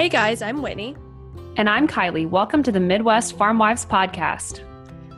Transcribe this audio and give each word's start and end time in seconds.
Hey 0.00 0.08
guys, 0.08 0.40
I'm 0.40 0.62
Whitney. 0.62 0.96
And 1.58 1.68
I'm 1.68 1.86
Kylie. 1.86 2.26
Welcome 2.26 2.62
to 2.62 2.72
the 2.72 2.80
Midwest 2.80 3.36
Farm 3.36 3.58
Wives 3.58 3.84
Podcast. 3.84 4.62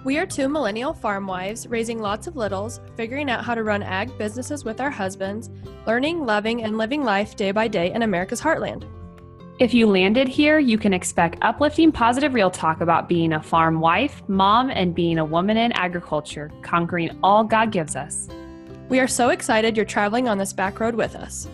We 0.03 0.19
are 0.19 0.27
two 0.27 0.49
millennial 0.49 0.93
farm 0.93 1.25
wives 1.29 1.69
raising 1.69 2.01
lots 2.01 2.27
of 2.27 2.35
littles, 2.35 2.81
figuring 2.97 3.31
out 3.31 3.45
how 3.45 3.55
to 3.55 3.63
run 3.63 3.85
ag 3.85 4.19
businesses 4.19 4.65
with 4.65 4.81
our 4.81 4.91
husbands, 4.91 5.51
learning, 5.87 6.27
loving, 6.27 6.65
and 6.65 6.79
living 6.79 7.05
life 7.05 7.37
day 7.37 7.53
by 7.53 7.69
day 7.69 7.93
in 7.93 8.03
America's 8.03 8.41
heartland. 8.41 8.83
If 9.61 9.73
you 9.73 9.87
landed 9.87 10.27
here, 10.27 10.59
you 10.59 10.79
can 10.79 10.93
expect 10.93 11.39
uplifting, 11.43 11.93
positive 11.93 12.35
real 12.35 12.51
talk 12.51 12.81
about 12.81 13.09
being 13.09 13.35
a 13.35 13.41
farm 13.41 13.79
wife, 13.79 14.21
mom, 14.27 14.69
and 14.69 14.97
being 14.97 15.19
a 15.19 15.25
woman 15.25 15.59
in 15.59 15.71
agriculture, 15.75 16.51
conquering 16.63 17.17
all 17.23 17.45
God 17.45 17.71
gives 17.71 17.95
us. 17.95 18.29
We 18.89 18.99
are 18.99 19.07
so 19.07 19.29
excited 19.29 19.77
you're 19.77 19.87
traveling 19.87 20.27
on 20.27 20.39
this 20.39 20.53
back 20.53 20.81
road 20.81 20.97
with 20.97 21.15
us. 21.15 21.47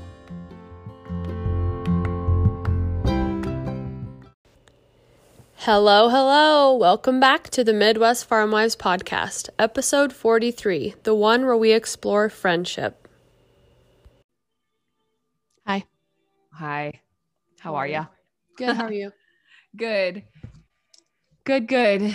Hello, 5.63 6.09
hello. 6.09 6.75
Welcome 6.77 7.19
back 7.21 7.51
to 7.51 7.65
the 7.65 7.73
Midwest 7.73 8.27
Farm 8.27 8.51
Wives 8.53 8.77
Podcast, 8.77 9.49
episode 9.59 10.13
43, 10.13 10.95
the 11.03 11.15
one 11.15 11.45
where 11.45 11.57
we 11.57 11.73
explore 11.73 12.29
friendship. 12.29 13.09
Hi. 15.67 15.85
Hi. 16.55 17.01
How 17.59 17.75
are 17.75 17.87
you? 17.89 18.07
Good. 18.57 18.77
How 18.77 18.85
are 18.85 18.93
you? 18.93 19.11
good. 19.77 20.23
Good, 21.45 21.67
good. 21.67 22.15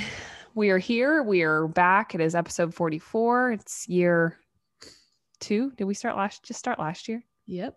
We 0.55 0.69
are 0.69 0.77
here. 0.77 1.21
We 1.21 1.41
are 1.43 1.67
back. 1.67 2.15
It 2.15 2.21
is 2.21 2.35
episode 2.35 2.73
44. 2.73 3.51
It's 3.53 3.89
year 3.89 4.37
two. 5.39 5.71
Did 5.71 5.83
we 5.85 5.93
start 5.95 6.15
last 6.15 6.43
just 6.43 6.59
start 6.59 6.79
last 6.79 7.09
year? 7.09 7.21
Yep. 7.47 7.75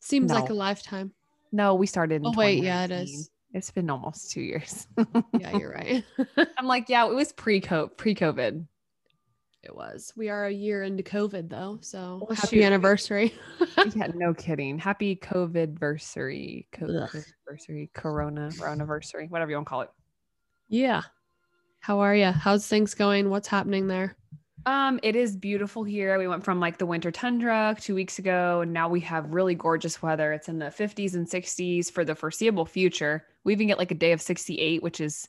Seems 0.00 0.28
No. 0.30 0.34
like 0.34 0.50
a 0.50 0.54
lifetime. 0.54 1.12
No, 1.50 1.74
we 1.76 1.86
started 1.86 2.16
in 2.16 2.26
Oh, 2.26 2.32
wait. 2.36 2.62
Yeah, 2.62 2.84
it 2.84 2.88
2019. 2.88 3.20
is. 3.20 3.30
It's 3.52 3.70
been 3.70 3.88
almost 3.90 4.30
two 4.30 4.40
years. 4.42 4.86
Yeah, 5.38 5.56
you're 5.56 5.72
right. 5.72 6.04
I'm 6.58 6.66
like, 6.66 6.88
yeah, 6.88 7.06
it 7.08 7.14
was 7.14 7.32
pre-COVID, 7.32 7.96
pre-COVID. 7.96 8.66
it 9.62 9.74
was. 9.74 10.12
We 10.16 10.28
are 10.28 10.46
a 10.46 10.52
year 10.52 10.82
into 10.82 11.02
COVID, 11.02 11.48
though. 11.48 11.78
So 11.80 12.26
Well, 12.28 12.36
happy 12.36 12.58
shoot. 12.58 12.64
anniversary. 12.64 13.34
yeah, 13.94 14.08
no 14.14 14.34
kidding. 14.34 14.78
Happy 14.78 15.16
COVID 15.16 15.78
versary. 15.78 16.66
COVID 16.74 17.24
versary, 17.50 17.92
Corona 17.94 18.50
anniversary, 18.64 19.26
whatever 19.28 19.50
you 19.50 19.56
want 19.56 19.66
to 19.66 19.70
call 19.70 19.80
it. 19.82 19.90
yeah. 20.68 21.02
How 21.80 22.00
are 22.00 22.16
you? 22.16 22.32
How's 22.32 22.66
things 22.66 22.94
going? 22.94 23.30
What's 23.30 23.46
happening 23.46 23.86
there? 23.86 24.16
Um, 24.64 24.98
it 25.02 25.14
is 25.14 25.36
beautiful 25.36 25.84
here. 25.84 26.18
We 26.18 26.26
went 26.26 26.44
from 26.44 26.60
like 26.60 26.78
the 26.78 26.86
winter 26.86 27.10
tundra 27.10 27.76
two 27.78 27.94
weeks 27.94 28.18
ago, 28.18 28.62
and 28.62 28.72
now 28.72 28.88
we 28.88 29.00
have 29.00 29.32
really 29.32 29.54
gorgeous 29.54 30.02
weather. 30.02 30.32
It's 30.32 30.48
in 30.48 30.58
the 30.58 30.66
50s 30.66 31.14
and 31.14 31.28
60s 31.28 31.90
for 31.90 32.04
the 32.04 32.14
foreseeable 32.14 32.66
future. 32.66 33.24
We 33.44 33.52
even 33.52 33.66
get 33.68 33.78
like 33.78 33.90
a 33.90 33.96
day 33.96 34.12
of 34.12 34.22
68, 34.22 34.82
which 34.82 35.00
is 35.00 35.28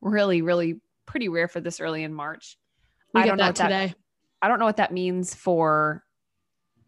really, 0.00 0.42
really 0.42 0.80
pretty 1.06 1.28
rare 1.28 1.48
for 1.48 1.60
this 1.60 1.80
early 1.80 2.02
in 2.02 2.12
March. 2.12 2.58
We 3.14 3.22
I 3.22 3.26
don't 3.26 3.36
know 3.36 3.44
that 3.44 3.48
what 3.50 3.56
that- 3.56 3.68
today. 3.86 3.94
I 4.42 4.48
don't 4.48 4.58
know 4.58 4.66
what 4.66 4.76
that 4.76 4.92
means 4.92 5.34
for 5.34 6.04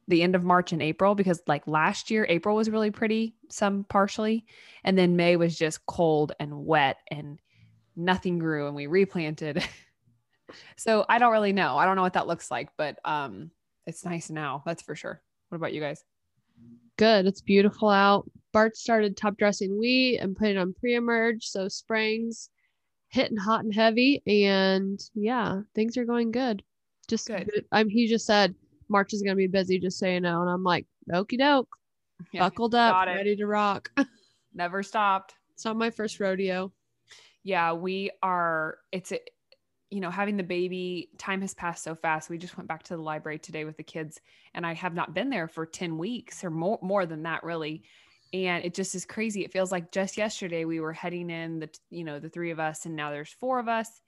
the 0.08 0.22
end 0.22 0.34
of 0.34 0.44
March 0.44 0.72
and 0.72 0.82
April 0.82 1.14
because 1.14 1.40
like 1.46 1.66
last 1.66 2.10
year 2.10 2.26
April 2.28 2.54
was 2.54 2.68
really 2.68 2.90
pretty, 2.90 3.34
some 3.48 3.84
partially, 3.84 4.44
and 4.84 4.98
then 4.98 5.16
May 5.16 5.36
was 5.36 5.56
just 5.56 5.86
cold 5.86 6.32
and 6.38 6.66
wet 6.66 6.98
and 7.10 7.40
nothing 7.96 8.38
grew 8.38 8.66
and 8.66 8.76
we 8.76 8.86
replanted. 8.86 9.64
so 10.76 11.04
I 11.08 11.18
don't 11.18 11.32
really 11.32 11.52
know. 11.52 11.76
I 11.76 11.84
don't 11.84 11.96
know 11.96 12.02
what 12.02 12.14
that 12.14 12.26
looks 12.26 12.50
like, 12.50 12.70
but 12.76 12.98
um 13.04 13.50
it's 13.86 14.04
nice 14.04 14.30
now, 14.30 14.62
that's 14.66 14.82
for 14.82 14.94
sure. 14.96 15.22
What 15.48 15.56
about 15.56 15.72
you 15.72 15.80
guys? 15.80 16.02
Good. 16.96 17.26
It's 17.26 17.40
beautiful 17.40 17.88
out. 17.88 18.28
Bart 18.52 18.76
started 18.76 19.16
top 19.16 19.36
dressing 19.36 19.78
wheat 19.78 20.18
and 20.18 20.34
putting 20.34 20.56
on 20.56 20.74
pre-emerge. 20.74 21.46
So 21.46 21.68
spring's 21.68 22.50
hitting 23.08 23.36
hot 23.36 23.64
and 23.64 23.74
heavy. 23.74 24.22
And 24.26 24.98
yeah, 25.14 25.60
things 25.74 25.96
are 25.96 26.04
going 26.04 26.30
good. 26.32 26.62
Just 27.06 27.28
Good. 27.28 27.64
I'm 27.70 27.88
he 27.88 28.08
just 28.08 28.26
said 28.26 28.54
March 28.88 29.12
is 29.12 29.22
gonna 29.22 29.36
be 29.36 29.46
busy, 29.46 29.78
just 29.78 29.98
so 29.98 30.06
you 30.08 30.20
know. 30.20 30.40
And 30.40 30.50
I'm 30.50 30.64
like, 30.64 30.86
okie 31.12 31.38
doke, 31.38 31.68
Yeah, 32.32 32.40
buckled 32.40 32.74
up, 32.74 33.06
ready 33.06 33.36
to 33.36 33.46
rock. 33.46 33.90
Never 34.54 34.82
stopped. 34.82 35.34
it's 35.52 35.64
not 35.64 35.76
my 35.76 35.90
first 35.90 36.18
rodeo. 36.18 36.72
yeah 37.44 37.72
we 37.74 38.10
are 38.22 38.78
it's 38.90 39.12
a, 39.12 39.20
you 39.90 40.00
know 40.00 40.10
having 40.10 40.36
the 40.36 40.42
baby 40.42 41.10
time 41.18 41.40
has 41.40 41.54
passed 41.54 41.84
so 41.84 41.94
fast. 41.94 42.28
We 42.28 42.38
just 42.38 42.56
went 42.56 42.68
back 42.68 42.82
to 42.84 42.96
the 42.96 43.02
library 43.02 43.38
today 43.38 43.64
with 43.64 43.76
the 43.76 43.82
kids 43.82 44.20
and 44.54 44.66
i 44.66 44.74
have 44.74 44.94
not 44.94 45.14
been 45.14 45.30
there 45.30 45.48
for 45.48 45.66
10 45.66 45.98
weeks 45.98 46.44
or 46.44 46.50
more 46.50 46.78
more 46.82 47.06
than 47.06 47.22
that 47.24 47.44
really. 47.44 47.82
And 48.32 48.64
it 48.64 48.74
just 48.74 48.94
is 48.94 49.04
crazy. 49.04 49.44
It 49.44 49.52
feels 49.52 49.70
like 49.70 49.92
just 49.92 50.16
yesterday 50.16 50.64
we 50.64 50.80
were 50.80 50.92
heading 50.92 51.30
in 51.30 51.60
the 51.60 51.70
you 51.90 52.04
know 52.04 52.18
the 52.18 52.28
three 52.28 52.50
of 52.50 52.60
us 52.60 52.86
and 52.86 52.96
now 52.96 53.10
there's 53.10 53.32
four 53.32 53.58
of 53.58 53.68
us. 53.68 54.02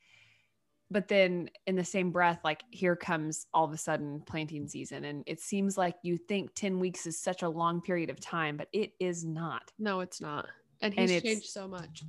But 0.91 1.07
then 1.07 1.51
in 1.67 1.77
the 1.77 1.85
same 1.85 2.11
breath 2.11 2.41
like 2.45 2.63
here 2.71 2.97
comes 2.97 3.47
all 3.55 3.65
of 3.65 3.73
a 3.73 3.77
sudden 3.77 4.23
planting 4.27 4.67
season. 4.67 5.05
And 5.05 5.23
it 5.27 5.41
seems 5.41 5.79
like 5.79 5.97
you 6.03 6.19
think 6.19 6.55
10 6.55 6.81
weeks 6.81 7.07
is 7.07 7.21
such 7.21 7.43
a 7.43 7.49
long 7.49 7.81
period 7.81 8.11
of 8.11 8.21
time 8.21 8.57
but 8.57 8.69
it 8.73 8.93
is 8.99 9.25
not. 9.25 9.71
No, 9.79 10.01
it's 10.01 10.21
not. 10.21 10.47
And 10.81 10.95
And 10.99 11.09
he's 11.11 11.19
it's- 11.19 11.23
changed 11.23 11.51
so 11.51 11.67
much. 11.69 12.03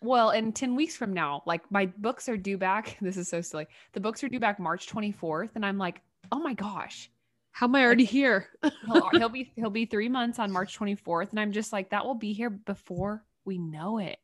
well, 0.00 0.30
in 0.30 0.52
10 0.52 0.74
weeks 0.76 0.96
from 0.96 1.12
now, 1.12 1.42
like 1.46 1.70
my 1.70 1.86
books 1.86 2.28
are 2.28 2.36
due 2.36 2.58
back. 2.58 2.96
This 3.02 3.16
is 3.16 3.28
so 3.28 3.40
silly. 3.40 3.66
The 3.92 4.00
books 4.00 4.22
are 4.24 4.28
due 4.28 4.40
back 4.40 4.58
March 4.58 4.86
24th. 4.88 5.50
And 5.54 5.64
I'm 5.64 5.78
like, 5.78 6.00
oh 6.32 6.38
my 6.40 6.54
gosh. 6.54 7.10
How 7.52 7.66
am 7.66 7.74
I 7.74 7.82
already 7.84 8.04
here? 8.04 8.48
He'll, 8.86 9.08
he'll 9.10 9.28
be 9.30 9.50
he'll 9.56 9.70
be 9.70 9.86
three 9.86 10.08
months 10.10 10.38
on 10.38 10.50
March 10.52 10.78
24th. 10.78 11.30
And 11.30 11.40
I'm 11.40 11.52
just 11.52 11.72
like, 11.72 11.90
that 11.90 12.04
will 12.04 12.14
be 12.14 12.32
here 12.34 12.50
before 12.50 13.24
we 13.44 13.56
know 13.58 13.98
it. 13.98 14.18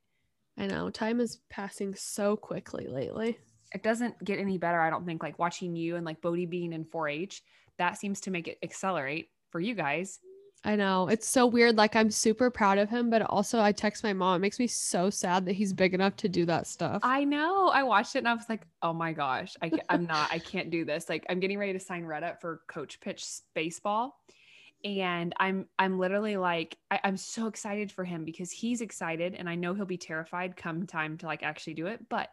I 0.59 0.67
know 0.67 0.91
time 0.91 1.19
is 1.21 1.39
passing 1.49 1.95
so 1.95 2.37
quickly 2.37 2.87
lately. 2.89 3.39
It 3.73 3.83
doesn't 3.83 4.23
get 4.23 4.39
any 4.39 4.59
better, 4.59 4.79
I 4.81 4.91
don't 4.91 5.07
think. 5.07 5.23
Like 5.23 5.39
watching 5.39 5.75
you 5.75 5.97
and 5.97 6.05
like 6.05 6.21
Bodie 6.21 6.45
being 6.45 6.75
in 6.75 6.85
4-H, 6.85 7.43
that 7.79 7.97
seems 7.97 8.21
to 8.23 8.31
make 8.31 8.49
it 8.49 8.59
accelerate 8.63 9.31
for 9.49 9.61
you 9.61 9.75
guys. 9.75 10.19
I 10.65 10.77
know. 10.77 11.09
It's 11.09 11.27
so 11.27 11.47
weird. 11.47 11.77
Like 11.77 11.97
I'm 11.97 12.11
super 12.11 12.49
proud 12.49 12.79
of 12.79 12.89
him, 12.89 13.11
but 13.11 13.23
also 13.23 13.61
I 13.61 13.73
text 13.73 14.05
my 14.05 14.13
mom. 14.13 14.37
It 14.37 14.39
makes 14.41 14.61
me 14.61 14.69
so 14.69 15.11
sad 15.11 15.45
that 15.47 15.55
he's 15.55 15.73
big 15.73 15.93
enough 15.93 16.15
to 16.17 16.29
do 16.29 16.47
that 16.47 16.69
stuff. 16.69 17.01
I 17.03 17.25
know. 17.25 17.69
I 17.69 17.83
watched 17.83 18.15
it 18.15 18.19
and 18.19 18.29
I 18.29 18.35
was 18.35 18.49
like, 18.49 18.65
oh 18.81 18.93
my 18.93 19.13
gosh, 19.13 19.55
I, 19.61 19.73
I'm 19.89 20.07
not, 20.07 20.31
I 20.31 20.39
can't 20.39 20.71
do 20.71 20.85
this. 20.85 21.09
Like 21.09 21.27
I'm 21.29 21.41
getting 21.41 21.59
ready 21.59 21.73
to 21.73 21.81
sign 21.81 22.05
Rhett 22.05 22.23
up 22.23 22.41
for 22.41 22.61
coach 22.69 23.01
pitch 23.01 23.25
baseball. 23.55 24.15
And 24.85 25.33
I'm, 25.39 25.67
I'm 25.81 25.99
literally 25.99 26.37
like, 26.37 26.77
I, 26.93 27.01
I'm 27.03 27.17
so 27.17 27.49
excited 27.49 27.91
for 27.91 28.05
him 28.05 28.25
because 28.25 28.53
he's 28.53 28.81
excited 28.83 29.35
and 29.35 29.49
I 29.49 29.57
know 29.57 29.75
he'll 29.75 29.85
be 29.85 29.97
terrified 29.99 30.57
come 30.57 30.87
time 30.87 31.19
to 31.19 31.27
like 31.27 31.43
actually 31.43 31.75
do 31.75 31.89
it. 31.89 32.09
But 32.09 32.29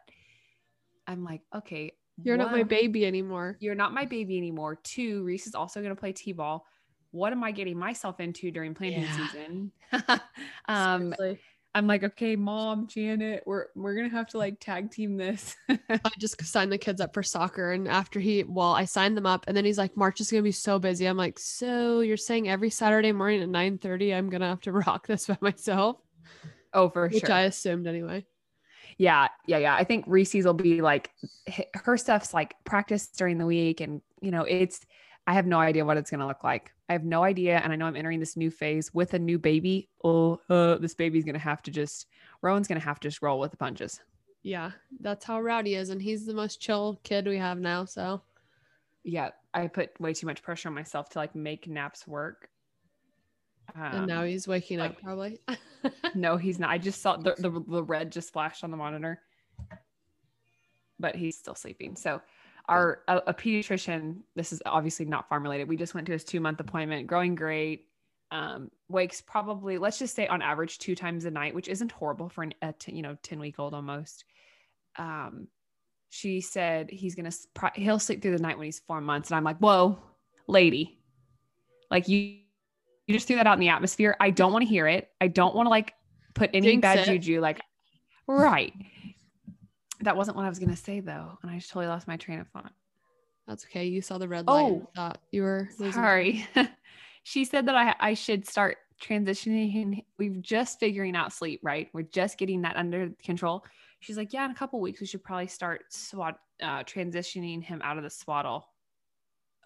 I'm 1.06 1.24
like, 1.24 1.42
okay, 1.52 1.92
You're 2.22 2.36
not 2.36 2.52
my 2.52 2.62
baby 2.62 3.06
anymore. 3.06 3.56
You're 3.60 3.74
not 3.74 3.92
my 3.92 4.04
baby 4.04 4.36
anymore. 4.36 4.78
Two, 4.82 5.24
Reese 5.24 5.46
is 5.46 5.54
also 5.54 5.80
going 5.80 5.94
to 5.94 6.00
play 6.00 6.12
T-ball. 6.12 6.64
What 7.12 7.32
am 7.32 7.42
I 7.44 7.50
getting 7.52 7.78
myself 7.78 8.20
into 8.20 8.50
during 8.50 8.74
planting 8.74 9.02
Yeah. 9.02 9.26
season? 9.28 9.72
um, 10.68 11.14
Seriously. 11.18 11.40
I'm 11.72 11.86
like, 11.86 12.02
okay, 12.02 12.34
mom, 12.34 12.88
Janet, 12.88 13.44
we're 13.46 13.66
we're 13.76 13.94
gonna 13.94 14.08
have 14.08 14.26
to 14.28 14.38
like 14.38 14.58
tag 14.58 14.90
team 14.90 15.16
this. 15.16 15.54
I 15.68 16.00
just 16.18 16.44
signed 16.44 16.72
the 16.72 16.78
kids 16.78 17.00
up 17.00 17.14
for 17.14 17.22
soccer. 17.22 17.70
And 17.72 17.86
after 17.86 18.18
he, 18.18 18.42
well, 18.42 18.72
I 18.72 18.84
signed 18.86 19.16
them 19.16 19.26
up 19.26 19.44
and 19.46 19.56
then 19.56 19.64
he's 19.64 19.78
like, 19.78 19.96
March 19.96 20.20
is 20.20 20.30
to 20.30 20.42
be 20.42 20.50
so 20.52 20.80
busy. 20.80 21.06
I'm 21.06 21.16
like, 21.16 21.38
so 21.38 22.00
you're 22.00 22.16
saying 22.16 22.48
every 22.48 22.70
Saturday 22.70 23.12
morning 23.12 23.40
at 23.42 23.48
9:30, 23.48 24.12
I'm 24.16 24.28
to 24.40 24.48
have 24.48 24.60
to 24.62 24.72
rock 24.86 25.06
this 25.06 25.28
by 25.28 25.38
myself, 25.40 25.98
oh, 26.72 26.88
for 26.88 27.08
which 27.08 27.26
sure. 27.26 27.32
I 27.32 27.42
assumed 27.42 27.86
anyway. 27.86 28.26
yeah, 28.98 29.28
yeah, 29.46 29.58
yeah. 29.58 29.74
I 29.76 29.84
think 29.84 30.04
Reese's 30.08 30.44
will 30.44 30.54
be 30.54 30.82
like 30.82 31.10
her 31.74 31.96
stuff's 31.96 32.34
like 32.34 32.54
practice 32.64 33.06
during 33.08 33.38
the 33.38 33.46
week, 33.46 33.80
and 33.80 34.00
you 34.20 34.30
know, 34.32 34.42
it's. 34.42 34.80
I 35.30 35.32
have 35.34 35.46
no 35.46 35.60
idea 35.60 35.84
what 35.84 35.96
it's 35.96 36.10
gonna 36.10 36.26
look 36.26 36.42
like. 36.42 36.72
I 36.88 36.92
have 36.92 37.04
no 37.04 37.22
idea, 37.22 37.58
and 37.58 37.72
I 37.72 37.76
know 37.76 37.86
I'm 37.86 37.94
entering 37.94 38.18
this 38.18 38.36
new 38.36 38.50
phase 38.50 38.92
with 38.92 39.14
a 39.14 39.18
new 39.20 39.38
baby. 39.38 39.88
Oh, 40.02 40.40
uh, 40.50 40.74
this 40.78 40.92
baby's 40.96 41.24
gonna 41.24 41.38
have 41.38 41.62
to 41.62 41.70
just. 41.70 42.08
Rowan's 42.42 42.66
gonna 42.66 42.80
have 42.80 42.98
to 42.98 43.06
just 43.08 43.22
roll 43.22 43.38
with 43.38 43.52
the 43.52 43.56
punches. 43.56 44.00
Yeah, 44.42 44.72
that's 44.98 45.24
how 45.24 45.40
Rowdy 45.40 45.76
is. 45.76 45.90
And 45.90 46.02
he's 46.02 46.26
the 46.26 46.34
most 46.34 46.60
chill 46.60 46.98
kid 47.04 47.28
we 47.28 47.36
have 47.38 47.58
now. 47.60 47.84
So 47.84 48.22
Yeah, 49.04 49.30
I 49.54 49.68
put 49.68 49.98
way 50.00 50.14
too 50.14 50.26
much 50.26 50.42
pressure 50.42 50.68
on 50.68 50.74
myself 50.74 51.10
to 51.10 51.18
like 51.20 51.36
make 51.36 51.68
naps 51.68 52.08
work. 52.08 52.48
and 53.76 54.08
now 54.08 54.22
Um, 54.22 54.26
he's 54.26 54.48
waking 54.48 54.80
like- 54.80 54.90
up 54.96 55.00
probably. 55.00 55.38
No, 56.16 56.36
he's 56.38 56.58
not. 56.58 56.70
I 56.70 56.78
just 56.78 57.00
saw 57.02 57.16
the, 57.18 57.36
the 57.38 57.50
the 57.68 57.84
red 57.84 58.10
just 58.10 58.32
flashed 58.32 58.64
on 58.64 58.72
the 58.72 58.76
monitor, 58.76 59.20
but 60.98 61.14
he's 61.14 61.38
still 61.38 61.54
sleeping. 61.54 61.94
So, 61.94 62.20
our 62.70 63.00
a, 63.08 63.16
a 63.26 63.34
pediatrician. 63.34 64.20
This 64.36 64.52
is 64.52 64.62
obviously 64.64 65.04
not 65.04 65.28
farm 65.28 65.42
related. 65.42 65.68
We 65.68 65.76
just 65.76 65.94
went 65.94 66.06
to 66.06 66.12
his 66.12 66.24
two 66.24 66.40
month 66.40 66.60
appointment. 66.60 67.06
Growing 67.06 67.34
great. 67.34 67.86
Um, 68.30 68.70
wakes 68.88 69.20
probably 69.20 69.76
let's 69.76 69.98
just 69.98 70.14
say 70.14 70.28
on 70.28 70.40
average 70.40 70.78
two 70.78 70.94
times 70.94 71.24
a 71.24 71.30
night, 71.32 71.54
which 71.54 71.66
isn't 71.68 71.90
horrible 71.90 72.28
for 72.28 72.44
an 72.44 72.54
a 72.62 72.72
t- 72.72 72.92
you 72.92 73.02
know 73.02 73.16
ten 73.22 73.40
week 73.40 73.58
old 73.58 73.74
almost. 73.74 74.24
Um, 74.96 75.48
she 76.10 76.40
said 76.40 76.90
he's 76.90 77.16
gonna 77.16 77.32
he'll 77.74 77.98
sleep 77.98 78.22
through 78.22 78.36
the 78.36 78.42
night 78.42 78.56
when 78.56 78.66
he's 78.66 78.78
four 78.78 79.00
months, 79.00 79.30
and 79.30 79.36
I'm 79.36 79.44
like, 79.44 79.58
whoa, 79.58 79.98
lady, 80.46 81.00
like 81.90 82.08
you 82.08 82.38
you 83.06 83.14
just 83.14 83.26
threw 83.26 83.36
that 83.36 83.48
out 83.48 83.54
in 83.54 83.60
the 83.60 83.70
atmosphere. 83.70 84.16
I 84.20 84.30
don't 84.30 84.52
want 84.52 84.62
to 84.62 84.68
hear 84.68 84.86
it. 84.86 85.08
I 85.20 85.26
don't 85.26 85.56
want 85.56 85.66
to 85.66 85.70
like 85.70 85.94
put 86.34 86.50
any 86.54 86.68
Jinx 86.68 86.82
bad 86.82 86.98
it. 87.00 87.06
juju. 87.06 87.40
Like, 87.40 87.60
right. 88.28 88.72
That 90.02 90.16
wasn't 90.16 90.36
what 90.36 90.46
I 90.46 90.48
was 90.48 90.58
gonna 90.58 90.76
say 90.76 91.00
though, 91.00 91.38
and 91.42 91.50
I 91.50 91.56
just 91.56 91.70
totally 91.70 91.86
lost 91.88 92.08
my 92.08 92.16
train 92.16 92.40
of 92.40 92.48
thought. 92.48 92.72
That's 93.46 93.64
okay. 93.66 93.86
You 93.86 94.00
saw 94.02 94.18
the 94.18 94.28
red 94.28 94.46
light 94.46 94.64
and 94.66 94.82
Oh. 94.82 94.90
thought 94.94 95.18
you 95.30 95.42
were 95.42 95.68
losing- 95.78 95.92
Sorry. 95.92 96.46
she 97.22 97.44
said 97.44 97.66
that 97.66 97.74
I 97.74 97.94
I 98.00 98.14
should 98.14 98.46
start 98.46 98.78
transitioning. 99.02 100.04
We've 100.18 100.40
just 100.40 100.78
figuring 100.78 101.16
out 101.16 101.32
sleep, 101.32 101.60
right? 101.62 101.88
We're 101.92 102.02
just 102.02 102.38
getting 102.38 102.62
that 102.62 102.76
under 102.76 103.10
control. 103.22 103.64
She's 104.00 104.16
like, 104.16 104.32
yeah, 104.32 104.44
in 104.44 104.50
a 104.50 104.54
couple 104.54 104.80
weeks 104.80 105.00
we 105.00 105.06
should 105.06 105.22
probably 105.24 105.46
start 105.46 105.82
swat 105.92 106.38
uh, 106.62 106.84
transitioning 106.84 107.62
him 107.62 107.80
out 107.82 107.96
of 107.98 108.02
the 108.04 108.10
swaddle. 108.10 108.66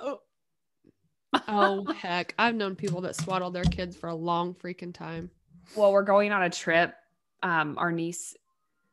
Oh. 0.00 0.20
oh 1.48 1.84
heck. 1.92 2.34
I've 2.38 2.54
known 2.54 2.74
people 2.76 3.00
that 3.02 3.16
swaddle 3.16 3.50
their 3.50 3.64
kids 3.64 3.96
for 3.96 4.08
a 4.08 4.14
long 4.14 4.54
freaking 4.54 4.94
time. 4.94 5.30
Well, 5.76 5.92
we're 5.92 6.02
going 6.02 6.32
on 6.32 6.42
a 6.42 6.50
trip. 6.50 6.94
Um, 7.42 7.76
our 7.78 7.92
niece, 7.92 8.34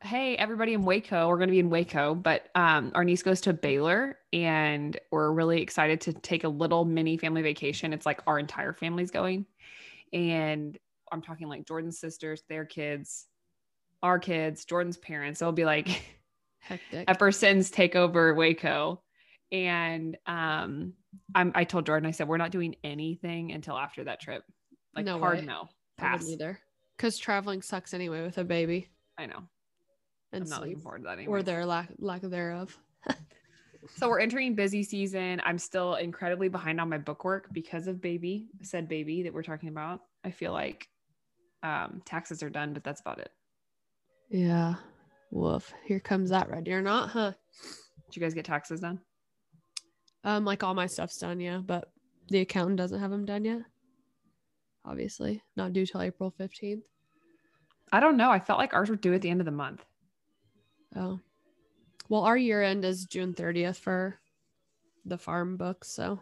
hey, 0.02 0.36
everybody 0.36 0.74
in 0.74 0.84
Waco, 0.84 1.28
we're 1.28 1.38
going 1.38 1.50
to 1.50 1.54
be 1.54 1.60
in 1.60 1.70
Waco, 1.70 2.16
but 2.16 2.50
um, 2.56 2.92
our 2.96 3.04
niece 3.04 3.22
goes 3.24 3.42
to 3.42 3.54
Baylor 3.54 4.18
and 4.34 5.00
we're 5.12 5.32
really 5.32 5.62
excited 5.62 6.02
to 6.02 6.14
take 6.14 6.44
a 6.44 6.50
little 6.50 6.86
mini 6.86 7.18
family 7.18 7.42
vacation. 7.42 7.94
It's 7.94 8.06
like 8.06 8.22
our 8.26 8.40
entire 8.40 8.74
family's 8.74 9.12
going. 9.12 9.46
And 10.12 10.78
I'm 11.12 11.22
talking 11.22 11.48
like 11.48 11.68
Jordan's 11.68 12.00
sisters, 12.00 12.44
their 12.50 12.66
kids, 12.66 13.28
our 14.02 14.18
kids, 14.18 14.66
Jordan's 14.66 14.98
parents. 14.98 15.42
It'll 15.42 15.52
be 15.52 15.66
like 15.66 16.04
Hectic. 16.60 17.06
Epperson's 17.08 17.70
take 17.70 17.96
over 17.96 18.34
Waco. 18.34 19.02
And 19.52 20.18
um, 20.26 20.94
I'm, 21.36 21.52
I 21.54 21.64
told 21.64 21.86
Jordan, 21.86 22.08
I 22.08 22.12
said, 22.12 22.28
we're 22.28 22.38
not 22.38 22.52
doing 22.52 22.76
anything 22.84 23.52
until 23.52 23.78
after 23.78 24.04
that 24.06 24.20
trip. 24.20 24.44
Like 24.96 25.06
No 25.06 25.20
hard 25.20 25.40
way. 25.40 25.46
no. 25.46 25.70
Pass. 25.98 26.28
either. 26.28 26.60
Because 26.98 27.18
traveling 27.18 27.62
sucks 27.62 27.94
anyway 27.94 28.24
with 28.24 28.38
a 28.38 28.44
baby 28.44 28.90
I 29.18 29.28
know. 29.28 29.44
And 30.32 30.44
I'm 30.44 30.50
not 30.50 30.62
looking 30.62 30.80
forward 30.80 31.00
to 31.00 31.16
that 31.16 31.28
or 31.28 31.44
their 31.44 31.66
lack 31.66 31.90
lack 32.00 32.22
thereof. 32.22 32.78
So 33.96 34.08
we're 34.08 34.20
entering 34.20 34.56
busy 34.56 34.84
season. 34.84 35.42
I'm 35.44 35.58
still 35.58 35.96
incredibly 35.96 36.50
behind 36.50 36.80
on 36.80 36.90
my 36.90 36.98
bookwork 36.98 37.52
because 37.52 37.88
of 37.88 38.00
baby, 38.02 38.48
said 38.62 38.88
baby 38.88 39.24
that 39.24 39.34
we're 39.34 39.44
talking 39.44 39.70
about. 39.70 40.02
I 40.24 40.32
feel 40.32 40.52
like 40.52 40.88
um, 41.64 42.02
taxes 42.06 42.44
are 42.44 42.50
done, 42.50 42.74
but 42.74 42.84
that's 42.84 43.02
about 43.02 43.20
it. 43.20 43.32
Yeah. 44.30 44.76
Woof. 45.32 45.74
Here 45.86 46.00
comes 46.00 46.30
that 46.30 46.50
red. 46.50 46.68
You're 46.68 46.82
not, 46.82 47.10
huh? 47.10 47.32
Did 48.06 48.16
you 48.16 48.22
guys 48.22 48.34
get 48.34 48.46
taxes 48.46 48.82
done? 48.82 49.00
Um, 50.24 50.46
like 50.46 50.64
all 50.64 50.74
my 50.74 50.86
stuff's 50.86 51.18
done, 51.18 51.40
yeah, 51.40 51.58
but 51.58 51.92
the 52.30 52.40
accountant 52.42 52.78
doesn't 52.78 53.00
have 53.00 53.12
them 53.12 53.26
done 53.26 53.46
yet. 53.46 53.62
Obviously, 54.86 55.42
not 55.56 55.74
due 55.74 55.86
till 55.86 56.02
April 56.02 56.32
fifteenth. 56.38 56.86
I 57.92 58.00
don't 58.00 58.18
know. 58.18 58.30
I 58.30 58.40
felt 58.40 58.60
like 58.60 58.74
ours 58.74 58.90
were 58.90 58.96
due 58.96 59.14
at 59.14 59.22
the 59.22 59.30
end 59.30 59.42
of 59.42 59.46
the 59.46 59.52
month. 59.52 59.86
Oh, 60.96 61.20
well, 62.10 62.24
our 62.24 62.38
year 62.38 62.62
end 62.62 62.84
is 62.84 63.06
June 63.06 63.34
thirtieth 63.34 63.78
for 63.78 64.20
the 65.06 65.18
farm 65.18 65.58
books, 65.58 65.90
so 65.90 66.22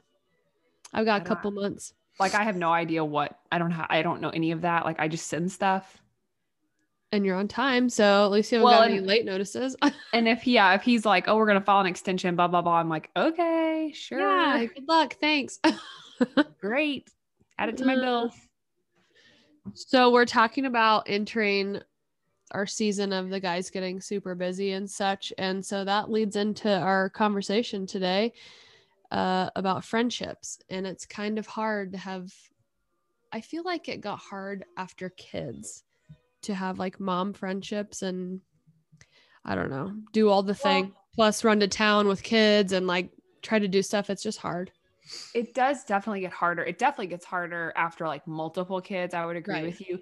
I've 0.94 1.06
got 1.06 1.22
a 1.22 1.26
couple 1.26 1.52
months. 1.52 1.94
Like 2.20 2.36
I 2.36 2.44
have 2.44 2.58
no 2.58 2.72
idea 2.72 3.04
what 3.04 3.40
I 3.52 3.58
don't 3.58 3.72
have. 3.72 3.88
I 3.90 4.02
don't 4.02 4.22
know 4.22 4.30
any 4.30 4.52
of 4.52 4.62
that. 4.62 4.86
Like 4.86 5.00
I 5.00 5.08
just 5.08 5.28
send 5.28 5.52
stuff. 5.52 6.02
And 7.12 7.26
you're 7.26 7.38
on 7.38 7.48
time, 7.48 7.90
so 7.90 8.26
at 8.26 8.32
least 8.32 8.52
you 8.52 8.60
haven't 8.60 8.66
Well, 8.72 8.82
got 8.82 8.92
any 8.92 9.00
late 9.00 9.26
notices. 9.26 9.76
And 10.14 10.28
if 10.28 10.46
yeah, 10.46 10.74
if 10.76 10.84
he's 10.84 11.06
like, 11.06 11.28
oh, 11.28 11.38
we're 11.38 11.48
gonna 11.48 11.62
file 11.62 11.82
an 11.82 11.88
extension, 11.88 12.36
blah 12.36 12.48
blah 12.48 12.62
blah. 12.62 12.80
I'm 12.80 12.90
like, 12.90 13.10
okay, 13.16 13.92
sure, 13.96 14.20
yeah, 14.20 14.66
good 14.66 14.88
luck. 14.88 15.16
Thanks. 15.20 15.60
great. 16.62 17.10
Add 17.58 17.70
it 17.70 17.78
to 17.78 17.86
my 17.86 17.96
uh, 17.96 18.02
bill. 18.02 18.34
So 19.74 20.12
we're 20.12 20.26
talking 20.26 20.66
about 20.66 21.04
entering 21.08 21.80
our 22.52 22.66
season 22.66 23.14
of 23.14 23.30
the 23.30 23.40
guys 23.40 23.70
getting 23.70 24.02
super 24.02 24.36
busy 24.36 24.72
and 24.72 24.90
such. 24.90 25.32
And 25.38 25.66
so 25.66 25.84
that 25.86 26.10
leads 26.10 26.36
into 26.36 26.70
our 26.76 27.10
conversation 27.10 27.86
today 27.86 28.34
uh, 29.12 29.50
about 29.56 29.86
friendships. 29.86 30.60
And 30.70 30.88
it's 30.88 31.06
kind 31.06 31.38
of 31.38 31.46
hard 31.48 31.92
to 31.94 31.98
have, 31.98 32.34
I 33.32 33.42
feel 33.42 33.64
like 33.64 33.88
it 33.88 34.02
got 34.02 34.20
hard 34.20 34.66
after 34.78 35.10
kids 35.10 35.84
to 36.44 36.54
have 36.56 36.80
like 36.80 37.00
mom 37.00 37.34
friendships 37.34 38.02
and 38.02 38.42
I 39.46 39.56
don't 39.56 39.70
know, 39.70 39.94
do 40.12 40.30
all 40.30 40.44
the 40.44 40.54
thing, 40.56 40.94
plus 41.16 41.44
run 41.44 41.60
to 41.62 41.68
town 41.68 42.08
with 42.08 42.24
kids 42.24 42.72
and 42.74 42.88
like 42.88 43.10
try 43.42 43.60
to 43.60 43.68
do 43.68 43.82
stuff. 43.82 44.10
It's 44.10 44.24
just 44.24 44.40
hard. 44.40 44.72
it 45.34 45.54
does 45.54 45.84
definitely 45.86 46.22
get 46.22 46.34
harder. 46.34 46.64
It 46.64 46.78
definitely 46.78 47.08
gets 47.08 47.26
harder 47.26 47.72
after 47.76 48.06
like 48.08 48.26
multiple 48.28 48.82
kids. 48.82 49.14
I 49.14 49.26
would 49.26 49.38
agree 49.38 49.56
Right. 49.56 49.66
with 49.66 49.82
you. 49.82 50.00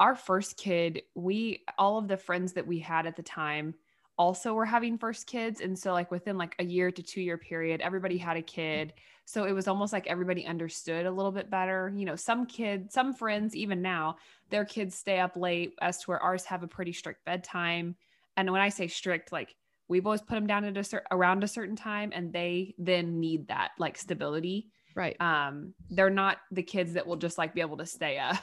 Our 0.00 0.14
first 0.14 0.56
kid, 0.56 1.02
we 1.14 1.64
all 1.76 1.98
of 1.98 2.08
the 2.08 2.16
friends 2.16 2.52
that 2.54 2.66
we 2.66 2.78
had 2.78 3.06
at 3.06 3.16
the 3.16 3.22
time 3.22 3.74
also 4.16 4.52
were 4.54 4.64
having 4.64 4.98
first 4.98 5.26
kids 5.28 5.60
and 5.60 5.78
so 5.78 5.92
like 5.92 6.10
within 6.10 6.36
like 6.36 6.56
a 6.58 6.64
year 6.64 6.90
to 6.90 7.02
2 7.02 7.20
year 7.20 7.38
period 7.38 7.80
everybody 7.80 8.18
had 8.18 8.36
a 8.36 8.42
kid. 8.42 8.92
So 9.24 9.44
it 9.44 9.52
was 9.52 9.68
almost 9.68 9.92
like 9.92 10.06
everybody 10.08 10.44
understood 10.46 11.06
a 11.06 11.10
little 11.10 11.30
bit 11.30 11.50
better. 11.50 11.92
You 11.94 12.04
know, 12.04 12.16
some 12.16 12.46
kids, 12.46 12.94
some 12.94 13.12
friends 13.14 13.54
even 13.54 13.80
now, 13.82 14.16
their 14.50 14.64
kids 14.64 14.96
stay 14.96 15.20
up 15.20 15.36
late 15.36 15.74
as 15.80 15.98
to 15.98 16.04
where 16.10 16.22
ours 16.22 16.44
have 16.46 16.62
a 16.62 16.68
pretty 16.68 16.92
strict 16.92 17.24
bedtime. 17.24 17.96
And 18.36 18.50
when 18.50 18.60
I 18.60 18.70
say 18.70 18.88
strict 18.88 19.30
like 19.32 19.54
we've 19.88 20.06
always 20.06 20.20
put 20.22 20.34
them 20.34 20.46
down 20.46 20.64
at 20.64 20.76
a 20.76 20.84
cer- 20.84 21.06
around 21.10 21.42
a 21.44 21.48
certain 21.48 21.76
time 21.76 22.10
and 22.14 22.32
they 22.32 22.74
then 22.78 23.20
need 23.20 23.48
that 23.48 23.70
like 23.78 23.96
stability 23.96 24.70
Right. 24.94 25.20
um 25.20 25.74
they're 25.90 26.10
not 26.10 26.38
the 26.50 26.62
kids 26.62 26.94
that 26.94 27.06
will 27.06 27.16
just 27.16 27.38
like 27.38 27.54
be 27.54 27.60
able 27.60 27.76
to 27.76 27.86
stay 27.86 28.18
up 28.18 28.36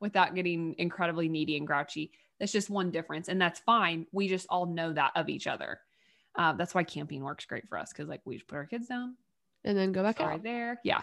without 0.00 0.34
getting 0.34 0.74
incredibly 0.78 1.28
needy 1.28 1.56
and 1.56 1.66
grouchy. 1.66 2.10
That's 2.38 2.52
just 2.52 2.68
one 2.70 2.90
difference 2.90 3.28
and 3.28 3.40
that's 3.40 3.60
fine. 3.60 4.06
We 4.12 4.28
just 4.28 4.46
all 4.50 4.66
know 4.66 4.92
that 4.92 5.12
of 5.16 5.28
each 5.28 5.46
other. 5.46 5.80
Uh, 6.34 6.52
that's 6.52 6.74
why 6.74 6.84
camping 6.84 7.22
works 7.22 7.46
great 7.46 7.66
for 7.68 7.78
us 7.78 7.92
because 7.92 8.08
like 8.08 8.20
we 8.24 8.34
just 8.36 8.46
put 8.46 8.56
our 8.56 8.66
kids 8.66 8.88
down. 8.88 9.16
And 9.64 9.76
then 9.76 9.92
go 9.92 10.02
back 10.02 10.18
sorry 10.18 10.34
out. 10.34 10.42
there. 10.42 10.80
Yeah. 10.84 11.02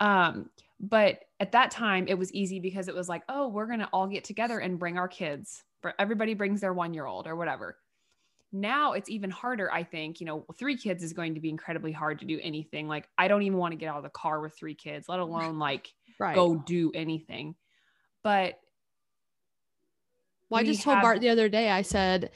Um 0.00 0.50
but 0.80 1.20
at 1.40 1.52
that 1.52 1.70
time 1.70 2.06
it 2.08 2.18
was 2.18 2.32
easy 2.34 2.60
because 2.60 2.88
it 2.88 2.94
was 2.94 3.08
like 3.08 3.22
oh 3.28 3.48
we're 3.48 3.66
gonna 3.66 3.88
all 3.92 4.06
get 4.06 4.24
together 4.24 4.58
and 4.58 4.78
bring 4.78 4.98
our 4.98 5.08
kids. 5.08 5.62
Everybody 5.98 6.34
brings 6.34 6.60
their 6.60 6.72
one 6.74 6.92
year 6.94 7.06
old 7.06 7.26
or 7.26 7.36
whatever. 7.36 7.78
Now 8.52 8.92
it's 8.92 9.08
even 9.10 9.30
harder 9.30 9.72
i 9.72 9.82
think 9.82 10.20
you 10.20 10.26
know 10.26 10.44
three 10.56 10.76
kids 10.76 11.02
is 11.02 11.12
going 11.12 11.34
to 11.34 11.40
be 11.40 11.48
incredibly 11.48 11.92
hard 11.92 12.18
to 12.20 12.24
do 12.24 12.38
anything. 12.42 12.86
Like 12.88 13.08
i 13.18 13.26
don't 13.26 13.42
even 13.42 13.58
want 13.58 13.72
to 13.72 13.76
get 13.76 13.88
out 13.88 13.96
of 13.96 14.04
the 14.04 14.10
car 14.10 14.40
with 14.40 14.54
three 14.54 14.74
kids 14.74 15.08
let 15.08 15.18
alone 15.20 15.58
like 15.58 15.92
Right. 16.20 16.34
go 16.36 16.54
do 16.54 16.92
anything 16.94 17.56
but 18.24 18.58
Well, 20.50 20.60
I 20.60 20.64
just 20.64 20.82
told 20.82 21.00
Bart 21.00 21.20
the 21.20 21.28
other 21.30 21.48
day, 21.48 21.70
I 21.70 21.82
said, 21.82 22.30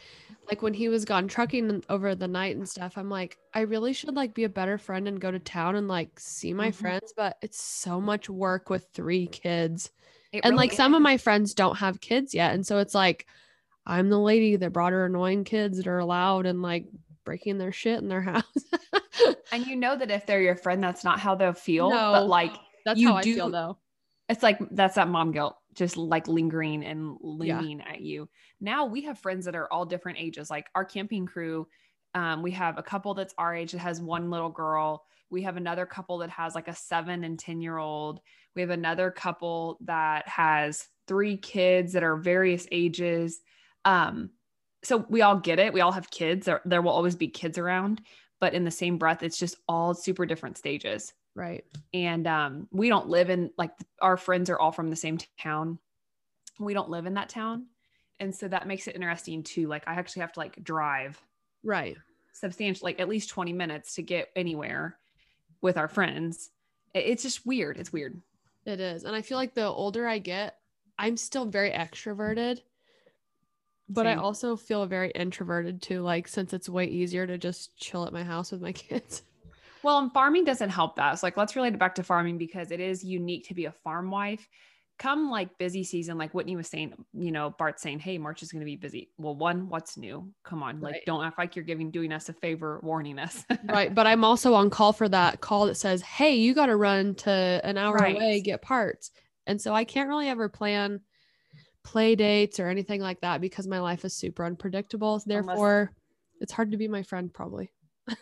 like 0.49 0.63
when 0.63 0.75
he 0.75 0.89
was 0.89 1.05
gone 1.05 1.29
trucking 1.29 1.85
over 1.89 2.15
the 2.15 2.27
night 2.29 2.57
and 2.57 2.69
stuff, 2.69 2.97
I'm 2.97 3.11
like, 3.11 3.37
I 3.53 3.61
really 3.61 3.93
should 3.93 4.15
like 4.17 4.35
be 4.35 4.45
a 4.45 4.49
better 4.49 4.79
friend 4.79 5.07
and 5.07 5.21
go 5.21 5.31
to 5.31 5.39
town 5.39 5.77
and 5.77 5.89
like 5.89 6.19
see 6.19 6.53
my 6.55 6.71
Mhm. 6.71 6.75
friends, 6.75 7.13
but 7.17 7.37
it's 7.43 7.63
so 7.63 8.01
much 8.01 8.31
work 8.31 8.71
with 8.71 8.87
three 8.95 9.27
kids. 9.27 9.91
it 10.33 10.41
and 10.45 10.53
really 10.55 10.67
like 10.69 10.73
some 10.73 10.95
of 10.95 11.03
my 11.03 11.17
friends 11.17 11.55
don't 11.55 11.77
have 11.79 12.01
kids 12.01 12.35
yet. 12.35 12.55
And 12.55 12.67
so 12.67 12.79
it's 12.79 12.95
like, 12.95 13.27
I'm 13.87 14.11
the 14.11 14.19
lady 14.19 14.57
that 14.57 14.73
brought 14.73 14.93
her 14.93 15.07
annoying 15.07 15.45
kids 15.45 15.79
that 15.79 15.87
are 15.87 16.05
loud 16.05 16.45
and 16.47 16.61
like 16.63 16.87
breaking 17.25 17.59
their 17.59 17.73
shit 17.73 17.99
in 18.01 18.09
their 18.09 18.21
house. 18.33 18.45
and 19.53 19.67
you 19.67 19.77
know 19.77 19.97
that 19.97 20.11
if 20.11 20.27
they're 20.27 20.43
your 20.43 20.57
friend 20.57 20.83
that's 20.83 21.05
not 21.05 21.19
how 21.21 21.35
they'll 21.35 21.53
feel 21.53 21.89
No. 21.91 22.13
but 22.13 22.27
like 22.29 22.55
That's 22.85 23.03
how 23.03 23.17
I 23.17 23.23
feel 23.23 23.51
though. 23.51 23.79
it's 24.29 24.43
like 24.43 24.59
that's 24.73 24.97
that 24.97 25.09
mom 25.09 25.33
guilt 25.33 25.57
just 25.79 25.97
like 25.97 26.29
lingering 26.29 26.85
and 26.85 27.17
Yeah. 27.41 27.59
looming 27.59 27.81
at 27.81 28.01
you. 28.01 28.29
Now 28.61 28.87
we 28.87 29.03
have 29.03 29.19
friends 29.19 29.47
that 29.47 29.57
are 29.57 29.73
all 29.73 29.87
different 29.87 30.19
ages. 30.19 30.51
Like 30.51 30.67
our 30.75 30.85
camping 30.85 31.27
crew 31.27 31.67
um, 32.15 32.43
we 32.43 32.51
have 32.53 32.79
a 32.79 32.83
couple 32.83 33.13
that's 33.15 33.35
our 33.37 33.55
age 33.55 33.73
that 33.73 33.79
has 33.79 34.01
one 34.01 34.31
little 34.31 34.49
girl. 34.49 35.05
We 35.31 35.43
have 35.43 35.59
another 35.59 35.85
couple 35.87 36.19
that 36.19 36.31
has 36.31 36.55
like 36.55 36.67
a 36.67 36.75
seven 36.75 37.23
and 37.23 37.39
ten 37.39 37.61
year 37.61 37.77
old. 37.77 38.21
We 38.57 38.63
have 38.63 38.71
another 38.71 39.11
couple 39.11 39.79
that 39.83 40.27
has 40.27 40.87
three 41.07 41.37
kids 41.37 41.93
that 41.93 42.03
are 42.03 42.17
various 42.17 42.67
ages. 42.73 43.41
Um, 43.85 44.31
so 44.83 45.05
we 45.09 45.23
all 45.23 45.37
get 45.37 45.59
it. 45.59 45.73
We 45.73 45.83
all 45.83 45.93
have 45.93 46.11
kids. 46.11 46.47
There, 46.47 46.63
there 46.65 46.83
will 46.83 46.93
always 46.93 47.17
be 47.17 47.29
kids 47.29 47.59
around 47.59 48.01
but 48.41 48.55
in 48.55 48.65
the 48.65 48.71
same 48.71 48.99
breath 48.99 49.23
it's 49.23 49.39
just 49.39 49.57
all 49.69 49.95
super 49.95 50.27
different 50.27 50.57
stages 50.59 51.13
Right. 51.39 51.65
and 51.95 52.27
um, 52.27 52.67
we 52.73 52.89
don't 52.89 53.09
live 53.09 53.31
in 53.31 53.51
like 53.57 53.71
our 54.03 54.17
friends 54.17 54.51
are 54.51 54.59
all 54.59 54.73
from 54.73 54.91
the 54.91 54.97
same 54.97 55.19
town 55.41 55.79
we 56.59 56.75
don't 56.75 56.91
live 56.91 57.07
in 57.07 57.15
that 57.15 57.29
town 57.29 57.67
and 58.19 58.35
so 58.35 58.49
that 58.49 58.67
makes 58.67 58.89
it 58.89 58.97
interesting 58.97 59.45
too 59.45 59.69
like 59.69 59.85
i 59.87 59.95
actually 59.95 60.21
have 60.23 60.33
to 60.33 60.41
like 60.41 60.63
drive 60.65 61.21
Right. 61.63 61.97
substantial 62.33 62.87
like 62.87 62.99
at 63.01 63.09
least 63.09 63.31
20 63.31 63.53
minutes 63.53 63.95
to 63.95 64.03
get 64.03 64.29
anywhere 64.35 64.99
with 65.61 65.77
our 65.77 65.87
friends 65.89 66.51
it's 66.95 67.23
just 67.23 67.47
weird 67.47 67.77
it's 67.77 67.93
weird 67.93 68.21
It 68.67 68.81
is. 68.81 69.05
And 69.05 69.15
I 69.15 69.23
feel 69.23 69.39
like 69.39 69.55
the 69.55 69.65
older 69.67 70.07
I 70.07 70.19
get, 70.19 70.57
I'm 70.99 71.17
still 71.17 71.47
very 71.47 71.71
extroverted. 71.71 72.61
But 73.89 74.07
I 74.07 74.17
also 74.17 74.57
feel 74.57 74.85
very 74.87 75.11
introverted 75.13 75.81
too, 75.81 76.03
like 76.03 76.29
since 76.29 76.53
it's 76.53 76.69
way 76.69 76.85
easier 76.85 77.27
to 77.27 77.39
just 77.39 77.75
chill 77.77 78.05
at 78.05 78.13
my 78.13 78.25
house 78.25 78.53
with 78.53 78.61
my 78.61 78.73
kids. 78.87 79.23
Well 79.83 79.99
and 79.99 80.13
farming 80.13 80.45
doesn't 80.45 80.71
help 80.71 80.97
that 80.97 81.19
so 81.19 81.27
like 81.27 81.37
let's 81.37 81.57
relate 81.57 81.75
it 81.75 81.79
back 81.79 81.95
to 81.95 82.03
farming 82.03 82.39
because 82.39 82.71
it 82.71 82.81
is 82.81 83.05
unique 83.05 83.47
to 83.47 83.55
be 83.55 83.67
a 83.67 83.73
farm 83.73 84.11
wife 84.11 84.49
come 84.99 85.31
like 85.31 85.57
busy 85.59 85.85
season, 85.85 86.19
like 86.19 86.35
Whitney 86.35 86.57
was 86.57 86.69
saying, 86.69 86.93
you 87.13 87.33
know, 87.33 87.51
Bart 87.51 87.81
saying, 87.81 88.01
Hey, 88.01 88.19
March 88.19 88.43
is 88.43 88.53
going 88.53 88.61
to 88.61 88.67
be 88.67 88.77
busy. 88.77 89.11
Well, 89.17 89.35
one, 89.35 89.69
what's 89.69 89.97
new? 89.97 90.31
Come 90.45 90.63
on. 90.63 90.81
Like, 90.81 90.93
Right. 90.93 91.03
don't 91.07 91.25
act 91.25 91.39
like 91.39 91.57
you're 91.57 91.65
giving, 91.65 91.91
doing 91.91 92.13
us 92.13 92.29
a 92.29 92.33
favor, 92.33 92.81
warning 92.83 93.19
us. 93.19 93.45
right. 93.69 93.95
But 93.95 94.07
I'm 94.07 94.25
also 94.25 94.55
on 94.55 94.71
call 94.71 94.93
for 94.93 95.09
that 95.09 95.41
call 95.41 95.67
that 95.67 95.77
says, 95.77 96.03
Hey, 96.03 96.37
you 96.37 96.55
got 96.55 96.67
to 96.67 96.77
run 96.77 97.15
to 97.17 97.61
an 97.65 97.79
hour 97.79 97.95
Right. 97.95 98.17
away, 98.17 98.41
get 98.41 98.63
parts. 98.63 99.11
And 99.47 99.61
so 99.61 99.73
I 99.73 99.85
can't 99.85 100.09
really 100.09 100.29
ever 100.29 100.49
plan 100.49 101.01
play 101.85 102.17
dates 102.17 102.61
or 102.61 102.69
anything 102.69 103.01
like 103.01 103.21
that 103.21 103.41
because 103.41 103.67
my 103.67 103.79
life 103.79 104.05
is 104.05 104.15
super 104.15 104.45
unpredictable. 104.45 105.23
Therefore, 105.25 105.93
it's 106.41 106.53
hard 106.53 106.73
to 106.73 106.77
be 106.77 106.89
my 106.89 107.03
friend, 107.03 107.33
probably. 107.33 107.71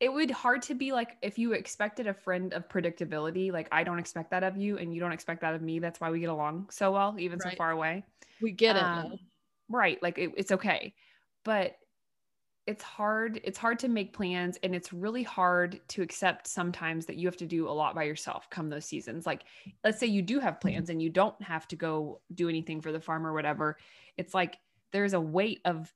it 0.00 0.12
would 0.12 0.30
hard 0.30 0.62
to 0.62 0.74
be 0.74 0.92
like 0.92 1.16
if 1.22 1.38
you 1.38 1.52
expected 1.52 2.06
a 2.06 2.14
friend 2.14 2.52
of 2.52 2.68
predictability 2.68 3.52
like 3.52 3.68
i 3.72 3.84
don't 3.84 3.98
expect 3.98 4.30
that 4.30 4.42
of 4.42 4.56
you 4.56 4.76
and 4.78 4.92
you 4.92 5.00
don't 5.00 5.12
expect 5.12 5.40
that 5.40 5.54
of 5.54 5.62
me 5.62 5.78
that's 5.78 6.00
why 6.00 6.10
we 6.10 6.20
get 6.20 6.28
along 6.28 6.66
so 6.70 6.92
well 6.92 7.14
even 7.18 7.40
so 7.40 7.50
far 7.56 7.70
away. 7.70 8.04
We 8.40 8.52
get 8.52 8.76
it. 8.76 8.82
Um, 8.82 9.18
right 9.68 10.02
like 10.02 10.18
it, 10.18 10.32
it's 10.36 10.52
okay. 10.52 10.94
But 11.44 11.76
it's 12.66 12.82
hard 12.82 13.40
it's 13.44 13.58
hard 13.58 13.78
to 13.78 13.88
make 13.88 14.14
plans 14.14 14.58
and 14.62 14.74
it's 14.74 14.92
really 14.92 15.22
hard 15.22 15.80
to 15.88 16.00
accept 16.00 16.46
sometimes 16.46 17.04
that 17.04 17.16
you 17.16 17.28
have 17.28 17.36
to 17.36 17.46
do 17.46 17.68
a 17.68 17.70
lot 17.70 17.94
by 17.94 18.04
yourself 18.04 18.48
come 18.50 18.70
those 18.70 18.86
seasons. 18.86 19.26
Like 19.26 19.44
let's 19.84 20.00
say 20.00 20.06
you 20.06 20.22
do 20.22 20.40
have 20.40 20.60
plans 20.60 20.90
and 20.90 21.02
you 21.02 21.10
don't 21.10 21.40
have 21.42 21.68
to 21.68 21.76
go 21.76 22.20
do 22.34 22.48
anything 22.48 22.80
for 22.80 22.90
the 22.90 23.00
farm 23.00 23.26
or 23.26 23.32
whatever. 23.32 23.76
It's 24.16 24.34
like 24.34 24.56
there's 24.92 25.12
a 25.12 25.20
weight 25.20 25.60
of 25.64 25.92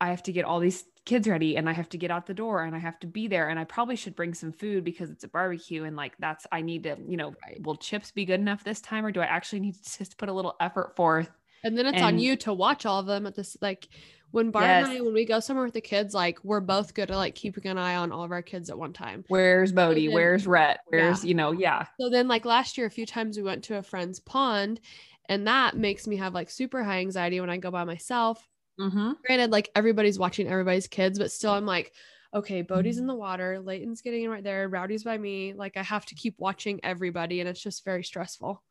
i 0.00 0.08
have 0.08 0.22
to 0.24 0.32
get 0.32 0.44
all 0.44 0.58
these 0.58 0.84
kids 1.04 1.26
ready 1.26 1.56
and 1.56 1.68
i 1.68 1.72
have 1.72 1.88
to 1.88 1.98
get 1.98 2.10
out 2.10 2.26
the 2.26 2.34
door 2.34 2.62
and 2.64 2.76
i 2.76 2.78
have 2.78 2.98
to 3.00 3.06
be 3.06 3.26
there 3.26 3.48
and 3.48 3.58
i 3.58 3.64
probably 3.64 3.96
should 3.96 4.14
bring 4.14 4.32
some 4.34 4.52
food 4.52 4.84
because 4.84 5.10
it's 5.10 5.24
a 5.24 5.28
barbecue 5.28 5.82
and 5.84 5.96
like 5.96 6.12
that's 6.18 6.46
i 6.52 6.60
need 6.60 6.84
to 6.84 6.96
you 7.08 7.16
know 7.16 7.34
Right. 7.44 7.60
will 7.64 7.76
chips 7.76 8.10
be 8.12 8.24
good 8.24 8.38
enough 8.40 8.62
this 8.62 8.80
time 8.80 9.04
or 9.04 9.10
do 9.10 9.20
i 9.20 9.24
actually 9.24 9.60
need 9.60 9.74
to 9.82 9.98
just 9.98 10.16
put 10.16 10.28
a 10.28 10.32
little 10.32 10.54
effort 10.60 10.94
forth 10.94 11.30
And 11.64 11.76
then 11.76 11.86
it's 11.86 12.02
on 12.02 12.18
you 12.18 12.36
to 12.36 12.52
watch 12.52 12.86
all 12.86 13.00
of 13.00 13.06
them 13.06 13.26
at 13.26 13.34
this 13.34 13.56
like 13.60 13.88
when 14.32 14.50
Bart 14.50 14.64
and 14.64 14.86
I 14.86 15.00
when 15.02 15.12
we 15.12 15.26
go 15.26 15.40
somewhere 15.40 15.66
with 15.66 15.74
the 15.74 15.82
kids, 15.82 16.14
like 16.14 16.38
we're 16.42 16.60
both 16.60 16.94
good 16.94 17.10
at 17.10 17.16
like 17.18 17.34
keeping 17.34 17.66
an 17.66 17.76
eye 17.76 17.96
on 17.96 18.10
all 18.12 18.24
of 18.24 18.32
our 18.32 18.40
kids 18.40 18.70
at 18.70 18.78
one 18.78 18.94
time. 18.94 19.26
Where's 19.28 19.72
Bodie? 19.72 20.06
then- 20.06 20.14
Where's 20.14 20.46
Rhett? 20.46 20.80
Where's, 20.86 21.22
Yeah. 21.22 21.28
you 21.28 21.34
know, 21.34 21.52
yeah. 21.52 21.84
So 22.00 22.08
then 22.08 22.28
like 22.28 22.46
last 22.46 22.78
year 22.78 22.86
a 22.86 22.90
few 22.90 23.04
times 23.04 23.36
we 23.36 23.42
went 23.42 23.62
to 23.64 23.76
a 23.76 23.82
friend's 23.82 24.20
pond 24.20 24.80
and 25.28 25.46
that 25.48 25.76
makes 25.76 26.06
me 26.06 26.16
have 26.16 26.32
like 26.32 26.48
super 26.48 26.82
high 26.82 27.00
anxiety 27.00 27.40
when 27.40 27.50
I 27.50 27.58
go 27.58 27.70
by 27.70 27.84
myself. 27.84 28.48
Mm-hmm. 28.80 29.12
Granted, 29.26 29.50
like 29.50 29.70
everybody's 29.74 30.18
watching 30.18 30.48
everybody's 30.48 30.86
kids, 30.88 31.18
but 31.18 31.30
still 31.32 31.52
I'm 31.52 31.66
like, 31.66 31.92
okay, 32.34 32.62
Bodie's 32.62 32.96
Mm-hmm. 32.96 33.02
in 33.02 33.06
the 33.08 33.14
water, 33.14 33.60
Leighton's 33.60 34.00
getting 34.00 34.24
in 34.24 34.30
right 34.30 34.42
there, 34.42 34.68
Rowdy's 34.68 35.04
by 35.04 35.18
me. 35.18 35.52
Like 35.52 35.76
I 35.76 35.82
have 35.82 36.06
to 36.06 36.14
keep 36.14 36.34
watching 36.38 36.80
everybody 36.82 37.40
and 37.40 37.48
it's 37.48 37.60
just 37.62 37.84
very 37.84 38.02
stressful. 38.02 38.62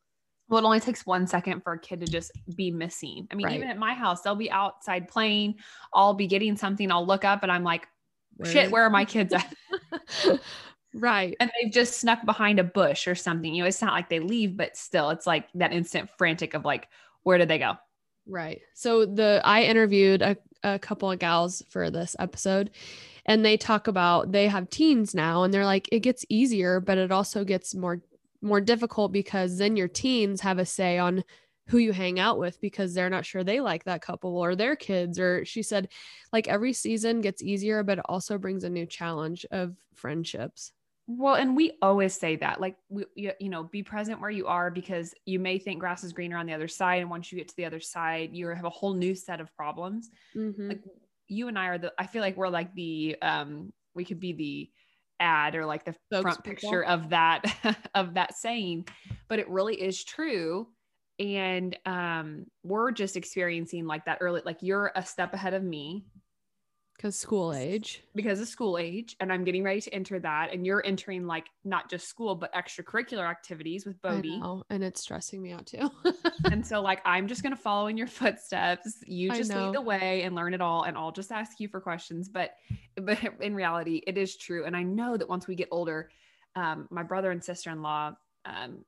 Well, 0.49 0.59
it 0.59 0.65
only 0.65 0.79
takes 0.81 1.05
one 1.05 1.27
second 1.27 1.61
for 1.63 1.73
a 1.73 1.79
kid 1.79 2.01
to 2.01 2.07
just 2.07 2.31
be 2.57 2.71
missing. 2.71 3.27
I 3.31 3.35
mean, 3.35 3.45
Right. 3.45 3.55
even 3.55 3.69
at 3.69 3.77
my 3.77 3.93
house, 3.93 4.21
they'll 4.21 4.35
be 4.35 4.51
outside 4.51 5.07
playing. 5.07 5.55
I'll 5.93 6.13
be 6.15 6.27
getting 6.27 6.57
something. 6.57 6.91
I'll 6.91 7.05
look 7.05 7.23
up 7.23 7.43
and 7.43 7.51
I'm 7.51 7.63
like, 7.63 7.87
shit, 8.43 8.69
where 8.71 8.83
are 8.83 8.89
my 8.89 9.05
kids 9.05 9.33
at? 9.33 9.55
right. 10.93 11.35
and 11.39 11.51
they've 11.61 11.71
just 11.71 11.99
snuck 12.01 12.25
behind 12.25 12.59
a 12.59 12.63
bush 12.63 13.07
or 13.07 13.15
something. 13.15 13.53
You 13.53 13.63
know, 13.63 13.67
it's 13.67 13.81
not 13.81 13.93
like 13.93 14.09
they 14.09 14.19
leave, 14.19 14.57
but 14.57 14.75
still, 14.75 15.09
it's 15.11 15.27
like 15.27 15.47
that 15.55 15.71
instant 15.71 16.09
frantic 16.17 16.53
of 16.53 16.65
like, 16.65 16.87
where 17.23 17.37
did 17.37 17.47
they 17.47 17.59
go? 17.59 17.75
Right. 18.27 18.61
So 18.73 19.05
the 19.05 19.41
I 19.43 19.63
interviewed 19.63 20.21
a, 20.21 20.37
a 20.63 20.79
couple 20.79 21.11
of 21.11 21.19
gals 21.19 21.63
for 21.69 21.89
this 21.89 22.15
episode 22.19 22.71
and 23.25 23.45
they 23.45 23.57
talk 23.57 23.87
about 23.87 24.31
they 24.31 24.47
have 24.47 24.69
teens 24.69 25.13
now 25.13 25.43
and 25.43 25.53
they're 25.53 25.65
like 25.65 25.89
it 25.91 25.99
gets 25.99 26.25
easier 26.29 26.79
but 26.79 26.97
it 26.97 27.11
also 27.11 27.43
gets 27.43 27.75
more 27.75 28.01
more 28.41 28.61
difficult 28.61 29.11
because 29.11 29.57
then 29.57 29.75
your 29.75 29.87
teens 29.87 30.41
have 30.41 30.59
a 30.59 30.65
say 30.65 30.97
on 30.97 31.23
who 31.67 31.77
you 31.77 31.91
hang 31.93 32.19
out 32.19 32.39
with 32.39 32.59
because 32.59 32.93
they're 32.93 33.09
not 33.09 33.25
sure 33.25 33.43
they 33.43 33.61
like 33.61 33.83
that 33.83 34.01
couple 34.01 34.37
or 34.37 34.55
their 34.55 34.75
kids 34.75 35.19
or 35.19 35.45
she 35.45 35.63
said 35.63 35.87
like 36.33 36.47
every 36.47 36.73
season 36.73 37.21
gets 37.21 37.41
easier 37.41 37.83
but 37.83 37.99
it 37.99 38.05
also 38.09 38.37
brings 38.37 38.63
a 38.63 38.69
new 38.69 38.85
challenge 38.85 39.45
of 39.51 39.75
friendships. 39.95 40.73
Well, 41.07 41.35
and 41.35 41.55
we 41.57 41.77
always 41.81 42.13
say 42.13 42.37
that, 42.37 42.61
like, 42.61 42.77
we, 42.89 43.05
you, 43.15 43.33
you 43.39 43.49
know, 43.49 43.63
be 43.63 43.83
present 43.83 44.21
where 44.21 44.29
you 44.29 44.47
are 44.47 44.71
because 44.71 45.13
you 45.25 45.39
may 45.39 45.59
think 45.59 45.79
grass 45.79 46.03
is 46.03 46.13
greener 46.13 46.37
on 46.37 46.45
the 46.45 46.53
other 46.53 46.67
side. 46.69 47.01
And 47.01 47.09
once 47.09 47.31
you 47.31 47.37
get 47.37 47.49
to 47.49 47.55
the 47.57 47.65
other 47.65 47.79
side, 47.81 48.29
you 48.33 48.47
have 48.47 48.63
a 48.65 48.69
whole 48.69 48.93
new 48.93 49.15
set 49.15 49.41
of 49.41 49.53
problems. 49.55 50.09
Mhm. 50.35 50.69
like 50.69 50.81
you 51.27 51.47
and 51.47 51.57
I 51.57 51.67
are 51.67 51.77
the 51.77 51.93
I 51.97 52.07
feel 52.07 52.21
like 52.21 52.37
we're 52.37 52.49
like 52.49 52.73
the 52.75 53.17
um 53.21 53.73
we 53.95 54.05
could 54.05 54.19
be 54.19 54.33
the 54.33 54.71
ad 55.19 55.55
or 55.55 55.65
like 55.65 55.85
the 55.85 55.95
front 56.21 56.43
Spokespeople. 56.43 56.43
picture 56.43 56.83
of 56.83 57.09
that 57.09 57.43
of 57.95 58.15
that 58.15 58.35
saying 58.35 58.87
but 59.29 59.39
it 59.39 59.49
really 59.49 59.81
is 59.81 60.03
true 60.03 60.67
and 61.19 61.77
um 61.85 62.45
we're 62.63 62.91
just 62.91 63.15
experiencing 63.15 63.85
like 63.85 64.05
that 64.05 64.17
early 64.21 64.41
like 64.45 64.57
you're 64.61 64.91
a 64.95 65.05
step 65.05 65.33
ahead 65.33 65.53
of 65.53 65.63
me 65.63 66.05
Cuz 67.01 67.17
school 67.17 67.53
age. 67.53 68.03
because 68.13 68.39
of 68.39 68.47
school 68.47 68.77
age 68.77 69.15
and 69.19 69.33
I'm 69.33 69.43
getting 69.43 69.63
ready 69.63 69.81
to 69.81 69.93
enter 69.93 70.19
that 70.19 70.53
and 70.53 70.65
you're 70.65 70.85
entering 70.85 71.25
like 71.25 71.47
not 71.63 71.89
just 71.89 72.07
school 72.07 72.35
but 72.35 72.53
extracurricular 72.53 73.27
activities 73.27 73.85
with 73.85 74.01
Bodie 74.01 74.39
know, 74.39 74.63
and 74.69 74.83
it's 74.83 75.01
stressing 75.01 75.41
me 75.41 75.51
out 75.51 75.65
too. 75.65 75.89
and 76.51 76.65
so 76.65 76.81
like 76.81 77.01
i'm 77.05 77.27
just 77.27 77.43
going 77.43 77.55
to 77.55 77.61
follow 77.61 77.87
in 77.87 77.97
your 77.97 78.07
footsteps 78.07 78.97
you 79.05 79.31
just 79.31 79.53
lead 79.53 79.73
the 79.73 79.81
way 79.81 80.23
and 80.23 80.35
learn 80.35 80.53
it 80.53 80.61
all 80.61 80.83
and 80.83 80.97
i'll 80.97 81.11
just 81.11 81.31
ask 81.31 81.59
you 81.59 81.67
for 81.67 81.79
questions 81.79 82.29
but 82.29 82.55
but 83.01 83.17
in 83.41 83.55
reality 83.55 84.01
it 84.07 84.17
is 84.17 84.35
true 84.37 84.65
and 84.65 84.75
i 84.75 84.83
know 84.83 85.17
that 85.17 85.27
once 85.27 85.47
we 85.47 85.55
get 85.55 85.67
older 85.71 86.09
um, 86.55 86.87
my 86.91 87.01
brother 87.03 87.31
and 87.31 87.41
sister-in-law 87.41 88.11
um, 88.45 88.83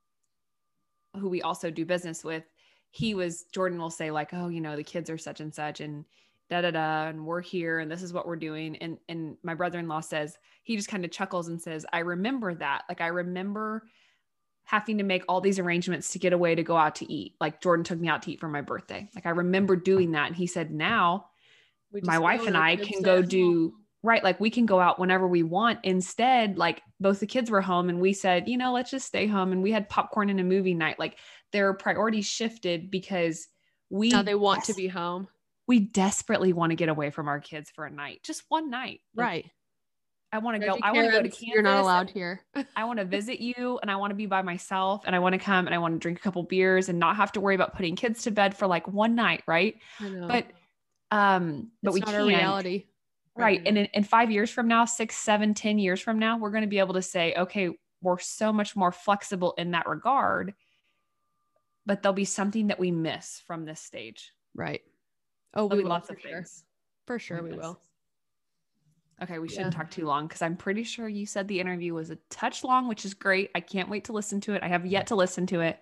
who 1.17 1.29
we 1.29 1.41
also 1.41 1.71
do 1.71 1.85
business 1.85 2.23
with 2.23 2.43
he 2.91 3.15
was 3.15 3.45
jordan 3.53 3.79
will 3.79 3.89
say 3.89 4.11
like 4.11 4.33
oh 4.33 4.49
you 4.49 4.61
know 4.61 4.75
the 4.75 4.83
kids 4.83 5.09
are 5.09 5.17
such 5.17 5.39
and 5.39 5.53
such 5.53 5.79
and 5.79 6.05
da 6.53 6.61
da 6.61 6.71
da 6.71 7.07
and 7.07 7.25
we're 7.25 7.41
here 7.41 7.79
and 7.79 7.91
this 7.91 8.03
is 8.03 8.13
what 8.13 8.27
we're 8.27 8.35
doing. 8.35 8.75
And 8.77 8.97
and 9.09 9.37
my 9.43 9.53
brother-in-law 9.53 10.01
says 10.01 10.37
he 10.63 10.75
just 10.75 10.87
kind 10.87 11.03
of 11.03 11.11
chuckles 11.11 11.47
and 11.47 11.61
says 11.61 11.85
i 11.91 11.99
remember 11.99 12.53
that. 12.55 12.83
Like 12.87 13.01
i 13.01 13.07
remember 13.07 13.83
having 14.65 14.97
to 14.99 15.03
make 15.03 15.23
all 15.27 15.41
these 15.41 15.59
arrangements 15.59 16.13
to 16.13 16.19
get 16.19 16.31
away 16.31 16.55
to 16.55 16.63
go 16.63 16.77
out 16.77 16.95
to 16.95 17.11
eat. 17.11 17.33
Like 17.41 17.61
jordan 17.61 17.83
took 17.83 17.99
me 17.99 18.07
out 18.07 18.21
to 18.23 18.31
eat 18.31 18.39
for 18.39 18.47
my 18.47 18.61
birthday. 18.61 19.09
Like 19.15 19.25
i 19.25 19.31
remember 19.31 19.75
doing 19.75 20.11
that. 20.11 20.27
And 20.27 20.35
he 20.35 20.47
said 20.47 20.71
now 20.71 21.27
my 22.03 22.19
wife 22.19 22.45
and 22.45 22.57
I 22.57 22.75
can 22.75 23.01
go 23.01 23.21
do 23.21 23.73
right 24.01 24.23
like 24.23 24.39
we 24.39 24.49
can 24.49 24.65
go 24.65 24.79
out 24.79 24.99
whenever 24.99 25.27
we 25.27 25.43
want. 25.43 25.79
Instead 25.83 26.57
like 26.57 26.81
both 26.99 27.19
the 27.19 27.27
kids 27.27 27.49
were 27.49 27.61
home 27.61 27.89
and 27.89 27.99
we 27.99 28.13
said 28.13 28.47
you 28.47 28.57
know 28.57 28.73
let's 28.73 28.91
just 28.91 29.07
stay 29.07 29.25
home. 29.25 29.51
And 29.51 29.63
we 29.63 29.71
had 29.71 29.89
popcorn 29.89 30.29
and 30.29 30.39
a 30.39 30.43
movie 30.43 30.75
night. 30.75 30.99
Like 30.99 31.17
their 31.51 31.73
priorities 31.73 32.27
shifted 32.27 32.91
because 32.91 33.47
we 33.89 34.09
now 34.09 34.21
they 34.21 34.35
want 34.35 34.65
to 34.65 34.73
be 34.73 34.87
home. 34.87 35.27
We 35.67 35.79
desperately 35.79 36.53
want 36.53 36.71
to 36.71 36.75
get 36.75 36.89
away 36.89 37.09
from 37.09 37.27
our 37.27 37.39
kids 37.39 37.69
for 37.73 37.85
a 37.85 37.89
night 37.91 38.19
just 38.23 38.43
one 38.49 38.69
night 38.69 39.01
Like, 39.15 39.25
Right. 39.25 39.51
i 40.31 40.37
want 40.39 40.59
to 40.59 40.65
go 40.65 40.77
i 40.83 40.91
want 40.91 41.05
to 41.07 41.11
go 41.11 41.21
to 41.21 41.29
Karens, 41.29 41.35
Kansas 41.37 41.47
You're 41.53 41.61
not 41.63 41.81
allowed 41.81 42.09
here. 42.09 42.41
I 42.75 42.85
want 42.85 42.99
to 42.99 43.05
visit 43.17 43.39
you 43.39 43.79
and 43.81 43.89
I 43.91 43.95
want 43.95 44.11
to 44.11 44.15
be 44.15 44.25
by 44.25 44.41
myself 44.41 45.03
and 45.05 45.15
I 45.15 45.19
want 45.19 45.33
to 45.33 45.39
come 45.39 45.65
and 45.67 45.73
I 45.75 45.77
want 45.77 45.93
to 45.93 45.99
drink 45.99 46.19
a 46.19 46.21
couple 46.21 46.43
beers 46.43 46.89
and 46.89 46.99
not 46.99 47.15
have 47.15 47.31
to 47.33 47.41
worry 47.41 47.55
about 47.55 47.75
putting 47.75 47.95
kids 47.95 48.23
to 48.23 48.31
bed 48.31 48.55
for 48.57 48.67
like 48.67 48.87
one 48.87 49.15
night, 49.15 49.43
right? 49.47 49.75
But 50.27 50.47
um 51.11 51.69
but 51.83 51.89
it's 51.89 51.93
we 51.93 51.99
not 51.99 52.09
can't 52.09 52.21
a 52.23 52.25
reality. 52.25 52.85
right 53.35 53.61
and 53.65 53.77
in, 53.77 53.85
in 53.93 54.03
five 54.03 54.31
years 54.31 54.49
from 54.49 54.67
now 54.67 54.85
six 54.85 55.15
seven 55.15 55.53
ten 55.53 55.77
years 55.77 56.01
from 56.01 56.17
now 56.19 56.37
we're 56.37 56.49
going 56.51 56.63
to 56.63 56.67
be 56.67 56.79
able 56.79 56.95
to 56.95 57.01
say 57.03 57.33
okay 57.35 57.69
we're 58.01 58.17
so 58.19 58.51
much 58.51 58.75
more 58.75 58.91
flexible 58.91 59.53
in 59.57 59.71
that 59.71 59.87
regard 59.87 60.53
but 61.85 62.01
there'll 62.01 62.13
be 62.13 62.25
something 62.25 62.67
that 62.67 62.79
we 62.79 62.89
miss 62.91 63.41
from 63.45 63.65
this 63.65 63.79
stage 63.81 64.31
right. 64.55 64.81
Oh, 65.55 65.67
there'll 65.67 65.77
we 65.77 65.83
will 65.83 65.89
lots 65.89 66.07
for 66.07 66.13
of 66.15 66.21
sure. 66.21 66.31
things 66.31 66.63
For 67.05 67.19
sure, 67.19 67.41
we 67.43 67.53
will. 67.53 67.79
okay 69.21 69.39
we 69.39 69.47
shouldn't 69.47 69.73
talk 69.73 69.91
too 69.91 70.05
long 70.05 70.27
because 70.27 70.41
i'm 70.41 70.57
pretty 70.57 70.83
sure 70.83 71.07
you 71.07 71.25
said 71.25 71.47
the 71.47 71.59
interview 71.59 71.93
was 71.93 72.09
a 72.09 72.17
touch 72.29 72.63
long 72.63 72.87
which 72.87 73.05
is 73.05 73.13
great 73.13 73.51
i 73.55 73.59
can't 73.59 73.89
wait 73.89 74.05
to 74.05 74.13
listen 74.13 74.41
to 74.41 74.53
it 74.53 74.63
i 74.63 74.67
have 74.67 74.85
yet 74.85 75.07
to 75.07 75.15
listen 75.15 75.45
to 75.47 75.61
it 75.61 75.79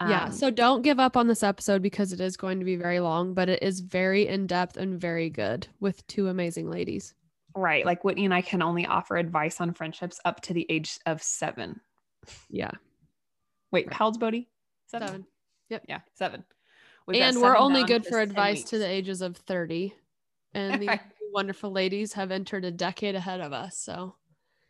yeah. 0.00 0.24
Um, 0.24 0.32
So 0.32 0.50
don't 0.50 0.82
give 0.82 0.98
up 0.98 1.16
on 1.16 1.28
this 1.28 1.44
episode 1.44 1.80
because 1.80 2.12
it 2.12 2.20
is 2.20 2.36
going 2.36 2.58
to 2.58 2.64
be 2.64 2.74
very 2.74 2.98
long, 2.98 3.32
but 3.32 3.48
it 3.48 3.62
is 3.62 3.78
very 3.78 4.26
in 4.26 4.48
depth 4.48 4.76
and 4.76 5.00
very 5.00 5.30
good 5.30 5.68
with 5.78 6.04
two 6.08 6.26
amazing 6.26 6.68
ladies. 6.68 7.14
Right. 7.54 7.86
Like 7.86 8.02
Whitney 8.02 8.24
and 8.24 8.34
I 8.34 8.42
can 8.42 8.60
only 8.60 8.86
offer 8.86 9.16
advice 9.16 9.60
on 9.60 9.72
friendships 9.72 10.18
up 10.24 10.40
to 10.42 10.52
the 10.52 10.66
age 10.68 10.98
of 11.06 11.22
seven. 11.22 11.80
Yeah. 12.50 12.72
Wait, 13.70 13.86
Right. 13.86 13.94
how 13.94 14.06
old's 14.06 14.18
Bodie? 14.18 14.48
Seven. 14.88 15.26
Yep. 15.70 15.84
Yeah, 15.88 16.00
seven. 16.14 16.42
We've 17.06 17.20
and 17.20 17.40
we're 17.40 17.56
only 17.56 17.84
good 17.84 18.04
for 18.04 18.18
10 18.18 18.20
advice 18.20 18.64
to 18.64 18.78
the 18.78 18.88
ages 18.88 19.20
of 19.20 19.36
30. 19.36 19.94
And 20.54 20.80
these 20.80 20.98
wonderful 21.32 21.70
ladies 21.70 22.12
have 22.14 22.30
entered 22.30 22.64
a 22.64 22.70
decade 22.70 23.14
ahead 23.14 23.40
of 23.40 23.52
us. 23.52 23.76
So, 23.76 24.14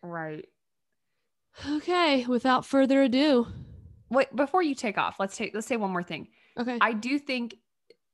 Right. 0.03 0.45
okay. 1.69 2.27
Without 2.27 2.65
further 2.67 3.03
ado. 3.03 3.47
Wait, 4.11 4.35
before 4.35 4.63
you 4.63 4.75
take 4.75 4.99
off, 4.99 5.17
let's 5.21 5.37
take 5.37 5.55
let's 5.55 5.67
say 5.67 5.77
one 5.77 5.91
more 5.91 6.03
thing. 6.03 6.29
Okay. 6.59 6.79
I 6.81 6.93
do 6.93 7.19
think 7.19 7.57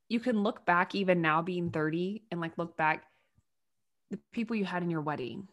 you 0.09 0.21
can 0.21 0.43
look 0.43 0.67
back 0.67 0.95
even 0.95 1.21
now 1.23 1.41
being 1.43 1.71
30 1.71 2.25
and 2.31 2.41
like 2.41 2.59
look 2.59 2.77
back 2.77 3.05
the 4.11 4.19
people 4.33 4.57
you 4.57 4.65
had 4.65 4.83
in 4.83 4.91
your 4.91 5.03
wedding. 5.03 5.47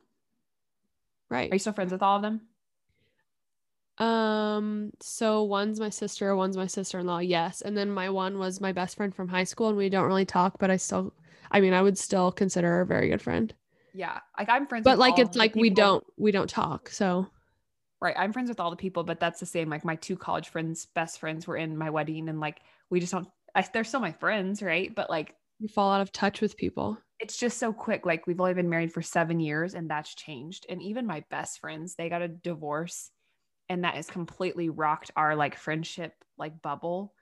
right. 1.29 1.51
Are 1.51 1.55
you 1.55 1.59
still 1.59 1.73
friends 1.73 1.91
with 1.91 2.01
all 2.01 2.15
of 2.15 2.21
them? 2.21 2.41
Um, 3.99 4.91
so 5.01 5.43
one's 5.43 5.79
my 5.79 5.89
sister, 5.89 6.35
one's 6.35 6.57
my 6.57 6.67
sister-in-law, 6.67 7.19
yes. 7.19 7.61
And 7.61 7.75
then 7.75 7.89
my 7.91 8.09
one 8.09 8.37
was 8.37 8.61
my 8.61 8.71
best 8.71 8.95
friend 8.97 9.13
from 9.15 9.27
high 9.27 9.43
school 9.43 9.69
and 9.69 9.77
we 9.77 9.89
don't 9.89 10.05
really 10.05 10.25
talk, 10.25 10.59
but 10.59 10.69
I 10.69 10.77
still 10.77 11.13
I 11.51 11.61
mean, 11.61 11.73
I 11.73 11.81
would 11.81 11.97
still 11.97 12.31
consider 12.31 12.67
her 12.67 12.81
a 12.81 12.85
very 12.85 13.09
good 13.09 13.21
friend. 13.21 13.53
Yeah. 13.93 14.19
Like 14.37 14.49
I'm 14.49 14.67
friends 14.67 14.83
But 14.83 14.99
like 14.99 15.17
it's 15.17 15.35
like 15.37 15.55
we 15.55 15.69
don't 15.69 16.03
we 16.17 16.31
don't 16.31 16.49
talk. 16.49 16.89
So 16.89 17.27
Right. 17.99 18.15
I'm 18.17 18.31
friends 18.31 18.49
with 18.49 18.59
all 18.59 18.69
the 18.69 18.75
people, 18.75 19.03
but 19.03 19.19
that's 19.19 19.39
the 19.39 19.45
same. 19.47 19.69
Like 19.69 19.83
my 19.83 19.95
two 19.95 20.15
college 20.17 20.49
friends, 20.49 20.85
best 20.93 21.19
friends 21.19 21.47
were 21.47 21.57
in 21.57 21.75
my 21.77 21.89
wedding 21.89 22.29
and 22.29 22.39
like 22.39 22.61
we 22.89 22.99
just 22.99 23.11
don't 23.11 23.27
I, 23.55 23.65
they're 23.73 23.83
still 23.83 23.99
my 24.01 24.11
friends, 24.11 24.61
right? 24.61 24.93
But 24.93 25.09
like 25.09 25.35
you 25.59 25.67
fall 25.67 25.91
out 25.91 26.01
of 26.01 26.11
touch 26.11 26.41
with 26.41 26.57
people. 26.57 26.99
it's 27.19 27.37
just 27.37 27.57
so 27.57 27.73
quick. 27.73 28.05
Like 28.05 28.27
we've 28.27 28.39
only 28.39 28.53
been 28.53 28.69
married 28.69 28.93
for 28.93 29.01
seven 29.01 29.39
years 29.39 29.73
and 29.73 29.89
that's 29.89 30.13
changed. 30.13 30.65
And 30.69 30.81
even 30.83 31.07
my 31.07 31.23
best 31.31 31.59
friends, 31.59 31.95
they 31.95 32.09
got 32.09 32.21
a 32.21 32.27
divorce 32.27 33.09
and 33.69 33.83
that 33.83 33.95
has 33.95 34.09
completely 34.09 34.69
rocked 34.69 35.11
our 35.15 35.35
like 35.35 35.55
friendship 35.55 36.13
like 36.37 36.61
bubble. 36.61 37.13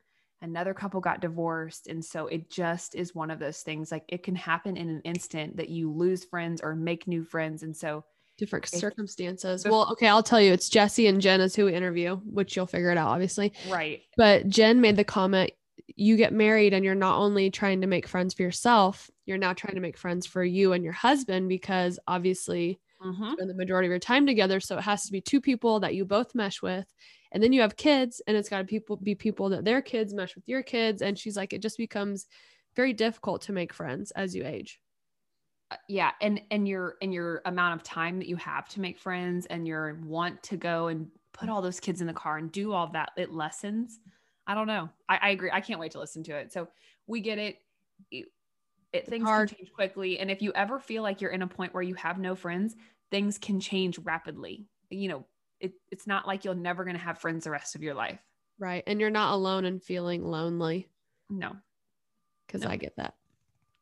Another 0.42 0.74
couple 0.74 1.02
got 1.02 1.22
divorced. 1.22 1.88
And 1.88 2.04
so 2.04 2.28
it 2.28 2.50
just 2.50 2.94
is 2.94 3.16
one 3.16 3.32
of 3.32 3.40
those 3.40 3.62
things 3.62 3.92
like 3.92 4.04
it 4.10 4.22
can 4.24 4.36
happen 4.36 4.78
in 4.78 4.90
an 4.90 5.02
instant 5.02 5.58
that 5.58 5.70
you 5.70 5.92
lose 5.92 6.24
friends 6.24 6.62
or 6.62 6.76
make 6.76 7.08
new 7.08 7.24
friends. 7.24 7.64
And 7.64 7.76
so 7.76 8.04
Different 8.38 8.68
circumstances. 8.68 9.64
well, 9.66 9.88
okay, 9.94 10.10
I'll 10.10 10.22
tell 10.22 10.42
you. 10.42 10.52
It's 10.52 10.68
Jesse 10.68 11.08
and 11.08 11.22
Jen 11.22 11.40
is 11.40 11.56
who 11.56 11.66
we 11.66 11.74
interview, 11.74 12.18
which 12.18 12.56
you'll 12.56 12.68
figure 12.68 12.92
it 12.92 12.98
out, 12.98 13.08
obviously. 13.08 13.54
right. 13.70 14.02
But 14.18 14.50
Jen 14.50 14.82
made 14.82 14.98
the 14.98 15.06
comment 15.06 15.52
you 15.96 16.18
get 16.18 16.34
married 16.34 16.74
and 16.74 16.84
you're 16.84 16.96
not 16.96 17.18
only 17.18 17.50
trying 17.50 17.82
to 17.82 17.88
make 17.88 18.08
friends 18.08 18.34
for 18.34 18.44
yourself, 18.44 19.10
you're 19.26 19.38
now 19.38 19.54
trying 19.54 19.76
to 19.76 19.82
make 19.82 19.98
friends 19.98 20.26
for 20.26 20.44
you 20.44 20.74
and 20.74 20.84
your 20.84 20.94
husband 20.94 21.48
because 21.48 21.98
obviously 22.08 22.80
Mhm. 23.00 23.36
spend 23.38 23.50
the 23.50 23.56
majority 23.56 23.88
of 23.88 23.92
your 23.92 24.00
time 24.00 24.26
together. 24.26 24.60
So 24.60 24.78
it 24.78 24.84
has 24.84 25.06
to 25.06 25.12
be 25.12 25.22
two 25.22 25.42
people 25.42 25.80
that 25.82 25.96
you 25.96 26.06
both 26.06 26.36
mesh 26.36 26.62
with. 26.62 26.94
And 27.32 27.44
then 27.44 27.54
you 27.54 27.62
have 27.62 27.76
kids 27.76 28.22
and 28.28 28.38
it's 28.38 28.50
got 28.50 28.60
to 28.60 28.66
people 28.66 28.98
be 28.98 29.16
people 29.16 29.50
that 29.50 29.66
their 29.66 29.82
kids 29.82 30.14
mesh 30.14 30.36
with 30.36 30.48
your 30.48 30.64
kids. 30.64 31.02
And 31.02 31.18
she's 31.20 31.36
like, 31.38 31.54
it 31.54 31.62
just 31.62 31.78
becomes 31.78 32.28
very 32.76 32.94
difficult 32.94 33.42
to 33.44 33.54
make 33.54 33.74
friends 33.74 34.12
as 34.12 34.36
you 34.36 34.46
age. 34.46 34.80
Uh, 35.72 35.78
yeah 35.90 36.12
and 36.22 36.42
and 36.52 36.68
your 36.68 36.96
and 37.02 37.12
your 37.12 37.42
amount 37.46 37.74
of 37.74 37.82
time 37.84 38.20
that 38.20 38.28
you 38.28 38.36
have 38.36 38.70
to 38.70 38.80
make 38.80 39.00
friends 39.00 39.48
and 39.48 39.68
your 39.68 39.96
want 40.04 40.44
to 40.44 40.58
go 40.58 40.88
and 40.90 41.10
put 41.34 41.50
all 41.50 41.60
those 41.60 41.80
kids 41.80 42.02
in 42.02 42.08
the 42.08 42.14
car 42.14 42.38
and 42.38 42.52
do 42.52 42.72
all 42.72 42.88
that 42.92 43.10
it 43.18 43.32
lessens 43.32 44.00
i 44.46 44.54
don't 44.54 44.68
know 44.68 44.88
i, 45.10 45.18
I 45.18 45.30
agree 45.30 45.50
i 45.52 45.62
can't 45.62 45.80
wait 45.80 45.92
to 45.94 46.00
listen 46.00 46.22
to 46.26 46.36
it 46.36 46.54
so 46.54 46.68
we 47.08 47.20
get 47.20 47.40
it 47.40 47.58
it, 48.96 49.08
things 49.08 49.24
hard. 49.28 49.50
can 49.50 49.58
change 49.58 49.72
quickly 49.74 50.20
and 50.20 50.30
if 50.32 50.42
you 50.42 50.52
ever 50.56 50.80
feel 50.80 51.04
like 51.04 51.22
you're 51.22 51.32
in 51.32 51.42
a 51.42 51.48
point 51.48 51.74
where 51.74 51.84
you 51.84 51.96
have 51.96 52.18
no 52.20 52.36
friends 52.36 52.76
things 53.12 53.38
can 53.38 53.60
change 53.60 54.00
rapidly 54.00 54.66
you 54.90 55.08
know 55.10 55.26
it, 55.60 55.74
it's 55.92 56.06
not 56.08 56.28
like 56.28 56.44
you're 56.46 56.56
never 56.56 56.84
going 56.84 56.96
to 56.98 57.02
have 57.02 57.18
friends 57.20 57.44
the 57.46 57.52
rest 57.52 57.76
of 57.76 57.84
your 57.84 57.94
life 57.94 58.20
Right. 58.58 58.84
And 58.88 59.02
you're 59.02 59.10
not 59.10 59.34
alone 59.34 59.66
and 59.66 59.84
feeling 59.84 60.24
lonely 60.24 60.88
no 61.30 61.58
because 62.48 62.62
No. 62.62 62.70
I 62.70 62.78
get 62.78 62.96
that. 62.96 63.16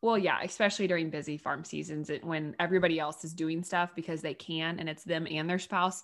Well, 0.02 0.18
yeah, 0.18 0.42
especially 0.42 0.88
during 0.88 1.12
busy 1.12 1.38
farm 1.38 1.64
seasons 1.64 2.10
it- 2.10 2.24
when 2.24 2.56
everybody 2.60 3.00
else 3.00 3.24
is 3.24 3.34
doing 3.34 3.64
stuff 3.64 3.92
because 3.96 4.22
they 4.22 4.34
can 4.34 4.80
and 4.80 4.90
it's 4.90 5.04
them 5.04 5.28
and 5.30 5.48
their 5.50 5.60
spouse. 5.60 6.04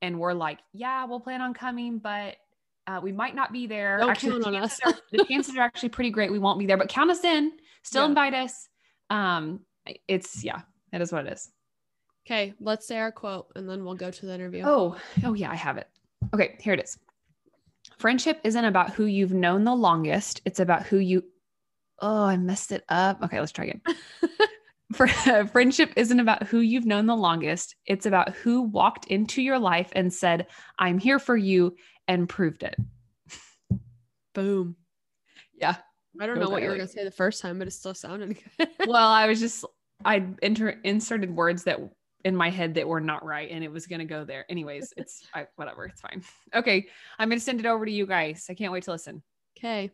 And 0.00 0.20
we're 0.20 0.32
like, 0.32 0.60
yeah, 0.72 1.04
we'll 1.06 1.18
plan 1.18 1.40
on 1.40 1.54
coming, 1.54 1.98
but 1.98 2.36
uh, 2.86 3.00
we 3.02 3.10
might 3.10 3.34
not 3.34 3.52
be 3.52 3.66
there. 3.66 3.98
Don't 3.98 4.10
actually, 4.10 4.30
count 4.32 4.42
the 4.44 4.48
on 4.50 4.54
us. 4.56 4.78
are- 4.84 4.94
the 5.10 5.24
chances 5.24 5.56
are 5.56 5.62
actually 5.62 5.88
pretty 5.88 6.10
great. 6.10 6.30
We 6.30 6.38
won't 6.38 6.58
be 6.60 6.66
there, 6.66 6.76
but 6.76 6.88
count 6.88 7.10
us 7.10 7.24
in. 7.24 7.50
Still 7.84 8.02
Yeah. 8.02 8.08
invite 8.08 8.34
us. 8.34 8.68
Um, 9.10 9.60
it's 10.08 10.42
yeah, 10.42 10.62
it 10.92 11.00
is 11.00 11.12
what 11.12 11.26
it 11.26 11.32
is. 11.32 11.50
Okay. 12.26 12.54
Let's 12.58 12.86
say 12.86 12.98
our 12.98 13.12
quote 13.12 13.48
and 13.54 13.68
then 13.68 13.84
we'll 13.84 13.94
go 13.94 14.10
to 14.10 14.26
the 14.26 14.34
interview. 14.34 14.62
Oh, 14.64 14.96
oh 15.24 15.34
yeah, 15.34 15.50
I 15.50 15.54
have 15.54 15.76
it. 15.76 15.88
Okay, 16.32 16.56
here 16.58 16.72
it 16.74 16.80
is. 16.82 16.98
Friendship 17.98 18.40
isn't 18.44 18.64
about 18.64 18.90
who 18.90 19.04
you've 19.04 19.34
known 19.34 19.64
the 19.64 19.74
longest. 19.74 20.40
It's 20.44 20.58
about 20.58 20.84
who 20.84 20.96
you. 20.98 21.22
Oh, 22.00 22.24
I 22.24 22.36
messed 22.38 22.72
it 22.72 22.82
up. 22.88 23.22
Okay, 23.22 23.38
let's 23.38 23.52
try 23.52 23.66
again. 23.66 23.82
For, 24.94 25.06
friendship 25.52 25.92
isn't 25.96 26.20
about 26.20 26.44
who 26.44 26.60
you've 26.60 26.86
known 26.86 27.06
the 27.06 27.16
longest. 27.16 27.74
It's 27.86 28.06
about 28.06 28.30
who 28.34 28.62
walked 28.62 29.06
into 29.06 29.42
your 29.42 29.58
life 29.58 29.90
and 29.92 30.12
said, 30.12 30.46
"I'm 30.78 30.98
here 30.98 31.18
for 31.18 31.36
you," 31.36 31.76
and 32.08 32.28
proved 32.28 32.62
it. 32.62 32.76
Boom. 34.34 34.76
Yeah. 35.54 35.76
I 36.20 36.26
don't 36.26 36.36
It 36.36 36.40
know 36.40 36.48
what 36.50 36.62
you 36.62 36.68
were 36.68 36.74
early. 36.74 36.78
going 36.78 36.88
to 36.88 36.92
say 36.94 37.04
the 37.04 37.10
first 37.10 37.42
time, 37.42 37.58
but 37.58 37.66
it 37.66 37.72
still 37.72 37.94
sounded 37.94 38.38
good. 38.58 38.68
Well, 38.86 39.08
I 39.08 39.26
was 39.26 39.40
just 39.40 39.64
I 40.04 40.24
enter 40.42 40.70
inserted 40.84 41.34
words 41.34 41.64
that 41.64 41.80
in 42.24 42.34
my 42.36 42.50
head 42.50 42.74
that 42.74 42.88
were 42.88 43.00
not 43.00 43.24
right, 43.24 43.50
and 43.50 43.62
it 43.62 43.70
was 43.70 43.86
gonna 43.86 44.04
go 44.04 44.24
there. 44.24 44.46
Anyways, 44.48 44.94
it's 44.96 45.26
I, 45.34 45.46
whatever. 45.56 45.84
It's 45.86 46.00
fine. 46.00 46.22
Okay, 46.54 46.86
I'm 47.18 47.28
gonna 47.28 47.40
send 47.40 47.60
it 47.60 47.66
over 47.66 47.84
to 47.84 47.92
you 47.92 48.06
guys. 48.06 48.46
I 48.48 48.54
can't 48.54 48.72
wait 48.72 48.84
to 48.84 48.92
listen. 48.92 49.22
okay. 49.58 49.90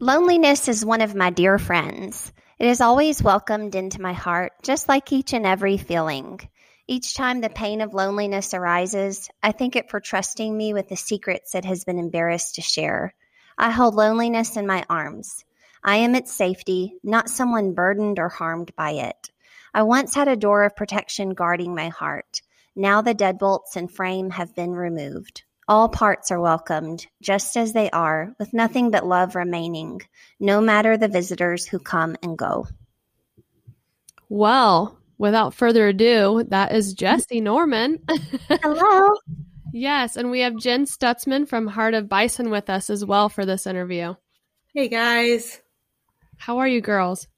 Loneliness 0.00 0.68
is 0.68 0.84
one 0.84 1.00
of 1.00 1.14
my 1.14 1.30
dear 1.30 1.58
friends. 1.58 2.32
It 2.58 2.68
is 2.68 2.80
always 2.80 3.22
welcomed 3.22 3.74
into 3.74 4.00
my 4.00 4.12
heart, 4.12 4.52
just 4.62 4.88
like 4.88 5.12
each 5.12 5.32
and 5.32 5.44
every 5.44 5.76
feeling. 5.76 6.40
Each 6.86 7.14
time 7.14 7.40
the 7.40 7.48
pain 7.48 7.80
of 7.80 7.94
loneliness 7.94 8.54
arises, 8.54 9.30
I 9.42 9.52
thank 9.52 9.74
it 9.74 9.90
for 9.90 10.00
trusting 10.00 10.56
me 10.56 10.72
with 10.72 10.88
the 10.88 10.96
secrets 10.96 11.54
it 11.54 11.64
has 11.64 11.84
been 11.84 11.98
embarrassed 11.98 12.56
to 12.56 12.60
share. 12.60 13.14
I 13.56 13.70
hold 13.70 13.94
loneliness 13.94 14.56
in 14.56 14.66
my 14.66 14.84
arms. 14.90 15.44
I 15.82 15.96
am 15.96 16.14
its 16.14 16.32
safety, 16.32 16.94
not 17.02 17.30
someone 17.30 17.74
burdened 17.74 18.18
or 18.18 18.28
harmed 18.28 18.74
by 18.76 18.92
it. 18.92 19.30
I 19.72 19.82
once 19.82 20.14
had 20.14 20.28
a 20.28 20.36
door 20.36 20.64
of 20.64 20.76
protection 20.76 21.30
guarding 21.30 21.74
my 21.74 21.88
heart. 21.88 22.42
Now 22.76 23.00
the 23.00 23.14
deadbolts 23.14 23.76
and 23.76 23.90
frame 23.90 24.30
have 24.30 24.54
been 24.54 24.72
removed. 24.72 25.43
All 25.66 25.88
parts 25.88 26.30
are 26.30 26.40
welcomed, 26.40 27.06
just 27.22 27.56
as 27.56 27.72
they 27.72 27.90
are, 27.90 28.34
with 28.38 28.52
nothing 28.52 28.90
but 28.90 29.06
love 29.06 29.34
remaining, 29.34 30.02
no 30.38 30.60
matter 30.60 30.96
the 30.96 31.08
visitors 31.08 31.66
who 31.66 31.78
come 31.78 32.16
and 32.22 32.36
go. 32.36 32.66
Well, 34.28 34.98
without 35.16 35.54
further 35.54 35.88
ado, 35.88 36.44
that 36.48 36.72
is 36.72 36.92
Jesse 36.92 37.40
Norman. 37.40 38.00
Hello. 38.48 39.14
yes. 39.72 40.16
And 40.16 40.30
we 40.30 40.40
have 40.40 40.56
Jen 40.56 40.84
Stutzman 40.84 41.48
from 41.48 41.66
Heart 41.66 41.94
of 41.94 42.08
Bison 42.08 42.50
with 42.50 42.68
us 42.68 42.90
as 42.90 43.04
well 43.04 43.28
for 43.28 43.46
this 43.46 43.66
interview. 43.66 44.14
Hey 44.74 44.88
guys. 44.88 45.60
How 46.36 46.58
are 46.58 46.68
you 46.68 46.80
girls? 46.80 47.28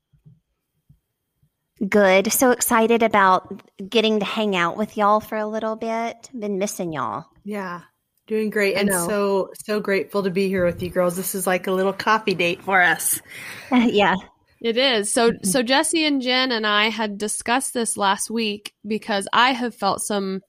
Good. 1.87 2.33
So 2.33 2.51
excited 2.53 3.03
about 3.03 3.63
getting 3.89 4.21
to 4.21 4.25
hang 4.25 4.57
out 4.57 4.77
with 4.79 4.97
y'all 4.97 5.21
for 5.21 5.37
a 5.37 5.47
little 5.47 5.77
bit. 5.77 6.31
Been 6.37 6.59
missing 6.59 6.95
y'all. 6.95 7.27
Yeah. 7.45 7.83
Doing 8.27 8.51
great 8.51 8.75
and 8.75 8.91
so 8.91 9.51
so 9.65 9.79
grateful 9.79 10.25
to 10.25 10.31
be 10.31 10.49
here 10.49 10.65
with 10.65 10.83
you 10.83 10.91
girls. 10.91 11.17
This 11.17 11.37
is 11.37 11.47
like 11.47 11.69
a 11.69 11.73
little 11.73 11.93
coffee 11.93 12.35
date 12.35 12.61
for 12.61 12.83
us. 12.83 13.21
yeah. 13.71 14.17
It 14.61 14.77
is. 14.77 15.13
So 15.13 15.31
mm-hmm. 15.31 15.49
so 15.49 15.63
Jesse 15.63 16.05
and 16.05 16.21
Jen 16.21 16.51
and 16.51 16.67
I 16.67 16.89
had 16.89 17.19
discussed 17.19 17.73
this 17.73 17.97
last 17.97 18.29
week 18.29 18.73
because 18.85 19.29
I 19.33 19.53
have 19.53 19.77
felt 19.77 20.01
some 20.03 20.41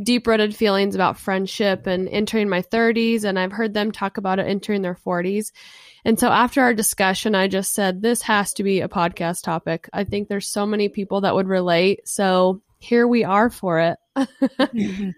deep-rooted 0.00 0.54
feelings 0.54 0.94
about 0.94 1.18
friendship 1.18 1.86
and 1.86 2.08
entering 2.08 2.48
my 2.48 2.62
30s 2.62 3.24
and 3.24 3.38
I've 3.38 3.52
heard 3.52 3.74
them 3.74 3.90
talk 3.90 4.16
about 4.16 4.38
it 4.38 4.46
entering 4.46 4.82
their 4.82 4.94
40s. 4.94 5.50
And 6.04 6.20
so 6.20 6.28
after 6.28 6.62
our 6.62 6.72
discussion 6.72 7.34
I 7.34 7.48
just 7.48 7.74
said 7.74 8.00
this 8.00 8.22
has 8.22 8.52
to 8.54 8.62
be 8.62 8.80
a 8.80 8.88
podcast 8.88 9.42
topic. 9.42 9.88
I 9.92 10.04
think 10.04 10.28
there's 10.28 10.48
so 10.48 10.66
many 10.66 10.88
people 10.88 11.22
that 11.22 11.34
would 11.34 11.48
relate. 11.48 12.08
So 12.08 12.62
here 12.78 13.08
we 13.08 13.24
are 13.24 13.50
for 13.50 13.80
it. 13.80 13.98
Mm-hmm. 14.58 15.10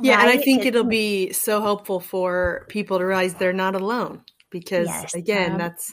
Yeah, 0.00 0.20
and 0.20 0.30
I 0.30 0.36
think 0.38 0.62
It- 0.62 0.68
it'll 0.68 0.84
be 0.84 1.32
so 1.32 1.60
helpful 1.62 2.00
for 2.00 2.66
people 2.68 2.98
to 2.98 3.04
realize 3.04 3.34
they're 3.34 3.52
not 3.52 3.74
alone 3.74 4.24
because 4.50 4.88
Yes, 4.88 5.14
again, 5.14 5.58
that's 5.58 5.92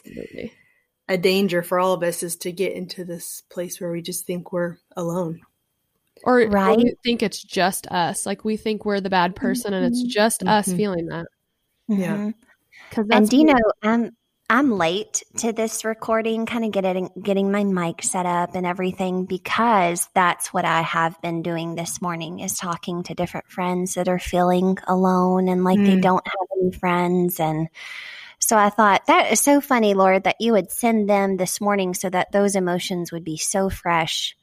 a 1.08 1.18
danger 1.18 1.62
for 1.62 1.78
all 1.80 1.92
of 1.94 2.02
us 2.02 2.22
is 2.22 2.36
to 2.36 2.52
get 2.52 2.72
into 2.72 3.04
this 3.04 3.42
place 3.50 3.80
where 3.80 3.90
we 3.90 4.00
just 4.02 4.26
think 4.26 4.52
we're 4.52 4.76
alone. 4.96 5.40
Or, 6.24 6.42
or 6.42 6.48
Right? 6.48 6.76
we 6.76 6.94
think 7.02 7.22
it's 7.22 7.42
just 7.42 7.86
us. 7.88 8.26
Like 8.26 8.44
we 8.44 8.56
think 8.56 8.84
we're 8.84 9.00
the 9.00 9.10
bad 9.10 9.34
person 9.34 9.72
and 9.72 9.86
it's 9.86 10.02
just 10.02 10.42
us 10.44 10.68
Mhm. 10.68 10.76
feeling 10.76 11.06
that. 11.06 11.26
Yeah. 11.88 12.16
Mhm. 12.16 12.34
Cuz 12.90 13.06
And 13.10 13.28
do 13.28 13.36
you 13.38 13.44
know, 13.44 13.58
I'm 13.82 14.16
I'm 14.50 14.72
late 14.72 15.22
to 15.36 15.52
this 15.52 15.84
recording, 15.84 16.44
kind 16.44 16.64
of 16.64 16.72
getting 16.72 17.08
getting 17.22 17.52
my 17.52 17.62
mic 17.62 18.02
set 18.02 18.26
up 18.26 18.56
and 18.56 18.66
everything 18.66 19.24
because 19.24 20.08
that's 20.12 20.52
what 20.52 20.64
I 20.64 20.82
have 20.82 21.22
been 21.22 21.42
doing 21.42 21.76
this 21.76 22.02
morning 22.02 22.40
is 22.40 22.58
talking 22.58 23.04
to 23.04 23.14
different 23.14 23.46
friends 23.46 23.94
that 23.94 24.08
are 24.08 24.18
feeling 24.18 24.76
alone 24.88 25.48
and 25.48 25.62
like 25.62 25.78
they 25.78 25.98
Mm. 25.98 26.02
don't 26.02 26.26
have 26.26 26.48
any 26.60 26.72
friends 26.72 27.38
and 27.38 27.68
so 28.40 28.56
I 28.56 28.70
thought 28.70 29.06
that 29.06 29.30
is 29.30 29.40
so 29.40 29.60
funny, 29.60 29.94
Lord, 29.94 30.24
that 30.24 30.40
you 30.40 30.50
would 30.50 30.72
send 30.72 31.08
them 31.08 31.36
this 31.36 31.60
morning 31.60 31.94
so 31.94 32.10
that 32.10 32.32
those 32.32 32.56
emotions 32.56 33.12
would 33.12 33.22
be 33.22 33.36
so 33.36 33.70
fresh 33.70 34.36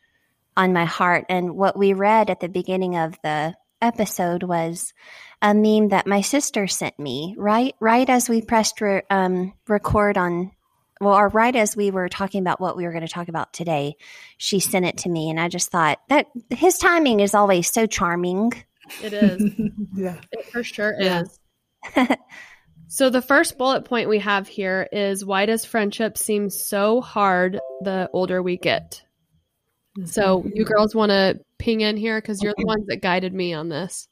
on 0.55 0.71
my 0.71 0.85
heart. 0.85 1.25
And 1.27 1.57
what 1.57 1.77
we 1.77 1.91
read 1.91 2.29
at 2.29 2.39
the 2.39 2.47
beginning 2.47 2.95
of 2.95 3.17
the 3.23 3.55
episode 3.81 4.43
was 4.43 4.93
a 5.41 5.53
meme 5.53 5.89
that 5.89 6.07
my 6.07 6.21
sister 6.21 6.67
sent 6.67 6.97
me 6.97 7.35
right 7.37 7.75
right 7.79 8.09
as 8.09 8.27
we 8.29 8.41
pressed 8.41 8.81
re- 8.81 9.03
um, 9.09 9.53
record 9.67 10.17
on 10.17 10.51
well 10.99 11.13
or 11.13 11.27
right 11.29 11.55
as 11.55 11.75
we 11.75 11.91
were 11.91 12.09
talking 12.09 12.41
about 12.41 12.59
what 12.59 12.75
we 12.75 12.83
were 12.85 12.91
going 12.91 13.05
to 13.05 13.11
talk 13.11 13.27
about 13.27 13.53
today 13.53 13.95
she 14.37 14.59
sent 14.59 14.85
it 14.85 14.97
to 14.97 15.09
me 15.09 15.29
and 15.29 15.39
i 15.39 15.47
just 15.47 15.69
thought 15.69 15.99
that 16.09 16.25
his 16.49 16.77
timing 16.77 17.19
is 17.19 17.35
always 17.35 17.71
so 17.71 17.85
charming 17.85 18.51
It 19.03 19.13
is. 19.13 19.43
yeah. 19.95 20.15
It 20.31 20.45
for 20.51 20.63
sure 20.63 20.95
Yeah. 20.99 21.23
is. 21.23 21.39
so 22.87 23.09
the 23.09 23.21
first 23.21 23.57
bullet 23.57 23.83
point 23.85 24.07
we 24.09 24.19
have 24.19 24.47
here 24.47 24.87
is 24.91 25.23
why 25.25 25.45
does 25.45 25.65
friendship 25.65 26.17
seem 26.17 26.49
so 26.49 27.01
hard 27.01 27.59
the 27.81 28.09
older 28.13 28.41
we 28.41 28.57
get? 28.57 29.03
So 30.05 30.45
you 30.53 30.63
girls 30.63 30.95
want 30.95 31.09
to 31.09 31.39
ping 31.57 31.81
in 31.81 31.97
here 31.97 32.21
because 32.21 32.41
you're 32.41 32.53
the 32.57 32.65
ones 32.65 32.85
that 32.87 33.01
guided 33.01 33.33
me 33.33 33.53
on 33.53 33.67
this. 33.67 34.07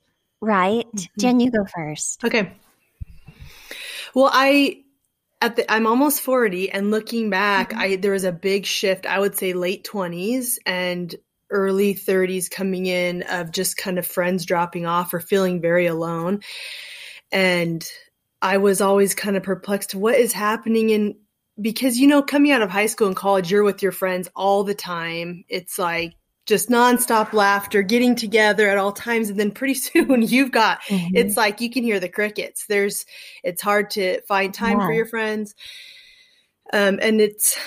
Right 0.46 0.86
Mhm. 0.96 1.10
jen 1.20 1.40
you 1.40 1.52
go 1.52 1.66
first 1.76 2.24
Okay. 2.24 2.54
Well, 4.14 4.30
I 4.32 4.84
at 5.42 5.58
the 5.58 5.72
I'm 5.72 5.88
almost 5.88 6.22
40 6.22 6.72
and 6.72 6.92
looking 6.92 7.30
back, 7.30 7.74
I 7.74 7.98
there 7.98 8.14
was 8.14 8.24
a 8.24 8.32
big 8.32 8.66
shift, 8.66 9.06
I 9.06 9.20
would 9.20 9.36
say 9.38 9.54
late 9.54 9.84
20s 9.84 10.60
and 10.66 11.14
early 11.52 11.94
30s 11.94 12.50
coming 12.50 12.86
in 12.86 13.24
of 13.24 13.52
just 13.52 13.78
kind 13.78 14.00
of 14.00 14.08
friends 14.08 14.46
dropping 14.46 14.86
off 14.86 15.14
or 15.14 15.20
feeling 15.20 15.62
very 15.62 15.86
alone. 15.86 16.42
And 17.32 17.86
I 18.42 18.58
was 18.58 18.82
always 18.82 19.16
kind 19.16 19.36
of 19.38 19.44
perplexed 19.44 19.94
what 19.96 20.16
is 20.16 20.34
happening 20.34 20.90
in 20.90 21.16
because 21.60 21.98
you 21.98 22.08
know 22.08 22.22
coming 22.22 22.52
out 22.52 22.62
of 22.62 22.70
high 22.70 22.88
school 22.88 23.08
and 23.08 23.16
college 23.16 23.52
you're 23.52 23.64
with 23.64 23.82
your 23.84 23.92
friends 23.92 24.30
all 24.36 24.64
the 24.64 24.76
time. 24.76 25.44
It's 25.50 25.78
like 25.78 26.16
just 26.46 26.70
nonstop 26.70 27.34
laughter, 27.34 27.82
getting 27.82 28.16
together 28.16 28.70
at 28.70 28.78
all 28.78 28.92
times. 28.92 29.30
And 29.30 29.40
then 29.40 29.52
pretty 29.52 29.74
soon 29.76 30.22
you've 30.22 30.52
got 30.52 30.80
it's 30.90 31.38
like 31.38 31.62
you 31.62 31.70
can 31.70 31.84
hear 31.84 32.00
the 32.00 32.10
crickets. 32.10 32.66
There's 32.68 33.06
it's 33.44 33.62
hard 33.62 33.90
to 33.92 34.22
find 34.22 34.54
time 34.54 34.80
for 34.80 34.94
your 34.94 35.06
friends. 35.06 35.56
Um 36.72 37.00
and 37.02 37.20
it's 37.22 37.58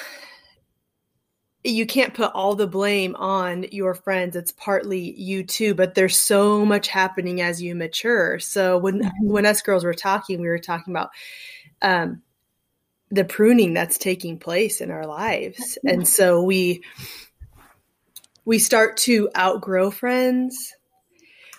you 1.64 1.86
can't 1.86 2.14
put 2.14 2.32
all 2.34 2.54
the 2.54 2.68
blame 2.68 3.16
on 3.16 3.64
your 3.72 3.94
friends. 3.94 4.36
It's 4.36 4.52
partly 4.52 5.12
you 5.20 5.42
too 5.44 5.74
but 5.74 5.94
there's 5.94 6.16
so 6.16 6.64
much 6.64 6.88
happening 6.88 7.40
as 7.40 7.60
you 7.60 7.74
mature. 7.74 8.38
So 8.38 8.78
when 8.78 9.02
Mhm. 9.02 9.10
when 9.22 9.46
us 9.46 9.60
girls 9.62 9.84
were 9.84 9.94
talking 9.94 10.40
we 10.40 10.48
were 10.48 10.58
talking 10.58 10.92
about 10.94 11.10
um 11.82 12.22
the 13.10 13.24
pruning 13.24 13.72
that's 13.72 13.96
taking 13.98 14.38
place 14.38 14.80
in 14.82 14.90
our 14.90 15.06
lives. 15.06 15.78
And 15.84 16.06
so 16.06 16.42
we 16.42 16.82
we 18.48 18.58
start 18.58 18.96
to 18.96 19.28
outgrow 19.36 19.90
friends 19.90 20.74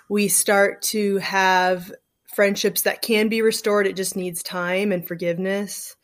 we 0.10 0.28
start 0.28 0.82
to 0.82 1.17
have 1.17 1.93
friendships 2.34 2.82
that 2.82 3.04
can 3.04 3.30
be 3.30 3.43
restored. 3.43 3.86
It 3.86 3.95
just 3.95 4.15
needs 4.15 4.41
time 4.41 4.91
and 4.91 5.08
forgiveness. 5.08 5.95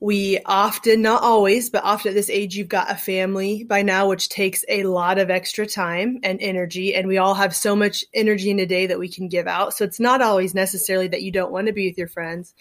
We 0.00 0.40
often, 0.44 1.02
not 1.02 1.22
always, 1.22 1.70
but 1.70 1.84
often 1.84 2.10
at 2.10 2.14
this 2.14 2.30
age, 2.30 2.56
you've 2.56 2.68
got 2.68 2.90
a 2.90 2.96
family 2.96 3.64
by 3.64 3.82
now, 3.82 4.08
which 4.08 4.28
takes 4.28 4.64
a 4.68 4.84
lot 4.84 5.18
of 5.18 5.30
extra 5.30 5.66
time 5.66 6.18
and 6.22 6.38
energy. 6.40 6.94
And 6.94 7.08
we 7.08 7.18
all 7.18 7.34
have 7.34 7.54
so 7.54 7.76
much 7.76 8.04
energy 8.12 8.50
in 8.50 8.58
a 8.58 8.66
day 8.66 8.86
that 8.86 8.98
we 8.98 9.08
can 9.08 9.28
give 9.28 9.46
out. 9.46 9.74
So 9.74 9.84
it's 9.84 10.00
not 10.00 10.22
always 10.22 10.54
necessarily 10.54 11.08
that 11.08 11.22
you 11.22 11.32
don't 11.32 11.52
want 11.52 11.66
to 11.66 11.72
be 11.72 11.88
with 11.88 11.98
your 11.98 12.08
friends, 12.08 12.54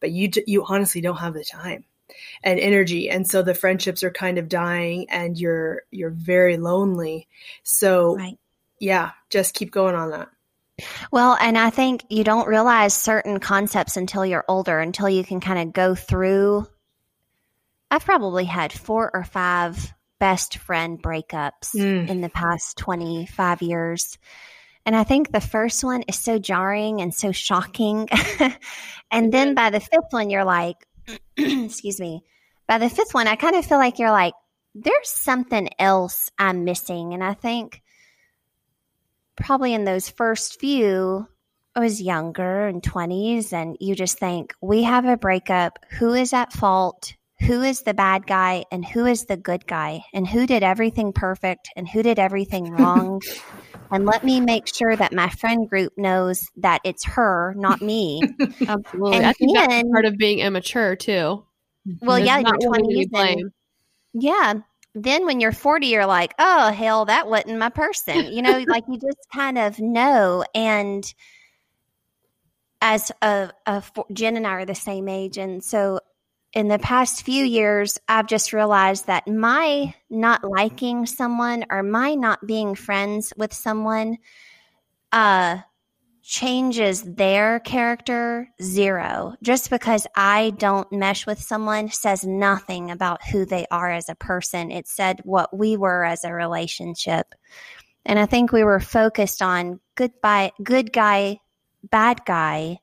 but 0.00 0.10
you, 0.10 0.30
you 0.46 0.64
honestly 0.64 1.00
don't 1.00 1.16
have 1.16 1.34
the 1.34 1.44
time 1.44 1.84
and 2.42 2.58
energy. 2.60 3.08
And 3.10 3.26
so 3.28 3.42
the 3.42 3.54
friendships 3.54 4.02
are 4.02 4.10
kind 4.10 4.38
of 4.38 4.48
dying 4.48 5.06
and 5.10 5.38
you're, 5.38 5.82
you're 5.90 6.10
very 6.10 6.56
lonely. 6.56 7.28
So 7.62 8.16
right 8.16 8.38
yeah, 8.78 9.12
just 9.30 9.54
keep 9.54 9.70
going 9.70 9.94
on 9.94 10.10
that. 10.10 10.28
Well, 11.10 11.36
and 11.40 11.56
I 11.56 11.70
think 11.70 12.04
you 12.10 12.24
don't 12.24 12.48
realize 12.48 12.92
certain 12.94 13.40
concepts 13.40 13.96
until 13.96 14.26
you're 14.26 14.44
older, 14.48 14.78
until 14.78 15.08
you 15.08 15.24
can 15.24 15.40
kind 15.40 15.58
of 15.58 15.72
go 15.72 15.94
through. 15.94 16.66
I've 17.90 18.04
probably 18.04 18.44
had 18.44 18.72
four 18.72 19.10
or 19.14 19.24
five 19.24 19.94
best 20.18 20.58
friend 20.58 21.02
breakups 21.02 21.74
Mm. 21.74 22.08
in 22.08 22.20
the 22.20 22.28
past 22.28 22.76
25 22.78 23.62
years. 23.62 24.18
And 24.84 24.94
I 24.94 25.04
think 25.04 25.32
the 25.32 25.40
first 25.40 25.82
one 25.82 26.02
is 26.02 26.18
so 26.18 26.38
jarring 26.38 27.00
and 27.00 27.14
so 27.14 27.32
shocking. 27.32 28.08
and 29.10 29.32
then 29.32 29.54
by 29.54 29.70
the 29.70 29.80
fifth 29.80 30.10
one, 30.10 30.30
you're 30.30 30.44
like, 30.44 30.76
excuse 31.36 32.00
me, 32.00 32.22
by 32.66 32.78
the 32.78 32.90
fifth 32.90 33.14
one, 33.14 33.28
I 33.28 33.36
kind 33.36 33.56
of 33.56 33.64
feel 33.64 33.78
like 33.78 33.98
you're 33.98 34.10
like, 34.10 34.34
there's 34.74 35.08
something 35.08 35.68
else 35.78 36.30
I'm 36.38 36.64
missing. 36.64 37.14
And 37.14 37.24
I 37.24 37.34
think 37.34 37.82
probably 39.36 39.74
in 39.74 39.84
those 39.84 40.08
first 40.08 40.58
few, 40.60 41.28
I 41.74 41.80
was 41.80 42.00
younger 42.00 42.68
in 42.68 42.80
20s, 42.80 43.52
and 43.52 43.76
you 43.80 43.94
just 43.94 44.18
think, 44.18 44.54
we 44.62 44.82
have 44.84 45.04
a 45.04 45.18
breakup. 45.18 45.78
Who 45.98 46.14
is 46.14 46.32
at 46.32 46.52
fault? 46.52 47.14
Who 47.40 47.62
is 47.62 47.82
the 47.82 47.94
bad 47.94 48.26
guy? 48.26 48.64
And 48.72 48.84
who 48.84 49.04
is 49.04 49.26
the 49.26 49.36
good 49.36 49.66
guy? 49.66 50.02
And 50.14 50.26
who 50.26 50.46
did 50.46 50.62
everything 50.62 51.12
perfect? 51.12 51.68
And 51.76 51.88
who 51.88 52.02
did 52.02 52.18
everything 52.18 52.70
wrong? 52.70 53.20
and 53.90 54.06
let 54.06 54.24
me 54.24 54.40
make 54.40 54.72
sure 54.74 54.96
that 54.96 55.12
my 55.12 55.28
friend 55.28 55.68
group 55.68 55.92
knows 55.98 56.46
that 56.56 56.80
it's 56.84 57.04
her, 57.04 57.54
not 57.56 57.82
me. 57.82 58.22
Absolutely. 58.66 59.16
And 59.16 59.26
I 59.26 59.32
think 59.32 59.54
that's 59.54 59.88
part 59.90 60.06
of 60.06 60.16
being 60.16 60.38
immature 60.38 60.96
too. 60.96 61.44
Well, 62.00 62.18
yeah, 62.18 62.40
not 62.40 62.62
your 62.62 62.70
wanting 62.70 62.90
to 62.90 63.06
20s 63.06 63.10
be 63.10 63.18
and. 63.18 63.52
Yeah. 64.14 64.54
Then 64.94 65.26
when 65.26 65.40
you're 65.40 65.52
40, 65.52 65.88
you're 65.88 66.06
like, 66.06 66.32
oh, 66.38 66.72
hell, 66.72 67.04
that 67.04 67.28
wasn't 67.28 67.58
my 67.58 67.68
person. 67.68 68.32
You 68.32 68.40
know, 68.40 68.64
like 68.66 68.84
you 68.88 68.98
just 68.98 69.28
kind 69.32 69.58
of 69.58 69.78
know. 69.78 70.42
And 70.54 71.04
as 72.80 73.12
a, 73.20 73.50
a, 73.66 73.82
Jen 74.12 74.36
and 74.38 74.46
I 74.46 74.52
are 74.52 74.64
the 74.64 74.74
same 74.74 75.08
age. 75.08 75.36
And 75.36 75.62
so 75.62 76.00
in 76.56 76.68
the 76.68 76.78
past 76.78 77.22
few 77.22 77.44
years, 77.44 77.98
I've 78.08 78.26
just 78.26 78.54
realized 78.54 79.08
that 79.08 79.28
my 79.28 79.94
not 80.08 80.42
liking 80.42 81.04
someone 81.04 81.66
or 81.68 81.82
my 81.82 82.14
not 82.14 82.46
being 82.46 82.74
friends 82.74 83.30
with 83.36 83.52
someone 83.52 84.16
uh, 85.12 85.58
changes 86.22 87.02
their 87.02 87.60
character 87.60 88.48
zero. 88.62 89.34
Just 89.42 89.68
because 89.68 90.06
I 90.16 90.54
don't 90.56 90.90
mesh 90.90 91.26
with 91.26 91.42
someone 91.42 91.90
says 91.90 92.24
nothing 92.24 92.90
about 92.90 93.22
who 93.26 93.44
they 93.44 93.66
are 93.70 93.92
as 93.92 94.08
a 94.08 94.14
person. 94.14 94.70
It 94.70 94.88
said 94.88 95.20
what 95.24 95.54
we 95.54 95.76
were 95.76 96.06
as 96.06 96.24
a 96.24 96.32
relationship. 96.32 97.34
And 98.06 98.18
I 98.18 98.24
think 98.24 98.50
we 98.50 98.64
were 98.64 98.80
focused 98.80 99.42
on 99.42 99.78
goodbye, 99.94 100.52
good 100.62 100.90
guy, 100.90 101.40
bad 101.84 102.24
guy, 102.24 102.78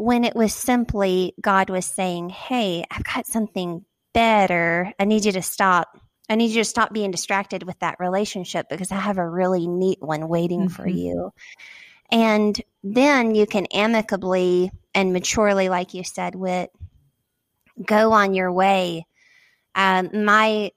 when 0.00 0.24
it 0.24 0.34
was 0.34 0.54
simply 0.54 1.34
God 1.42 1.68
was 1.68 1.84
saying, 1.84 2.30
Hey, 2.30 2.84
I've 2.90 3.04
got 3.04 3.26
something 3.26 3.84
better. 4.14 4.94
I 4.98 5.04
need 5.04 5.26
you 5.26 5.32
to 5.32 5.42
stop. 5.42 6.00
I 6.26 6.36
need 6.36 6.52
you 6.52 6.62
to 6.62 6.64
stop 6.64 6.90
being 6.94 7.10
distracted 7.10 7.64
with 7.64 7.78
that 7.80 8.00
relationship 8.00 8.66
because 8.70 8.90
I 8.90 8.96
have 8.96 9.18
a 9.18 9.28
really 9.28 9.66
neat 9.66 9.98
one 10.00 10.26
waiting 10.26 10.68
for 10.68 10.86
Mhm. 10.86 10.96
you. 10.96 11.32
And 12.10 12.58
then 12.82 13.34
you 13.34 13.46
can 13.46 13.66
amicably 13.66 14.70
and 14.94 15.12
maturely, 15.12 15.68
like 15.68 15.92
you 15.92 16.02
said, 16.02 16.34
Wit, 16.34 16.70
go 17.84 18.12
on 18.12 18.32
your 18.32 18.50
way. 18.50 19.06
Um, 19.74 20.24
my 20.24 20.70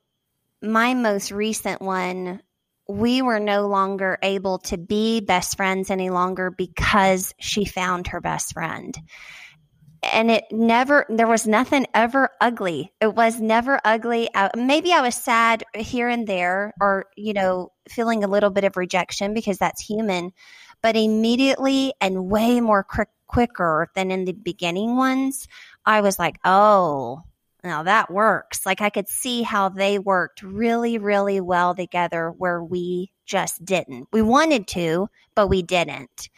my 0.62 0.96
most 0.96 1.32
recent 1.32 1.82
one, 1.82 2.42
we 2.88 3.22
were 3.22 3.40
no 3.40 3.68
longer 3.68 4.18
able 4.22 4.60
to 4.60 4.78
be 4.78 5.22
best 5.22 5.56
friends 5.56 5.90
any 5.90 6.10
longer 6.10 6.52
because 6.52 7.34
she 7.40 7.66
found 7.66 8.08
her 8.08 8.22
best 8.22 8.54
friend. 8.54 8.98
And 10.12 10.30
it 10.30 10.44
never, 10.52 11.06
there 11.08 11.28
was 11.28 11.48
nothing 11.48 11.86
ever 11.94 12.30
ugly. 12.42 12.92
It 13.00 13.16
was 13.16 13.40
never 13.40 13.80
ugly. 13.86 14.30
Maybe 14.54 14.92
I 14.92 15.00
was 15.00 15.16
sad 15.16 15.64
here 15.74 16.10
and 16.10 16.28
there, 16.28 16.74
or, 16.82 17.06
you 17.16 17.32
know, 17.32 17.72
feeling 17.88 18.24
a 18.24 18.28
little 18.28 18.50
bit 18.50 18.66
of 18.66 18.76
rejection 18.76 19.34
because 19.34 19.58
that's 19.58 19.82
human. 19.82 20.32
But 20.82 20.98
immediately 20.98 21.94
and 22.02 22.30
way 22.30 22.60
more 22.60 22.84
quick, 22.84 23.08
quicker 23.28 23.88
than 23.96 24.12
in 24.12 24.26
the 24.26 24.34
beginning 24.34 24.98
ones, 24.98 25.48
I 25.86 26.02
was 26.02 26.20
like, 26.20 26.38
oh, 26.44 27.22
now 27.64 27.84
that 27.84 28.12
works. 28.12 28.66
Like 28.66 28.82
I 28.82 28.90
could 28.90 29.08
see 29.08 29.42
how 29.42 29.70
they 29.70 30.00
worked 30.00 30.44
really, 30.44 30.98
really 30.98 31.40
well 31.40 31.74
together 31.76 32.30
where 32.38 32.64
we 32.64 33.12
just 33.26 33.64
didn't. 33.64 34.08
We 34.12 34.22
wanted 34.22 34.68
to, 34.70 35.08
but 35.36 35.48
we 35.48 35.62
didn't. 35.62 36.30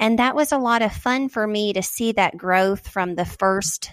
And 0.00 0.18
that 0.18 0.34
was 0.34 0.52
a 0.52 0.58
lot 0.58 0.82
of 0.82 0.92
fun 0.92 1.28
for 1.28 1.46
me 1.46 1.72
to 1.74 1.82
see 1.82 2.12
that 2.12 2.36
growth 2.36 2.88
from 2.88 3.14
the 3.14 3.24
first 3.24 3.92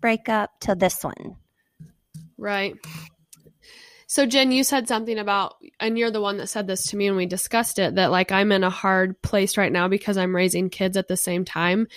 breakup 0.00 0.60
to 0.60 0.74
this 0.74 1.02
one. 1.02 1.36
Right. 2.36 2.74
So 4.06 4.26
Jen, 4.26 4.52
you 4.52 4.62
said 4.62 4.86
something 4.86 5.18
about 5.18 5.56
and 5.80 5.98
you're 5.98 6.10
the 6.10 6.20
one 6.20 6.36
that 6.36 6.46
said 6.46 6.66
this 6.66 6.84
to 6.86 6.96
me 6.96 7.08
and 7.08 7.16
we 7.16 7.26
discussed 7.26 7.78
it 7.78 7.96
that 7.96 8.10
like 8.12 8.30
I'm 8.30 8.52
in 8.52 8.62
a 8.62 8.70
hard 8.70 9.20
place 9.22 9.56
right 9.56 9.72
now 9.72 9.88
because 9.88 10.16
I'm 10.16 10.36
raising 10.36 10.70
kids 10.70 10.96
at 10.96 11.08
the 11.08 11.16
same 11.16 11.44
time 11.44 11.88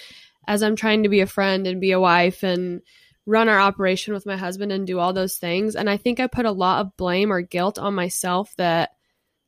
as 0.48 0.64
I'm 0.64 0.76
trying 0.76 1.04
to 1.04 1.10
be 1.10 1.20
a 1.20 1.28
friend 1.28 1.68
and 1.68 1.82
be 1.82 1.92
a 1.92 2.00
wife 2.00 2.42
and 2.42 2.82
run 3.28 3.50
our 3.50 3.60
operation 3.60 4.16
with 4.16 4.26
my 4.26 4.38
husband 4.38 4.72
and 4.72 4.88
do 4.88 4.98
all 4.98 5.14
those 5.14 5.38
things 5.38 5.76
and 5.76 5.88
I 5.90 5.98
think 5.98 6.20
I 6.20 6.26
put 6.28 6.46
a 6.46 6.52
lot 6.52 6.82
of 6.84 6.98
blame 6.98 7.32
or 7.32 7.42
guilt 7.42 7.78
on 7.78 7.94
myself 7.94 8.56
that 8.58 8.92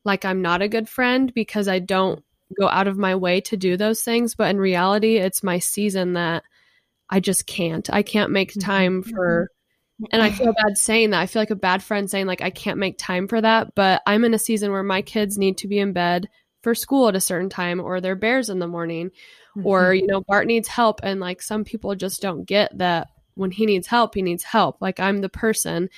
like 0.06 0.26
I'm 0.26 0.42
not 0.42 0.62
a 0.62 0.68
good 0.68 0.88
friend 0.88 1.34
because 1.34 1.68
I 1.68 1.80
don't 1.80 2.24
go 2.60 2.68
out 2.68 2.88
of 2.88 2.98
my 2.98 3.16
way 3.16 3.42
to 3.42 3.58
do 3.58 3.78
those 3.78 4.02
things, 4.02 4.34
but 4.36 4.50
in 4.50 4.58
reality, 4.58 5.18
it's 5.18 5.44
my 5.44 5.60
season 5.60 6.14
that 6.14 6.44
I 7.10 7.20
just 7.20 7.46
can't. 7.46 7.88
I 7.92 8.02
can't 8.04 8.32
make 8.32 8.52
Mm-hmm. 8.52 8.60
time 8.62 9.04
for 9.04 9.50
and 10.12 10.22
I 10.22 10.32
feel 10.32 10.54
bad 10.54 10.78
saying 10.78 11.10
that. 11.10 11.20
I 11.20 11.26
feel 11.26 11.42
like 11.42 11.52
a 11.52 11.56
bad 11.56 11.84
friend 11.84 12.10
saying 12.10 12.26
like 12.26 12.42
I 12.42 12.50
can't 12.50 12.80
make 12.80 12.98
time 12.98 13.28
for 13.28 13.42
that, 13.42 13.76
but 13.76 14.02
I'm 14.08 14.24
in 14.24 14.34
a 14.34 14.40
season 14.40 14.72
where 14.72 14.84
my 14.84 15.02
kids 15.02 15.38
need 15.38 15.58
to 15.60 15.68
be 15.68 15.80
in 15.80 15.94
bed 15.94 16.30
for 16.64 16.74
school 16.74 17.08
at 17.10 17.16
a 17.16 17.22
certain 17.22 17.50
time 17.50 17.80
or 17.80 18.02
they're 18.02 18.16
bears 18.16 18.50
in 18.50 18.60
the 18.60 18.68
morning 18.68 19.12
or 19.64 19.94
Mm-hmm. 19.94 20.00
you 20.02 20.08
know 20.08 20.22
Bart 20.22 20.48
needs 20.48 20.68
help 20.68 21.02
and 21.04 21.20
like 21.20 21.42
some 21.42 21.64
people 21.66 21.94
just 21.96 22.22
don't 22.22 22.46
get 22.46 22.78
that 22.78 23.08
when 23.40 23.52
he 23.52 23.66
needs 23.66 23.88
help, 23.88 24.16
he 24.16 24.22
needs 24.22 24.44
help. 24.44 24.82
Like 24.82 25.00
I'm 25.00 25.20
the 25.20 25.30
person. 25.30 25.90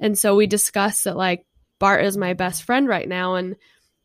And 0.00 0.18
so 0.18 0.34
we 0.34 0.46
discussed 0.46 1.04
that 1.04 1.16
like 1.16 1.46
Bart 1.78 2.04
is 2.04 2.16
my 2.16 2.34
best 2.34 2.64
friend 2.64 2.88
right 2.88 3.08
now 3.08 3.34
and 3.36 3.56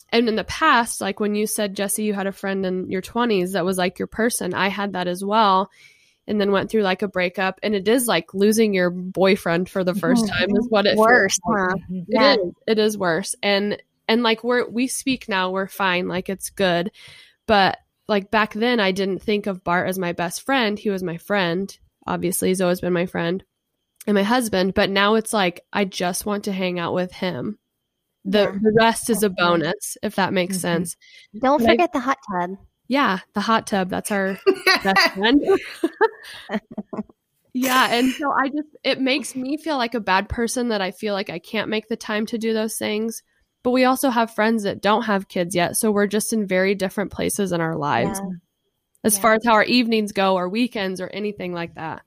and 0.10 0.30
in 0.30 0.36
the 0.36 0.46
past 0.46 1.02
like 1.02 1.20
when 1.20 1.36
you 1.36 1.46
said 1.46 1.76
Jesse 1.76 2.04
you 2.04 2.14
had 2.14 2.28
a 2.28 2.32
friend 2.32 2.66
in 2.66 2.90
your 2.90 3.02
20s 3.02 3.52
that 3.54 3.66
was 3.66 3.78
like 3.78 4.00
your 4.00 4.08
person, 4.08 4.54
I 4.54 4.70
had 4.70 4.94
that 4.94 5.08
as 5.08 5.24
well 5.24 5.70
and 6.28 6.40
then 6.40 6.52
went 6.52 6.70
through 6.70 6.82
like 6.82 7.02
a 7.02 7.08
breakup 7.08 7.60
and 7.64 7.74
it 7.74 7.88
is 7.88 8.08
like 8.08 8.34
losing 8.34 8.74
your 8.74 8.90
boyfriend 8.90 9.70
for 9.70 9.84
the 9.84 9.96
first 9.96 10.26
oh, 10.26 10.28
time 10.28 10.50
is 10.50 10.68
what 10.70 10.86
it 10.86 10.98
Worse, 10.98 11.40
huh? 11.46 11.76
Yeah. 11.90 12.34
is. 12.34 12.40
It 12.68 12.80
is 12.80 12.98
worse. 12.98 13.36
And 13.42 13.82
and 14.08 14.24
like 14.24 14.44
we're 14.44 14.68
we 14.68 14.88
speak 14.88 15.30
now, 15.30 15.52
we're 15.52 15.68
fine, 15.68 16.08
like 16.08 16.30
it's 16.30 16.50
good. 16.50 16.92
But 17.46 17.78
like 18.08 18.30
back 18.30 18.54
then 18.54 18.80
I 18.80 18.92
didn't 18.92 19.20
think 19.20 19.48
of 19.48 19.64
Bart 19.64 19.88
as 19.88 19.98
my 19.98 20.12
best 20.12 20.42
friend. 20.42 20.78
He 20.78 20.90
was 20.90 21.02
my 21.02 21.18
friend. 21.18 21.76
Obviously, 22.08 22.50
he's 22.50 22.62
always 22.62 22.82
been 22.82 22.94
my 22.94 23.06
friend 23.06 23.44
and 24.08 24.16
my 24.16 24.24
husband, 24.24 24.74
but 24.74 24.90
now 24.90 25.16
it's 25.16 25.34
like 25.34 25.62
I 25.74 25.84
just 25.86 26.26
want 26.26 26.46
to 26.46 26.52
hang 26.54 26.80
out 26.80 26.94
with 26.94 27.12
him. 27.12 27.60
The 28.26 28.40
Yeah. 28.44 28.52
the 28.62 28.76
rest 28.80 29.10
is 29.10 29.24
a 29.24 29.30
bonus, 29.30 29.98
if 30.02 30.16
that 30.16 30.34
makes 30.34 30.58
Mhm. 30.58 30.62
sense. 30.62 30.96
Don't 31.40 31.60
But 31.60 31.68
I- 31.70 31.74
forget 31.74 31.94
the 31.94 32.00
hot 32.00 32.18
tub. 32.32 32.58
Yeah, 32.90 33.20
the 33.34 33.42
hot 33.42 33.68
tub, 33.68 33.90
that's 33.90 34.12
our 34.12 34.40
best 34.84 35.12
friend. 35.14 35.42
yeah, 37.54 37.94
and 37.94 38.12
so 38.14 38.32
I 38.32 38.50
just 38.50 38.68
it 38.84 39.02
makes 39.02 39.36
me 39.36 39.58
feel 39.58 39.78
like 39.78 39.94
a 39.96 40.00
bad 40.00 40.30
person 40.30 40.70
that 40.70 40.82
I 40.82 40.92
feel 40.92 41.14
like 41.14 41.30
I 41.30 41.40
can't 41.40 41.70
make 41.70 41.88
the 41.90 41.96
time 41.98 42.26
to 42.28 42.38
do 42.38 42.54
those 42.54 42.78
things. 42.78 43.24
But 43.64 43.72
we 43.72 43.86
also 43.86 44.10
have 44.10 44.34
friends 44.34 44.64
that 44.64 44.82
don't 44.82 45.04
have 45.04 45.28
kids 45.28 45.56
yet, 45.56 45.76
so 45.76 45.92
we're 45.92 46.08
just 46.08 46.32
in 46.32 46.48
very 46.48 46.76
different 46.76 47.12
places 47.12 47.52
in 47.52 47.60
our 47.60 47.76
lives 47.76 48.20
Yeah, 48.24 48.30
as 49.04 49.18
Yeah. 49.18 49.22
far 49.22 49.34
as 49.36 49.42
how 49.46 49.54
our 49.54 49.64
evenings 49.64 50.12
go 50.12 50.36
or 50.36 50.50
weekends 50.50 51.02
or 51.02 51.08
anything 51.08 51.54
like 51.54 51.76
that. 51.76 52.04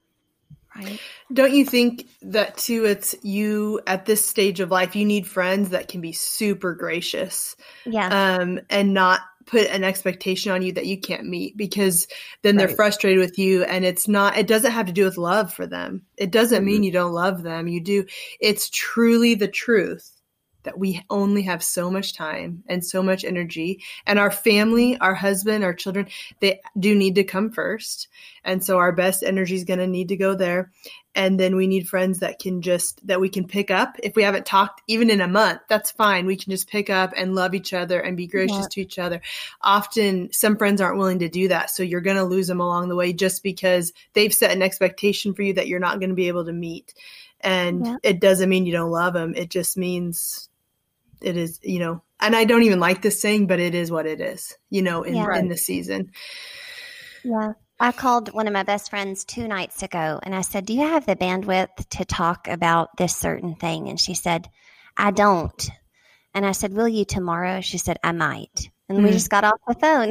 right. 0.76 1.00
Don't 1.32 1.52
you 1.54 1.64
think 1.64 2.06
that 2.22 2.56
too? 2.56 2.84
It's 2.84 3.14
you 3.22 3.80
at 3.86 4.06
this 4.06 4.24
stage 4.24 4.60
of 4.60 4.70
life, 4.70 4.94
you 4.96 5.04
need 5.04 5.26
friends 5.26 5.70
that 5.70 5.88
can 5.88 6.00
be 6.00 6.12
super 6.12 6.74
gracious 6.74 7.56
Yeah. 7.84 8.12
um, 8.40 8.60
and 8.70 8.94
not 8.94 9.20
put 9.46 9.66
an 9.68 9.82
expectation 9.82 10.52
on 10.52 10.62
you 10.62 10.72
that 10.72 10.86
you 10.86 11.00
can't 11.00 11.26
meet 11.26 11.56
because 11.56 12.06
then 12.42 12.56
they're 12.56 12.68
Right. 12.68 12.76
frustrated 12.76 13.18
with 13.18 13.38
you 13.38 13.64
and 13.64 13.84
it's 13.84 14.06
not 14.06 14.36
it 14.36 14.46
doesn't 14.46 14.70
have 14.72 14.86
to 14.86 14.92
do 14.92 15.04
with 15.04 15.16
love 15.18 15.52
for 15.52 15.66
them 15.66 16.02
it 16.16 16.30
doesn't 16.30 16.58
Mm-hmm. 16.58 16.66
mean 16.66 16.82
you 16.84 16.92
don't 16.92 17.12
love 17.14 17.42
them 17.42 17.66
you 17.66 17.80
do 17.80 18.04
it's 18.38 18.68
truly 18.70 19.34
the 19.34 19.48
truth 19.48 20.19
that 20.62 20.78
we 20.78 21.02
only 21.10 21.42
have 21.42 21.62
so 21.62 21.90
much 21.90 22.14
time 22.14 22.62
and 22.68 22.84
so 22.84 23.02
much 23.02 23.24
energy. 23.24 23.82
And 24.06 24.18
our 24.18 24.30
family 24.30 24.98
our 24.98 25.14
husband 25.14 25.64
our 25.64 25.74
children 25.74 26.08
they 26.40 26.60
do 26.78 26.94
need 26.94 27.14
to 27.16 27.24
come 27.24 27.50
first. 27.50 28.08
And 28.44 28.64
so 28.64 28.78
our 28.78 28.92
best 28.92 29.22
energy 29.22 29.54
is 29.54 29.64
going 29.64 29.80
to 29.80 29.86
need 29.86 30.08
to 30.08 30.16
go 30.16 30.34
there. 30.34 30.70
And 31.14 31.40
then 31.40 31.56
we 31.56 31.66
need 31.66 31.88
friends 31.88 32.20
that 32.20 32.38
can 32.38 32.62
just 32.62 33.04
that 33.06 33.20
we 33.20 33.28
can 33.28 33.46
pick 33.46 33.70
up. 33.70 33.96
If 34.02 34.14
we 34.14 34.22
haven't 34.22 34.46
talked 34.46 34.80
even 34.86 35.10
in 35.10 35.20
a 35.20 35.26
month 35.26 35.60
that's 35.68 35.90
fine. 35.90 36.26
We 36.26 36.36
can 36.36 36.50
just 36.50 36.68
pick 36.68 36.88
up 36.90 37.12
and 37.16 37.34
love 37.34 37.54
each 37.54 37.72
other 37.72 38.00
and 38.00 38.16
be 38.16 38.26
gracious 38.26 38.58
Yeah. 38.58 38.66
to 38.70 38.80
each 38.80 38.98
other. 38.98 39.20
Often 39.60 40.32
some 40.32 40.56
friends 40.56 40.80
aren't 40.80 40.98
willing 40.98 41.18
to 41.20 41.28
do 41.28 41.48
that. 41.48 41.70
So 41.70 41.82
you're 41.82 42.00
going 42.00 42.16
to 42.16 42.24
lose 42.24 42.46
them 42.46 42.60
along 42.60 42.88
the 42.88 42.96
way 42.96 43.12
just 43.12 43.42
because 43.42 43.92
they've 44.12 44.32
set 44.34 44.52
an 44.52 44.62
expectation 44.62 45.34
for 45.34 45.42
you 45.42 45.54
that 45.54 45.68
you're 45.68 45.80
not 45.80 45.98
going 45.98 46.10
to 46.10 46.14
be 46.16 46.28
able 46.28 46.44
to 46.44 46.52
meet. 46.52 46.94
And 47.40 47.86
Yeah. 47.86 47.96
it 48.02 48.20
doesn't 48.20 48.48
mean 48.50 48.66
you 48.66 48.72
don't 48.72 48.90
love 48.90 49.14
them 49.14 49.34
it 49.34 49.48
just 49.50 49.76
means 49.78 50.49
it 51.20 51.36
is 51.36 51.58
you 51.62 51.78
know 51.78 52.02
and 52.20 52.34
i 52.36 52.44
don't 52.44 52.62
even 52.62 52.80
like 52.80 53.02
this 53.02 53.20
saying 53.20 53.46
but 53.46 53.60
it 53.60 53.74
is 53.74 53.90
what 53.90 54.06
it 54.06 54.20
is 54.20 54.54
you 54.70 54.82
know 54.82 55.02
in, 55.02 55.14
Yeah. 55.14 55.36
in 55.38 55.48
the 55.48 55.56
season 55.56 56.10
Yeah. 57.24 57.52
I 57.82 57.92
called 57.92 58.32
one 58.34 58.46
of 58.46 58.52
my 58.52 58.62
best 58.62 58.90
friends 58.90 59.24
two 59.24 59.48
nights 59.48 59.82
ago 59.82 60.20
and 60.22 60.34
I 60.34 60.42
said, 60.42 60.66
Do 60.66 60.74
you 60.74 60.82
have 60.82 61.06
the 61.06 61.16
bandwidth 61.16 61.88
to 61.90 62.04
talk 62.04 62.46
about 62.46 62.94
this 62.98 63.16
certain 63.16 63.54
thing? 63.54 63.88
And 63.88 63.98
she 63.98 64.12
said, 64.12 64.50
I 64.98 65.10
don't. 65.12 65.70
And 66.34 66.44
I 66.44 66.52
said, 66.52 66.74
Will 66.74 66.88
you 66.88 67.06
tomorrow? 67.06 67.62
She 67.62 67.78
said, 67.78 67.96
I 68.04 68.12
might. 68.12 68.68
And 68.90 69.02
we 69.02 69.10
Mm. 69.10 69.12
just 69.14 69.30
got 69.30 69.44
off 69.44 69.58
the 69.66 69.74
phone. 69.74 70.10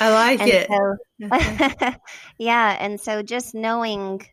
i 0.00 0.10
like 0.10 0.40
it 0.48 0.68
so, 0.68 1.94
yeah. 2.38 2.76
And 2.80 3.00
so 3.00 3.22
just 3.22 3.54
knowing 3.54 4.26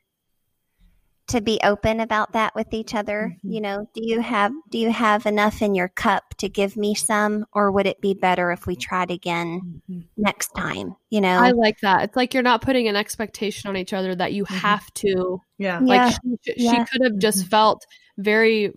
to 1.31 1.41
be 1.41 1.59
open 1.63 1.99
about 1.99 2.33
that 2.33 2.55
with 2.55 2.73
each 2.73 2.93
other, 2.95 3.35
Mhm. 3.43 3.53
you 3.53 3.61
know, 3.61 3.87
do 3.93 4.01
you 4.05 4.21
have 4.21 4.51
do 4.69 4.77
you 4.77 4.91
have 4.91 5.25
enough 5.25 5.61
in 5.61 5.75
your 5.75 5.87
cup 5.89 6.33
to 6.37 6.49
give 6.49 6.75
me 6.77 6.93
some 6.95 7.45
or 7.53 7.71
would 7.71 7.85
it 7.87 8.01
be 8.01 8.13
better 8.13 8.51
if 8.51 8.65
we 8.67 8.75
tried 8.75 9.11
again 9.11 9.81
Mhm. 9.89 10.03
next 10.17 10.49
time? 10.55 10.95
You 11.09 11.21
know? 11.21 11.39
I 11.39 11.51
like 11.51 11.79
that. 11.81 12.03
It's 12.03 12.15
like 12.15 12.33
you're 12.33 12.43
not 12.43 12.61
putting 12.61 12.87
an 12.87 12.95
expectation 12.95 13.69
on 13.69 13.77
each 13.77 13.93
other 13.93 14.13
that 14.15 14.33
you 14.33 14.45
Mhm. 14.45 14.57
have 14.59 14.93
to. 14.95 15.41
yeah 15.57 15.79
Yeah. 15.81 15.85
Like 15.85 16.13
she, 16.43 16.53
she 16.57 16.65
Yeah. 16.65 16.85
could 16.85 17.01
have 17.03 17.17
just 17.17 17.45
Mhm. 17.45 17.49
felt 17.49 17.85
very 18.17 18.73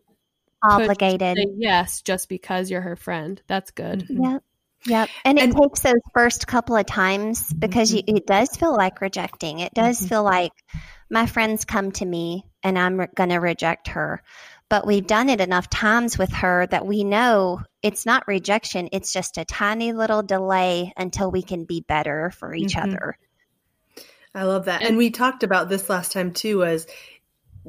obligated. 0.63 1.37
yes 1.57 2.01
just 2.03 2.29
because 2.29 2.71
you're 2.71 2.81
her 2.81 2.97
friend. 2.97 3.41
That's 3.47 3.71
good. 3.71 4.07
Mhm. 4.09 4.41
Yep. 4.87 5.09
Yep. 5.09 5.09
And 5.25 5.39
it 5.39 5.53
takes 5.55 5.81
those 5.81 6.01
first 6.13 6.47
couple 6.47 6.77
of 6.77 6.87
times 6.87 7.53
because 7.53 7.93
you, 7.93 8.03
it 8.07 8.27
does 8.27 8.51
feel 8.57 8.75
like 8.77 9.01
rejecting. 9.01 9.61
It 9.61 9.75
does 9.75 10.01
Mhm. 10.01 10.09
feel 10.09 10.23
like 10.23 10.53
my 11.11 11.27
friends 11.27 11.65
come 11.65 11.93
to 11.93 12.05
me 12.05 12.45
and 12.63 12.79
I'm 12.79 13.01
re- 13.01 13.09
going 13.15 13.31
to 13.31 13.37
reject 13.37 13.89
her. 13.89 14.23
But 14.69 14.87
we've 14.87 15.07
done 15.07 15.29
it 15.29 15.41
enough 15.41 15.69
times 15.69 16.19
with 16.19 16.33
her 16.33 16.67
that 16.67 16.87
we 16.87 17.05
know 17.05 17.61
it's 17.83 18.07
not 18.07 18.27
rejection. 18.27 18.89
It's 18.93 19.13
just 19.13 19.37
a 19.39 19.45
tiny 19.45 19.93
little 19.93 20.23
delay 20.23 20.93
until 20.97 21.31
we 21.31 21.43
can 21.43 21.65
be 21.65 21.83
better 21.87 22.31
for 22.31 22.55
each 22.55 22.75
Mhm. 22.75 22.83
other. 22.85 23.19
I 24.35 24.45
love 24.45 24.65
that. 24.65 24.81
And- 24.81 24.91
And 24.91 24.99
we 24.99 25.11
talked 25.11 25.43
about 25.45 25.69
this 25.69 25.89
last 25.89 26.13
time 26.13 26.33
too 26.33 26.59
was 26.59 26.87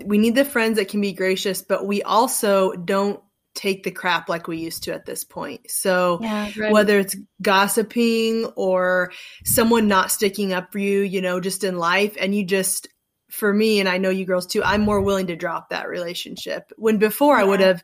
we 0.04 0.18
need 0.18 0.36
the 0.36 0.44
friends 0.46 0.78
that 0.78 0.88
can 0.90 1.00
be 1.02 1.14
gracious, 1.14 1.62
but 1.62 1.86
we 1.86 2.02
also 2.02 2.72
don't 2.74 3.20
take 3.56 3.84
the 3.84 3.92
crap 3.92 4.30
like 4.30 4.48
we 4.48 4.58
used 4.58 4.84
to 4.84 4.94
at 4.94 5.06
this 5.06 5.24
point. 5.24 5.72
So 5.72 6.20
Yeah. 6.22 6.50
Right. 6.58 6.72
whether 6.72 7.00
it's 7.00 7.16
gossiping 7.42 8.46
or 8.56 9.12
someone 9.44 9.88
not 9.88 10.12
sticking 10.12 10.54
up 10.54 10.72
for 10.72 10.80
you, 10.80 11.02
you 11.02 11.22
know, 11.22 11.40
just 11.40 11.64
in 11.64 11.78
life 11.78 12.16
and 12.20 12.36
you 12.36 12.44
just 12.46 12.88
for 13.32 13.52
me 13.52 13.80
and 13.80 13.90
I 13.90 13.98
know 13.98 14.10
you 14.10 14.26
girls 14.26 14.46
too, 14.46 14.64
I'm 14.64 14.82
more 14.82 15.02
willing 15.02 15.28
to 15.28 15.36
drop 15.36 15.70
that 15.70 15.90
relationship. 15.90 16.72
When 16.78 16.98
before 16.98 17.36
I 17.36 17.44
would 17.44 17.60
have 17.62 17.84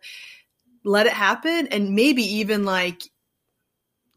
let 0.83 1.07
it 1.07 1.13
happen 1.13 1.67
and 1.67 1.95
maybe 1.95 2.23
even 2.23 2.63
like 2.65 3.01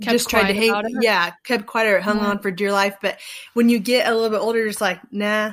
Kept 0.02 0.12
just 0.12 0.28
tried 0.28 0.48
to 0.48 0.54
quiet 0.54 0.84
hang 0.84 1.02
yeah, 1.02 1.32
kept 1.44 1.66
quiet 1.66 1.92
or 1.92 2.00
hung 2.00 2.18
Yeah. 2.18 2.26
on 2.30 2.38
for 2.40 2.50
dear 2.50 2.72
life. 2.72 2.96
But 3.00 3.20
when 3.54 3.68
you 3.68 3.78
get 3.78 4.08
a 4.08 4.14
little 4.14 4.30
bit 4.30 4.40
older, 4.42 4.58
you're 4.58 4.68
just 4.68 4.80
like, 4.80 5.00
nah. 5.12 5.52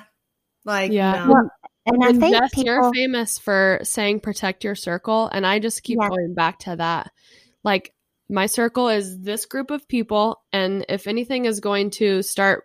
Like 0.65 0.91
Yeah. 0.91 1.25
no. 1.27 1.49
And 1.93 2.03
I 2.03 2.13
think 2.13 2.51
people. 2.51 2.63
you're 2.63 2.93
famous 2.93 3.37
for 3.37 3.79
saying 3.83 4.21
protect 4.21 4.63
your 4.63 4.75
circle, 4.75 5.27
and 5.27 5.45
I 5.45 5.59
just 5.59 5.83
keep 5.83 5.97
Yeah. 6.01 6.09
going 6.09 6.33
back 6.33 6.59
to 6.59 6.75
that. 6.77 7.11
Like 7.63 7.93
my 8.29 8.45
circle 8.45 8.87
is 8.89 9.19
this 9.19 9.45
group 9.45 9.71
of 9.71 9.87
people, 9.87 10.41
and 10.53 10.85
if 10.89 11.07
anything 11.07 11.45
is 11.45 11.59
going 11.59 11.89
to 11.91 12.21
start 12.21 12.63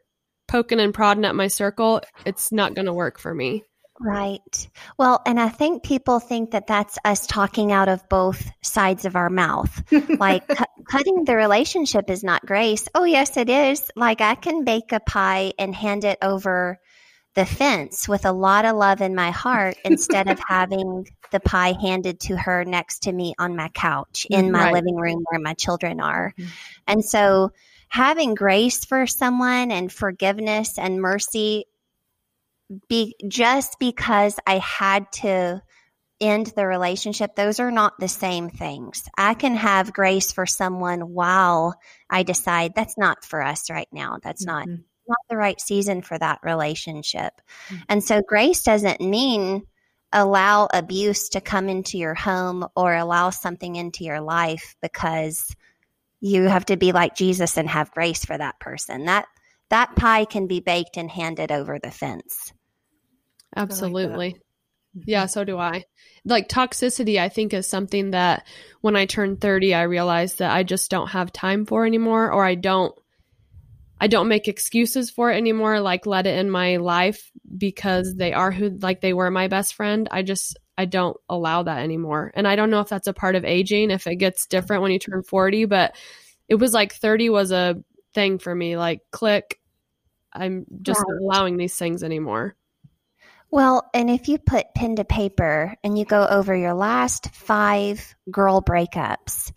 poking 0.48 0.78
and 0.80 0.94
prodding 0.94 1.24
at 1.24 1.34
my 1.34 1.48
circle, 1.48 2.00
it's 2.24 2.52
not 2.52 2.74
going 2.74 2.86
to 2.86 2.92
work 2.94 3.18
for 3.18 3.34
me. 3.34 3.64
Right. 3.98 4.68
Well, 4.98 5.22
and 5.24 5.40
I 5.40 5.48
think 5.48 5.82
people 5.82 6.20
think 6.20 6.50
that 6.50 6.66
that's 6.66 6.98
us 7.04 7.26
talking 7.26 7.72
out 7.72 7.88
of 7.88 8.06
both 8.10 8.46
sides 8.62 9.06
of 9.06 9.16
our 9.16 9.30
mouth. 9.30 9.82
Like 10.20 10.46
cu- 10.46 10.64
cutting 10.88 11.24
the 11.24 11.34
relationship 11.34 12.10
is 12.10 12.22
not 12.22 12.44
grace. 12.46 12.88
Oh, 12.94 13.04
yes, 13.04 13.36
it 13.38 13.48
is. 13.48 13.90
Like 13.96 14.20
I 14.20 14.34
can 14.34 14.64
bake 14.64 14.92
a 14.92 15.00
pie 15.00 15.52
and 15.58 15.74
hand 15.74 16.04
it 16.04 16.18
over 16.22 16.78
the 17.36 17.46
fence 17.46 18.08
with 18.08 18.24
a 18.24 18.32
lot 18.32 18.64
of 18.64 18.76
love 18.76 19.00
in 19.00 19.14
my 19.14 19.30
heart 19.30 19.76
instead 19.84 20.26
of 20.28 20.38
having 20.48 21.06
the 21.30 21.40
pie 21.40 21.74
handed 21.80 22.18
to 22.20 22.36
her 22.36 22.64
next 22.64 23.04
to 23.04 23.12
me 23.12 23.34
on 23.38 23.54
my 23.54 23.68
couch 23.68 24.26
in 24.30 24.50
my 24.50 24.64
Right. 24.64 24.72
living 24.72 24.96
room 24.96 25.24
where 25.30 25.40
my 25.40 25.54
children 25.54 26.00
are. 26.00 26.32
Mhm. 26.38 26.48
And 26.88 27.04
so 27.04 27.50
having 27.88 28.34
grace 28.34 28.84
for 28.84 29.06
someone 29.06 29.70
and 29.70 29.92
forgiveness 29.92 30.78
and 30.78 31.00
mercy 31.00 31.66
be 32.88 33.14
just 33.28 33.78
because 33.78 34.38
I 34.46 34.58
had 34.58 35.10
to 35.22 35.62
end 36.20 36.46
the 36.56 36.66
relationship, 36.66 37.36
those 37.36 37.60
are 37.60 37.70
not 37.70 38.00
the 38.00 38.08
same 38.08 38.48
things. 38.48 39.04
I 39.18 39.34
can 39.34 39.54
have 39.56 39.92
grace 39.92 40.32
for 40.32 40.46
someone 40.46 41.12
while 41.12 41.74
I 42.10 42.22
decide 42.22 42.74
that's 42.74 42.96
not 42.98 43.24
for 43.24 43.42
us 43.42 43.70
right 43.70 43.88
now. 43.92 44.18
That's 44.22 44.44
not 44.46 44.66
Mhm. 44.66 44.84
Not 45.08 45.18
the 45.28 45.36
right 45.36 45.60
season 45.60 46.02
for 46.02 46.18
that 46.18 46.40
relationship. 46.42 47.32
Mhm. 47.68 47.82
And 47.88 48.04
so 48.04 48.22
grace 48.22 48.62
doesn't 48.62 49.00
mean 49.00 49.66
allow 50.12 50.68
abuse 50.72 51.28
to 51.30 51.40
come 51.40 51.68
into 51.68 51.98
your 51.98 52.14
home 52.14 52.66
or 52.76 52.94
allow 52.94 53.30
something 53.30 53.76
into 53.76 54.04
your 54.04 54.20
life 54.20 54.76
because 54.80 55.54
You 56.20 56.44
have 56.44 56.64
to 56.66 56.78
be 56.78 56.92
like 56.92 57.14
Jesus 57.14 57.58
and 57.58 57.68
have 57.68 57.90
grace 57.90 58.24
for 58.24 58.36
that 58.36 58.58
person. 58.58 59.04
That 59.04 59.26
that 59.68 59.94
pie 59.96 60.24
can 60.24 60.46
be 60.46 60.60
baked 60.60 60.96
and 60.96 61.10
handed 61.10 61.52
over 61.52 61.78
the 61.78 61.90
fence. 61.90 62.52
Absolutely. 63.54 64.36
yeah, 65.04 65.26
so 65.26 65.44
do 65.44 65.58
I. 65.58 65.84
Like 66.24 66.48
toxicity, 66.48 67.18
I 67.20 67.28
think 67.28 67.52
is 67.52 67.68
something 67.68 68.12
that 68.12 68.46
when 68.80 68.96
I 68.96 69.04
turned 69.06 69.40
30, 69.40 69.74
I 69.74 69.82
realized 69.82 70.38
that 70.38 70.52
I 70.52 70.62
just 70.62 70.90
don't 70.90 71.08
have 71.08 71.32
time 71.32 71.66
for 71.66 71.84
anymore, 71.84 72.32
or 72.32 72.44
I 72.44 72.54
don't, 72.54 72.94
I 74.00 74.08
don't 74.08 74.28
make 74.28 74.48
excuses 74.48 75.10
for 75.10 75.30
it 75.30 75.36
anymore. 75.36 75.80
Like 75.80 76.06
let 76.06 76.26
it 76.26 76.38
in 76.38 76.50
my 76.50 76.76
life 76.76 77.30
because 77.56 78.14
they 78.14 78.32
are 78.32 78.50
who, 78.50 78.70
like 78.80 79.00
they 79.00 79.12
were 79.12 79.30
my 79.30 79.48
best 79.48 79.74
friend. 79.74 80.08
I 80.10 80.22
just, 80.22 80.58
I 80.76 80.84
don't 80.84 81.16
allow 81.28 81.62
that 81.62 81.78
anymore. 81.78 82.30
And 82.34 82.46
I 82.46 82.56
don't 82.56 82.70
know 82.70 82.80
if 82.80 82.88
that's 82.88 83.06
a 83.06 83.14
part 83.14 83.36
of 83.36 83.44
aging, 83.44 83.90
if 83.90 84.06
it 84.06 84.16
gets 84.16 84.46
different 84.46 84.82
when 84.82 84.92
you 84.92 84.98
turn 84.98 85.22
40, 85.22 85.64
but 85.64 85.96
it 86.48 86.56
was 86.56 86.74
like 86.74 86.92
30 86.92 87.30
was 87.30 87.50
a 87.50 87.82
thing 88.14 88.38
for 88.38 88.54
me. 88.54 88.76
Like, 88.76 89.00
click, 89.10 89.58
I'm 90.32 90.66
just 90.82 91.00
not 91.00 91.22
allowing 91.22 91.56
these 91.56 91.76
things 91.76 92.02
anymore. 92.02 92.54
Well, 93.50 93.88
and 93.94 94.10
if 94.10 94.28
you 94.28 94.38
put 94.38 94.74
pen 94.74 94.96
to 94.96 95.04
paper 95.04 95.74
and 95.82 95.96
you 95.96 96.04
go 96.04 96.26
over 96.26 96.54
your 96.54 96.74
last 96.74 97.34
five 97.34 98.14
girl 98.30 98.60
breakups, 98.60 99.52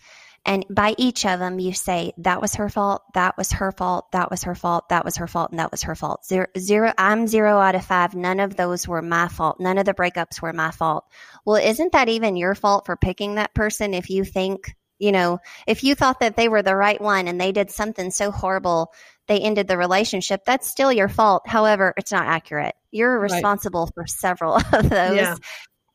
and 0.46 0.66
by 0.70 0.96
each 0.98 1.26
of 1.26 1.40
them, 1.40 1.60
you 1.60 1.74
say, 1.74 2.14
that 2.18 2.42
was 2.42 2.56
her 2.56 2.70
fault, 2.70 3.04
that 3.14 3.38
was 3.38 3.52
her 3.54 3.72
fault, 3.72 4.12
that 4.12 4.32
was 4.32 4.44
her 4.44 4.56
fault, 4.56 4.90
that 4.90 5.06
was 5.06 5.18
her 5.18 5.28
fault, 5.28 5.52
and 5.52 5.60
that 5.60 5.72
was 5.72 5.84
her 5.84 5.96
fault. 5.96 6.26
Zero, 6.26 6.48
zero, 6.58 6.94
I'm 6.98 7.28
zero 7.28 7.60
out 7.60 7.76
of 7.76 7.86
five. 7.86 8.16
None 8.16 8.40
of 8.40 8.56
those 8.56 8.88
were 8.88 9.02
my 9.02 9.28
fault. 9.28 9.60
None 9.60 9.78
of 9.78 9.86
the 9.86 9.94
breakups 9.94 10.42
were 10.42 10.54
my 10.54 10.72
fault. 10.72 11.06
Well, 11.46 11.58
isn't 11.58 11.92
that 11.92 12.10
even 12.10 12.36
your 12.36 12.56
fault 12.56 12.86
for 12.86 12.96
picking 12.96 13.36
that 13.36 13.54
person 13.54 13.94
if 13.94 14.10
you 14.10 14.24
think, 14.24 14.76
you 14.98 15.12
know, 15.12 15.40
if 15.68 15.84
you 15.84 15.96
thought 15.96 16.22
that 16.22 16.36
they 16.36 16.50
were 16.50 16.62
the 16.62 16.76
right 16.76 17.00
one 17.00 17.28
and 17.28 17.40
they 17.40 17.52
did 17.52 17.70
something 17.70 18.12
so 18.12 18.32
horrible 18.32 18.94
they 19.28 19.40
ended 19.40 19.68
the 19.68 19.78
relationship, 19.78 20.42
that's 20.46 20.70
still 20.70 20.92
your 20.92 21.08
fault. 21.08 21.48
However, 21.48 21.94
it's 21.98 22.12
not 22.12 22.26
accurate. 22.26 22.74
You're 22.92 23.20
responsible 23.20 23.86
right. 23.86 23.94
for 23.94 24.08
several 24.08 24.56
of 24.74 24.90
those. 24.90 25.16
Yeah. 25.16 25.36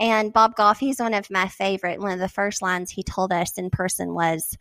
And 0.00 0.32
Bob 0.32 0.56
Goff, 0.56 0.78
he's 0.78 0.98
one 0.98 1.14
of 1.14 1.30
my 1.30 1.48
favorite. 1.48 2.00
One 2.00 2.12
of 2.12 2.18
the 2.18 2.28
first 2.28 2.62
lines 2.62 2.90
he 2.90 3.02
told 3.02 3.32
us 3.32 3.58
in 3.58 3.70
person 3.70 4.14
was, 4.14 4.56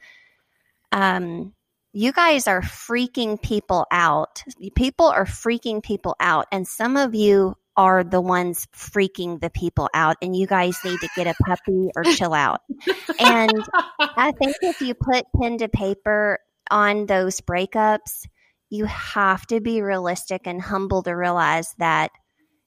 um, 0.91 1.53
you 1.93 2.11
guys 2.11 2.47
are 2.47 2.61
freaking 2.61 3.41
people 3.41 3.85
out. 3.91 4.43
People 4.75 5.07
are 5.07 5.25
freaking 5.25 5.81
people 5.83 6.15
out. 6.19 6.47
And 6.51 6.67
some 6.67 6.97
of 6.97 7.13
you 7.13 7.55
are 7.75 8.03
the 8.03 8.21
ones 8.21 8.67
freaking 8.75 9.39
the 9.39 9.49
people 9.49 9.89
out 9.93 10.17
and 10.21 10.35
you 10.35 10.45
guys 10.45 10.77
need 10.85 10.99
to 10.99 11.09
get 11.15 11.27
a 11.27 11.33
puppy 11.43 11.89
or 11.95 12.03
chill 12.03 12.33
out. 12.33 12.61
And 13.19 13.51
I 13.99 14.31
think 14.31 14.55
if 14.61 14.81
you 14.81 14.93
put 14.93 15.25
pen 15.39 15.57
to 15.59 15.67
paper 15.67 16.39
on 16.69 17.07
those 17.07 17.41
breakups, 17.41 18.27
you 18.69 18.85
have 18.85 19.45
to 19.47 19.59
be 19.59 19.81
realistic 19.81 20.41
and 20.45 20.61
humble 20.61 21.03
to 21.03 21.11
realize 21.11 21.73
that 21.77 22.11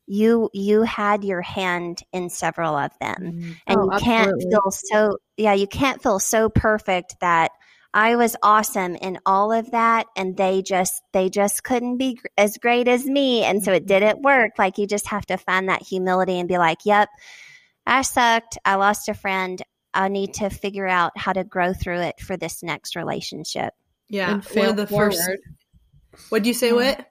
you 0.07 0.51
you 0.53 0.83
had 0.83 1.25
your 1.25 1.43
hand 1.43 2.03
in 2.13 2.31
several 2.31 2.77
of 2.77 2.91
them 3.01 3.17
mm-hmm. 3.19 3.53
and 3.67 3.79
oh, 3.79 3.93
you 3.93 3.99
can't 3.99 4.29
absolutely. 4.29 4.51
feel 4.51 4.71
so 4.71 5.19
yeah 5.37 5.53
you 5.53 5.67
can't 5.67 6.03
feel 6.03 6.19
so 6.19 6.49
perfect 6.49 7.17
that 7.21 7.51
i 7.93 8.17
was 8.17 8.37
awesome 8.43 8.95
in 8.97 9.19
all 9.27 9.53
of 9.53 9.71
that 9.73 10.07
and 10.17 10.37
they 10.37 10.63
just 10.63 11.03
they 11.13 11.29
just 11.29 11.65
couldn't 11.65 11.97
be 11.97 12.19
as 12.37 12.57
great 12.59 12.89
as 12.89 13.05
me 13.05 13.43
and 13.43 13.65
so 13.65 13.73
it 13.73 13.81
mm-hmm. 13.81 13.87
didn't 13.87 14.23
work 14.23 14.53
like 14.59 14.79
you 14.79 14.87
just 14.87 15.09
have 15.09 15.27
to 15.27 15.37
find 15.37 15.69
that 15.69 15.83
humility 15.83 16.39
and 16.39 16.49
be 16.49 16.59
like 16.59 16.79
yep 16.85 17.09
i 17.87 18.03
sucked 18.03 18.59
i 18.65 18.77
lost 18.77 19.09
a 19.09 19.15
friend 19.15 19.63
i 19.93 20.09
need 20.09 20.35
to 20.35 20.49
figure 20.51 20.87
out 20.87 21.13
how 21.17 21.33
to 21.33 21.43
grow 21.43 21.73
through 21.73 22.01
it 22.01 22.21
for 22.21 22.37
this 22.37 22.63
next 22.63 22.95
relationship 22.95 23.75
yeah 24.09 24.41
one 24.55 24.69
of 24.69 24.77
the 24.77 24.87
forward. 24.87 25.13
first 25.13 25.39
what 26.29 26.43
do 26.43 26.49
you 26.49 26.55
say? 26.55 26.73
What? 26.73 27.07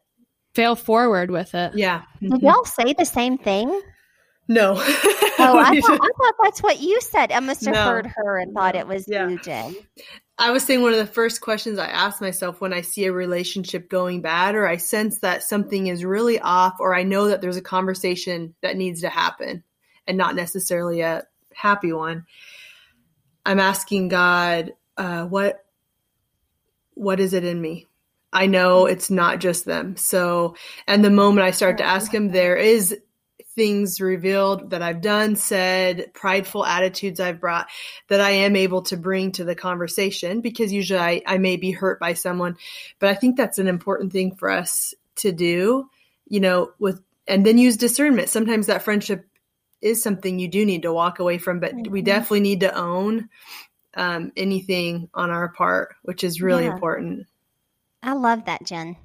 Fail 0.55 0.75
forward 0.75 1.31
with 1.31 1.53
it. 1.53 1.73
Yeah. 1.75 2.03
Did 2.21 2.41
y'all 2.41 2.63
say 2.63 2.93
the 2.97 3.05
same 3.05 3.37
thing? 3.37 3.81
No. 4.47 4.73
oh, 4.77 4.79
I 4.79 5.79
thought, 5.81 5.99
I 6.01 6.09
thought, 6.17 6.33
that's 6.43 6.63
what 6.63 6.79
you 6.79 7.01
said. 7.01 7.31
I 7.31 7.41
must 7.41 7.65
have 7.65 7.73
no. 7.73 7.83
heard 7.83 8.07
her 8.15 8.37
and 8.37 8.53
thought 8.53 8.75
it 8.75 8.87
was 8.87 9.05
yeah. 9.07 9.27
you, 9.27 9.37
Jen. 9.39 9.75
I 10.37 10.51
was 10.51 10.63
saying 10.63 10.81
one 10.81 10.93
of 10.93 10.99
the 10.99 11.05
first 11.05 11.41
questions 11.41 11.77
I 11.77 11.87
ask 11.87 12.21
myself 12.21 12.61
when 12.61 12.73
I 12.73 12.81
see 12.81 13.05
a 13.05 13.11
relationship 13.11 13.89
going 13.89 14.21
bad, 14.21 14.55
or 14.55 14.67
I 14.67 14.77
sense 14.77 15.19
that 15.19 15.43
something 15.43 15.87
is 15.87 16.05
really 16.05 16.39
off, 16.39 16.75
or 16.79 16.95
I 16.95 17.03
know 17.03 17.27
that 17.27 17.41
there's 17.41 17.57
a 17.57 17.61
conversation 17.61 18.55
that 18.61 18.77
needs 18.77 19.01
to 19.01 19.09
happen 19.09 19.63
and 20.07 20.17
not 20.17 20.35
necessarily 20.35 21.01
a 21.01 21.23
happy 21.53 21.91
one. 21.91 22.25
I'm 23.45 23.59
asking 23.59 24.09
God, 24.09 24.73
uh, 24.97 25.25
what 25.25 25.65
what 26.93 27.19
is 27.19 27.33
it 27.33 27.43
in 27.43 27.59
me? 27.59 27.87
I 28.35 28.47
know 28.47 28.85
it's 28.85 29.09
not 29.09 29.39
just 29.39 29.63
them. 29.63 29.95
So, 29.95 30.55
and 30.87 31.03
the 31.03 31.09
moment 31.09 31.47
I 31.47 31.51
start 31.51 31.77
to 31.77 31.85
ask 31.85 32.13
him, 32.13 32.31
there 32.31 32.57
is 32.57 32.93
things 33.55 34.01
revealed 34.01 34.71
that 34.71 34.81
I've 34.81 34.99
done, 34.99 35.37
said, 35.37 36.13
prideful 36.13 36.65
attitudes 36.65 37.21
I've 37.21 37.39
brought 37.39 37.67
that 38.09 38.19
I 38.19 38.31
am 38.31 38.57
able 38.57 38.81
to 38.83 38.97
bring 38.97 39.31
to 39.33 39.45
the 39.45 39.55
conversation 39.55 40.41
because 40.41 40.73
usually 40.73 40.99
I, 40.99 41.21
I 41.25 41.37
may 41.37 41.55
be 41.55 41.71
hurt 41.71 41.97
by 41.97 42.13
someone. 42.13 42.57
But 42.99 43.09
I 43.09 43.15
think 43.15 43.37
that's 43.37 43.57
an 43.57 43.69
important 43.69 44.11
thing 44.11 44.35
for 44.35 44.49
us 44.51 44.93
to 45.17 45.31
do, 45.31 45.89
you 46.27 46.41
know, 46.41 46.73
with, 46.77 47.01
and 47.29 47.45
then 47.45 47.57
use 47.57 47.77
discernment. 47.77 48.27
Sometimes 48.27 48.67
that 48.67 48.83
friendship 48.83 49.25
is 49.81 50.03
something 50.03 50.39
you 50.39 50.49
do 50.49 50.65
need 50.65 50.81
to 50.81 50.91
walk 50.91 51.19
away 51.19 51.37
from, 51.37 51.61
but 51.61 51.73
mm-hmm. 51.73 51.89
we 51.89 52.01
definitely 52.01 52.41
need 52.41 52.59
to 52.59 52.77
own 52.77 53.29
um, 53.95 54.33
anything 54.35 55.07
on 55.13 55.29
our 55.29 55.47
part, 55.47 55.95
which 56.03 56.25
is 56.25 56.41
really 56.41 56.65
yeah. 56.65 56.73
important. 56.73 57.27
I 58.05 58.13
love 58.13 58.45
that, 58.45 58.63
Jen. 58.63 58.95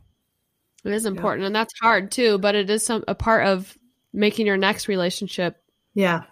It 0.84 0.92
is 0.92 1.06
important, 1.06 1.42
yeah. 1.42 1.46
and 1.46 1.56
that's 1.56 1.78
hard 1.80 2.10
too. 2.12 2.38
But 2.38 2.54
it 2.54 2.70
is 2.70 2.84
some 2.84 3.02
a 3.08 3.14
part 3.14 3.46
of 3.46 3.76
making 4.12 4.46
your 4.46 4.56
next 4.56 4.88
relationship, 4.88 5.56
yeah, 5.94 6.24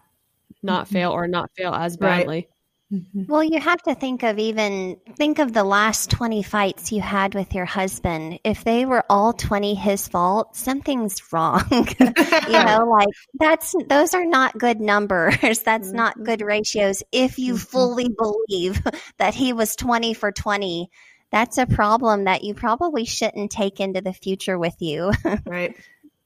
not 0.63 0.87
mm-hmm. 0.87 0.95
fail 0.95 1.11
or 1.13 1.27
not 1.27 1.51
fail 1.57 1.75
as 1.75 1.97
badly. 1.97 2.37
Right. 2.37 2.49
Mm-hmm. 2.91 3.25
Well, 3.29 3.45
you 3.45 3.61
have 3.61 3.83
to 3.83 3.95
think 3.95 4.23
of 4.23 4.39
even 4.39 4.97
think 5.17 5.39
of 5.41 5.53
the 5.53 5.65
last 5.65 6.11
20 6.11 6.43
fights 6.43 6.91
you 6.91 7.03
had 7.03 7.35
with 7.35 7.55
your 7.55 7.67
husband. 7.67 8.41
If 8.45 8.65
they 8.65 8.87
were 8.87 9.05
all 9.11 9.35
20 9.35 9.75
his 9.75 10.09
fault, 10.09 10.57
something's 10.57 11.21
wrong. 11.33 11.65
you 11.71 11.85
know, 12.49 12.87
like 12.91 13.09
that's 13.39 13.75
those 13.89 14.15
are 14.15 14.25
not 14.25 14.57
good 14.57 14.81
numbers. 14.81 15.37
That's 15.69 15.89
mm-hmm. 15.89 15.97
not 15.97 16.23
good 16.23 16.41
ratios 16.41 17.03
if 17.13 17.39
you 17.39 17.55
mm-hmm. 17.55 17.63
fully 17.63 18.09
believe 18.09 18.83
that 19.19 19.35
he 19.35 19.53
was 19.53 19.77
20 19.77 20.15
for 20.15 20.33
20 20.33 20.91
that's 21.31 21.59
a 21.59 21.67
problem 21.67 22.25
that 22.25 22.45
you 22.45 22.55
probably 22.55 23.05
shouldn't 23.05 23.51
take 23.51 23.81
into 23.81 24.01
the 24.01 24.13
future 24.13 24.59
with 24.59 24.77
you. 24.81 25.13
right. 25.47 25.77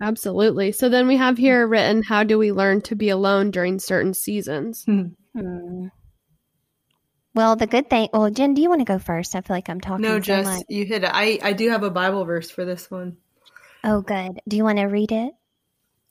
Absolutely. 0.01 0.73
So 0.73 0.89
then 0.89 1.07
we 1.07 1.17
have 1.17 1.39
here 1.39 1.67
written 1.67 2.03
how 2.03 2.25
do 2.25 2.39
we 2.39 2.51
learn 2.51 2.81
to 2.83 2.97
be 2.97 3.09
alone 3.09 3.51
during 3.51 3.79
certain 3.79 4.15
seasons? 4.15 4.85
Hmm. 4.85 5.07
hmm. 5.37 5.87
Well, 7.35 7.57
the 7.57 7.67
good 7.67 7.89
thing. 7.89 8.09
Well, 8.13 8.31
Jen, 8.31 8.53
do 8.53 8.61
you 8.61 8.69
want 8.69 8.83
to 8.83 8.85
go 8.85 8.99
first? 8.99 9.35
I 9.35 9.41
feel 9.41 9.57
like 9.57 9.71
I'm 9.71 9.81
talking. 9.81 10.03
No, 10.03 10.21
just 10.21 10.65
you 10.69 10.85
hit 10.85 11.05
it. 11.05 11.11
I 11.11 11.39
I 11.43 11.53
do 11.55 11.71
have 11.71 11.83
a 11.83 11.91
Bible 11.91 12.25
verse 12.25 12.51
for 12.51 12.65
this 12.65 12.91
one. 12.91 13.17
Oh, 13.85 14.03
good. 14.03 14.41
Do 14.47 14.57
you 14.57 14.65
want 14.65 14.79
to 14.79 14.85
read 14.85 15.13
it? 15.13 15.33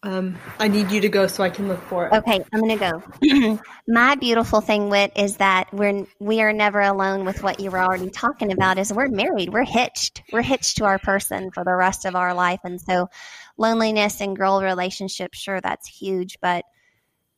Um, 0.04 0.38
I 0.58 0.68
need 0.68 0.90
you 0.90 1.02
to 1.02 1.10
go 1.10 1.28
so 1.28 1.44
I 1.44 1.52
can 1.52 1.68
look 1.68 1.82
for 1.84 2.08
it. 2.08 2.14
Okay, 2.14 2.44
I'm 2.52 2.60
going 2.60 2.80
to 2.80 3.02
go. 3.22 3.60
My 3.88 4.16
beautiful 4.16 4.60
thing, 4.60 4.90
Wit, 4.90 5.12
is 5.16 5.38
that 5.38 5.72
we're 5.72 6.08
we 6.20 6.42
are 6.42 6.54
never 6.54 6.82
alone 6.82 7.24
with 7.24 7.44
what 7.44 7.60
you 7.60 7.70
were 7.70 7.80
already 7.80 8.10
talking 8.10 8.52
about. 8.52 8.80
Is 8.80 8.92
we're 8.92 9.10
married, 9.10 9.54
we're 9.54 9.64
hitched, 9.64 10.24
we're 10.32 10.42
hitched 10.42 10.78
to 10.78 10.86
our 10.86 10.98
person 10.98 11.52
for 11.52 11.64
the 11.64 11.76
rest 11.76 12.06
of 12.06 12.16
our 12.16 12.34
life, 12.34 12.62
and 12.64 12.82
so 12.82 13.10
loneliness 13.58 14.22
and 14.22 14.36
girl 14.36 14.64
relationships, 14.64 15.38
sure, 15.38 15.62
that's 15.62 15.88
huge, 15.88 16.40
but 16.42 16.66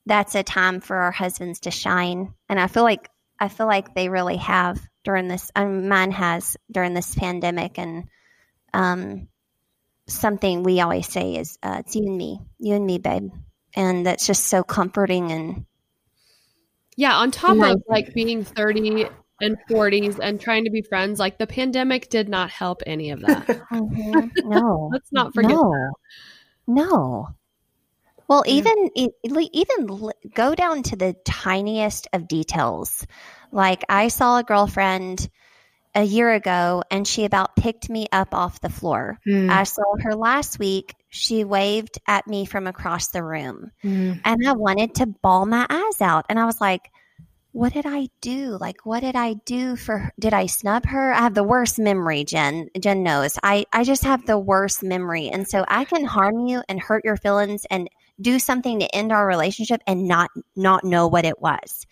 that's 0.06 0.36
a 0.36 0.43
time 0.43 0.80
for 0.80 0.95
our 0.95 1.12
husbands 1.12 1.62
to 1.62 1.71
shine, 1.71 2.34
and 2.47 2.62
I 2.62 2.67
feel 2.67 2.84
like 2.84 3.10
I 3.39 3.49
feel 3.49 3.67
like 3.67 3.93
they 3.93 4.08
really 4.08 4.38
have 4.38 4.80
during 5.04 5.28
this. 5.28 5.52
I 5.54 5.65
mean, 5.65 5.89
mine 5.89 6.12
has 6.12 6.56
during 6.71 6.93
this 6.93 7.13
pandemic, 7.13 7.78
and 7.78 8.05
um, 8.74 9.28
something 10.08 10.64
we 10.64 10.82
always 10.82 11.08
say 11.08 11.36
is 11.36 11.58
uh, 11.64 11.78
it's 11.80 11.95
you 11.95 12.06
and 12.06 12.18
me, 12.18 12.39
you 12.60 12.76
and 12.76 12.86
me, 12.86 12.97
babe, 12.97 13.30
and 13.76 14.06
that's 14.06 14.28
just 14.28 14.45
so 14.45 14.64
comforting 14.64 15.32
and 15.32 15.66
yeah. 16.95 17.16
On 17.16 17.32
top 17.32 17.58
nice. 17.58 17.74
of 17.74 17.84
like 17.88 18.14
being 18.14 18.43
thirty 18.43 19.08
and 19.41 19.58
40s 19.70 20.20
and 20.20 20.39
trying 20.39 20.64
to 20.66 20.72
be 20.72 20.82
friends, 20.82 21.20
like 21.20 21.38
the 21.38 21.47
pandemic 21.47 22.10
did 22.10 22.30
not 22.30 22.49
help 22.49 22.82
any 22.86 23.12
of 23.12 23.22
that. 23.22 23.47
mm-hmm. 23.72 24.49
No, 24.49 24.89
let's 24.93 25.12
not 25.12 25.34
forget. 25.34 25.51
No, 25.51 25.72
that. 25.72 25.93
no. 26.68 27.28
Well, 28.28 28.43
yeah. 28.45 28.54
even 28.54 28.89
even 28.95 30.12
go 30.34 30.56
down 30.56 30.84
to 30.84 30.95
the 30.95 31.14
tiniest 31.26 32.08
of 32.14 32.28
details. 32.28 33.06
Like 33.51 33.84
I 33.89 34.08
saw 34.08 34.38
a 34.38 34.43
girlfriend 34.43 35.30
a 35.95 36.03
year 36.03 36.31
ago 36.33 36.83
and 36.89 37.07
she 37.07 37.25
about 37.25 37.55
picked 37.55 37.89
me 37.89 38.07
up 38.11 38.33
off 38.33 38.61
the 38.61 38.69
floor. 38.69 39.19
Mm. 39.27 39.49
I 39.49 39.63
saw 39.63 39.83
her 40.01 40.15
last 40.15 40.59
week. 40.59 40.95
She 41.09 41.43
waved 41.43 41.99
at 42.07 42.27
me 42.27 42.45
from 42.45 42.65
across 42.67 43.09
the 43.09 43.23
room 43.23 43.71
mm. 43.83 44.19
and 44.23 44.47
I 44.47 44.53
wanted 44.53 44.95
to 44.95 45.05
bawl 45.05 45.45
my 45.45 45.65
eyes 45.69 46.01
out. 46.01 46.25
And 46.29 46.39
I 46.39 46.45
was 46.45 46.59
like, 46.59 46.89
what 47.51 47.73
did 47.73 47.85
I 47.85 48.09
do? 48.19 48.57
Like, 48.59 48.83
what 48.83 49.01
did 49.01 49.15
I 49.15 49.35
do 49.45 49.75
for, 49.75 50.11
did 50.19 50.33
I 50.33 50.47
snub 50.47 50.87
her? 50.87 51.13
I 51.13 51.19
have 51.19 51.35
the 51.35 51.43
worst 51.43 51.77
memory, 51.77 52.23
Jen. 52.23 52.69
Jen 52.79 53.03
knows. 53.03 53.37
I, 53.43 53.65
I 53.71 53.83
just 53.83 54.03
have 54.03 54.25
the 54.25 54.39
worst 54.39 54.81
memory. 54.81 55.29
And 55.29 55.47
so 55.47 55.63
I 55.67 55.85
can 55.85 56.03
harm 56.03 56.47
you 56.47 56.63
and 56.67 56.79
hurt 56.79 57.05
your 57.05 57.15
feelings 57.15 57.65
and 57.69 57.87
do 58.19 58.39
something 58.39 58.79
to 58.79 58.95
end 58.95 59.11
our 59.11 59.27
relationship 59.27 59.81
and 59.85 60.07
not, 60.07 60.31
not 60.55 60.83
know 60.83 61.07
what 61.07 61.25
it 61.25 61.39
was. 61.39 61.85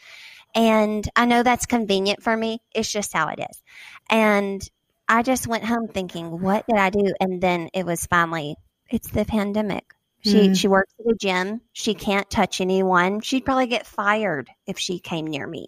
And 0.54 1.08
I 1.16 1.26
know 1.26 1.44
that's 1.44 1.66
convenient 1.66 2.22
for 2.22 2.36
me. 2.36 2.62
It's 2.76 2.92
just 2.92 3.14
how 3.14 3.28
it 3.30 3.40
is. 3.40 3.62
And 4.10 4.62
I 5.08 5.24
just 5.24 5.48
went 5.48 5.66
home 5.66 5.88
thinking, 5.88 6.42
what 6.42 6.66
did 6.68 6.78
I 6.78 6.90
do? 6.90 7.14
And 7.20 7.42
then 7.42 7.70
it 7.74 7.86
was 7.86 8.06
finally, 8.06 8.56
it's 8.90 9.10
the 9.10 9.26
pandemic. 9.26 9.94
She 10.24 10.50
mm. 10.50 10.56
she 10.56 10.68
works 10.68 10.94
at 11.00 11.12
a 11.12 11.16
gym. 11.16 11.62
She 11.74 11.96
can't 11.96 12.30
touch 12.30 12.62
anyone. 12.62 13.22
She'd 13.22 13.46
probably 13.46 13.68
get 13.68 13.88
fired 13.88 14.50
if 14.68 14.78
she 14.78 15.00
came 15.00 15.26
near 15.26 15.48
me. 15.48 15.68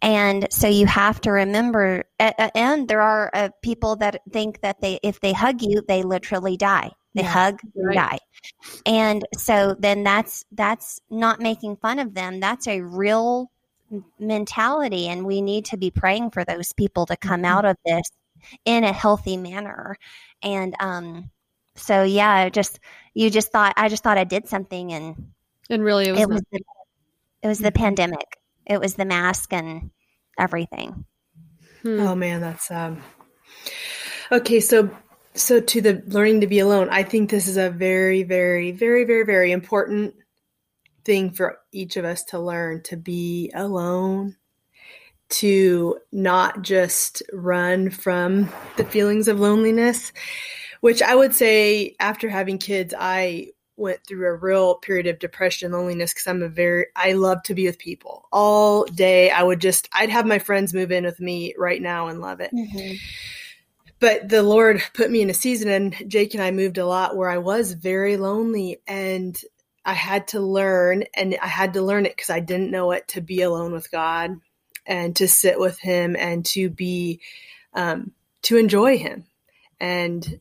And 0.00 0.46
so 0.52 0.68
you 0.68 0.86
have 0.86 1.20
to 1.22 1.32
remember, 1.32 2.04
and 2.18 2.88
there 2.88 3.00
are 3.00 3.30
uh, 3.34 3.48
people 3.62 3.96
that 3.96 4.22
think 4.32 4.60
that 4.60 4.80
they, 4.80 5.00
if 5.02 5.20
they 5.20 5.32
hug 5.32 5.60
you, 5.60 5.82
they 5.86 6.02
literally 6.02 6.56
die. 6.56 6.92
They 7.14 7.22
yeah, 7.22 7.28
hug, 7.28 7.60
they 7.74 7.82
right. 7.84 7.94
die. 7.96 8.18
And 8.86 9.24
so 9.36 9.74
then 9.78 10.04
that's, 10.04 10.44
that's 10.52 11.00
not 11.10 11.40
making 11.40 11.76
fun 11.76 11.98
of 11.98 12.14
them. 12.14 12.38
That's 12.38 12.68
a 12.68 12.80
real 12.80 13.50
mentality. 14.18 15.08
And 15.08 15.26
we 15.26 15.40
need 15.40 15.66
to 15.66 15.76
be 15.76 15.90
praying 15.90 16.30
for 16.30 16.44
those 16.44 16.72
people 16.72 17.06
to 17.06 17.16
come 17.16 17.42
mm-hmm. 17.42 17.56
out 17.56 17.64
of 17.64 17.76
this 17.84 18.10
in 18.64 18.84
a 18.84 18.92
healthy 18.92 19.36
manner. 19.36 19.96
And, 20.42 20.74
um, 20.80 21.30
so 21.78 22.02
yeah, 22.02 22.48
just 22.48 22.80
you 23.14 23.30
just 23.30 23.52
thought 23.52 23.74
I 23.76 23.88
just 23.88 24.02
thought 24.02 24.18
I 24.18 24.24
did 24.24 24.48
something, 24.48 24.92
and 24.92 25.32
and 25.70 25.82
really 25.82 26.08
it 26.08 26.12
was 26.12 26.20
it 26.20 26.28
was, 26.28 26.42
the, 26.50 26.60
it 27.42 27.48
was 27.48 27.58
the 27.60 27.72
pandemic. 27.72 28.36
It 28.66 28.80
was 28.80 28.94
the 28.94 29.04
mask 29.04 29.52
and 29.52 29.90
everything. 30.38 31.04
Hmm. 31.82 32.00
Oh 32.00 32.14
man, 32.14 32.40
that's 32.40 32.70
um. 32.70 33.02
Okay, 34.30 34.60
so 34.60 34.90
so 35.34 35.60
to 35.60 35.80
the 35.80 36.02
learning 36.06 36.40
to 36.42 36.46
be 36.46 36.58
alone, 36.58 36.88
I 36.90 37.02
think 37.02 37.30
this 37.30 37.48
is 37.48 37.56
a 37.56 37.70
very, 37.70 38.24
very, 38.24 38.72
very, 38.72 39.04
very, 39.04 39.24
very 39.24 39.52
important 39.52 40.14
thing 41.08 41.30
for 41.30 41.58
each 41.72 41.96
of 41.96 42.04
us 42.04 42.22
to 42.22 42.38
learn 42.38 42.82
to 42.82 42.94
be 42.94 43.50
alone, 43.54 44.36
to 45.30 45.98
not 46.12 46.60
just 46.60 47.22
run 47.32 47.88
from 47.88 48.52
the 48.76 48.84
feelings 48.84 49.26
of 49.26 49.40
loneliness, 49.40 50.12
which 50.82 51.00
I 51.00 51.14
would 51.14 51.32
say 51.32 51.96
after 51.98 52.28
having 52.28 52.58
kids, 52.58 52.92
I 52.96 53.52
went 53.78 54.04
through 54.06 54.26
a 54.26 54.34
real 54.34 54.74
period 54.74 55.06
of 55.06 55.18
depression 55.18 55.64
and 55.64 55.74
loneliness 55.74 56.12
because 56.12 56.26
I'm 56.26 56.42
a 56.42 56.48
very, 56.48 56.88
I 56.94 57.14
love 57.14 57.42
to 57.44 57.54
be 57.54 57.64
with 57.64 57.78
people 57.78 58.28
all 58.30 58.84
day. 58.84 59.30
I 59.30 59.42
would 59.42 59.62
just, 59.62 59.88
I'd 59.94 60.10
have 60.10 60.26
my 60.26 60.38
friends 60.38 60.74
move 60.74 60.92
in 60.92 61.04
with 61.04 61.20
me 61.20 61.54
right 61.56 61.80
now 61.80 62.08
and 62.08 62.20
love 62.20 62.40
it. 62.40 62.50
Mm-hmm. 62.52 62.96
But 63.98 64.28
the 64.28 64.42
Lord 64.42 64.82
put 64.92 65.10
me 65.10 65.22
in 65.22 65.30
a 65.30 65.34
season, 65.34 65.70
and 65.70 65.94
Jake 66.06 66.34
and 66.34 66.42
I 66.42 66.50
moved 66.50 66.76
a 66.76 66.86
lot 66.86 67.16
where 67.16 67.30
I 67.30 67.38
was 67.38 67.72
very 67.72 68.18
lonely 68.18 68.82
and 68.86 69.34
I 69.84 69.94
had 69.94 70.28
to 70.28 70.40
learn, 70.40 71.04
and 71.14 71.36
I 71.40 71.46
had 71.46 71.74
to 71.74 71.82
learn 71.82 72.06
it 72.06 72.16
because 72.16 72.30
I 72.30 72.40
didn't 72.40 72.70
know 72.70 72.92
it 72.92 73.08
to 73.08 73.20
be 73.20 73.42
alone 73.42 73.72
with 73.72 73.90
God 73.90 74.32
and 74.86 75.14
to 75.16 75.28
sit 75.28 75.58
with 75.58 75.78
Him 75.78 76.16
and 76.16 76.44
to 76.46 76.68
be, 76.68 77.20
um, 77.74 78.12
to 78.42 78.56
enjoy 78.56 78.98
Him. 78.98 79.24
And 79.80 80.40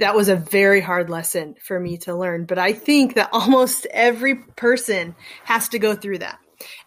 that 0.00 0.16
was 0.16 0.28
a 0.28 0.36
very 0.36 0.80
hard 0.80 1.10
lesson 1.10 1.54
for 1.62 1.78
me 1.78 1.98
to 1.98 2.16
learn. 2.16 2.46
But 2.46 2.58
I 2.58 2.72
think 2.72 3.14
that 3.14 3.30
almost 3.32 3.86
every 3.90 4.36
person 4.36 5.14
has 5.44 5.68
to 5.70 5.78
go 5.78 5.94
through 5.94 6.18
that. 6.18 6.38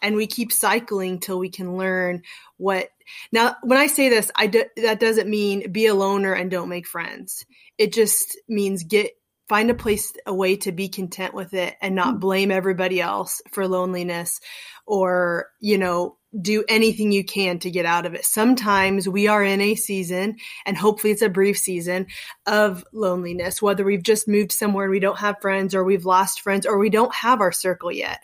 And 0.01 0.15
we 0.15 0.27
keep 0.27 0.51
cycling 0.51 1.19
till 1.19 1.39
we 1.39 1.49
can 1.49 1.77
learn 1.77 2.21
what. 2.57 2.89
Now, 3.31 3.55
when 3.63 3.79
I 3.79 3.87
say 3.87 4.07
this, 4.09 4.31
I 4.35 4.47
do, 4.47 4.65
that 4.77 4.99
doesn't 4.99 5.29
mean 5.29 5.71
be 5.71 5.87
a 5.87 5.95
loner 5.95 6.33
and 6.33 6.51
don't 6.51 6.69
make 6.69 6.85
friends. 6.85 7.45
It 7.79 7.91
just 7.91 8.37
means 8.47 8.83
get 8.83 9.11
find 9.49 9.69
a 9.69 9.75
place, 9.75 10.13
a 10.25 10.33
way 10.33 10.55
to 10.57 10.71
be 10.71 10.87
content 10.87 11.33
with 11.33 11.53
it 11.53 11.75
and 11.81 11.95
not 11.95 12.19
blame 12.19 12.51
everybody 12.51 13.01
else 13.01 13.41
for 13.51 13.67
loneliness 13.67 14.39
or, 14.85 15.47
you 15.59 15.77
know, 15.77 16.17
do 16.41 16.63
anything 16.67 17.11
you 17.11 17.23
can 17.23 17.59
to 17.59 17.69
get 17.69 17.85
out 17.85 18.07
of 18.07 18.15
it. 18.15 18.25
Sometimes 18.25 19.07
we 19.07 19.27
are 19.27 19.43
in 19.43 19.61
a 19.61 19.75
season, 19.75 20.37
and 20.65 20.75
hopefully 20.75 21.13
it's 21.13 21.21
a 21.21 21.29
brief 21.29 21.57
season 21.57 22.07
of 22.47 22.83
loneliness, 22.91 23.61
whether 23.61 23.83
we've 23.83 24.01
just 24.01 24.27
moved 24.27 24.51
somewhere 24.51 24.85
and 24.85 24.91
we 24.91 24.99
don't 24.99 25.19
have 25.19 25.41
friends, 25.41 25.75
or 25.75 25.83
we've 25.83 26.05
lost 26.05 26.41
friends, 26.41 26.65
or 26.65 26.79
we 26.79 26.89
don't 26.89 27.13
have 27.13 27.39
our 27.39 27.51
circle 27.51 27.91
yet. 27.91 28.19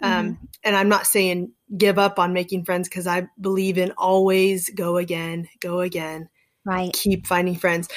Um, 0.00 0.10
mm-hmm. 0.10 0.28
Um, 0.28 0.48
and 0.62 0.76
I'm 0.76 0.88
not 0.88 1.06
saying 1.06 1.52
give 1.76 1.98
up 1.98 2.18
on 2.18 2.32
making 2.32 2.64
friends 2.64 2.88
because 2.88 3.08
I 3.08 3.28
believe 3.40 3.76
in 3.76 3.92
always 3.98 4.70
go 4.70 4.96
again, 4.96 5.48
go 5.60 5.80
again. 5.80 6.28
Right. 6.68 6.92
Keep 6.92 7.26
finding 7.26 7.54
friends. 7.54 7.88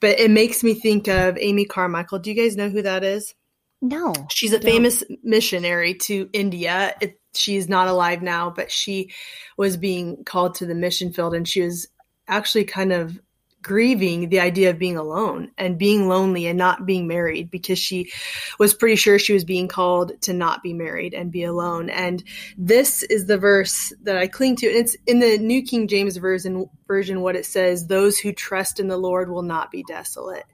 But 0.00 0.20
it 0.20 0.30
makes 0.30 0.62
me 0.62 0.74
think 0.74 1.08
of 1.08 1.38
Amy 1.40 1.64
Carmichael. 1.64 2.18
Do 2.18 2.30
you 2.30 2.36
guys 2.36 2.56
know 2.56 2.68
who 2.68 2.82
that 2.82 3.02
is? 3.02 3.34
No. 3.80 4.12
She's 4.30 4.52
a 4.52 4.60
famous 4.60 5.02
missionary 5.22 5.94
to 5.94 6.28
India. 6.34 6.94
It, 7.00 7.18
she's 7.34 7.70
not 7.70 7.88
alive 7.88 8.20
now, 8.20 8.50
but 8.50 8.70
she 8.70 9.12
was 9.56 9.78
being 9.78 10.24
called 10.24 10.56
to 10.56 10.66
the 10.66 10.74
mission 10.74 11.10
field 11.10 11.34
and 11.34 11.48
she 11.48 11.62
was 11.62 11.88
actually 12.26 12.64
kind 12.64 12.92
of 12.92 13.18
grieving 13.62 14.28
the 14.28 14.40
idea 14.40 14.70
of 14.70 14.78
being 14.78 14.96
alone 14.96 15.50
and 15.58 15.78
being 15.78 16.08
lonely 16.08 16.46
and 16.46 16.58
not 16.58 16.86
being 16.86 17.06
married 17.06 17.50
because 17.50 17.78
she 17.78 18.10
was 18.58 18.72
pretty 18.72 18.96
sure 18.96 19.18
she 19.18 19.32
was 19.32 19.44
being 19.44 19.68
called 19.68 20.12
to 20.22 20.32
not 20.32 20.62
be 20.62 20.72
married 20.72 21.12
and 21.12 21.32
be 21.32 21.42
alone. 21.42 21.90
And 21.90 22.22
this 22.56 23.02
is 23.04 23.26
the 23.26 23.38
verse 23.38 23.92
that 24.02 24.16
I 24.16 24.28
cling 24.28 24.56
to. 24.56 24.68
And 24.68 24.76
it's 24.76 24.96
in 25.06 25.18
the 25.18 25.38
New 25.38 25.62
King 25.62 25.88
James 25.88 26.16
version 26.16 26.68
version 26.86 27.20
what 27.20 27.36
it 27.36 27.46
says, 27.46 27.86
those 27.86 28.18
who 28.18 28.32
trust 28.32 28.80
in 28.80 28.88
the 28.88 28.96
Lord 28.96 29.30
will 29.30 29.42
not 29.42 29.70
be 29.70 29.82
desolate. 29.82 30.46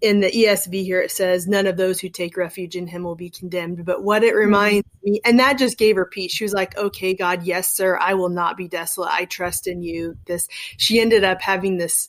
In 0.00 0.20
the 0.20 0.30
ESV 0.30 0.82
here 0.82 1.02
it 1.02 1.10
says 1.10 1.46
none 1.46 1.66
of 1.66 1.76
those 1.76 2.00
who 2.00 2.08
take 2.08 2.38
refuge 2.38 2.74
in 2.74 2.86
him 2.86 3.02
will 3.02 3.16
be 3.16 3.28
condemned. 3.28 3.84
But 3.84 4.02
what 4.02 4.24
it 4.24 4.34
reminds 4.34 4.88
me 5.02 5.20
and 5.26 5.38
that 5.40 5.58
just 5.58 5.76
gave 5.76 5.96
her 5.96 6.06
peace. 6.06 6.32
She 6.32 6.44
was 6.44 6.54
like 6.54 6.78
okay 6.78 7.12
God 7.12 7.42
yes 7.42 7.76
sir 7.76 7.98
I 8.00 8.14
will 8.14 8.30
not 8.30 8.56
be 8.56 8.68
desolate. 8.68 9.10
I 9.12 9.26
trust 9.26 9.66
in 9.66 9.82
you. 9.82 10.16
This 10.24 10.48
she 10.78 11.00
ended 11.00 11.22
up 11.22 11.42
having 11.42 11.76
this 11.76 12.08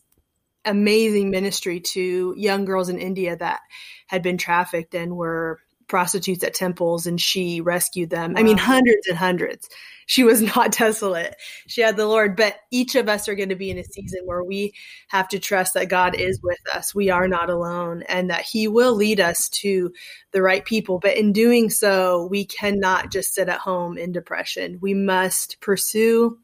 amazing 0.65 1.29
ministry 1.29 1.79
to 1.79 2.33
young 2.37 2.65
girls 2.65 2.89
in 2.89 2.97
India 2.99 3.35
that 3.35 3.61
had 4.07 4.21
been 4.21 4.37
trafficked 4.37 4.93
and 4.93 5.15
were 5.15 5.59
prostitutes 5.87 6.43
at 6.43 6.53
temples 6.53 7.05
and 7.05 7.19
she 7.19 7.61
rescued 7.61 8.09
them. 8.09 8.33
Wow. 8.33 8.39
I 8.39 8.43
mean, 8.43 8.57
hundreds 8.57 9.07
and 9.07 9.17
hundreds. 9.17 9.69
She 10.11 10.25
was 10.25 10.41
not 10.55 10.73
desolate. 10.73 11.37
She 11.67 11.79
had 11.79 11.95
the 11.95 12.05
Lord, 12.05 12.35
but 12.35 12.57
each 12.69 12.95
of 12.95 13.07
us 13.07 13.29
are 13.29 13.35
going 13.35 13.47
to 13.47 13.55
be 13.55 13.71
in 13.71 13.77
a 13.77 13.83
season 13.85 14.23
where 14.25 14.43
we 14.43 14.73
have 15.07 15.29
to 15.29 15.39
trust 15.39 15.73
that 15.75 15.87
God 15.87 16.19
is 16.19 16.41
with 16.43 16.59
us. 16.75 16.93
We 16.93 17.09
are 17.09 17.29
not 17.29 17.49
alone 17.49 18.03
and 18.09 18.29
that 18.29 18.41
He 18.41 18.67
will 18.67 18.93
lead 18.93 19.21
us 19.21 19.47
to 19.61 19.93
the 20.31 20.41
right 20.41 20.65
people. 20.65 20.99
But 20.99 21.15
in 21.15 21.31
doing 21.31 21.69
so, 21.69 22.27
we 22.29 22.43
cannot 22.43 23.09
just 23.09 23.33
sit 23.33 23.47
at 23.47 23.59
home 23.59 23.97
in 23.97 24.11
depression. 24.11 24.79
We 24.81 24.93
must 24.93 25.61
pursue 25.61 26.37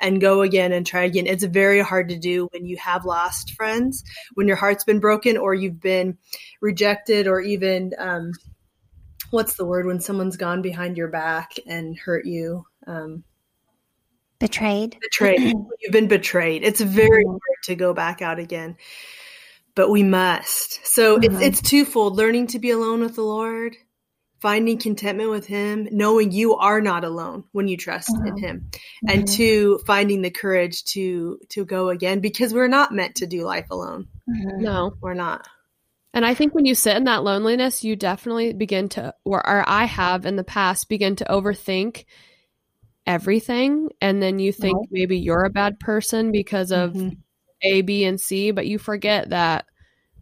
and 0.00 0.20
go 0.20 0.42
again 0.42 0.72
and 0.72 0.84
try 0.84 1.04
again. 1.04 1.28
It's 1.28 1.44
very 1.44 1.80
hard 1.80 2.08
to 2.08 2.18
do 2.18 2.48
when 2.52 2.66
you 2.66 2.76
have 2.78 3.04
lost 3.04 3.52
friends, 3.52 4.02
when 4.34 4.48
your 4.48 4.56
heart's 4.56 4.82
been 4.82 4.98
broken 4.98 5.36
or 5.36 5.54
you've 5.54 5.80
been 5.80 6.18
rejected 6.60 7.28
or 7.28 7.40
even, 7.40 7.92
um, 7.98 8.32
what's 9.30 9.54
the 9.54 9.64
word 9.64 9.86
when 9.86 10.00
someone's 10.00 10.36
gone 10.36 10.60
behind 10.60 10.96
your 10.96 11.08
back 11.08 11.52
and 11.68 11.96
hurt 11.96 12.26
you? 12.26 12.66
Um, 12.86 13.24
betrayed. 14.38 14.98
Betrayed. 15.00 15.54
You've 15.80 15.92
been 15.92 16.08
betrayed. 16.08 16.62
It's 16.64 16.80
very 16.80 17.24
mm-hmm. 17.24 17.30
hard 17.30 17.62
to 17.64 17.74
go 17.74 17.94
back 17.94 18.22
out 18.22 18.38
again, 18.38 18.76
but 19.74 19.90
we 19.90 20.02
must. 20.02 20.84
So 20.86 21.18
mm-hmm. 21.18 21.42
it's 21.42 21.60
it's 21.60 21.70
twofold: 21.70 22.16
learning 22.16 22.48
to 22.48 22.58
be 22.58 22.70
alone 22.70 23.00
with 23.00 23.14
the 23.14 23.22
Lord, 23.22 23.76
finding 24.40 24.78
contentment 24.78 25.30
with 25.30 25.46
Him, 25.46 25.88
knowing 25.92 26.32
you 26.32 26.56
are 26.56 26.80
not 26.80 27.04
alone 27.04 27.44
when 27.52 27.68
you 27.68 27.76
trust 27.76 28.10
mm-hmm. 28.10 28.26
in 28.26 28.36
Him, 28.38 28.70
and 29.08 29.24
mm-hmm. 29.24 29.34
two, 29.34 29.80
finding 29.86 30.22
the 30.22 30.30
courage 30.30 30.84
to 30.92 31.38
to 31.50 31.64
go 31.64 31.88
again 31.88 32.20
because 32.20 32.52
we're 32.52 32.68
not 32.68 32.92
meant 32.92 33.16
to 33.16 33.26
do 33.26 33.44
life 33.44 33.70
alone. 33.70 34.08
Mm-hmm. 34.28 34.62
No, 34.62 34.94
we're 35.00 35.14
not. 35.14 35.46
And 36.14 36.26
I 36.26 36.34
think 36.34 36.54
when 36.54 36.66
you 36.66 36.74
sit 36.74 36.96
in 36.96 37.04
that 37.04 37.24
loneliness, 37.24 37.84
you 37.84 37.96
definitely 37.96 38.52
begin 38.52 38.90
to, 38.90 39.14
or, 39.24 39.38
or 39.46 39.64
I 39.66 39.86
have 39.86 40.26
in 40.26 40.36
the 40.36 40.44
past, 40.44 40.90
begin 40.90 41.16
to 41.16 41.24
overthink 41.24 42.04
everything. 43.06 43.90
And 44.00 44.22
then 44.22 44.38
you 44.38 44.52
think 44.52 44.88
maybe 44.90 45.18
you're 45.18 45.44
a 45.44 45.50
bad 45.50 45.80
person 45.80 46.32
because 46.32 46.70
of 46.70 46.92
mm-hmm. 46.92 47.18
A, 47.62 47.82
B, 47.82 48.04
and 48.04 48.20
C, 48.20 48.50
but 48.50 48.66
you 48.66 48.78
forget 48.78 49.30
that, 49.30 49.66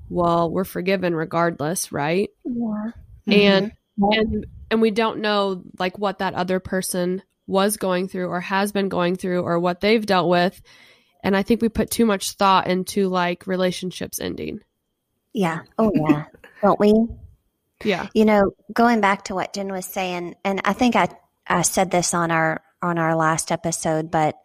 well, 0.09 0.51
we're 0.51 0.64
forgiven 0.64 1.14
regardless, 1.14 1.93
right? 1.93 2.31
Yeah. 2.45 2.91
And, 3.26 3.72
mm-hmm. 3.99 4.18
and, 4.18 4.47
and 4.70 4.81
we 4.81 4.91
don't 4.91 5.20
know 5.20 5.62
like 5.78 5.99
what 5.99 6.18
that 6.18 6.35
other 6.35 6.61
person 6.61 7.22
was 7.47 7.76
going 7.76 8.09
through 8.09 8.28
or 8.28 8.41
has 8.41 8.72
been 8.72 8.89
going 8.89 9.16
through 9.16 9.43
or 9.43 9.59
what 9.59 9.81
they've 9.81 10.05
dealt 10.05 10.28
with. 10.28 10.61
And 11.22 11.37
I 11.37 11.43
think 11.43 11.61
we 11.61 11.68
put 11.68 11.91
too 11.91 12.07
much 12.07 12.33
thought 12.33 12.66
into 12.66 13.09
like 13.09 13.47
relationships 13.47 14.20
ending. 14.20 14.61
Yeah. 15.33 15.61
Oh, 15.78 15.93
yeah. 15.95 16.24
Don't 16.62 16.81
we? 16.81 16.95
Yeah. 17.85 18.09
You 18.14 18.24
know, 18.24 18.53
going 18.72 19.01
back 19.01 19.24
to 19.24 19.35
what 19.35 19.53
Jen 19.53 19.72
was 19.72 19.87
saying, 19.87 20.37
and 20.45 20.61
I 20.64 20.72
think 20.72 20.97
I, 20.97 21.09
I 21.47 21.62
said 21.62 21.91
this 21.91 22.14
on 22.14 22.31
our 22.31 22.62
on 22.83 22.99
our 22.99 23.14
last 23.16 23.53
episode, 23.53 24.11
but 24.11 24.37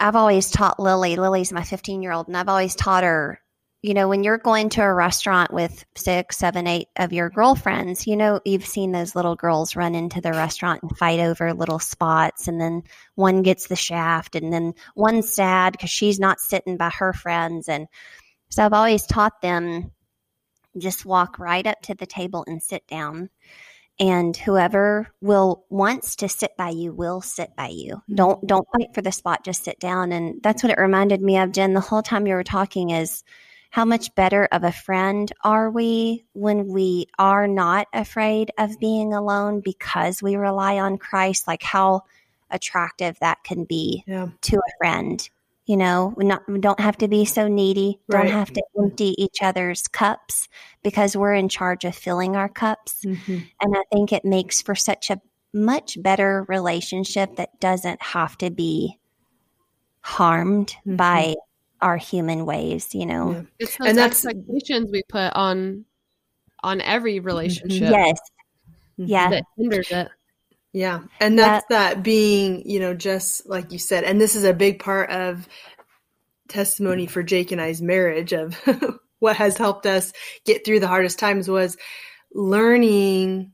I've 0.00 0.16
always 0.16 0.50
taught 0.50 0.80
Lily, 0.80 1.16
Lily's 1.16 1.52
my 1.52 1.62
15 1.62 2.02
year 2.02 2.12
old, 2.12 2.26
and 2.26 2.36
I've 2.36 2.48
always 2.48 2.74
taught 2.74 3.04
her, 3.04 3.40
you 3.82 3.94
know, 3.94 4.08
when 4.08 4.24
you're 4.24 4.38
going 4.38 4.68
to 4.70 4.82
a 4.82 4.92
restaurant 4.92 5.52
with 5.52 5.84
six, 5.96 6.36
seven, 6.36 6.66
eight 6.66 6.88
of 6.96 7.12
your 7.12 7.30
girlfriends, 7.30 8.06
you 8.06 8.16
know, 8.16 8.40
you've 8.44 8.66
seen 8.66 8.90
those 8.90 9.14
little 9.14 9.36
girls 9.36 9.76
run 9.76 9.94
into 9.94 10.20
the 10.20 10.32
restaurant 10.32 10.82
and 10.82 10.96
fight 10.98 11.20
over 11.20 11.54
little 11.54 11.78
spots, 11.78 12.48
and 12.48 12.60
then 12.60 12.82
one 13.14 13.42
gets 13.42 13.68
the 13.68 13.76
shaft, 13.76 14.34
and 14.34 14.52
then 14.52 14.74
one's 14.96 15.32
sad 15.32 15.72
because 15.72 15.90
she's 15.90 16.18
not 16.18 16.40
sitting 16.40 16.76
by 16.76 16.90
her 16.90 17.12
friends. 17.12 17.68
And 17.68 17.86
so 18.48 18.64
I've 18.64 18.72
always 18.72 19.06
taught 19.06 19.40
them 19.40 19.92
just 20.78 21.04
walk 21.04 21.38
right 21.38 21.66
up 21.66 21.80
to 21.82 21.94
the 21.94 22.06
table 22.06 22.44
and 22.46 22.62
sit 22.62 22.86
down 22.86 23.30
and 24.00 24.36
whoever 24.36 25.08
will 25.20 25.64
wants 25.68 26.16
to 26.16 26.28
sit 26.28 26.56
by 26.56 26.70
you 26.70 26.92
will 26.92 27.20
sit 27.20 27.54
by 27.56 27.68
you 27.68 27.96
Mm-hmm. 27.96 28.14
don't 28.14 28.46
don't 28.46 28.68
fight 28.72 28.94
for 28.94 29.02
the 29.02 29.12
spot 29.12 29.44
just 29.44 29.64
sit 29.64 29.78
down 29.78 30.12
and 30.12 30.42
that's 30.42 30.62
what 30.62 30.72
it 30.72 30.78
reminded 30.78 31.20
me 31.22 31.38
of 31.38 31.52
jen 31.52 31.74
the 31.74 31.80
whole 31.80 32.02
time 32.02 32.26
you 32.26 32.34
were 32.34 32.42
talking 32.44 32.90
is 32.90 33.22
how 33.70 33.84
much 33.86 34.14
better 34.14 34.46
of 34.52 34.64
a 34.64 34.72
friend 34.72 35.32
are 35.44 35.70
we 35.70 36.24
when 36.34 36.68
we 36.68 37.06
are 37.18 37.48
not 37.48 37.86
afraid 37.94 38.50
of 38.58 38.78
being 38.80 39.14
alone 39.14 39.60
because 39.60 40.22
we 40.22 40.36
rely 40.36 40.78
on 40.78 40.98
christ 40.98 41.46
like 41.46 41.62
how 41.62 42.02
attractive 42.50 43.18
that 43.20 43.42
can 43.44 43.64
be 43.64 44.04
Yeah. 44.06 44.28
to 44.42 44.56
a 44.56 44.76
friend 44.78 45.28
you 45.66 45.76
know 45.76 46.12
we, 46.16 46.24
not, 46.24 46.42
we 46.48 46.58
don't 46.58 46.80
have 46.80 46.96
to 46.98 47.08
be 47.08 47.24
so 47.24 47.46
needy 47.48 48.00
Right. 48.08 48.22
don't 48.24 48.32
have 48.32 48.52
to 48.52 48.62
empty 48.78 49.14
each 49.22 49.38
other's 49.42 49.86
cups 49.88 50.48
because 50.82 51.16
we're 51.16 51.34
in 51.34 51.48
charge 51.48 51.84
of 51.84 51.94
filling 51.94 52.34
our 52.36 52.48
cups 52.48 53.04
Mhm. 53.04 53.46
and 53.60 53.76
I 53.76 53.82
think 53.92 54.12
it 54.12 54.24
makes 54.24 54.60
for 54.60 54.74
such 54.74 55.10
a 55.10 55.20
much 55.52 56.02
better 56.02 56.44
relationship 56.48 57.36
that 57.36 57.60
doesn't 57.60 58.02
have 58.02 58.36
to 58.38 58.50
be 58.50 58.98
harmed 60.00 60.74
Mhm. 60.86 60.96
by 60.96 61.34
our 61.80 61.96
human 61.96 62.46
ways, 62.46 62.94
you 62.94 63.06
know? 63.06 63.32
Yeah. 63.32 63.42
It's 63.58 63.76
those 63.76 63.88
And 63.88 63.98
that's- 63.98 64.24
expectations 64.24 64.90
we 64.90 65.02
put 65.08 65.32
on 65.34 65.84
on 66.64 66.80
every 66.80 67.18
relationship 67.18 67.90
Yes. 67.90 68.18
Mhm. 68.98 69.08
Yeah. 69.08 69.30
that 69.30 69.44
hinders 69.56 69.90
it. 69.90 70.08
Yeah. 70.72 71.00
And 71.20 71.38
that's 71.38 71.66
that 71.68 72.02
being, 72.02 72.68
you 72.68 72.80
know, 72.80 72.94
just 72.94 73.46
like 73.46 73.72
you 73.72 73.78
said, 73.78 74.04
and 74.04 74.20
this 74.20 74.34
is 74.34 74.44
a 74.44 74.54
big 74.54 74.78
part 74.78 75.10
of 75.10 75.46
testimony 76.48 77.06
for 77.06 77.22
Jake 77.22 77.52
and 77.52 77.60
I's 77.60 77.82
marriage 77.82 78.32
of 78.32 78.56
what 79.18 79.36
has 79.36 79.56
helped 79.56 79.86
us 79.86 80.12
get 80.44 80.64
through 80.64 80.80
the 80.80 80.88
hardest 80.88 81.18
times 81.18 81.48
was 81.48 81.76
learning 82.32 83.52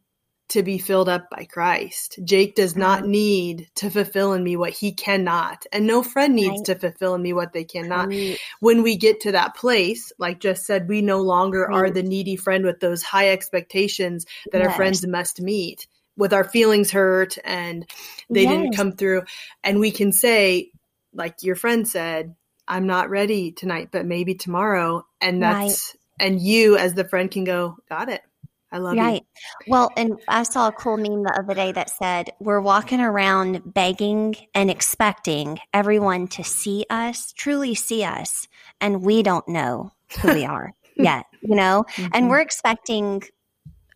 to 0.51 0.63
be 0.63 0.79
filled 0.79 1.09
up 1.09 1.29
by 1.29 1.45
Christ. 1.45 2.19
Jake 2.25 2.55
does 2.55 2.73
mm-hmm. 2.73 2.81
not 2.81 3.07
need 3.07 3.69
to 3.75 3.91
fulfill 3.91 4.33
in 4.33 4.43
me 4.43 4.57
what 4.57 4.73
he 4.73 4.93
cannot, 4.93 5.67
and 5.73 5.87
no 5.87 6.03
friend 6.03 6.35
needs 6.35 6.61
Right. 6.61 6.65
to 6.67 6.75
fulfill 6.77 7.15
in 7.15 7.23
me 7.23 7.35
what 7.35 7.53
they 7.53 7.65
cannot. 7.65 8.09
Right. 8.09 8.39
When 8.61 8.83
we 8.83 8.97
get 8.97 9.21
to 9.23 9.33
that 9.33 9.55
place, 9.55 10.11
like 10.19 10.41
just 10.41 10.65
said, 10.65 10.89
we 10.89 11.03
no 11.03 11.21
longer 11.21 11.71
are 11.71 11.91
the 11.91 12.03
needy 12.03 12.37
friend 12.37 12.65
with 12.65 12.81
those 12.81 13.03
high 13.03 13.31
expectations 13.31 14.25
that 14.53 14.63
our 14.63 14.73
friends 14.73 15.07
must 15.07 15.41
meet 15.41 15.87
with 16.19 16.35
our 16.35 16.45
feelings 16.45 16.91
hurt 16.91 17.39
and 17.45 17.87
they 18.29 18.45
didn't 18.45 18.77
come 18.77 18.93
through. 18.93 19.23
And 19.65 19.81
we 19.81 19.91
can 19.91 20.13
say 20.13 20.71
like 21.15 21.43
your 21.43 21.57
friend 21.57 21.89
said 21.89 22.35
i'm 22.69 22.87
not 22.87 23.09
ready 23.09 23.51
tonight 23.51 23.89
but 23.91 24.05
maybe 24.05 24.35
tomorrow. 24.35 25.07
And 25.23 25.43
that's 25.43 25.97
and 26.21 26.41
you 26.41 26.77
as 26.77 26.95
the 26.95 27.09
friend 27.09 27.31
can 27.31 27.45
go 27.45 27.79
got 27.89 28.11
it. 28.11 28.23
I 28.71 28.79
love 28.79 28.97
you. 28.97 29.01
Right. 29.01 29.23
Well, 29.67 29.91
and 29.97 30.21
I 30.29 30.43
saw 30.43 30.69
a 30.69 30.73
cool 30.73 30.99
meme 30.99 31.23
the 31.23 31.39
other 31.39 31.55
day 31.55 31.73
that 31.73 31.89
said, 31.89 32.31
We're 32.39 32.61
walking 32.61 33.01
around 33.01 33.63
begging 33.65 34.37
and 34.55 34.71
expecting 34.71 35.59
everyone 35.73 36.29
to 36.29 36.45
see 36.45 36.85
us, 36.91 37.33
truly 37.33 37.75
see 37.75 38.05
us, 38.05 38.47
and 38.81 39.03
we 39.03 39.23
don't 39.23 39.49
know 39.49 39.93
who 40.21 40.35
we 40.35 40.45
are 40.45 40.75
yet, 40.97 41.27
you 41.41 41.55
know? 41.55 41.87
you 41.97 42.05
And 42.05 42.13
mm-hmm. 42.13 42.29
we're 42.29 42.41
expecting 42.41 43.23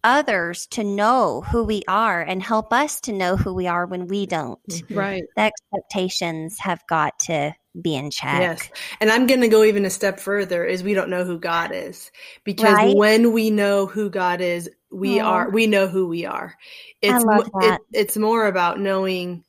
others 0.04 0.66
to 0.68 0.84
know 0.84 1.42
who 1.42 1.64
we 1.64 1.82
are 1.88 2.20
and 2.20 2.42
help 2.42 2.72
us 2.72 3.00
to 3.02 3.12
know 3.12 3.36
who 3.36 3.54
we 3.54 3.66
are 3.66 3.86
when 3.86 4.06
we 4.06 4.26
don't. 4.26 4.60
Mhm. 4.68 4.96
Right. 4.96 5.22
The 5.36 5.42
expectations 5.42 6.58
have 6.58 6.82
got 6.88 7.18
to 7.20 7.54
be 7.80 7.94
in 7.94 8.10
check. 8.10 8.40
Yes. 8.40 8.70
And 9.00 9.10
I'm 9.10 9.26
going 9.26 9.40
to 9.40 9.48
go 9.48 9.64
even 9.64 9.84
a 9.84 9.90
step 9.90 10.20
further 10.20 10.64
is 10.64 10.82
we 10.82 10.94
don't 10.94 11.08
know 11.08 11.24
who 11.24 11.38
God 11.38 11.70
is 11.72 12.10
because 12.44 12.74
Right. 12.74 12.96
when 12.96 13.32
we 13.32 13.50
know 13.50 13.86
who 13.86 14.10
God 14.10 14.40
is, 14.40 14.68
we 14.90 15.20
Aw. 15.20 15.24
are 15.24 15.50
we 15.50 15.66
know 15.66 15.86
who 15.86 16.06
we 16.06 16.26
are. 16.26 16.54
It's 17.00 17.24
love 17.24 17.50
that. 17.60 17.80
It, 17.92 18.00
it's 18.00 18.16
more 18.16 18.46
about 18.46 18.78
knowing 18.78 19.44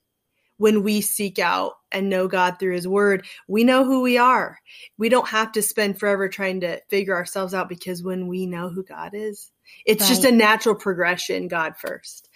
when 0.58 0.84
we 0.84 1.02
seek 1.02 1.40
out 1.40 1.74
and 1.92 2.10
know 2.10 2.28
God 2.28 2.60
through 2.60 2.76
his 2.76 2.88
word, 2.88 3.26
we 3.48 3.64
know 3.66 3.84
who 3.84 4.02
we 4.02 4.18
are. 4.18 4.58
We 4.98 5.10
don't 5.10 5.28
have 5.28 5.52
to 5.54 5.62
spend 5.62 6.00
forever 6.00 6.30
trying 6.30 6.62
to 6.62 6.80
figure 6.90 7.16
ourselves 7.16 7.54
out 7.54 7.68
because 7.68 8.04
when 8.04 8.28
we 8.28 8.46
know 8.46 8.70
who 8.70 8.84
God 8.84 9.12
is, 9.14 9.52
it's 9.86 10.08
just 10.08 10.24
a 10.24 10.32
natural 10.32 10.76
progression, 10.76 11.48
God 11.48 11.78
first. 11.78 12.30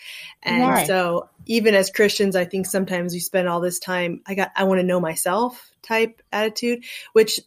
And 0.43 0.59
Yes. 0.59 0.87
so 0.87 1.29
even 1.45 1.75
as 1.75 1.89
Christians, 1.91 2.35
I 2.35 2.45
think 2.45 2.65
sometimes 2.65 3.13
we 3.13 3.19
spend 3.19 3.47
all 3.47 3.61
this 3.61 3.79
time, 3.79 4.21
I 4.25 4.35
got 4.35 4.51
I 4.55 4.65
want 4.65 4.79
to 4.79 4.85
know 4.85 4.99
myself 4.99 5.71
type 5.81 6.21
attitude, 6.31 6.83
which 7.13 7.39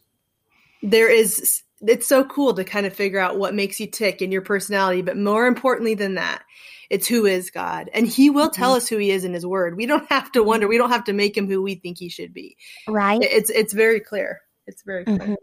there 0.81 1.09
is 1.09 1.63
it's 1.81 2.07
so 2.07 2.23
cool 2.23 2.53
to 2.53 2.63
kind 2.63 2.85
of 2.85 2.93
figure 2.93 3.19
out 3.19 3.39
what 3.39 3.55
makes 3.55 3.79
you 3.79 3.87
tick 3.87 4.21
in 4.21 4.31
your 4.31 4.43
personality, 4.43 5.01
but 5.01 5.17
more 5.17 5.47
importantly 5.47 5.95
than 5.95 6.15
that, 6.15 6.43
it's 6.91 7.07
who 7.07 7.25
is 7.25 7.49
God. 7.49 7.89
And 7.93 8.05
he 8.05 8.29
will 8.29 8.49
tell 8.49 8.73
us 8.73 8.87
who 8.87 8.97
he 8.97 9.09
is 9.09 9.23
in 9.23 9.33
his 9.33 9.45
word. 9.45 9.75
We 9.75 9.87
don't 9.87 10.07
have 10.09 10.31
to 10.33 10.43
wonder, 10.43 10.67
we 10.67 10.77
don't 10.77 10.91
have 10.91 11.05
to 11.05 11.13
make 11.13 11.35
him 11.35 11.47
who 11.47 11.61
we 11.61 11.75
think 11.75 11.97
he 11.97 12.09
should 12.09 12.33
be. 12.33 12.57
Right? 12.87 13.21
It's 13.21 13.49
it's 13.49 13.73
very 13.73 13.99
clear. 13.99 14.41
It's 14.67 14.83
very 14.83 15.05
clear. 15.05 15.17
Mhm. 15.17 15.35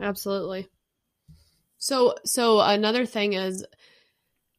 Absolutely. 0.00 0.68
So 1.78 2.16
so 2.24 2.60
another 2.60 3.06
thing 3.06 3.32
is 3.32 3.64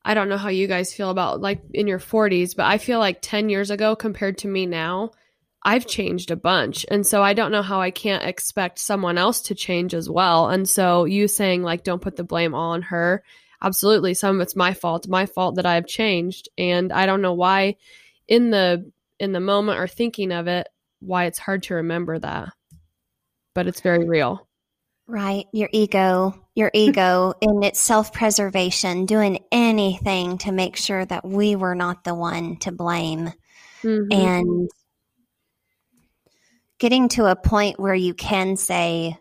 I 0.04 0.14
don't 0.14 0.30
know 0.30 0.38
how 0.38 0.50
you 0.50 0.68
guys 0.68 0.94
feel 0.94 1.10
about 1.10 1.42
like 1.42 1.62
in 1.74 1.88
your 1.88 2.00
40s, 2.00 2.56
but 2.56 2.66
I 2.66 2.78
feel 2.78 3.00
like 3.00 3.20
10 3.22 3.50
years 3.50 3.70
ago 3.70 3.96
compared 3.96 4.40
to 4.40 4.48
me 4.48 4.66
now, 4.66 5.12
I've 5.64 5.86
changed 5.86 6.32
a 6.32 6.38
bunch. 6.38 6.86
And 6.90 7.06
so 7.06 7.22
I 7.22 7.34
don't 7.34 7.52
know 7.52 7.62
how 7.62 7.82
I 7.82 7.92
can't 7.92 8.24
expect 8.24 8.80
someone 8.80 9.18
else 9.18 9.42
to 9.44 9.56
change 9.56 9.94
as 9.94 10.10
well. 10.10 10.50
And 10.50 10.68
so 10.68 11.04
you 11.04 11.28
saying 11.28 11.64
like 11.64 11.84
don't 11.84 12.02
put 12.02 12.16
the 12.16 12.24
blame 12.24 12.56
all 12.56 12.72
on 12.72 12.82
her. 12.84 13.24
Absolutely, 13.62 14.14
some 14.14 14.38
of 14.38 14.42
it's 14.42 14.56
my 14.56 14.74
fault, 14.74 15.08
my 15.10 15.26
fault 15.26 15.56
that 15.56 15.66
I've 15.66 15.86
changed 15.86 16.48
and 16.58 16.94
I 16.94 17.06
don't 17.06 17.22
know 17.22 17.34
why 17.34 17.76
in 18.28 18.52
the 18.52 18.90
in 19.20 19.34
the 19.34 19.42
moment 19.42 19.80
or 19.80 19.88
thinking 19.88 20.32
of 20.32 20.48
it 20.48 20.70
why 21.02 21.26
it's 21.26 21.40
hard 21.40 21.64
to 21.64 21.76
remember 21.76 22.18
that. 22.20 22.50
But 23.54 23.68
it's 23.68 23.82
very 23.82 24.08
real. 24.08 24.49
Right. 25.10 25.48
Your 25.52 25.70
ego, 25.74 26.40
your 26.54 26.70
ego 26.72 27.34
in 27.42 27.64
its 27.64 27.80
self 27.80 28.14
preservation, 28.14 29.08
doing 29.08 29.40
anything 29.52 30.38
to 30.40 30.52
make 30.52 30.76
sure 30.76 31.04
that 31.04 31.26
we 31.26 31.56
were 31.56 31.74
not 31.74 32.04
the 32.04 32.14
one 32.14 32.58
to 32.58 32.72
blame. 32.72 33.34
Mhm. 33.82 34.14
And 34.14 34.70
getting 36.78 37.10
to 37.10 37.26
a 37.26 37.36
point 37.36 37.80
where 37.80 37.96
you 37.96 38.14
can 38.14 38.56
say, 38.56 39.18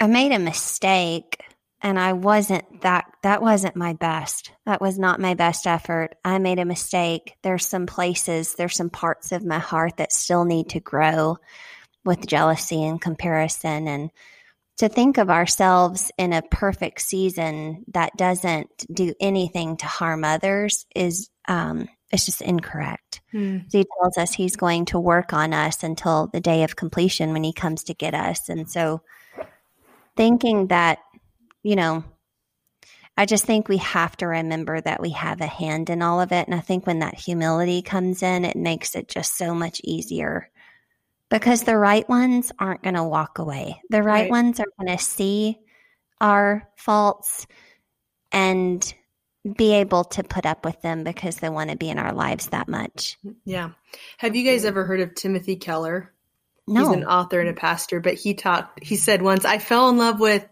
I 0.00 0.06
made 0.06 0.32
a 0.32 0.38
mistake 0.38 1.38
and 1.82 1.98
I 1.98 2.14
wasn't 2.14 2.80
that, 2.80 3.04
that 3.22 3.42
wasn't 3.42 3.76
my 3.76 3.92
best. 3.92 4.50
That 4.64 4.80
was 4.80 4.98
not 4.98 5.20
my 5.20 5.34
best 5.34 5.66
effort. 5.66 6.14
I 6.24 6.38
made 6.38 6.58
a 6.58 6.64
mistake. 6.64 7.34
There's 7.42 7.66
some 7.66 7.84
places, 7.84 8.54
there's 8.54 8.76
some 8.76 8.88
parts 8.88 9.30
of 9.30 9.44
my 9.44 9.58
heart 9.58 9.98
that 9.98 10.10
still 10.10 10.46
need 10.46 10.70
to 10.70 10.80
grow 10.80 11.36
with 12.02 12.26
jealousy 12.26 12.82
and 12.82 12.98
comparison 12.98 13.86
and 13.88 14.10
to 14.78 14.88
think 14.88 15.18
of 15.18 15.30
ourselves 15.30 16.10
in 16.18 16.32
a 16.32 16.42
perfect 16.42 17.00
season 17.02 17.84
that 17.88 18.16
doesn't 18.16 18.68
do 18.92 19.14
anything 19.20 19.76
to 19.76 19.86
harm 19.86 20.24
others 20.24 20.86
is 20.94 21.30
um, 21.48 21.88
it's 22.10 22.26
just 22.26 22.42
incorrect. 22.42 23.20
Hmm. 23.32 23.58
So 23.68 23.78
he 23.78 23.86
tells 24.00 24.18
us 24.18 24.34
he's 24.34 24.56
going 24.56 24.84
to 24.86 25.00
work 25.00 25.32
on 25.32 25.54
us 25.54 25.82
until 25.82 26.28
the 26.28 26.40
day 26.40 26.62
of 26.62 26.76
completion 26.76 27.32
when 27.32 27.42
he 27.42 27.52
comes 27.52 27.84
to 27.84 27.94
get 27.94 28.14
us. 28.14 28.48
And 28.48 28.70
so 28.70 29.00
thinking 30.16 30.66
that, 30.68 30.98
you 31.62 31.74
know, 31.74 32.04
I 33.16 33.26
just 33.26 33.44
think 33.44 33.68
we 33.68 33.78
have 33.78 34.16
to 34.18 34.26
remember 34.26 34.80
that 34.80 35.00
we 35.00 35.10
have 35.10 35.40
a 35.40 35.46
hand 35.46 35.90
in 35.90 36.02
all 36.02 36.20
of 36.20 36.32
it. 36.32 36.46
And 36.46 36.54
I 36.54 36.60
think 36.60 36.86
when 36.86 37.00
that 37.00 37.14
humility 37.14 37.82
comes 37.82 38.22
in, 38.22 38.44
it 38.44 38.56
makes 38.56 38.94
it 38.94 39.08
just 39.08 39.36
so 39.36 39.54
much 39.54 39.80
easier 39.84 40.50
because 41.32 41.62
the 41.62 41.78
right 41.78 42.06
ones 42.10 42.52
aren't 42.58 42.82
going 42.82 42.94
to 42.94 43.02
walk 43.02 43.38
away. 43.38 43.80
The 43.88 44.02
right, 44.02 44.24
Right. 44.24 44.30
ones 44.30 44.60
are 44.60 44.66
going 44.78 44.94
to 44.94 45.02
see 45.02 45.58
our 46.20 46.68
faults 46.76 47.46
and 48.30 48.94
be 49.56 49.72
able 49.72 50.04
to 50.04 50.22
put 50.22 50.44
up 50.44 50.62
with 50.62 50.80
them 50.82 51.04
because 51.04 51.36
they 51.36 51.48
want 51.48 51.70
to 51.70 51.76
be 51.76 51.88
in 51.88 51.98
our 51.98 52.12
lives 52.12 52.48
that 52.48 52.68
much. 52.68 53.18
Yeah. 53.46 53.70
Have 54.18 54.36
you 54.36 54.44
guys 54.44 54.60
mm-hmm. 54.60 54.68
ever 54.68 54.84
heard 54.84 55.00
of 55.00 55.14
Timothy 55.14 55.56
Keller? 55.56 56.12
No. 56.68 56.80
He's 56.80 56.96
an 56.98 57.04
author 57.04 57.40
and 57.40 57.48
a 57.48 57.54
pastor, 57.54 58.00
but 58.00 58.14
he 58.14 58.34
talked, 58.34 58.84
he 58.84 58.96
said 58.96 59.22
once, 59.22 59.46
I 59.46 59.56
fell 59.56 59.88
in 59.88 59.96
love 59.96 60.20
with 60.20 60.46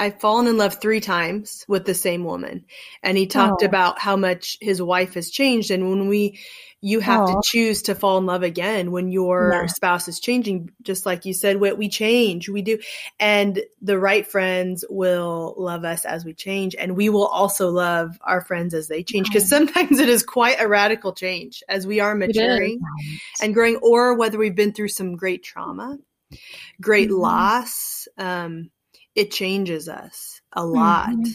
I've 0.00 0.18
fallen 0.18 0.46
in 0.46 0.56
love 0.56 0.80
three 0.80 1.00
times 1.00 1.62
with 1.68 1.84
the 1.84 1.92
same 1.94 2.24
woman. 2.24 2.64
And 3.02 3.18
he 3.18 3.26
talked 3.26 3.60
Oh. 3.62 3.66
about 3.66 3.98
how 3.98 4.16
much 4.16 4.56
his 4.60 4.80
wife 4.80 5.12
has 5.12 5.30
changed. 5.30 5.70
And 5.70 5.90
when 5.90 6.08
we, 6.08 6.38
you 6.80 7.00
have 7.00 7.26
to 7.26 7.34
Oh. 7.34 7.40
choose 7.44 7.82
to 7.82 7.94
fall 7.94 8.16
in 8.16 8.24
love 8.24 8.42
again 8.42 8.92
when 8.92 9.12
your 9.12 9.50
Yeah. 9.52 9.66
spouse 9.66 10.08
is 10.08 10.18
changing, 10.18 10.70
just 10.80 11.04
like 11.04 11.26
you 11.26 11.34
said, 11.34 11.60
we, 11.60 11.74
we 11.74 11.90
change, 11.90 12.48
we 12.48 12.62
do. 12.62 12.78
And 13.18 13.62
the 13.82 13.98
right 13.98 14.26
friends 14.26 14.86
will 14.88 15.54
love 15.58 15.84
us 15.84 16.06
as 16.06 16.24
we 16.24 16.32
change. 16.32 16.74
And 16.74 16.96
we 16.96 17.10
will 17.10 17.26
also 17.26 17.68
love 17.68 18.18
our 18.22 18.40
friends 18.40 18.72
as 18.72 18.88
they 18.88 19.02
change. 19.02 19.28
Because 19.28 19.50
sometimes 19.50 19.98
it 20.00 20.08
is 20.08 20.22
quite 20.22 20.56
a 20.62 20.66
radical 20.66 21.12
change 21.12 21.62
as 21.68 21.86
we 21.86 22.00
are 22.00 22.14
maturing 22.14 22.80
and 23.42 23.52
growing, 23.52 23.76
or 23.76 24.14
whether 24.14 24.38
we've 24.38 24.56
been 24.56 24.72
through 24.72 24.88
some 24.88 25.14
great 25.14 25.42
trauma, 25.42 25.98
great 26.80 27.10
Mhm. 27.10 27.18
loss. 27.18 28.08
Um, 28.16 28.70
it 29.14 29.30
changes 29.30 29.88
us 29.88 30.40
a 30.52 30.64
lot. 30.64 31.08
Mhm. 31.10 31.34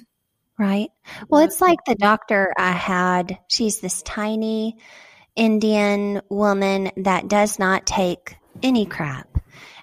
Right. 0.57 0.89
Well, 1.29 1.41
it's 1.41 1.59
like 1.59 1.79
the 1.85 1.95
doctor 1.95 2.53
I 2.57 2.71
had. 2.71 3.39
She's 3.49 3.81
this 3.81 4.01
tiny 4.03 4.77
Indian 5.35 6.21
woman 6.29 6.91
that 6.97 7.27
does 7.27 7.59
not 7.59 7.85
take 7.85 8.37
any 8.63 8.85
crap. 8.85 9.27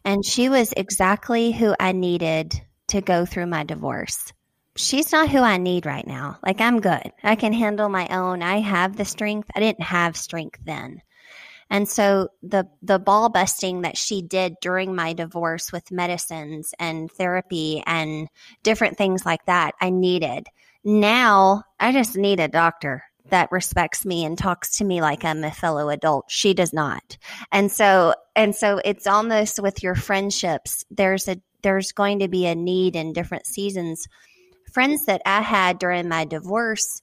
And 0.05 0.25
she 0.25 0.49
was 0.49 0.73
exactly 0.77 1.53
who 1.53 1.75
I 1.79 1.93
needed 1.93 2.61
to 2.89 3.01
go 3.01 3.27
through 3.27 3.47
my 3.47 3.65
divorce. 3.65 4.33
She's 4.77 5.13
not 5.13 5.29
who 5.29 5.41
I 5.41 5.59
need 5.59 5.85
right 5.85 6.07
now. 6.07 6.39
Like, 6.43 6.61
I'm 6.61 6.81
good. 6.81 7.13
I 7.23 7.37
can 7.37 7.53
handle 7.53 7.91
my 7.91 8.09
own. 8.09 8.43
I 8.43 8.61
have 8.61 8.97
the 8.97 9.05
strength. 9.05 9.51
I 9.55 9.61
didn't 9.61 9.83
have 9.83 10.17
strength 10.17 10.59
then. 10.65 11.03
And 11.73 11.89
so 11.89 12.29
the 12.43 12.69
the 12.83 12.99
ball 12.99 13.31
busting 13.31 13.81
that 13.81 13.97
she 13.97 14.21
did 14.21 14.57
during 14.61 14.95
my 14.95 15.15
divorce 15.15 15.73
with 15.73 15.91
medicines 15.91 16.75
and 16.79 17.11
therapy 17.11 17.83
and 17.87 18.29
different 18.63 18.99
things 18.99 19.25
like 19.25 19.47
that, 19.47 19.75
I 19.81 19.89
needed. 19.89 20.49
Now 20.85 21.63
I 21.81 21.93
just 21.93 22.15
need 22.15 22.41
a 22.41 22.49
doctor 22.49 23.05
that 23.31 23.51
respects 23.51 24.05
me 24.05 24.27
and 24.27 24.37
talks 24.37 24.77
to 24.77 24.85
me 24.85 25.01
like 25.01 25.25
I'm 25.25 25.43
a 25.45 25.51
fellow 25.51 25.89
adult. 25.89 26.27
She 26.29 26.53
does 26.53 26.75
not. 26.75 27.17
And 27.51 27.73
so 27.73 28.15
and 28.37 28.55
so 28.55 28.79
it's 28.85 29.07
almost 29.07 29.59
with 29.59 29.83
your 29.83 29.95
friendships, 29.95 30.85
there's 30.91 31.27
a 31.27 31.39
there's 31.63 31.93
going 31.93 32.19
to 32.19 32.29
be 32.29 32.45
a 32.45 32.55
need 32.55 32.97
in 32.97 33.15
different 33.15 33.47
seasons. 33.47 34.07
Friends 34.75 35.07
that 35.07 35.23
I 35.25 35.41
had 35.41 35.79
during 35.79 36.07
my 36.07 36.27
divorce, 36.27 37.01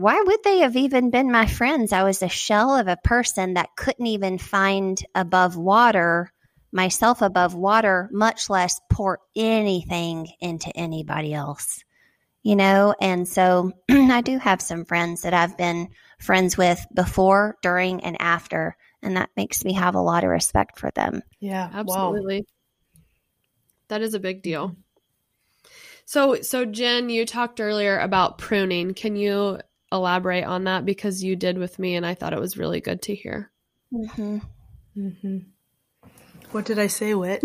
why 0.00 0.20
would 0.20 0.42
they 0.42 0.58
have 0.60 0.76
even 0.76 1.10
been 1.10 1.30
my 1.30 1.46
friends? 1.46 1.92
I 1.92 2.04
was 2.04 2.22
a 2.22 2.28
shell 2.28 2.74
of 2.74 2.88
a 2.88 2.96
person 3.04 3.54
that 3.54 3.76
couldn't 3.76 4.06
even 4.06 4.38
find 4.38 4.98
above 5.14 5.56
water, 5.56 6.32
myself 6.72 7.20
above 7.20 7.54
water, 7.54 8.08
much 8.10 8.48
less 8.48 8.80
pour 8.88 9.18
anything 9.36 10.28
into 10.40 10.74
anybody 10.74 11.34
else. 11.34 11.84
You 12.42 12.56
know, 12.56 12.94
and 12.98 13.28
so 13.28 13.72
I 13.90 14.22
do 14.22 14.38
have 14.38 14.62
some 14.62 14.86
friends 14.86 15.22
that 15.22 15.34
I've 15.34 15.58
been 15.58 15.88
friends 16.18 16.56
with 16.56 16.84
before, 16.94 17.56
during, 17.62 18.02
and 18.02 18.16
after, 18.20 18.76
and 19.02 19.18
that 19.18 19.28
makes 19.36 19.62
me 19.64 19.74
have 19.74 19.94
a 19.94 20.00
lot 20.00 20.24
of 20.24 20.30
respect 20.30 20.78
for 20.78 20.90
them. 20.92 21.22
Yeah. 21.40 21.68
Wow. 21.68 21.80
Absolutely. 22.14 22.46
That 23.88 24.00
is 24.00 24.14
a 24.14 24.20
big 24.20 24.42
deal. 24.42 24.76
So, 26.06 26.40
so 26.40 26.64
Jen, 26.64 27.10
you 27.10 27.26
talked 27.26 27.60
earlier 27.60 27.98
about 27.98 28.38
pruning. 28.38 28.94
Can 28.94 29.16
you 29.16 29.60
elaborate 29.92 30.44
on 30.44 30.64
that 30.64 30.84
because 30.84 31.22
you 31.22 31.36
did 31.36 31.58
with 31.58 31.78
me, 31.78 31.96
and 31.96 32.04
I 32.06 32.14
thought 32.14 32.32
it 32.32 32.40
was 32.40 32.56
really 32.56 32.80
good 32.80 33.02
to 33.02 33.14
hear. 33.14 33.50
Mm-hmm. 33.92 34.38
hmm 34.94 35.38
What 36.52 36.64
did 36.64 36.78
I 36.78 36.86
say, 36.86 37.14
Wit? 37.14 37.42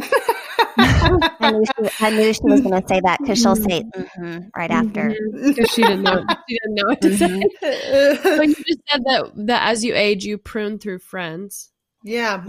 I 0.78 1.52
knew 1.52 1.66
she, 1.66 1.89
I 2.02 2.10
knew 2.12 2.34
she 2.34 2.39
was 2.43 2.62
going 2.62 2.82
to 2.82 2.88
say 2.88 3.00
that 3.02 3.20
because 3.22 3.39
she'll 3.39 3.56
say 3.56 3.84
mm-hmm 3.84 4.39
right 4.56 4.72
after. 4.72 5.16
Because 5.43 5.70
she 5.70 5.82
didn't 5.84 6.04
know. 6.04 6.26
She 6.50 6.60
didn't 6.60 6.76
know 6.76 6.86
what 6.88 7.02
to 7.02 7.18
say. 7.18 7.28
Mhm. 7.28 8.24
But 8.38 8.48
you 8.48 8.56
just 8.56 8.80
said 8.89 9.04
that 9.06 9.32
that 9.48 9.70
as 9.70 9.84
you 9.84 9.96
age, 9.96 10.26
you 10.26 10.38
prune 10.38 10.80
through 10.80 11.00
friends. 11.00 11.72
yeah. 12.04 12.43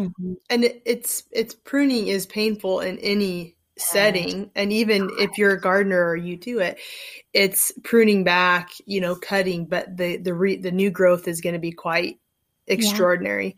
And 0.51 0.65
it, 0.65 0.83
it's 0.85 1.25
it's 1.31 1.55
pruning 1.55 2.09
is 2.09 2.27
painful 2.27 2.81
in 2.81 2.99
any 2.99 3.56
setting 3.79 4.51
and 4.55 4.73
even 4.73 5.11
if 5.19 5.37
you're 5.37 5.53
a 5.53 5.61
gardener 5.61 6.03
or 6.09 6.17
you 6.17 6.37
do 6.37 6.61
it 6.61 6.79
it's 7.35 7.73
pruning 7.85 8.25
back 8.25 8.71
you 8.87 9.01
know 9.01 9.15
cutting 9.15 9.67
but 9.67 9.97
the 9.97 10.17
the 10.17 10.33
re, 10.33 10.57
the 10.57 10.71
new 10.71 10.91
growth 10.91 11.29
is 11.29 11.41
going 11.43 11.53
to 11.53 11.59
be 11.59 11.73
quite 11.73 12.19
extraordinary 12.67 13.57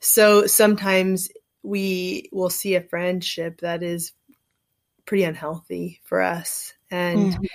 so 0.00 0.46
sometimes 0.46 1.30
we 1.62 2.28
will 2.30 2.50
see 2.50 2.74
a 2.74 2.82
friendship 2.82 3.60
that 3.62 3.82
is 3.82 4.12
pretty 5.06 5.24
unhealthy 5.24 6.00
for 6.04 6.20
us 6.20 6.74
and 6.90 7.32
Mhm. 7.34 7.48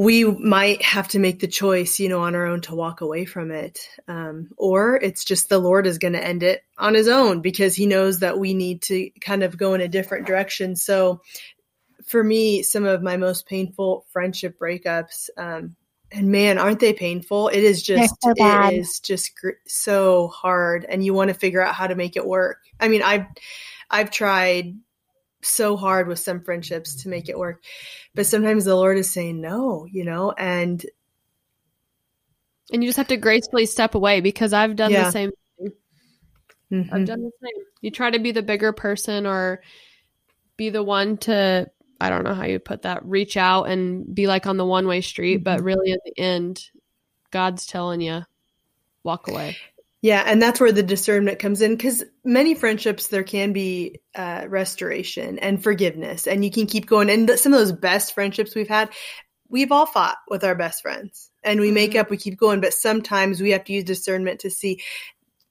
We 0.00 0.24
might 0.24 0.80
have 0.80 1.08
to 1.08 1.18
make 1.18 1.40
the 1.40 1.46
choice, 1.46 2.00
you 2.00 2.08
know, 2.08 2.22
on 2.22 2.34
our 2.34 2.46
own 2.46 2.62
to 2.62 2.74
walk 2.74 3.02
away 3.02 3.26
from 3.26 3.50
it. 3.50 3.86
Um, 4.08 4.48
or 4.56 4.96
it's 4.96 5.26
just 5.26 5.50
the 5.50 5.58
Lord 5.58 5.86
is 5.86 5.98
going 5.98 6.14
to 6.14 6.24
end 6.24 6.42
it 6.42 6.62
on 6.78 6.94
his 6.94 7.06
own 7.06 7.42
because 7.42 7.76
he 7.76 7.84
knows 7.84 8.20
that 8.20 8.38
we 8.38 8.54
need 8.54 8.80
to 8.84 9.10
kind 9.20 9.42
of 9.42 9.58
go 9.58 9.74
in 9.74 9.82
a 9.82 9.88
different 9.88 10.26
direction. 10.26 10.74
So 10.74 11.20
for 12.06 12.24
me, 12.24 12.62
some 12.62 12.86
of 12.86 13.02
my 13.02 13.18
most 13.18 13.46
painful 13.46 14.06
friendship 14.10 14.58
breakups, 14.58 15.28
um, 15.36 15.76
and 16.10 16.32
man, 16.32 16.56
aren't 16.56 16.80
they 16.80 16.94
painful? 16.94 17.48
It 17.48 17.62
is 17.62 17.82
just, 17.82 18.14
so 18.22 18.32
it 18.38 18.72
is 18.72 19.00
just 19.00 19.38
gr- 19.38 19.50
so 19.66 20.28
hard. 20.28 20.86
And 20.88 21.04
you 21.04 21.12
want 21.12 21.28
to 21.28 21.34
figure 21.34 21.62
out 21.62 21.74
how 21.74 21.86
to 21.86 21.94
make 21.94 22.16
it 22.16 22.24
work. 22.24 22.60
I 22.80 22.88
mean, 22.88 23.02
I've, 23.02 23.26
I've 23.90 24.10
tried 24.10 24.76
so 25.42 25.76
hard 25.76 26.06
with 26.08 26.18
some 26.18 26.40
friendships 26.42 26.94
to 26.94 27.08
make 27.08 27.28
it 27.28 27.38
work 27.38 27.62
but 28.14 28.26
sometimes 28.26 28.64
the 28.64 28.74
lord 28.76 28.98
is 28.98 29.10
saying 29.12 29.40
no 29.40 29.86
you 29.90 30.04
know 30.04 30.32
and 30.32 30.84
And 32.72 32.82
you 32.82 32.88
just 32.88 32.98
have 32.98 33.08
to 33.08 33.16
gracefully 33.16 33.66
step 33.66 33.94
away 33.94 34.20
because 34.20 34.52
I've 34.52 34.76
done 34.76 34.92
Yeah. 34.92 35.04
the 35.06 35.10
same. 35.10 35.30
mhm. 36.70 36.92
I've 36.92 37.04
done 37.04 37.22
the 37.22 37.32
same. 37.42 37.64
You 37.80 37.90
try 37.90 38.10
to 38.10 38.18
be 38.20 38.30
the 38.32 38.42
bigger 38.42 38.72
person 38.72 39.26
or 39.26 39.60
be 40.56 40.70
the 40.70 40.82
one 40.82 41.16
to, 41.18 41.68
I 42.00 42.10
don't 42.10 42.22
know 42.22 42.34
how 42.34 42.44
you 42.44 42.58
put 42.60 42.82
that, 42.82 43.04
reach 43.04 43.36
out 43.36 43.64
and 43.64 44.14
be 44.14 44.26
like 44.26 44.46
on 44.46 44.56
the 44.56 44.64
one 44.64 44.86
way 44.86 45.00
street. 45.00 45.42
But 45.42 45.60
Mhm. 45.60 45.64
really, 45.64 45.92
at 45.92 46.00
the 46.04 46.18
end, 46.18 46.70
God's 47.32 47.66
telling 47.66 48.00
you, 48.00 48.22
walk 49.02 49.26
away. 49.26 49.56
Yeah 50.02 50.22
and 50.26 50.40
that's 50.40 50.60
where 50.60 50.72
the 50.72 50.82
discernment 50.82 51.38
comes 51.38 51.60
in 51.60 51.72
because 51.76 52.02
many 52.24 52.54
friendships 52.54 53.08
there 53.08 53.22
can 53.22 53.52
be 53.52 54.00
uh, 54.14 54.44
restoration 54.48 55.38
and 55.38 55.62
forgiveness 55.62 56.26
and 56.26 56.44
you 56.44 56.50
can 56.50 56.66
keep 56.66 56.86
going 56.86 57.10
and 57.10 57.26
th- 57.28 57.38
some 57.38 57.52
of 57.52 57.58
those 57.58 57.72
best 57.72 58.14
friendships 58.14 58.54
we've 58.54 58.68
had 58.68 58.90
we've 59.48 59.72
all 59.72 59.86
fought 59.86 60.16
with 60.28 60.44
our 60.44 60.54
best 60.54 60.82
friends 60.82 61.30
and 61.42 61.60
we 61.60 61.70
make 61.70 61.92
Mhm. 61.92 62.00
up 62.00 62.10
we 62.10 62.16
keep 62.16 62.38
going 62.38 62.60
but 62.60 62.74
sometimes 62.74 63.40
we 63.40 63.50
have 63.50 63.64
to 63.64 63.72
use 63.72 63.84
discernment 63.84 64.40
to 64.40 64.50
see 64.50 64.80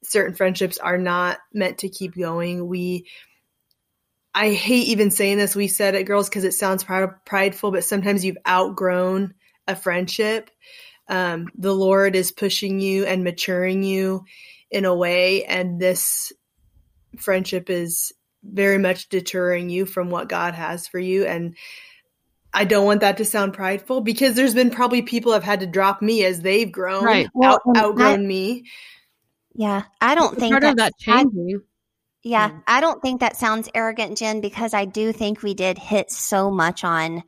certain 0.02 0.34
friendships 0.34 0.78
are 0.78 0.98
not 0.98 1.38
meant 1.52 1.78
to 1.78 1.88
keep 1.88 2.14
going 2.16 2.66
we 2.66 3.06
I 4.32 4.52
hate 4.52 4.86
even 4.88 5.10
saying 5.10 5.38
this. 5.38 5.56
We 5.56 5.66
said 5.66 5.96
it, 5.96 6.04
girls, 6.04 6.28
because 6.28 6.44
it 6.44 6.54
sounds 6.54 6.84
pride- 6.84 7.24
prideful, 7.26 7.72
but 7.72 7.82
sometimes 7.84 8.24
you've 8.24 8.38
outgrown 8.48 9.34
a 9.66 9.74
friendship. 9.74 10.50
Um, 11.10 11.48
the 11.58 11.74
Lord 11.74 12.14
is 12.16 12.32
pushing 12.32 12.80
you 12.80 13.04
and 13.04 13.24
maturing 13.24 13.82
you 13.82 14.24
in 14.70 14.84
a 14.84 14.94
way, 14.94 15.44
and 15.44 15.80
this 15.80 16.32
friendship 17.18 17.68
is 17.68 18.12
very 18.44 18.78
much 18.78 19.08
deterring 19.08 19.68
you 19.68 19.84
from 19.84 20.08
what 20.08 20.28
God 20.28 20.54
has 20.54 20.86
for 20.86 20.98
you. 21.00 21.24
And 21.26 21.56
I 22.54 22.64
don't 22.64 22.86
want 22.86 23.00
that 23.00 23.16
to 23.18 23.24
sound 23.24 23.52
prideful 23.52 24.00
because 24.00 24.34
there's 24.34 24.54
been 24.54 24.70
probably 24.70 25.02
people 25.02 25.32
have 25.32 25.42
had 25.44 25.60
to 25.60 25.66
drop 25.66 26.00
me 26.00 26.24
as 26.24 26.40
they've 26.40 26.70
grown, 26.70 27.04
Right. 27.04 27.28
Well, 27.34 27.54
out, 27.54 27.60
and 27.66 27.76
outgrown 27.76 28.26
me. 28.26 28.64
Yeah, 29.52 29.82
I 30.00 30.14
don't 30.14 30.38
think 30.38 30.52
Part 30.52 30.64
of 30.64 30.76
that 30.76 30.94
that's- 30.98 31.16
I- 31.18 31.22
changing. 31.24 31.62
Yeah. 32.22 32.60
I 32.66 32.80
don't 32.80 33.00
think 33.02 33.20
that 33.20 33.36
sounds 33.36 33.68
arrogant, 33.74 34.18
Jen, 34.18 34.40
because 34.40 34.74
I 34.74 34.84
do 34.84 35.10
think 35.12 35.42
we 35.42 35.54
did 35.54 35.78
hit 35.78 36.10
so 36.10 36.50
much 36.50 36.84
on 36.84 37.22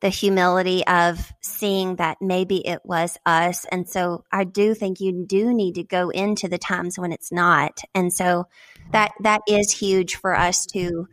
the 0.00 0.08
humility 0.10 0.86
of 0.86 1.32
seeing 1.40 1.96
that 1.96 2.18
maybe 2.20 2.66
it 2.66 2.80
was 2.84 3.16
us. 3.24 3.64
And 3.72 3.88
so 3.88 4.24
I 4.30 4.44
do 4.44 4.74
think 4.74 5.00
you 5.00 5.24
do 5.26 5.54
need 5.54 5.76
to 5.76 5.84
go 5.84 6.10
into 6.10 6.48
the 6.48 6.58
times 6.58 6.98
when 6.98 7.12
it's 7.12 7.32
not. 7.32 7.80
And 7.94 8.12
so 8.12 8.46
that 8.92 9.12
that 9.20 9.40
is 9.48 9.72
huge 9.72 10.16
for 10.16 10.36
us 10.36 10.66
to 10.66 11.08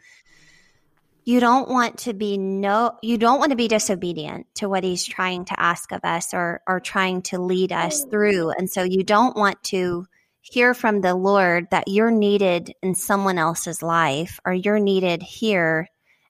you 1.25 1.39
don't 1.39 1.69
want 1.69 1.99
to 1.99 2.13
be 2.13 2.37
no 2.37 2.97
you 3.01 3.17
don't 3.17 3.39
want 3.39 3.51
to 3.51 3.55
be 3.55 3.69
disobedient 3.69 4.45
to 4.55 4.67
what 4.67 4.83
he's 4.83 5.05
trying 5.05 5.45
to 5.45 5.57
ask 5.57 5.93
of 5.93 6.01
us 6.03 6.33
or 6.33 6.61
or 6.67 6.81
trying 6.81 7.21
to 7.21 7.39
lead 7.39 7.71
us 7.71 8.03
mm. 8.03 8.11
through. 8.11 8.49
And 8.51 8.69
so 8.69 8.83
you 8.83 9.03
don't 9.03 9.37
want 9.37 9.63
to 9.65 10.05
hear 10.41 10.73
from 10.73 10.99
the 10.99 11.15
Lord 11.15 11.67
that 11.71 11.87
you're 11.87 12.11
needed 12.11 12.73
in 12.81 12.95
someone 12.95 13.37
else's 13.37 13.81
life 13.81 14.41
or 14.45 14.53
you're 14.53 14.79
needed 14.79 15.23
here 15.23 15.87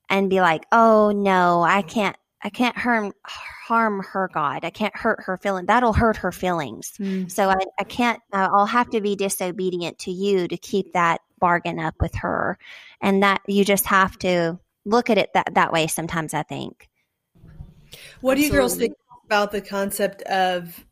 and 0.07 0.29
be 0.29 0.39
like, 0.41 0.65
"Oh 0.71 1.11
no, 1.11 1.63
I 1.63 1.81
can't 1.81 2.15
I 2.43 2.49
can't 2.49 2.77
harm 2.77 3.13
harm 3.25 4.03
her 4.11 4.29
God. 4.33 4.65
I 4.65 4.69
can't 4.69 4.95
hurt 4.95 5.23
her 5.23 5.37
feeling. 5.37 5.65
That'll 5.65 5.93
hurt 5.93 6.17
her 6.17 6.31
feelings. 6.31 6.93
Mm. 6.99 7.31
So 7.31 7.49
I, 7.49 7.55
I 7.79 7.83
can't 7.83 8.19
uh, 8.33 8.49
I'll 8.51 8.65
have 8.65 8.89
to 8.89 9.01
be 9.01 9.15
disobedient 9.15 9.99
to 9.99 10.11
you 10.11 10.47
to 10.47 10.57
keep 10.57 10.93
that 10.93 11.21
bargain 11.39 11.79
up 11.79 11.95
with 12.01 12.15
her." 12.15 12.57
And 13.01 13.23
that 13.23 13.41
you 13.47 13.63
just 13.63 13.85
have 13.85 14.17
to 14.19 14.59
look 14.85 15.09
at 15.09 15.17
it 15.17 15.31
that 15.33 15.55
that 15.55 15.71
way 15.71 15.87
sometimes 15.87 16.33
I 16.33 16.43
think. 16.43 16.89
What 18.21 18.35
do 18.35 18.41
you 18.41 18.51
girls 18.51 18.75
think 18.75 18.95
about 19.25 19.51
the 19.51 19.61
concept 19.61 20.21
of 20.23 20.85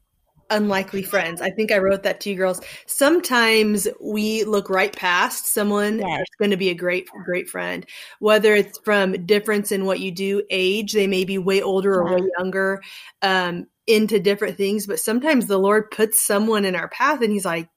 unlikely 0.52 1.02
friends? 1.02 1.42
I 1.42 1.50
think 1.50 1.72
I 1.72 1.80
wrote 1.80 2.04
that 2.04 2.20
to 2.22 2.30
you 2.30 2.36
girls. 2.36 2.62
Sometimes 2.86 3.88
we 4.00 4.44
look 4.44 4.70
right 4.70 4.96
past 4.96 5.48
someone 5.48 6.00
Yes. 6.00 6.20
that's 6.20 6.36
going 6.38 6.52
to 6.52 6.58
be 6.58 6.70
a 6.70 6.76
great, 6.76 7.10
great 7.26 7.50
friend, 7.50 7.86
whether 8.20 8.54
it's 8.54 8.78
from 8.80 9.26
difference 9.26 9.72
in 9.72 9.86
what 9.86 10.00
you 10.00 10.12
do, 10.12 10.44
age, 10.50 10.94
they 10.94 11.08
may 11.08 11.26
be 11.26 11.38
way 11.38 11.62
older 11.62 11.96
or 11.96 12.16
way 12.16 12.30
younger, 12.38 12.82
um, 13.22 13.66
into 13.88 14.20
different 14.20 14.58
things. 14.58 14.86
But 14.86 15.00
sometimes 15.00 15.48
the 15.48 15.58
Lord 15.58 15.90
puts 15.90 16.22
someone 16.22 16.66
in 16.66 16.76
our 16.76 16.90
path 16.90 17.22
and 17.22 17.32
he's 17.32 17.46
like, 17.46 17.68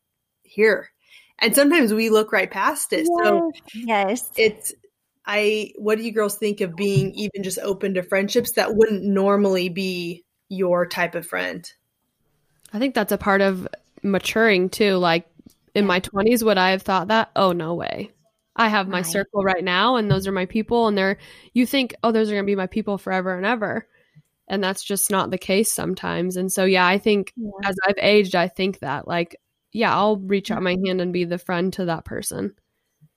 here. 0.42 0.90
And 1.38 1.54
sometimes 1.54 1.92
we 1.92 2.10
look 2.10 2.32
right 2.32 2.50
past 2.50 2.92
it. 2.92 3.06
So 3.06 3.52
yes. 3.74 4.30
it's 4.36 4.72
I 5.26 5.72
what 5.76 5.98
do 5.98 6.04
you 6.04 6.12
girls 6.12 6.36
think 6.36 6.60
of 6.60 6.76
being 6.76 7.12
even 7.12 7.42
just 7.42 7.58
open 7.58 7.94
to 7.94 8.02
friendships 8.02 8.52
that 8.52 8.74
wouldn't 8.76 9.04
normally 9.04 9.68
be 9.68 10.24
your 10.48 10.86
type 10.86 11.14
of 11.14 11.26
friend? 11.26 11.70
I 12.74 12.78
think 12.78 12.94
that's 12.94 13.12
a 13.12 13.18
part 13.18 13.40
of 13.40 13.66
maturing 14.02 14.68
too. 14.68 14.96
Like 14.96 15.26
in 15.74 15.86
my 15.86 16.00
20s, 16.00 16.44
would 16.44 16.58
I 16.58 16.72
have 16.72 16.82
thought 16.82 17.08
that? 17.08 17.30
Oh, 17.36 17.52
no 17.52 17.74
way. 17.74 18.10
I 18.56 18.68
have 18.68 18.88
my 18.88 18.98
Right. 18.98 19.06
circle 19.06 19.42
right 19.42 19.64
now, 19.64 19.96
and 19.96 20.10
those 20.10 20.26
are 20.28 20.32
my 20.32 20.46
people, 20.46 20.86
and 20.86 20.96
they're, 20.98 21.18
you 21.54 21.66
think, 21.66 21.94
oh, 22.04 22.12
those 22.12 22.30
are 22.30 22.34
going 22.34 22.44
to 22.44 22.50
be 22.50 22.54
my 22.54 22.66
people 22.68 22.98
forever 22.98 23.34
and 23.36 23.46
ever. 23.46 23.88
And 24.48 24.62
that's 24.62 24.84
just 24.84 25.10
not 25.10 25.30
the 25.30 25.38
case 25.38 25.72
sometimes. 25.72 26.36
And 26.36 26.52
so, 26.52 26.64
yeah, 26.64 26.86
I 26.86 26.98
think 26.98 27.32
Yeah. 27.36 27.50
as 27.64 27.76
I've 27.86 27.98
aged, 27.98 28.34
I 28.36 28.48
think 28.48 28.80
that, 28.80 29.08
like, 29.08 29.40
yeah, 29.72 29.94
I'll 29.96 30.18
reach 30.18 30.50
out 30.50 30.62
my 30.62 30.76
hand 30.86 31.00
and 31.00 31.12
be 31.12 31.24
the 31.24 31.38
friend 31.38 31.72
to 31.74 31.86
that 31.86 32.04
person. 32.04 32.54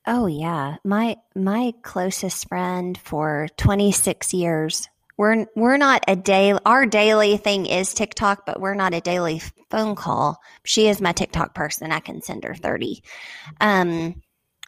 Oh 0.07 0.25
yeah, 0.27 0.77
my 0.83 1.17
my 1.35 1.73
closest 1.83 2.47
friend 2.47 2.97
for 2.97 3.47
26 3.57 4.33
years. 4.33 4.87
We're 5.17 5.47
we're 5.55 5.77
not 5.77 6.03
a 6.07 6.15
day. 6.15 6.53
Our 6.65 6.85
daily 6.85 7.37
thing 7.37 7.65
is 7.65 7.93
TikTok, 7.93 8.45
but 8.45 8.61
we're 8.61 8.75
not 8.75 8.93
a 8.93 9.01
daily 9.01 9.41
phone 9.69 9.95
call. 9.95 10.39
She 10.63 10.87
is 10.87 11.01
my 11.01 11.11
TikTok 11.11 11.55
person. 11.55 11.91
I 11.91 11.99
can 11.99 12.21
send 12.21 12.43
her 12.43 12.55
30. 12.55 13.03
Um, 13.59 14.21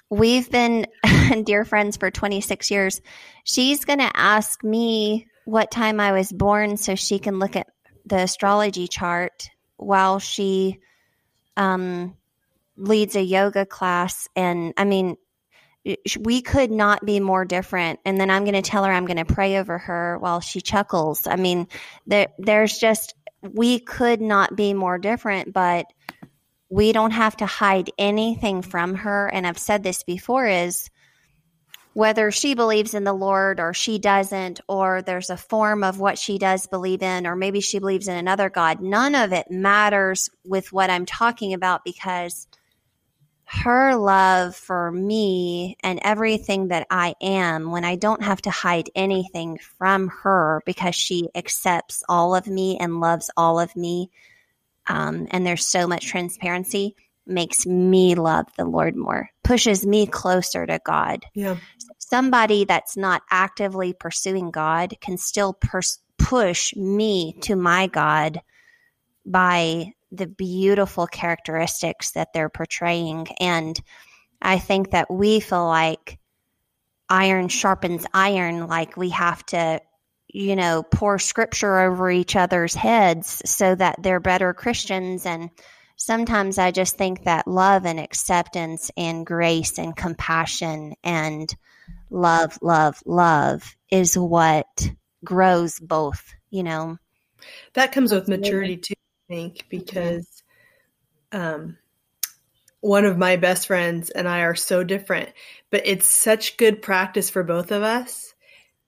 we've 0.09 0.49
been 0.49 0.87
dear 1.43 1.65
friends 1.65 1.97
for 1.97 2.09
26 2.09 2.71
years. 2.71 3.01
She's 3.43 3.85
gonna 3.85 4.11
ask 4.13 4.63
me 4.63 5.27
what 5.45 5.71
time 5.71 5.99
I 5.99 6.11
was 6.11 6.31
born 6.31 6.77
so 6.77 6.95
she 6.95 7.19
can 7.19 7.39
look 7.39 7.55
at 7.55 7.67
the 8.05 8.17
astrology 8.17 8.87
chart 8.87 9.49
while 9.77 10.19
she 10.19 10.79
um 11.55 12.15
leads 12.75 13.15
a 13.15 13.21
yoga 13.21 13.65
class 13.65 14.27
and 14.35 14.73
i 14.77 14.85
mean 14.85 15.17
we 16.19 16.41
could 16.41 16.71
not 16.71 17.05
be 17.05 17.19
more 17.19 17.45
different. 17.45 17.99
And 18.05 18.19
then 18.19 18.29
i'm 18.29 18.43
going 18.43 18.55
to 18.55 18.61
tell 18.61 18.83
her 18.83 18.91
i'm 18.91 19.05
going 19.05 19.17
to 19.17 19.33
pray 19.33 19.57
over 19.57 19.77
her 19.77 20.17
while 20.19 20.39
she 20.39 20.61
chuckles. 20.61 21.27
I 21.27 21.35
mean 21.35 21.67
there, 22.07 22.27
there's 22.37 22.77
just 22.77 23.15
we 23.41 23.79
could 23.79 24.21
not 24.21 24.55
be 24.55 24.73
more 24.73 24.97
different 24.97 25.53
but 25.53 25.85
we 26.69 26.91
don't 26.91 27.11
have 27.11 27.35
to 27.37 27.45
hide 27.45 27.89
anything 27.97 28.61
from 28.61 28.95
her. 28.95 29.27
And 29.27 29.47
i've 29.47 29.57
said 29.57 29.83
this 29.83 30.03
before 30.03 30.47
is 30.47 30.89
whether 31.93 32.29
she 32.31 32.53
believes 32.53 32.93
in 32.93 33.03
the 33.03 33.13
lord 33.13 33.59
or 33.59 33.73
she 33.73 33.97
doesn't 33.97 34.61
or 34.67 35.01
there's 35.01 35.29
a 35.29 35.37
form 35.37 35.83
of 35.83 35.99
what 35.99 36.17
she 36.17 36.37
does 36.37 36.67
believe 36.67 37.01
in 37.01 37.25
or 37.25 37.35
maybe 37.35 37.59
she 37.59 37.79
believes 37.79 38.07
in 38.07 38.15
another 38.15 38.49
god 38.49 38.79
none 38.79 39.15
of 39.15 39.33
it 39.33 39.49
matters 39.49 40.29
with 40.45 40.71
what 40.71 40.89
i'm 40.89 41.05
talking 41.05 41.53
about 41.53 41.83
because 41.83 42.47
her 43.51 43.95
love 43.95 44.55
for 44.55 44.91
me 44.91 45.75
and 45.81 45.99
everything 46.03 46.67
that 46.67 46.85
I 46.91 47.15
am 47.19 47.71
when 47.71 47.83
I 47.83 47.95
don't 47.95 48.21
have 48.21 48.39
to 48.43 48.51
hide 48.51 48.91
anything 48.93 49.57
from 49.57 50.09
her 50.21 50.61
because 50.67 50.93
she 50.93 51.29
accepts 51.33 52.03
all 52.07 52.35
of 52.35 52.45
me 52.45 52.77
and 52.77 52.99
loves 52.99 53.31
all 53.35 53.59
of 53.59 53.75
me. 53.75 54.11
Um, 54.85 55.27
and 55.31 55.47
there's 55.47 55.65
so 55.65 55.87
much 55.87 56.05
transparency 56.05 56.95
makes 57.25 57.65
me 57.65 58.13
love 58.13 58.45
the 58.55 58.65
Lord 58.65 58.95
more, 58.95 59.29
pushes 59.43 59.83
me 59.83 60.05
closer 60.05 60.67
to 60.67 60.79
God. 60.85 61.25
Yeah. 61.33 61.57
Somebody 61.97 62.65
that's 62.65 62.95
not 62.95 63.23
actively 63.31 63.93
pursuing 63.93 64.51
God 64.51 64.93
can 65.01 65.17
still 65.17 65.53
pers- 65.53 65.99
push 66.19 66.75
me 66.75 67.35
to 67.41 67.55
my 67.55 67.87
God 67.87 68.41
by 69.25 69.93
the 70.11 70.27
beautiful 70.27 71.07
characteristics 71.07 72.11
that 72.11 72.33
they're 72.33 72.49
portraying. 72.49 73.27
And 73.39 73.79
I 74.41 74.59
think 74.59 74.91
that 74.91 75.11
we 75.11 75.39
feel 75.39 75.65
like 75.65 76.19
iron 77.09 77.47
sharpens 77.47 78.05
iron, 78.13 78.67
like 78.67 78.95
we 78.95 79.09
have 79.09 79.45
to, 79.47 79.81
you 80.27 80.55
know, 80.55 80.83
pour 80.83 81.19
scripture 81.19 81.79
over 81.79 82.09
each 82.09 82.35
other's 82.35 82.75
heads 82.75 83.41
so 83.45 83.75
that 83.75 84.01
they're 84.01 84.19
better 84.19 84.53
Christians. 84.53 85.25
And 85.25 85.49
sometimes 85.95 86.57
I 86.57 86.71
just 86.71 86.97
think 86.97 87.23
that 87.23 87.47
love 87.47 87.85
and 87.85 87.99
acceptance 87.99 88.91
and 88.95 89.25
grace 89.25 89.77
and 89.77 89.95
compassion 89.95 90.93
and 91.03 91.53
love, 92.09 92.57
love, 92.61 93.01
love 93.05 93.75
is 93.91 94.17
what 94.17 94.91
grows 95.23 95.79
both, 95.79 96.33
you 96.49 96.63
know. 96.63 96.97
That 97.73 97.91
comes 97.91 98.11
with 98.11 98.27
maturity 98.27 98.77
too, 98.77 98.93
think, 99.29 99.65
because 99.69 100.43
um 101.31 101.77
one 102.81 103.05
of 103.05 103.17
my 103.17 103.35
best 103.35 103.67
friends 103.67 104.09
and 104.09 104.27
I 104.27 104.41
are 104.41 104.55
so 104.55 104.83
different, 104.83 105.29
but 105.69 105.81
it's 105.85 106.07
such 106.07 106.57
good 106.57 106.81
practice 106.81 107.29
for 107.29 107.43
both 107.43 107.71
of 107.71 107.83
us 107.83 108.33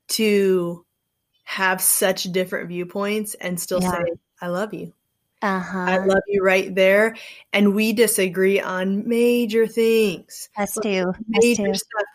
to 0.09 0.85
have 1.43 1.81
such 1.81 2.23
different 2.23 2.69
viewpoints 2.69 3.33
and 3.35 3.59
still 3.59 3.81
Yeah. 3.81 3.91
say, 3.91 4.13
I 4.41 4.47
love 4.47 4.73
you. 4.73 4.93
Uh 5.41 5.59
huh. 5.59 5.79
I 5.79 5.97
love 5.97 6.21
you 6.27 6.41
right 6.43 6.73
there. 6.73 7.15
And 7.51 7.75
we 7.75 7.91
disagree 7.93 8.61
on 8.61 9.07
major 9.09 9.67
things. 9.67 10.49
Us 10.57 10.77
too. 10.81 11.09
Us 11.09 11.15
major 11.27 11.65
too. 11.65 11.73
stuff. 11.73 12.05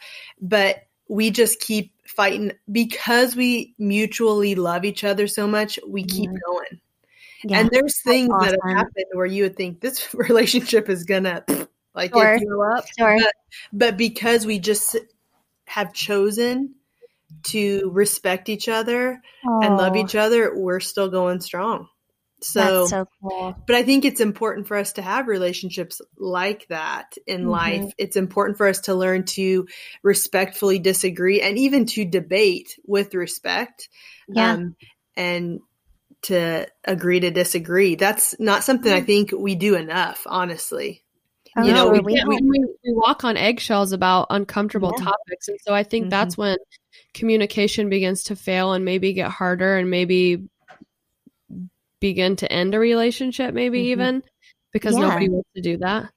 But 0.41 0.77
we 1.09 1.31
just 1.31 1.61
keep 1.61 1.93
fighting 2.09 2.53
because 2.73 3.37
we 3.37 3.75
mutually 3.79 4.55
love 4.55 4.85
each 4.85 5.05
other 5.05 5.27
so 5.27 5.47
much. 5.47 5.79
We 5.87 6.05
keep 6.05 6.31
Mhm. 6.31 6.39
going. 6.47 6.81
Yeah. 7.49 7.61
And 7.61 7.71
there's 7.71 8.03
things 8.03 8.29
that 8.41 8.59
have 8.63 8.77
happened 8.77 9.07
where 9.13 9.27
you 9.27 9.45
would 9.45 9.57
think 9.57 9.81
this 9.81 10.13
relationship 10.15 10.89
is 10.89 11.05
gonna 11.05 11.45
like 11.95 12.13
Sure. 12.13 12.39
up, 12.73 12.85
Sure. 12.99 13.19
but 13.73 13.97
because 13.97 14.45
we 14.45 14.59
just 14.59 14.97
have 15.67 15.93
chosen 15.93 16.75
to 17.45 17.91
respect 17.93 18.49
each 18.49 18.69
other 18.69 19.21
and 19.45 19.77
love 19.77 19.95
Oh, 19.97 20.01
each 20.01 20.15
other, 20.15 20.53
we're 20.57 20.81
still 20.81 21.09
going 21.09 21.41
strong. 21.41 21.89
So, 22.43 22.61
That's 22.61 22.91
so 22.91 23.09
cool. 23.23 23.57
but 23.67 23.77
I 23.77 23.83
think 23.83 24.05
it's 24.05 24.21
important 24.21 24.69
for 24.69 24.77
us 24.77 24.93
to 24.95 25.03
have 25.03 25.27
relationships 25.27 26.03
like 26.19 26.67
that 26.69 27.15
in 27.27 27.45
Mhm. 27.45 27.51
life. 27.51 27.93
It's 27.99 28.17
important 28.17 28.59
for 28.59 28.67
us 28.69 28.81
to 28.83 28.95
learn 28.95 29.25
to 29.25 29.67
respectfully 30.03 30.79
disagree 30.79 31.41
and 31.41 31.57
even 31.59 31.87
to 31.87 32.05
debate 32.05 32.79
with 32.85 33.15
respect. 33.15 33.89
Yeah. 34.29 34.53
Um, 34.53 34.77
and 35.17 35.61
to 36.27 36.67
agree 36.85 37.21
to 37.21 37.31
disagree. 37.31 37.95
That's 37.95 38.39
not 38.39 38.65
something 38.65 38.93
I 38.93 39.01
think 39.01 39.33
we 39.33 39.55
do 39.55 39.75
enough, 39.75 40.23
honestly. 40.27 41.03
Oh, 41.57 41.63
you 41.63 41.73
know, 41.73 41.87
no, 41.87 41.93
we 41.93 42.01
we 42.01 42.23
we, 42.27 42.37
we, 42.43 42.59
we 42.85 42.93
walk 42.93 43.25
on 43.25 43.37
eggshells 43.37 43.93
about 43.93 44.27
uncomfortable 44.31 44.93
Yeah. 44.99 45.05
topics. 45.07 45.49
And 45.49 45.59
so 45.63 45.73
I 45.75 45.83
think 45.83 46.07
Mhm. 46.07 46.11
that's 46.11 46.37
when 46.37 46.57
communication 47.15 47.89
begins 47.89 48.25
to 48.25 48.37
fail 48.37 48.73
and 48.73 48.85
maybe 48.85 49.13
get 49.13 49.31
harder 49.31 49.77
and 49.77 49.91
maybe 49.91 50.49
begin 52.01 52.37
to 52.37 52.53
end 52.53 52.75
a 52.75 52.79
relationship, 52.79 53.55
maybe 53.55 53.79
Mhm. 53.81 53.87
even 53.87 54.23
because 54.73 54.95
Yeah. 54.95 55.03
nobody 55.09 55.29
wants 55.29 55.49
to 55.55 55.63
do 55.63 55.79
that. 55.79 56.11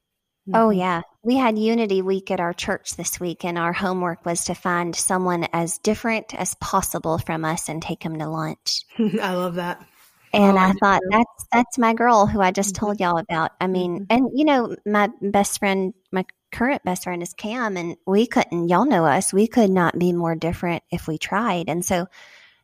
Oh, 0.52 0.68
Mhm. 0.68 0.76
yeah. 0.76 1.02
We 1.22 1.36
had 1.36 1.58
Unity 1.58 2.02
Week 2.02 2.30
at 2.30 2.40
our 2.40 2.52
church 2.52 2.96
this 2.96 3.20
week, 3.20 3.44
and 3.44 3.56
our 3.56 3.72
homework 3.72 4.24
was 4.26 4.44
to 4.46 4.54
find 4.54 4.96
someone 4.96 5.46
as 5.52 5.78
different 5.78 6.34
as 6.34 6.54
possible 6.56 7.18
from 7.18 7.44
us 7.44 7.68
and 7.68 7.80
take 7.80 8.00
them 8.02 8.18
to 8.18 8.26
lunch. 8.28 8.82
I 9.22 9.34
love 9.34 9.54
that. 9.54 9.86
And 10.32 10.58
Oh, 10.58 10.58
I 10.58 10.72
thought 10.74 11.00
that's 11.10 11.46
that's 11.52 11.78
my 11.78 11.92
girl 11.94 12.26
who 12.26 12.40
I 12.40 12.52
just 12.52 12.74
Mhm. 12.74 12.78
told 12.78 13.00
y'all 13.00 13.18
about. 13.18 13.52
I 13.60 13.66
mean, 13.66 14.00
Mhm. 14.00 14.06
and 14.10 14.30
you 14.34 14.44
know, 14.44 14.76
my 14.86 15.10
best 15.20 15.58
friend, 15.58 15.92
my 16.12 16.24
current 16.52 16.84
best 16.84 17.04
friend 17.04 17.22
is 17.22 17.32
Cam, 17.34 17.76
and 17.76 17.96
we 18.06 18.26
couldn't. 18.26 18.68
Y'all 18.68 18.84
know 18.84 19.04
us. 19.04 19.32
We 19.32 19.46
could 19.48 19.70
not 19.70 19.98
be 19.98 20.12
more 20.12 20.36
different 20.36 20.84
if 20.90 21.08
we 21.08 21.18
tried. 21.18 21.68
And 21.68 21.84
so 21.84 22.06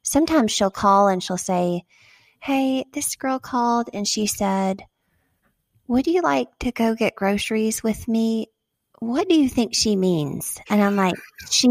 sometimes 0.02 0.52
she'll 0.52 0.70
call 0.70 1.08
and 1.08 1.22
she'll 1.22 1.38
say, 1.38 1.84
"Hey, 2.40 2.84
this 2.92 3.16
girl 3.16 3.38
called 3.40 3.90
and 3.92 4.06
she 4.08 4.26
said." 4.26 4.84
Would 5.88 6.06
you 6.06 6.20
like 6.22 6.48
to 6.60 6.72
go 6.72 6.94
get 6.94 7.14
groceries 7.16 7.82
with 7.82 8.06
me? 8.08 8.48
What 9.00 9.28
do 9.28 9.34
you 9.34 9.48
think 9.48 9.74
she 9.74 9.96
means? 9.96 10.58
And 10.68 10.82
I'm 10.82 10.96
like, 10.96 11.14
she 11.50 11.68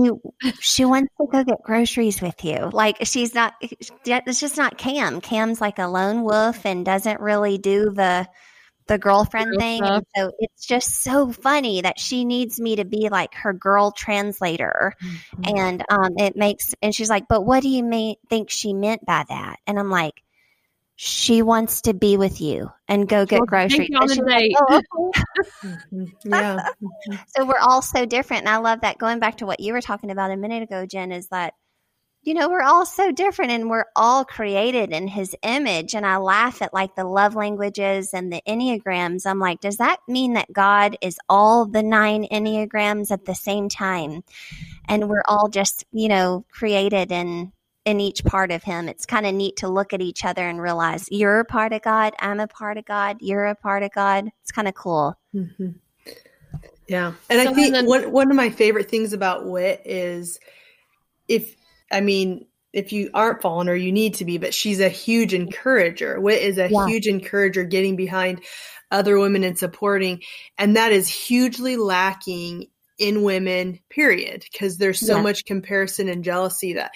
she 0.59 0.85
wants 0.85 1.11
to 1.19 1.27
go 1.31 1.43
get 1.43 1.63
groceries 1.63 2.21
with 2.21 2.43
you. 2.45 2.69
Like 2.71 2.97
she's 3.03 3.33
not. 3.33 3.53
It's 3.61 4.39
just 4.39 4.57
not 4.57 4.77
Cam. 4.77 5.21
Cam's 5.21 5.59
like 5.59 5.79
a 5.79 5.87
lone 5.87 6.23
wolf 6.23 6.65
and 6.65 6.85
doesn't 6.85 7.19
really 7.19 7.57
do 7.57 7.91
the 7.91 8.27
the 8.87 8.97
girlfriend 8.97 9.51
Girl 9.51 9.59
thing. 9.59 9.77
stuff. 9.83 9.97
And 9.97 10.05
so 10.15 10.31
it's 10.39 10.65
just 10.65 11.01
so 11.01 11.31
funny 11.31 11.81
that 11.81 11.99
she 11.99 12.25
needs 12.25 12.59
me 12.59 12.75
to 12.77 12.85
be 12.85 13.09
like 13.09 13.33
her 13.33 13.53
girl 13.53 13.91
translator. 13.91 14.93
Mm-hmm. 15.03 15.57
And 15.57 15.83
um, 15.89 16.11
it 16.17 16.35
makes, 16.35 16.75
and 16.81 16.93
she's 16.93 17.09
like, 17.09 17.27
but 17.27 17.41
what 17.45 17.63
do 17.63 17.69
you 17.69 17.83
mean, 17.83 18.15
think 18.29 18.49
she 18.49 18.73
meant 18.73 19.05
by 19.05 19.25
that? 19.27 19.57
And 19.65 19.79
I'm 19.79 19.89
like, 19.89 20.21
she 20.95 21.41
wants 21.41 21.81
to 21.81 21.93
be 21.93 22.17
with 22.17 22.39
you 22.39 22.71
and 22.87 23.07
go 23.07 23.25
get 23.25 23.39
wants 23.39 23.51
to 23.51 23.69
take 23.69 23.69
groceries. 23.69 23.89
you 23.89 23.97
on 23.97 24.11
And 24.11 24.19
a 24.21 24.23
like, 24.23 24.51
"Oh. 24.55 25.11
Mhm. 25.63 26.11
Yeah. 26.23 26.59
Mhm. 26.81 27.19
so 27.35 27.45
we're 27.45 27.59
all 27.59 27.81
so 27.81 28.05
different. 28.05 28.41
And 28.43 28.49
I 28.49 28.57
love 28.57 28.81
that. 28.81 28.97
Going 28.97 29.19
back 29.19 29.37
to 29.37 29.45
what 29.45 29.59
you 29.59 29.73
were 29.73 29.81
talking 29.81 30.11
about 30.11 30.31
a 30.31 30.37
minute 30.37 30.63
ago, 30.63 30.85
Jen, 30.85 31.11
is 31.11 31.27
that, 31.29 31.53
you 32.23 32.33
know, 32.33 32.49
we're 32.49 32.61
all 32.61 32.85
so 32.85 33.11
different 33.11 33.51
and 33.51 33.69
we're 33.69 33.85
all 33.95 34.23
created 34.25 34.91
in 34.91 35.07
his 35.07 35.35
image. 35.43 35.95
And 35.95 36.05
I 36.05 36.17
laugh 36.17 36.61
at 36.61 36.73
like 36.73 36.95
the 36.95 37.03
love 37.03 37.35
languages 37.35 38.13
and 38.13 38.31
the 38.31 38.41
Enneagrams. 38.47 39.25
I'm 39.25 39.39
like, 39.39 39.59
does 39.59 39.77
that 39.77 39.97
mean 40.07 40.33
that 40.33 40.51
God 40.53 40.97
is 41.01 41.17
all 41.29 41.65
the 41.65 41.83
nine 41.83 42.27
Enneagrams 42.31 43.11
at 43.11 43.25
the 43.25 43.35
same 43.35 43.69
time? 43.69 44.23
And 44.87 45.09
we're 45.09 45.23
all 45.27 45.49
just, 45.49 45.83
you 45.91 46.07
know, 46.09 46.45
created 46.51 47.11
in 47.11 47.51
in 47.85 48.01
each 48.01 48.23
part 48.23 48.51
of 48.51 48.63
him. 48.63 48.89
It's 48.89 49.05
kind 49.05 49.25
of 49.25 49.33
neat 49.35 49.57
to 49.57 49.67
look 49.67 49.93
at 49.93 50.01
each 50.01 50.25
other 50.25 50.47
and 50.47 50.59
realize 50.59 51.07
you're 51.11 51.39
a 51.39 51.45
part 51.45 51.71
of 51.71 51.81
God, 51.83 52.13
I'm 52.19 52.39
a 52.39 52.47
part 52.47 52.77
of 52.77 52.85
God, 52.85 53.17
you're 53.19 53.45
a 53.45 53.55
part 53.55 53.83
of 53.83 53.91
God. 53.93 54.31
It's 54.41 54.51
kind 54.51 54.67
of 54.67 54.73
cool. 54.73 55.17
Mhm. 55.33 55.75
Yeah. 56.87 57.13
And 57.29 57.41
So 57.41 57.51
I 57.51 57.53
think 57.53 57.73
then- 57.73 57.85
one 57.85 58.11
one 58.11 58.29
of 58.29 58.35
my 58.37 58.49
favorite 58.49 58.89
things 58.89 59.13
about 59.13 59.45
Wit 59.45 59.81
is 59.85 60.39
if 61.27 61.55
I 61.91 62.01
mean 62.01 62.45
if 62.73 62.91
you 62.91 63.09
aren't 63.13 63.41
fallen 63.41 63.69
or 63.69 63.75
you 63.75 63.91
need 63.91 64.15
to 64.15 64.25
be, 64.25 64.37
but 64.37 64.53
she's 64.53 64.81
a 64.81 64.89
huge 64.89 65.33
encourager. 65.33 66.19
Wit 66.19 66.41
is 66.41 66.57
a 66.57 66.69
Yeah. 66.69 66.87
huge 66.87 67.07
encourager 67.07 67.63
getting 67.63 67.95
behind 67.95 68.41
other 68.91 69.17
women 69.17 69.43
and 69.43 69.57
supporting. 69.57 70.21
And 70.57 70.75
that 70.75 70.91
is 70.91 71.07
hugely 71.07 71.77
lacking 71.77 72.67
in 72.97 73.23
women, 73.23 73.79
period, 73.89 74.43
because 74.51 74.77
there's 74.77 74.99
so 74.99 75.17
Yeah. 75.17 75.21
much 75.21 75.45
comparison 75.45 76.09
and 76.09 76.23
jealousy 76.23 76.73
that 76.73 76.91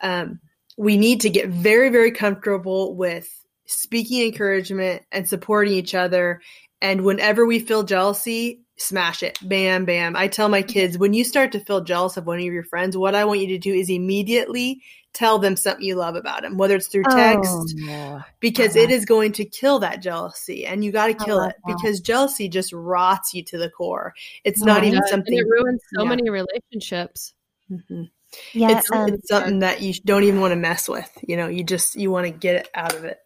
um, 0.00 0.40
we 0.76 0.96
need 0.96 1.20
to 1.22 1.30
get 1.30 1.48
very, 1.48 1.88
very 1.88 2.10
comfortable 2.10 2.94
with 2.94 3.28
speaking 3.66 4.22
encouragement 4.26 5.02
and 5.12 5.28
supporting 5.28 5.74
each 5.74 5.94
other. 5.94 6.40
And 6.80 7.04
whenever 7.04 7.46
we 7.46 7.58
feel 7.58 7.82
jealousy, 7.82 8.60
smash 8.76 9.22
it. 9.22 9.38
Bam, 9.42 9.86
bam. 9.86 10.14
I 10.16 10.28
tell 10.28 10.48
my 10.48 10.62
kids, 10.62 10.98
when 10.98 11.14
you 11.14 11.24
start 11.24 11.52
to 11.52 11.60
feel 11.60 11.82
jealous 11.82 12.16
of 12.16 12.26
one 12.26 12.38
of 12.38 12.44
your 12.44 12.64
friends, 12.64 12.96
what 12.96 13.14
I 13.14 13.24
want 13.24 13.40
you 13.40 13.46
to 13.48 13.58
do 13.58 13.72
is 13.72 13.88
immediately 13.88 14.82
tell 15.14 15.38
them 15.38 15.56
something 15.56 15.82
you 15.84 15.94
love 15.94 16.14
about 16.14 16.42
them, 16.42 16.58
whether 16.58 16.76
it's 16.76 16.88
through 16.88 17.04
text, 17.04 17.74
Oh, 17.88 18.20
because 18.38 18.76
I 18.76 18.80
it 18.80 18.90
is 18.90 19.06
going 19.06 19.32
to 19.32 19.46
kill 19.46 19.78
that 19.78 20.02
jealousy 20.02 20.66
and 20.66 20.84
you 20.84 20.92
got 20.92 21.06
to 21.06 21.14
kill 21.14 21.40
it 21.40 21.56
that. 21.66 21.74
because 21.74 22.00
jealousy 22.00 22.50
just 22.50 22.70
rots 22.74 23.32
you 23.32 23.42
to 23.44 23.56
the 23.56 23.70
core. 23.70 24.12
It's 24.44 24.60
not 24.62 24.80
Right. 24.80 24.88
even 24.88 24.98
and 24.98 25.08
something. 25.08 25.38
it 25.38 25.46
ruins 25.48 25.80
so 25.94 26.02
yeah. 26.02 26.08
many 26.10 26.28
relationships. 26.28 27.32
Mhm. 27.72 28.10
Yeah. 28.52 28.78
It's, 28.78 28.90
um, 28.92 29.14
it's 29.14 29.28
something 29.28 29.60
that 29.60 29.80
you 29.80 29.94
don't 30.04 30.24
even 30.24 30.40
want 30.40 30.52
to 30.52 30.56
mess 30.56 30.88
with. 30.88 31.10
You 31.26 31.36
know, 31.36 31.48
you 31.48 31.64
just, 31.64 31.96
you 31.96 32.10
want 32.10 32.26
to 32.26 32.30
get 32.30 32.56
it 32.56 32.68
out 32.74 32.94
of 32.94 33.04
it. 33.04 33.18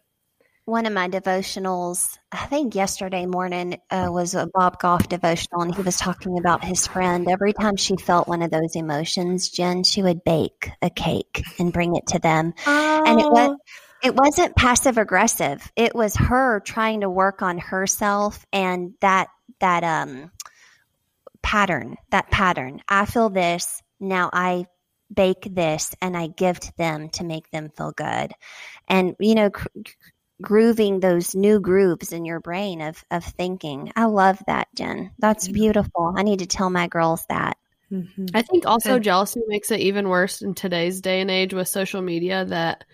one 0.65 0.85
of 0.85 0.93
my 0.93 1.09
devotionals, 1.09 2.17
I 2.31 2.45
think 2.45 2.75
yesterday 2.75 3.25
morning, 3.25 3.79
uh, 3.89 4.07
was 4.09 4.35
a 4.35 4.47
Bob 4.53 4.79
Goff 4.79 5.09
devotional, 5.09 5.63
and 5.63 5.75
he 5.75 5.81
was 5.81 5.97
talking 5.97 6.37
about 6.37 6.63
his 6.63 6.87
friend. 6.87 7.27
Every 7.29 7.51
time 7.53 7.75
she 7.75 7.97
felt 7.97 8.27
one 8.27 8.41
of 8.41 8.51
those 8.51 8.75
emotions, 8.75 9.49
Jen, 9.49 9.83
she 9.83 10.01
would 10.01 10.23
bake 10.23 10.69
a 10.81 10.89
cake 10.89 11.43
and 11.59 11.73
bring 11.73 11.95
it 11.95 12.07
to 12.07 12.19
them. 12.19 12.53
And 12.65 13.19
it 13.19 13.29
was 13.29 13.57
it 14.03 14.15
wasn't 14.15 14.55
passive 14.55 14.97
aggressive. 14.97 15.71
It 15.75 15.93
was 15.93 16.15
her 16.15 16.59
trying 16.61 17.01
to 17.01 17.09
work 17.09 17.41
on 17.41 17.57
herself 17.57 18.45
and 18.53 18.93
that 19.01 19.27
that 19.59 19.83
um 19.83 20.31
pattern, 21.41 21.97
that 22.11 22.31
pattern. 22.31 22.81
I 22.87 23.05
feel 23.05 23.29
this, 23.29 23.81
now 23.99 24.29
I 24.31 24.67
bake 25.13 25.47
this 25.51 25.93
and 26.01 26.15
I 26.15 26.27
give 26.27 26.59
to 26.59 26.73
them 26.77 27.09
to 27.09 27.23
make 27.23 27.49
them 27.51 27.69
feel 27.75 27.91
good. 27.91 28.31
And 28.87 29.15
you 29.19 29.35
know, 29.35 29.49
gr- 29.49 29.67
grooving 30.41 30.99
those 30.99 31.35
new 31.35 31.59
grooves 31.59 32.11
in 32.11 32.25
your 32.25 32.39
brain 32.39 32.81
of 32.81 33.03
of 33.11 33.23
thinking. 33.23 33.91
I 33.95 34.05
love 34.05 34.41
that, 34.47 34.67
Jen. 34.75 35.11
That's 35.19 35.47
beautiful. 35.47 36.13
I 36.17 36.23
need 36.23 36.39
to 36.39 36.47
tell 36.47 36.69
my 36.69 36.87
girls 36.87 37.25
that. 37.29 37.57
Mhm. 37.91 38.31
I 38.33 38.41
think 38.41 38.65
also 38.65 38.95
And- 38.95 39.03
jealousy 39.03 39.41
makes 39.47 39.69
it 39.69 39.81
even 39.81 40.07
worse 40.09 40.41
in 40.41 40.53
today's 40.53 41.01
day 41.01 41.21
and 41.21 41.29
age 41.29 41.53
with 41.53 41.67
social 41.67 42.01
media 42.01 42.45
that 42.45 42.85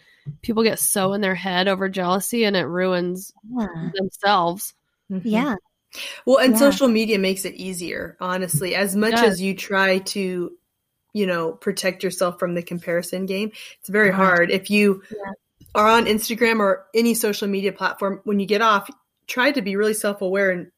people 0.41 0.63
get 0.63 0.79
so 0.79 1.13
in 1.13 1.21
their 1.21 1.35
head 1.35 1.67
over 1.67 1.87
jealousy 1.87 2.43
and 2.43 2.55
it 2.57 2.65
ruins 2.65 3.31
Yeah. 3.49 3.89
themselves. 3.93 4.73
Mhm. 5.11 5.21
Yeah. 5.23 5.55
Well, 6.25 6.37
and 6.39 6.53
Yeah. 6.53 6.59
social 6.59 6.89
media 6.89 7.17
makes 7.17 7.45
it 7.45 7.53
easier, 7.53 8.17
honestly. 8.19 8.75
As 8.75 8.93
much 8.95 9.11
does. 9.13 9.23
as 9.33 9.41
you 9.41 9.55
try 9.55 9.99
to, 9.99 10.51
you 11.17 11.25
know, 11.25 11.53
protect 11.53 12.03
yourself 12.03 12.39
from 12.39 12.53
the 12.53 12.61
comparison 12.61 13.25
game, 13.25 13.51
it's 13.79 13.89
very 13.89 14.11
Uh-huh. 14.11 14.23
hard. 14.23 14.51
If 14.51 14.69
you 14.69 15.01
Yeah. 15.09 15.31
are 15.73 15.87
on 15.87 16.05
Instagram 16.05 16.59
or 16.59 16.85
any 16.93 17.13
social 17.13 17.47
media 17.47 17.73
platform, 17.73 18.21
when 18.23 18.39
you 18.39 18.45
get 18.45 18.61
off, 18.61 18.89
try 19.27 19.51
to 19.51 19.61
be 19.61 19.75
really 19.75 19.93
self 19.93 20.21
aware 20.21 20.51
and 20.51 20.71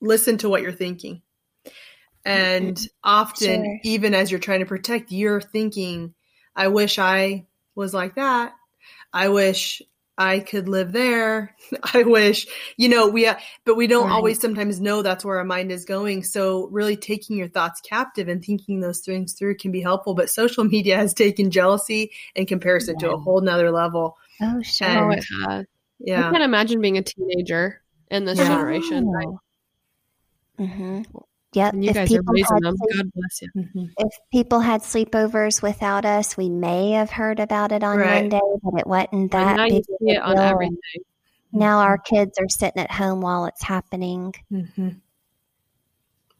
listen 0.00 0.38
to 0.38 0.48
what 0.48 0.62
you're 0.62 0.72
thinking. 0.72 1.22
And 2.24 2.76
often, 3.04 3.64
Sure. 3.64 3.80
even 3.84 4.12
as 4.14 4.30
you're 4.30 4.40
trying 4.40 4.60
to 4.60 4.66
protect, 4.66 5.12
you're 5.12 5.40
thinking, 5.40 6.14
I 6.56 6.68
wish 6.68 6.98
I 6.98 7.46
was 7.76 7.94
like 7.94 8.16
that. 8.16 8.54
I 9.12 9.28
wish 9.28 9.82
I 10.18 10.38
could 10.40 10.68
live 10.68 10.92
there. 10.92 11.54
I 11.94 12.02
wish, 12.04 12.46
you 12.76 12.88
know, 12.88 13.06
we, 13.08 13.30
but 13.64 13.76
we 13.76 13.86
don't 13.86 14.06
Right. 14.06 14.14
always 14.14 14.40
sometimes 14.40 14.80
know 14.80 15.02
that's 15.02 15.24
where 15.24 15.36
our 15.38 15.44
mind 15.44 15.70
is 15.70 15.84
going. 15.84 16.24
So 16.24 16.68
really 16.68 16.96
taking 16.96 17.36
your 17.36 17.48
thoughts 17.48 17.80
captive 17.82 18.28
and 18.28 18.42
thinking 18.44 18.80
those 18.80 19.00
things 19.00 19.34
through 19.34 19.56
can 19.56 19.72
be 19.72 19.80
helpful. 19.82 20.14
But 20.14 20.30
social 20.30 20.64
media 20.76 20.96
has 20.96 21.12
taken 21.12 21.50
jealousy 21.50 22.12
and 22.34 22.48
comparison 22.48 22.98
to 23.00 23.12
a 23.12 23.18
whole 23.18 23.40
nother 23.40 23.70
level. 23.70 24.16
Oh, 24.40 24.62
sure. 24.62 24.88
Oh, 24.88 25.10
And- 25.10 25.18
it 25.18 25.24
has. 25.48 25.66
I 26.08 26.30
can't 26.30 26.42
imagine 26.42 26.80
being 26.80 26.98
a 26.98 27.02
teenager 27.02 27.82
in 28.10 28.24
this 28.26 28.38
Yeah. 28.38 28.48
generation. 28.48 29.08
Right? 29.08 29.28
Mm-hmm. 30.58 31.02
Yep. 31.56 31.72
And 31.72 31.84
you 31.84 31.90
if 31.90 31.96
guys 31.96 32.04
are 32.12 32.16
people 32.18 32.34
raising 32.34 32.54
had 32.56 32.62
them. 32.64 32.76
sleep- 32.76 32.96
God 32.96 33.12
bless 33.14 33.42
you. 33.42 33.48
Mhm. 33.56 33.90
if 33.98 34.18
people 34.30 34.60
had 34.60 34.82
sleepovers 34.82 35.62
without 35.62 36.04
us, 36.04 36.36
we 36.36 36.50
may 36.50 36.90
have 36.92 37.10
heard 37.10 37.40
about 37.40 37.72
it 37.72 37.82
on 37.82 37.96
Right. 37.96 38.20
Monday, 38.22 38.40
but 38.62 38.78
it 38.80 38.86
wasn't 38.86 39.12
And 39.12 39.30
that 39.30 39.56
now 39.56 39.64
big 39.68 39.78
of 39.78 39.84
see 39.86 39.96
it 40.10 40.20
on 40.22 40.34
deal. 40.36 40.44
everything. 40.44 40.76
Now 41.52 41.78
our 41.78 41.96
kids 41.96 42.38
are 42.38 42.48
sitting 42.50 42.82
at 42.82 42.90
home 42.90 43.22
while 43.22 43.46
it's 43.46 43.62
happening, 43.62 44.34
Mhm. 44.52 45.00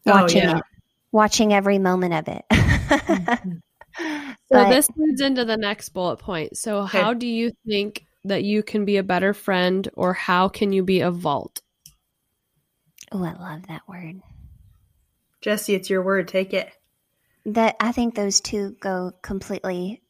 Oh, 0.05 0.11
watching 0.11 0.43
yeah. 0.43 0.57
it, 0.57 0.63
watching 1.11 1.51
every 1.53 1.79
moment 1.79 2.13
of 2.13 2.27
it. 2.27 2.45
Mhm. 2.49 3.61
So 3.99 4.33
But- 4.51 4.69
this 4.69 4.87
leads 4.95 5.21
into 5.21 5.43
the 5.43 5.57
next 5.57 5.89
bullet 5.89 6.17
point. 6.19 6.55
So 6.55 6.81
Okay. 6.83 7.01
how 7.01 7.13
do 7.15 7.25
you 7.25 7.51
think 7.67 8.05
that 8.23 8.43
you 8.43 8.61
can 8.61 8.85
be 8.85 8.97
a 8.97 9.03
better 9.03 9.33
friend 9.33 9.89
or 9.95 10.13
how 10.13 10.47
can 10.49 10.71
you 10.71 10.83
be 10.83 10.99
a 11.01 11.09
vault? 11.09 11.61
oh, 13.11 13.23
I 13.23 13.33
love 13.33 13.65
that 13.67 13.81
word. 13.87 14.21
Jesse, 15.47 15.75
it's 15.75 15.89
your 15.89 16.01
word. 16.01 16.27
Take 16.27 16.53
it. 16.53 16.69
That 17.45 17.77
I 17.79 17.93
think 17.93 18.15
those 18.15 18.41
two 18.41 18.75
go 18.81 19.13
completely 19.21 20.01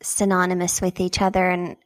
synonymous 0.00 0.80
with 0.80 0.98
each 0.98 1.20
other 1.20 1.46
and 1.46 1.76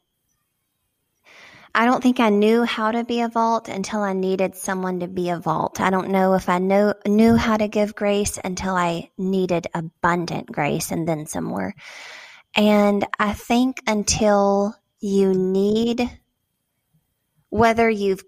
I 1.75 1.85
don't 1.85 2.01
think 2.01 2.21
I 2.21 2.29
knew 2.29 2.63
how 2.63 2.93
to 2.93 3.03
be 3.03 3.23
a 3.23 3.29
vault 3.29 3.69
until 3.69 4.03
I 4.03 4.13
needed 4.13 4.55
someone 4.55 5.01
to 5.01 5.09
be 5.09 5.31
a 5.31 5.41
vault. 5.41 5.81
I 5.81 5.91
don't 5.91 6.11
know 6.11 6.35
if 6.35 6.49
I 6.49 6.61
know 6.61 6.95
knew 7.05 7.35
how 7.35 7.57
to 7.57 7.67
give 7.67 7.97
grace 7.97 8.39
until 8.45 8.77
I 8.77 9.11
needed 9.19 9.67
abundant 9.75 10.53
grace 10.53 10.93
and 10.93 11.09
then 11.09 11.27
some 11.27 11.43
more. 11.43 11.75
And 12.55 13.05
I 13.19 13.33
think 13.33 13.83
until 13.89 14.77
you 15.01 15.35
need 15.35 16.09
whether 17.49 17.91
you've 17.91 18.23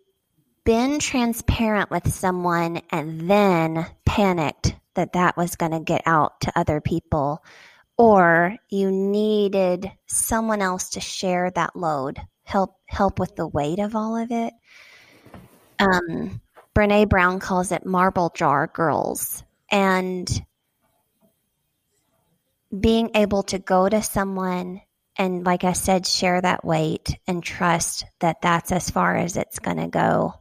been 0.64 0.98
transparent 0.98 1.90
with 1.90 2.12
someone 2.12 2.80
and 2.90 3.30
then 3.30 3.86
panicked 4.06 4.74
that 4.94 5.12
that 5.12 5.36
was 5.36 5.56
going 5.56 5.72
to 5.72 5.80
get 5.80 6.02
out 6.06 6.40
to 6.40 6.58
other 6.58 6.80
people 6.80 7.44
or 7.96 8.56
you 8.70 8.90
needed 8.90 9.90
someone 10.06 10.62
else 10.62 10.90
to 10.90 11.00
share 11.00 11.50
that 11.50 11.76
load 11.76 12.20
help 12.44 12.76
help 12.86 13.18
with 13.18 13.36
the 13.36 13.46
weight 13.46 13.78
of 13.78 13.94
all 13.94 14.16
of 14.16 14.30
it. 14.30 14.52
Um 15.78 16.40
brene 16.74 17.08
brown 17.08 17.38
calls 17.38 17.70
it 17.72 17.86
marble 17.86 18.32
jar 18.34 18.66
girls 18.66 19.44
and 19.70 20.44
being 22.78 23.10
able 23.14 23.42
to 23.44 23.58
go 23.58 23.88
to 23.88 24.02
someone 24.02 24.80
and 25.16 25.44
like 25.46 25.62
i 25.62 25.72
said 25.72 26.04
share 26.04 26.40
that 26.40 26.64
weight 26.64 27.16
and 27.28 27.44
trust 27.44 28.04
that 28.18 28.42
that's 28.42 28.72
as 28.72 28.90
far 28.90 29.16
as 29.16 29.36
it's 29.36 29.60
going 29.60 29.76
to 29.76 29.86
go 29.86 30.34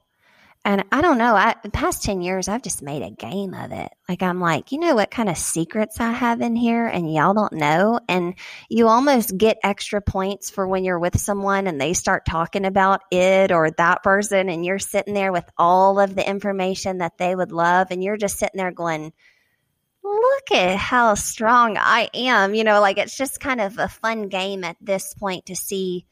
and 0.66 0.86
I 0.94 1.02
don't 1.02 1.18
know, 1.18 1.36
I 1.36 1.56
the 1.62 1.70
past 1.70 2.04
10 2.04 2.22
years 2.22 2.48
I've 2.48 2.62
just 2.62 2.82
made 2.82 3.02
a 3.02 3.10
game 3.10 3.54
of 3.54 3.74
it. 3.74 3.92
Like 4.08 4.24
I'm 4.24 4.40
like, 4.40 4.72
you 4.72 4.80
know 4.80 4.96
what 4.96 5.12
kind 5.12 5.28
of 5.28 5.38
secrets 5.38 6.00
I 6.00 6.12
have 6.12 6.40
in 6.40 6.56
here 6.56 6.88
and 6.88 7.14
y'all 7.14 7.34
don't 7.34 7.54
know 7.54 8.00
and 8.08 8.36
you 8.70 8.88
almost 8.88 9.38
get 9.38 9.58
extra 9.62 10.02
points 10.02 10.50
for 10.50 10.66
when 10.66 10.86
you're 10.86 11.00
with 11.00 11.20
someone 11.20 11.68
and 11.68 11.82
they 11.82 11.94
start 11.94 12.26
talking 12.26 12.66
about 12.66 13.02
it 13.12 13.52
or 13.52 13.72
that 13.72 14.04
person 14.04 14.48
and 14.48 14.66
you're 14.66 14.80
sitting 14.80 15.14
there 15.14 15.34
with 15.34 15.50
all 15.58 16.00
of 16.00 16.16
the 16.16 16.28
information 16.28 17.00
that 17.00 17.18
they 17.18 17.36
would 17.36 17.52
love 17.52 17.88
and 17.92 18.02
you're 18.02 18.18
just 18.18 18.40
sitting 18.40 18.58
there 18.58 18.72
going, 18.72 19.12
look 20.02 20.52
at 20.52 20.78
how 20.78 21.14
strong 21.16 21.76
I 21.78 22.10
am. 22.14 22.56
You 22.56 22.64
know, 22.64 22.80
like 22.80 22.98
it's 22.98 23.18
just 23.18 23.42
kind 23.42 23.60
of 23.60 23.78
a 23.80 23.90
fun 23.90 24.30
game 24.30 24.64
at 24.64 24.78
this 24.80 25.14
point 25.14 25.48
to 25.48 25.56
see 25.58 26.06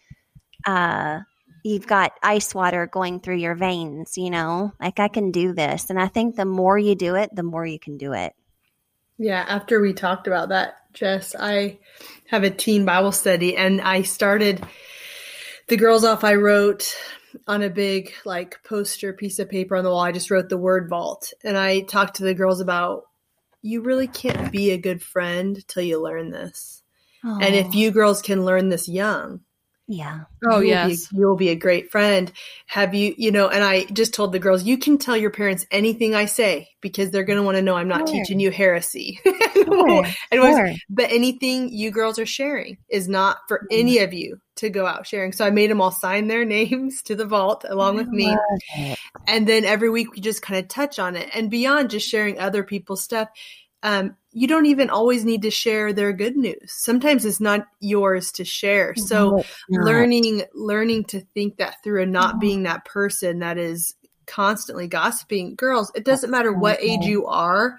uh 0.65 1.19
you've 1.63 1.87
got 1.87 2.13
ice 2.21 2.53
water 2.53 2.87
going 2.87 3.19
through 3.19 3.37
your 3.37 3.55
veins, 3.55 4.17
you 4.17 4.29
know? 4.29 4.73
Like 4.79 4.99
I 4.99 5.07
can 5.07 5.31
do 5.31 5.53
this. 5.53 5.89
And 5.89 5.99
I 5.99 6.07
think 6.07 6.35
the 6.35 6.45
more 6.45 6.77
you 6.77 6.95
do 6.95 7.15
it, 7.15 7.35
the 7.35 7.43
more 7.43 7.65
you 7.65 7.79
can 7.79 7.97
do 7.97 8.13
it. 8.13 8.33
Yeah, 9.17 9.45
after 9.47 9.79
we 9.79 9.93
talked 9.93 10.27
about 10.27 10.49
that, 10.49 10.77
Jess, 10.93 11.35
I 11.37 11.79
have 12.27 12.43
a 12.43 12.49
teen 12.49 12.85
Bible 12.85 13.11
study 13.11 13.55
and 13.55 13.79
I 13.79 14.01
started 14.01 14.65
the 15.67 15.77
girls 15.77 16.03
off 16.03 16.23
I 16.23 16.35
wrote 16.35 16.93
on 17.47 17.61
a 17.61 17.69
big 17.69 18.13
like 18.25 18.63
poster 18.63 19.13
piece 19.13 19.39
of 19.39 19.49
paper 19.49 19.75
on 19.75 19.83
the 19.83 19.91
wall. 19.91 20.01
I 20.01 20.11
just 20.11 20.31
wrote 20.31 20.49
the 20.49 20.57
word 20.57 20.89
vault 20.89 21.33
and 21.43 21.57
I 21.57 21.81
talked 21.81 22.17
to 22.17 22.23
the 22.23 22.33
girls 22.33 22.61
about 22.61 23.03
you 23.61 23.81
really 23.81 24.07
can't 24.07 24.51
be 24.51 24.71
a 24.71 24.77
good 24.77 25.03
friend 25.03 25.65
till 25.67 25.83
you 25.83 26.01
learn 26.01 26.31
this. 26.31 26.81
And 27.23 27.53
if 27.53 27.75
you 27.75 27.91
girls 27.91 28.23
can 28.23 28.45
learn 28.45 28.69
this 28.69 28.89
young, 28.89 29.41
Yeah. 29.93 30.21
Oh, 30.45 30.59
you'll 30.61 30.69
yes. 30.69 31.11
you'll 31.11 31.35
be 31.35 31.49
a 31.49 31.55
great 31.55 31.91
friend. 31.91 32.31
Have 32.67 32.93
you, 32.95 33.13
you 33.17 33.29
know, 33.29 33.49
and 33.49 33.61
I 33.61 33.83
just 33.91 34.13
told 34.13 34.31
the 34.31 34.39
girls, 34.39 34.63
you 34.63 34.77
can 34.77 34.97
tell 34.97 35.17
your 35.17 35.31
parents 35.31 35.65
anything 35.69 36.15
I 36.15 36.25
say 36.27 36.69
because 36.79 37.11
they're 37.11 37.25
going 37.25 37.35
to 37.35 37.43
want 37.43 37.57
to 37.57 37.61
know 37.61 37.75
I'm 37.75 37.89
not 37.89 38.07
Sure. 38.07 38.17
teaching 38.17 38.39
you 38.39 38.51
heresy. 38.51 39.19
Sure, 39.61 40.05
And 40.31 40.41
was- 40.41 40.55
sure. 40.55 40.71
but 40.89 41.11
anything 41.11 41.71
you 41.71 41.91
girls 41.91 42.17
are 42.19 42.25
sharing 42.25 42.77
is 42.89 43.07
not 43.07 43.37
for 43.47 43.67
any 43.69 43.99
of 43.99 44.11
you 44.13 44.39
to 44.55 44.69
go 44.69 44.85
out 44.87 45.05
sharing. 45.05 45.33
So 45.33 45.45
I 45.45 45.51
made 45.51 45.69
them 45.69 45.79
all 45.81 45.91
sign 45.91 46.27
their 46.27 46.45
names 46.57 47.01
to 47.03 47.15
the 47.15 47.25
vault 47.25 47.63
along 47.67 47.97
with 47.97 48.07
me. 48.07 48.35
It. 48.75 48.97
And 49.27 49.45
then 49.47 49.63
every 49.65 49.89
week 49.89 50.13
we 50.13 50.19
just 50.21 50.41
kind 50.41 50.59
of 50.59 50.67
touch 50.67 50.99
on 50.99 51.15
it. 51.15 51.29
And 51.33 51.51
beyond 51.51 51.89
just 51.91 52.07
sharing 52.07 52.39
other 52.39 52.63
people's 52.63 53.03
stuff, 53.03 53.29
um, 53.83 54.15
you 54.33 54.47
don't 54.47 54.65
even 54.65 54.89
always 54.89 55.25
need 55.25 55.41
to 55.41 55.51
share 55.51 55.93
their 55.93 56.13
good 56.13 56.37
news. 56.37 56.71
Sometimes 56.71 57.25
it's 57.25 57.41
not 57.41 57.67
yours 57.79 58.31
to 58.33 58.45
share. 58.45 58.95
So 58.95 59.31
No, 59.31 59.43
learning 59.83 60.43
learning 60.53 61.05
to 61.05 61.21
think 61.33 61.57
that 61.57 61.83
through 61.83 62.03
and 62.03 62.11
not 62.11 62.39
being 62.39 62.63
that 62.63 62.85
person 62.85 63.39
that 63.39 63.57
is 63.57 63.95
constantly 64.25 64.87
gossiping. 64.87 65.55
Girls, 65.55 65.91
it 65.95 66.05
doesn't 66.05 66.31
matter 66.31 66.53
what 66.53 66.81
age 66.81 67.03
you 67.03 67.27
are. 67.27 67.77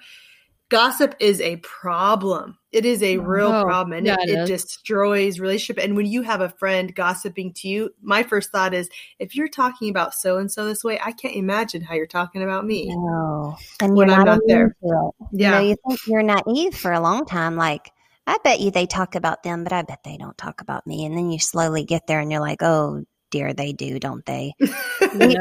Gossip 0.72 1.14
is 1.20 1.38
a 1.42 1.56
problem. 1.56 2.56
It 2.72 2.86
is 2.86 3.02
a 3.02 3.18
real 3.18 3.52
Oh, 3.52 3.62
problem 3.62 3.92
and 3.92 4.06
yeah, 4.06 4.16
it, 4.20 4.30
it 4.30 4.38
it 4.38 4.46
destroys 4.46 5.38
relationship. 5.38 5.84
And 5.84 5.94
when 5.94 6.06
you 6.06 6.22
have 6.22 6.40
a 6.40 6.48
friend 6.48 6.94
gossiping 6.94 7.52
to 7.56 7.68
you, 7.68 7.90
my 8.00 8.22
first 8.22 8.50
thought 8.50 8.72
is 8.72 8.88
if 9.18 9.34
you're 9.34 9.48
talking 9.48 9.90
about 9.90 10.14
so 10.14 10.38
and 10.38 10.50
so 10.50 10.64
this 10.64 10.82
way, 10.82 10.98
I 10.98 11.12
can't 11.12 11.36
imagine 11.36 11.82
how 11.82 11.94
you're 11.94 12.06
talking 12.06 12.42
about 12.42 12.64
me. 12.64 12.86
No. 12.88 13.54
And 13.82 13.94
when 13.94 14.08
you're 14.08 14.18
I'm 14.18 14.24
not, 14.24 14.38
not 14.38 14.40
there. 14.46 14.74
Yeah. 14.82 15.10
You 15.30 15.50
know, 15.50 15.60
you 15.60 15.76
think 15.86 16.00
you're 16.06 16.22
naive 16.22 16.74
for 16.74 16.90
a 16.90 17.00
long 17.00 17.26
time. 17.26 17.56
Like, 17.56 17.92
I 18.26 18.38
bet 18.42 18.60
you 18.60 18.70
they 18.70 18.86
talk 18.86 19.14
about 19.14 19.42
them, 19.42 19.64
but 19.64 19.74
I 19.74 19.82
bet 19.82 20.04
they 20.04 20.16
don't 20.16 20.38
talk 20.38 20.62
about 20.62 20.86
me. 20.86 21.04
And 21.04 21.14
then 21.14 21.30
you 21.30 21.38
slowly 21.38 21.84
get 21.84 22.06
there 22.06 22.20
and 22.20 22.32
you're 22.32 22.40
like, 22.40 22.62
oh, 22.62 23.04
dear, 23.30 23.52
they 23.52 23.74
do, 23.74 23.98
don't 23.98 24.24
they? 24.24 24.54
We, 25.14 25.36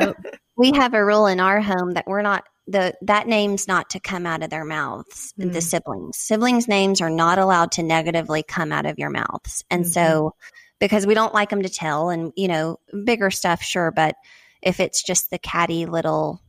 we 0.57 0.71
have 0.73 0.93
a 0.93 1.05
rule 1.05 1.27
in 1.27 1.39
our 1.39 1.61
home 1.61 1.93
that 1.93 2.05
we're 2.05 2.21
not 2.21 2.43
the 2.72 2.93
that 3.01 3.28
name's 3.28 3.67
not 3.67 3.89
to 3.89 3.99
come 3.99 4.26
out 4.26 4.43
of 4.43 4.49
their 4.49 4.65
mouths 4.65 5.34
the 5.38 5.45
Mm. 5.47 5.63
siblings 5.63 6.17
siblings 6.17 6.67
names 6.67 7.01
are 7.01 7.09
not 7.09 7.38
allowed 7.38 7.72
to 7.74 7.84
negatively 7.84 8.43
come 8.43 8.72
out 8.72 8.86
of 8.86 8.97
your 8.99 9.09
mouths 9.09 9.63
and 9.69 9.86
Mhm. 9.86 9.89
so 9.93 10.36
because 10.80 11.05
we 11.05 11.13
don't 11.13 11.34
like 11.34 11.49
them 11.49 11.61
to 11.63 11.69
tell 11.69 12.09
and 12.09 12.32
you 12.36 12.47
know 12.47 12.80
bigger 13.05 13.30
stuff 13.32 13.61
sure 13.61 13.91
but 13.91 14.15
if 14.61 14.80
it's 14.80 15.03
just 15.03 15.30
the 15.30 15.39
catty 15.39 15.86
little 15.86 16.41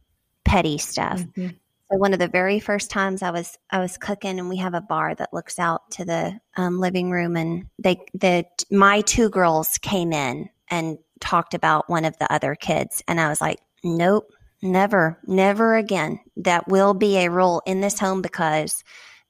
petty 0.45 0.79
stuff 0.79 1.21
Mhm. 1.21 1.57
so 1.91 1.99
one 1.99 2.13
of 2.13 2.19
the 2.19 2.29
very 2.29 2.59
first 2.61 2.91
times 2.91 3.23
I 3.23 3.31
was 3.31 3.59
I 3.71 3.79
was 3.81 3.99
cooking, 3.99 4.39
and 4.39 4.49
we 4.49 4.57
have 4.57 4.75
a 4.75 4.81
bar 4.81 5.15
that 5.15 5.33
looks 5.35 5.59
out 5.59 5.91
to 5.93 6.05
the 6.05 6.41
um, 6.57 6.81
living 6.81 7.11
room, 7.11 7.37
and 7.37 7.67
they 7.79 8.01
the 8.15 8.45
my 8.71 9.03
two 9.03 9.29
girls 9.29 9.77
came 9.79 10.13
in 10.13 10.49
and 10.71 10.97
talked 11.21 11.53
about 11.55 11.91
one 11.91 12.05
of 12.07 12.17
the 12.19 12.33
other 12.33 12.55
kids, 12.55 13.03
and 13.07 13.21
I 13.21 13.29
was 13.29 13.41
like, 13.43 13.59
nope, 13.85 14.33
never, 14.63 15.19
never 15.27 15.75
again. 15.77 16.21
That 16.37 16.69
will 16.69 16.95
be 16.95 17.19
a 17.19 17.31
rule 17.31 17.63
in 17.67 17.81
this 17.81 17.99
home 17.99 18.23
because 18.23 18.83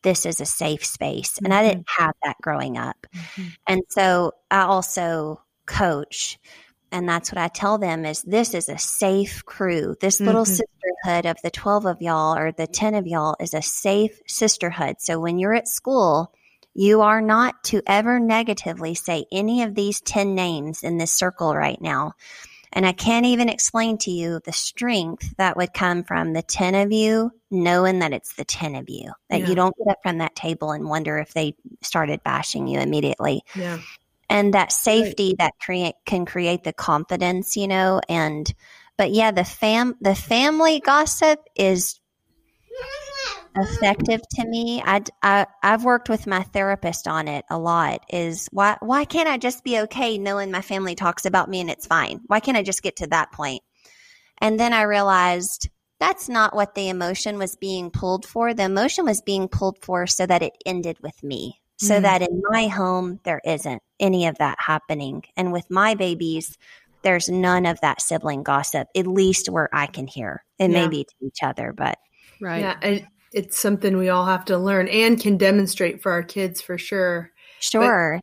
this 0.02 0.26
is 0.26 0.40
a 0.40 0.46
safe 0.46 0.84
space, 0.84 1.38
and 1.44 1.54
I 1.54 1.62
didn't 1.62 1.86
have 1.96 2.14
that 2.24 2.36
growing 2.42 2.76
up, 2.76 3.06
Mhm. 3.38 3.52
and 3.66 3.82
so 3.88 4.32
I 4.50 4.62
also 4.62 5.40
coach. 5.66 6.38
And 6.94 7.08
that's 7.08 7.32
what 7.32 7.38
I 7.38 7.48
tell 7.48 7.78
them 7.78 8.04
is 8.04 8.20
this 8.20 8.52
is 8.52 8.68
a 8.68 8.76
safe 8.76 9.42
crew. 9.46 9.96
This 10.00 10.20
little 10.20 10.44
Mhm. 10.44 10.60
sisterhood 10.60 11.24
of 11.24 11.40
the 11.42 11.50
12 11.50 11.86
of 11.86 12.02
y'all 12.02 12.36
or 12.36 12.52
the 12.52 12.66
10 12.66 12.94
of 12.94 13.06
y'all 13.06 13.34
is 13.40 13.54
a 13.54 13.62
safe 13.62 14.20
sisterhood. 14.26 14.96
So 14.98 15.18
when 15.18 15.38
you're 15.38 15.54
at 15.54 15.68
school, 15.68 16.34
you 16.74 17.00
are 17.00 17.22
not 17.22 17.64
to 17.64 17.80
ever 17.86 18.20
negatively 18.20 18.94
say 18.94 19.24
any 19.32 19.62
of 19.62 19.74
these 19.74 20.02
10 20.02 20.34
names 20.34 20.82
in 20.82 20.98
this 20.98 21.12
circle 21.12 21.54
right 21.54 21.80
now. 21.80 22.12
And 22.72 22.86
I 22.86 22.92
can't 22.92 23.26
even 23.26 23.48
explain 23.48 23.98
to 23.98 24.10
you 24.10 24.40
the 24.44 24.52
strength 24.52 25.34
that 25.36 25.56
would 25.56 25.74
come 25.74 26.04
from 26.04 26.32
the 26.32 26.42
10 26.42 26.74
of 26.74 26.90
you 26.92 27.30
knowing 27.50 27.98
that 27.98 28.12
it's 28.14 28.34
the 28.34 28.44
10 28.44 28.74
of 28.76 28.88
you, 28.88 29.12
that 29.28 29.40
Yeah. 29.40 29.48
you 29.48 29.54
don't 29.54 29.76
get 29.76 29.88
up 29.88 29.98
from 30.02 30.18
that 30.18 30.34
table 30.34 30.70
and 30.72 30.88
wonder 30.88 31.18
if 31.18 31.34
they 31.34 31.54
started 31.82 32.22
bashing 32.24 32.66
you 32.66 32.80
immediately 32.80 33.42
Yeah. 33.54 33.78
and 34.30 34.54
that 34.54 34.72
safety 34.72 35.34
that 35.38 35.52
create 35.60 35.94
can 36.06 36.24
create 36.24 36.64
the 36.64 36.72
confidence 36.72 37.56
you 37.56 37.68
know 37.68 38.00
and 38.08 38.54
but 38.96 39.10
yeah 39.10 39.30
the 39.32 39.44
fam 39.44 39.94
the 40.00 40.14
family 40.14 40.80
gossip 40.80 41.40
is 41.54 42.00
effective 43.56 44.20
to 44.36 44.46
me? 44.46 44.82
I, 44.84 45.02
I 45.22 45.46
i've 45.62 45.84
worked 45.84 46.08
with 46.08 46.26
my 46.26 46.42
therapist 46.42 47.06
on 47.06 47.28
it 47.28 47.44
a 47.50 47.58
lot 47.58 48.04
is 48.08 48.48
why 48.50 48.76
why 48.80 49.04
can't 49.04 49.28
i 49.28 49.36
just 49.36 49.62
be 49.62 49.80
okay 49.80 50.16
knowing 50.18 50.50
my 50.50 50.62
family 50.62 50.94
talks 50.94 51.26
about 51.26 51.50
me 51.50 51.60
and 51.60 51.70
it's 51.70 51.86
fine? 51.86 52.20
Why 52.26 52.40
can't 52.40 52.56
i 52.56 52.62
just 52.62 52.82
get 52.82 52.96
to 52.96 53.06
that 53.08 53.32
point? 53.32 53.62
And 54.40 54.58
then 54.58 54.72
i 54.72 54.82
realized 54.82 55.68
that's 56.00 56.28
not 56.28 56.54
what 56.54 56.74
the 56.74 56.88
emotion 56.88 57.38
was 57.38 57.54
being 57.54 57.90
pulled 57.90 58.26
for. 58.26 58.54
The 58.54 58.64
emotion 58.64 59.04
was 59.04 59.22
being 59.22 59.46
pulled 59.46 59.78
for 59.84 60.08
so 60.08 60.26
that 60.26 60.42
it 60.42 60.52
ended 60.66 60.98
with 61.00 61.22
me 61.22 61.60
so 61.76 61.98
Mm. 61.98 62.02
that 62.02 62.22
in 62.22 62.42
my 62.50 62.66
home 62.68 63.20
there 63.24 63.40
isn't 63.44 63.82
any 64.00 64.26
of 64.26 64.38
that 64.38 64.56
happening. 64.60 65.24
And 65.36 65.52
with 65.52 65.70
my 65.70 65.94
babies 65.94 66.56
there's 67.02 67.28
none 67.28 67.66
of 67.66 67.80
that 67.80 68.00
sibling 68.00 68.44
gossip 68.44 68.88
at 68.96 69.06
least 69.06 69.48
where 69.48 69.68
i 69.72 69.86
can 69.86 70.06
hear. 70.06 70.44
It 70.58 70.68
may 70.68 70.88
be 70.88 71.04
to 71.04 71.26
each 71.26 71.42
other 71.42 71.72
but 71.76 71.98
Right. 72.42 72.60
Yeah. 72.60 72.76
And 72.82 73.06
it's 73.32 73.58
something 73.58 73.96
we 73.96 74.10
all 74.10 74.26
have 74.26 74.44
to 74.46 74.58
learn 74.58 74.88
and 74.88 75.18
can 75.18 75.38
demonstrate 75.38 76.02
for 76.02 76.12
our 76.12 76.22
kids 76.24 76.60
for 76.60 76.76
sure. 76.76 77.30
sure 77.60 78.20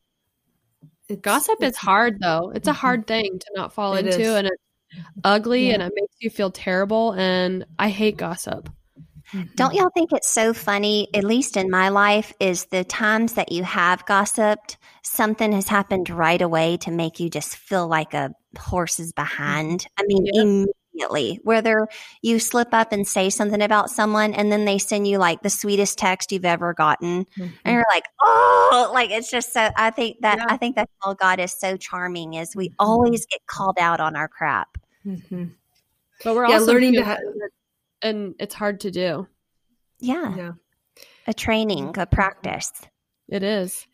It's, 1.07 1.21
Gossip 1.21 1.63
is 1.63 1.75
hard 1.77 2.19
though. 2.21 2.51
It's 2.53 2.67
a 2.67 2.71
Mhm. 2.71 2.75
hard 2.75 3.07
thing 3.07 3.39
to 3.39 3.45
not 3.55 3.73
fall 3.73 3.95
into 3.95 4.09
is. 4.19 4.27
and 4.35 4.47
it's 4.47 4.61
ugly 5.23 5.67
Yeah. 5.69 5.75
and 5.75 5.83
it 5.83 5.93
makes 5.95 6.15
you 6.19 6.29
feel 6.29 6.51
terrible 6.51 7.13
and 7.13 7.65
I 7.79 7.89
hate 7.89 8.17
gossip. 8.17 8.69
Don't 9.55 9.73
y'all 9.75 9.91
think 9.93 10.11
it's 10.11 10.29
so 10.29 10.53
funny, 10.53 11.07
at 11.13 11.23
least 11.23 11.55
in 11.55 11.69
my 11.69 11.89
life, 11.89 12.33
is 12.39 12.65
the 12.65 12.83
times 12.83 13.33
that 13.33 13.51
you 13.51 13.63
have 13.63 14.05
gossiped, 14.07 14.77
something 15.03 15.51
has 15.51 15.67
happened 15.67 16.09
right 16.09 16.41
away 16.41 16.77
to 16.77 16.89
make 16.91 17.19
you 17.19 17.29
just 17.29 17.55
feel 17.55 17.87
like 17.87 18.13
a 18.15 18.31
horse 18.57 18.99
is 18.99 19.13
behind. 19.13 19.85
I 19.97 20.03
mean, 20.07 20.25
Yeah. 20.33 20.65
Immediately, 20.93 21.39
whether 21.43 21.87
you 22.21 22.39
slip 22.39 22.69
up 22.73 22.91
and 22.91 23.07
say 23.07 23.29
something 23.29 23.61
about 23.61 23.89
someone 23.89 24.33
and 24.33 24.51
then 24.51 24.65
they 24.65 24.77
send 24.77 25.07
you 25.07 25.17
like 25.17 25.41
the 25.41 25.49
sweetest 25.49 25.97
text 25.97 26.31
you've 26.31 26.45
ever 26.45 26.73
gotten. 26.73 27.25
Mhm. 27.37 27.51
And 27.65 27.73
you're 27.75 27.85
like, 27.91 28.05
oh, 28.21 28.91
like 28.93 29.11
it's 29.11 29.29
just 29.29 29.53
so, 29.53 29.69
I 29.75 29.91
think 29.91 30.17
that, 30.21 30.37
Yeah. 30.39 30.45
I 30.49 30.57
think 30.57 30.75
that's 30.75 30.91
all 31.01 31.15
God 31.15 31.39
is 31.39 31.53
so 31.53 31.77
charming 31.77 32.33
is 32.35 32.55
we 32.55 32.73
always 32.79 33.25
get 33.25 33.45
called 33.47 33.77
out 33.79 33.99
on 33.99 34.15
our 34.15 34.27
crap. 34.27 34.77
Mhm. 35.05 35.51
But 36.23 36.35
we're 36.35 36.47
Yeah, 36.47 36.55
also 36.55 36.73
learning 36.73 36.93
to 36.93 36.99
human 37.03 37.17
ha- 37.17 37.47
and 38.01 38.35
it's 38.39 38.55
hard 38.55 38.79
to 38.81 38.91
do. 38.91 39.27
Yeah. 39.99 40.35
Yeah. 40.35 40.51
A 41.27 41.33
training, 41.33 41.93
a 41.97 42.05
practice, 42.05 42.71
It 43.27 43.43
is. 43.43 43.85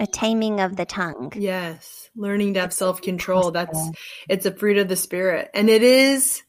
A 0.00 0.06
taming 0.06 0.60
of 0.60 0.76
the 0.76 0.84
tongue. 0.86 1.32
Yes. 1.36 2.10
Learning 2.16 2.54
to 2.54 2.60
have 2.60 2.72
self 2.72 3.02
control. 3.02 3.50
That's 3.50 3.90
it's 4.28 4.46
a 4.46 4.52
fruit 4.54 4.78
of 4.78 4.88
the 4.88 4.96
spirit. 4.96 5.50
And 5.54 5.68
it 5.68 5.82
is 5.82 6.42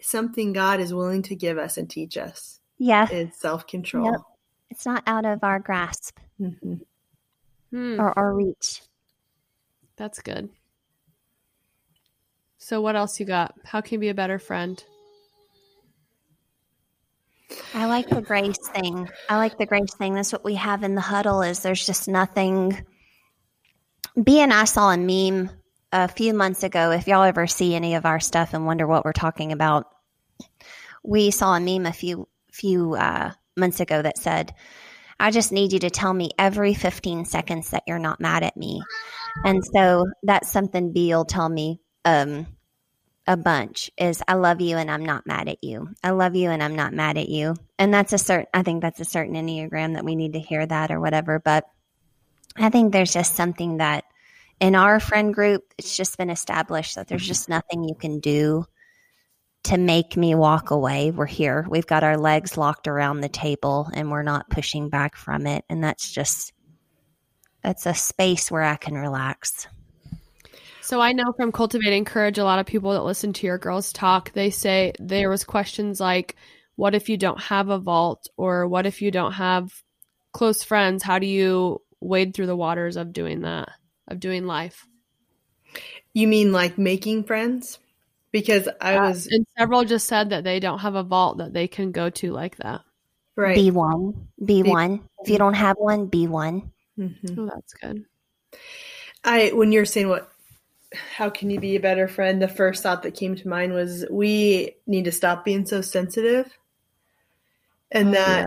something 0.00 0.52
God 0.52 0.80
is 0.80 0.92
willing 0.92 1.22
to 1.22 1.36
give 1.36 1.58
us 1.58 1.76
and 1.76 1.88
teach 1.88 2.16
us. 2.16 2.58
Yes, 2.78 3.10
it's 3.12 3.40
self 3.40 3.66
control. 3.66 4.04
Yep. 4.10 4.20
It's 4.70 4.86
not 4.86 5.02
out 5.06 5.24
of 5.24 5.44
our 5.44 5.58
grasp 5.58 6.18
Mhm. 6.40 6.80
Hmm, 7.70 8.00
or 8.00 8.18
our 8.18 8.34
reach. 8.34 8.82
that's 9.96 10.20
good. 10.20 10.48
So 12.58 12.80
what 12.80 12.96
else 12.96 13.18
you 13.20 13.26
got? 13.26 13.54
How 13.64 13.80
can 13.80 13.94
you 13.94 13.98
be 13.98 14.08
a 14.08 14.14
better 14.14 14.38
friend? 14.38 14.82
I 17.74 17.86
like 17.86 18.08
the 18.08 18.22
grace 18.22 18.58
thing. 18.74 19.08
I 19.28 19.36
like 19.36 19.58
the 19.58 19.66
grace 19.66 19.94
thing. 19.94 20.14
That's 20.14 20.32
what 20.32 20.44
we 20.44 20.54
have 20.54 20.82
in 20.82 20.94
the 20.94 21.00
huddle 21.00 21.42
is 21.42 21.60
there's 21.60 21.84
just 21.86 22.08
nothing 22.08 22.84
B 24.22 24.40
and 24.40 24.52
I 24.52 24.64
saw 24.64 24.90
a 24.90 24.96
meme 24.96 25.50
a 25.90 26.08
few 26.08 26.34
months 26.34 26.62
ago. 26.62 26.90
If 26.90 27.06
y'all 27.06 27.22
ever 27.22 27.46
see 27.46 27.74
any 27.74 27.94
of 27.94 28.04
our 28.04 28.20
stuff 28.20 28.52
and 28.52 28.66
wonder 28.66 28.86
what 28.86 29.04
we're 29.04 29.12
talking 29.12 29.52
about, 29.52 29.86
we 31.02 31.30
saw 31.30 31.54
a 31.54 31.60
meme 31.60 31.86
a 31.86 31.92
few 31.92 32.28
few 32.52 32.94
uh, 32.94 33.32
months 33.56 33.80
ago 33.80 34.02
that 34.02 34.18
said, 34.18 34.54
"I 35.18 35.30
just 35.30 35.52
need 35.52 35.72
you 35.72 35.78
to 35.80 35.90
tell 35.90 36.12
me 36.12 36.30
every 36.38 36.74
15 36.74 37.24
seconds 37.24 37.70
that 37.70 37.84
you're 37.86 37.98
not 37.98 38.20
mad 38.20 38.42
at 38.42 38.56
me." 38.56 38.82
And 39.44 39.64
so 39.64 40.06
that's 40.22 40.50
something 40.50 40.92
B 40.92 41.14
will 41.14 41.24
tell 41.24 41.48
me 41.48 41.80
um, 42.04 42.46
a 43.26 43.36
bunch 43.36 43.90
is 43.96 44.22
I 44.26 44.34
love 44.34 44.60
you 44.60 44.76
and 44.76 44.90
I'm 44.90 45.04
not 45.04 45.26
mad 45.26 45.48
at 45.48 45.62
you. 45.62 45.88
I 46.02 46.10
love 46.10 46.34
you 46.34 46.50
and 46.50 46.62
I'm 46.62 46.74
not 46.74 46.92
mad 46.92 47.16
at 47.16 47.28
you. 47.28 47.54
And 47.78 47.94
that's 47.94 48.12
a 48.12 48.18
certain 48.18 48.48
I 48.52 48.62
think 48.62 48.82
that's 48.82 49.00
a 49.00 49.04
certain 49.04 49.34
enneagram 49.34 49.94
that 49.94 50.04
we 50.04 50.16
need 50.16 50.32
to 50.32 50.40
hear 50.40 50.64
that 50.66 50.90
or 50.90 51.00
whatever, 51.00 51.38
but 51.38 51.64
I 52.56 52.68
think 52.68 52.92
there's 52.92 53.12
just 53.12 53.34
something 53.34 53.78
that 53.78 54.04
in 54.60 54.74
our 54.74 55.00
friend 55.00 55.32
group 55.32 55.62
it's 55.78 55.96
just 55.96 56.18
been 56.18 56.30
established 56.30 56.96
that 56.96 57.08
there's 57.08 57.22
mm-hmm. 57.22 57.28
just 57.28 57.48
nothing 57.48 57.84
you 57.84 57.94
can 57.94 58.20
do 58.20 58.64
to 59.64 59.78
make 59.78 60.16
me 60.16 60.34
walk 60.34 60.72
away. 60.72 61.12
We're 61.12 61.26
here. 61.26 61.64
We've 61.68 61.86
got 61.86 62.02
our 62.02 62.16
legs 62.16 62.56
locked 62.56 62.88
around 62.88 63.20
the 63.20 63.28
table 63.28 63.88
and 63.94 64.10
we're 64.10 64.24
not 64.24 64.50
pushing 64.50 64.88
back 64.88 65.14
from 65.14 65.46
it 65.46 65.64
and 65.68 65.84
that's 65.84 66.10
just 66.10 66.52
that's 67.62 67.86
a 67.86 67.94
space 67.94 68.50
where 68.50 68.62
I 68.62 68.74
can 68.74 68.94
relax. 68.94 69.68
So 70.92 71.00
I 71.00 71.12
know 71.12 71.32
from 71.32 71.52
cultivating 71.52 72.04
courage, 72.04 72.36
a 72.36 72.44
lot 72.44 72.58
of 72.58 72.66
people 72.66 72.92
that 72.92 73.02
listen 73.02 73.32
to 73.32 73.46
your 73.46 73.56
girls 73.56 73.94
talk, 73.94 74.30
they 74.32 74.50
say 74.50 74.92
there 74.98 75.30
was 75.30 75.42
questions 75.42 76.00
like, 76.00 76.36
"What 76.76 76.94
if 76.94 77.08
you 77.08 77.16
don't 77.16 77.40
have 77.40 77.70
a 77.70 77.78
vault?" 77.78 78.28
or 78.36 78.68
"What 78.68 78.84
if 78.84 79.00
you 79.00 79.10
don't 79.10 79.32
have 79.32 79.72
close 80.32 80.62
friends? 80.62 81.02
How 81.02 81.18
do 81.18 81.24
you 81.24 81.80
wade 82.02 82.34
through 82.34 82.48
the 82.48 82.54
waters 82.56 82.98
of 82.98 83.14
doing 83.14 83.40
that, 83.40 83.70
of 84.06 84.20
doing 84.20 84.44
life?" 84.44 84.86
You 86.12 86.28
mean 86.28 86.52
like 86.52 86.76
making 86.76 87.24
friends? 87.24 87.78
Because 88.30 88.68
I 88.78 88.96
Uh, 88.98 89.08
was 89.08 89.28
and 89.28 89.46
several 89.56 89.84
just 89.84 90.06
said 90.06 90.28
that 90.28 90.44
they 90.44 90.60
don't 90.60 90.80
have 90.80 90.94
a 90.94 91.02
vault 91.02 91.38
that 91.38 91.54
they 91.54 91.68
can 91.68 91.92
go 91.92 92.10
to 92.10 92.32
like 92.32 92.56
that. 92.56 92.82
right. 93.34 93.54
Be 93.54 93.70
one. 93.70 94.28
Be 94.44 94.62
one. 94.62 95.08
If 95.24 95.30
you 95.30 95.38
don't 95.38 95.54
have 95.54 95.78
one, 95.78 96.08
be 96.08 96.26
one. 96.26 96.70
Mhm. 96.98 97.38
Oh, 97.38 97.46
that's 97.46 97.72
good. 97.72 98.04
I 99.24 99.52
when 99.54 99.72
you're 99.72 99.86
saying 99.86 100.10
what 100.10 100.31
how 100.94 101.30
can 101.30 101.50
you 101.50 101.58
be 101.60 101.76
a 101.76 101.80
better 101.80 102.08
friend? 102.08 102.40
The 102.40 102.48
first 102.48 102.82
thought 102.82 103.02
that 103.02 103.14
came 103.14 103.34
to 103.36 103.48
mind 103.48 103.72
was 103.72 104.04
we 104.10 104.76
need 104.86 105.04
to 105.04 105.12
stop 105.12 105.44
being 105.44 105.66
so 105.66 105.80
sensitive. 105.80 106.50
And 107.90 108.08
Oh, 108.08 108.12
that 108.12 108.46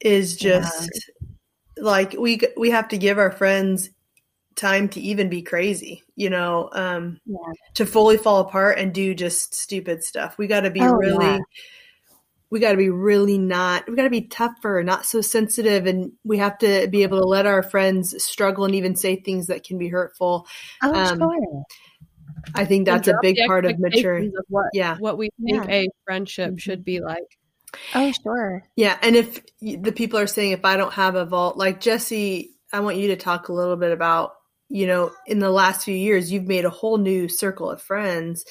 is 0.00 0.36
just 0.36 0.90
like 1.78 2.14
we 2.18 2.40
we 2.56 2.70
have 2.70 2.88
to 2.88 2.98
give 2.98 3.18
our 3.18 3.30
friends 3.32 3.90
time 4.54 4.88
to 4.88 5.00
even 5.00 5.28
be 5.28 5.42
crazy 5.42 6.02
you 6.14 6.30
know 6.30 6.68
um 6.72 7.18
Yeah. 7.26 7.38
to 7.74 7.84
fully 7.84 8.16
fall 8.16 8.40
apart 8.40 8.78
and 8.78 8.94
do 8.94 9.14
just 9.14 9.54
stupid 9.54 10.04
stuff. 10.04 10.38
We 10.38 10.46
got 10.46 10.60
to 10.60 10.70
be 10.70 10.80
Oh, 10.80 10.92
really 10.94 11.26
yeah. 11.26 11.38
we 12.50 12.60
got 12.60 12.70
to 12.70 12.76
be 12.78 12.90
really 12.90 13.36
not 13.36 13.88
we 13.88 13.96
got 13.96 14.04
to 14.04 14.10
be 14.10 14.28
tougher 14.28 14.82
not 14.84 15.06
so 15.06 15.20
sensitive. 15.20 15.86
And 15.86 16.12
we 16.22 16.38
have 16.38 16.56
to 16.58 16.86
be 16.88 17.02
able 17.02 17.20
to 17.20 17.26
let 17.26 17.46
our 17.46 17.62
friends 17.62 18.22
struggle 18.22 18.64
and 18.64 18.74
even 18.74 18.94
say 18.94 19.16
things 19.16 19.48
that 19.48 19.64
can 19.64 19.76
be 19.76 19.88
hurtful. 19.88 20.46
Oh, 20.82 20.94
Um, 20.94 21.18
sure. 21.18 21.64
I 22.54 22.64
think 22.64 22.86
that's 22.86 23.08
a 23.08 23.14
big 23.22 23.36
part 23.46 23.64
of 23.64 23.72
expectations 23.72 24.02
maturing 24.04 24.32
of 24.38 24.44
what 24.48 24.66
yeah 24.72 24.96
what 24.98 25.18
we 25.18 25.30
think 25.44 25.64
Yeah. 25.64 25.70
a 25.70 25.88
friendship 26.04 26.52
Mhm. 26.54 26.60
should 26.60 26.84
be 26.84 27.00
like. 27.00 27.24
Oh, 27.94 28.12
sure. 28.22 28.62
yeah 28.76 28.96
and 29.02 29.16
if 29.16 29.40
the 29.60 29.92
people 29.92 30.18
are 30.20 30.26
saying 30.28 30.52
if 30.52 30.64
i 30.64 30.76
don't 30.76 30.92
have 30.92 31.16
a 31.16 31.24
vault 31.24 31.56
like 31.56 31.80
jesse 31.80 32.50
i 32.72 32.80
want 32.80 32.98
you 32.98 33.08
to 33.08 33.16
talk 33.16 33.48
a 33.48 33.52
little 33.52 33.76
bit 33.76 33.90
about 33.92 34.32
you 34.68 34.86
know 34.86 35.10
in 35.26 35.40
the 35.40 35.50
last 35.50 35.84
few 35.84 35.94
years 35.94 36.30
you've 36.32 36.46
made 36.46 36.64
a 36.64 36.70
whole 36.70 36.98
new 36.98 37.28
circle 37.28 37.68
of 37.70 37.82
friends 37.82 38.44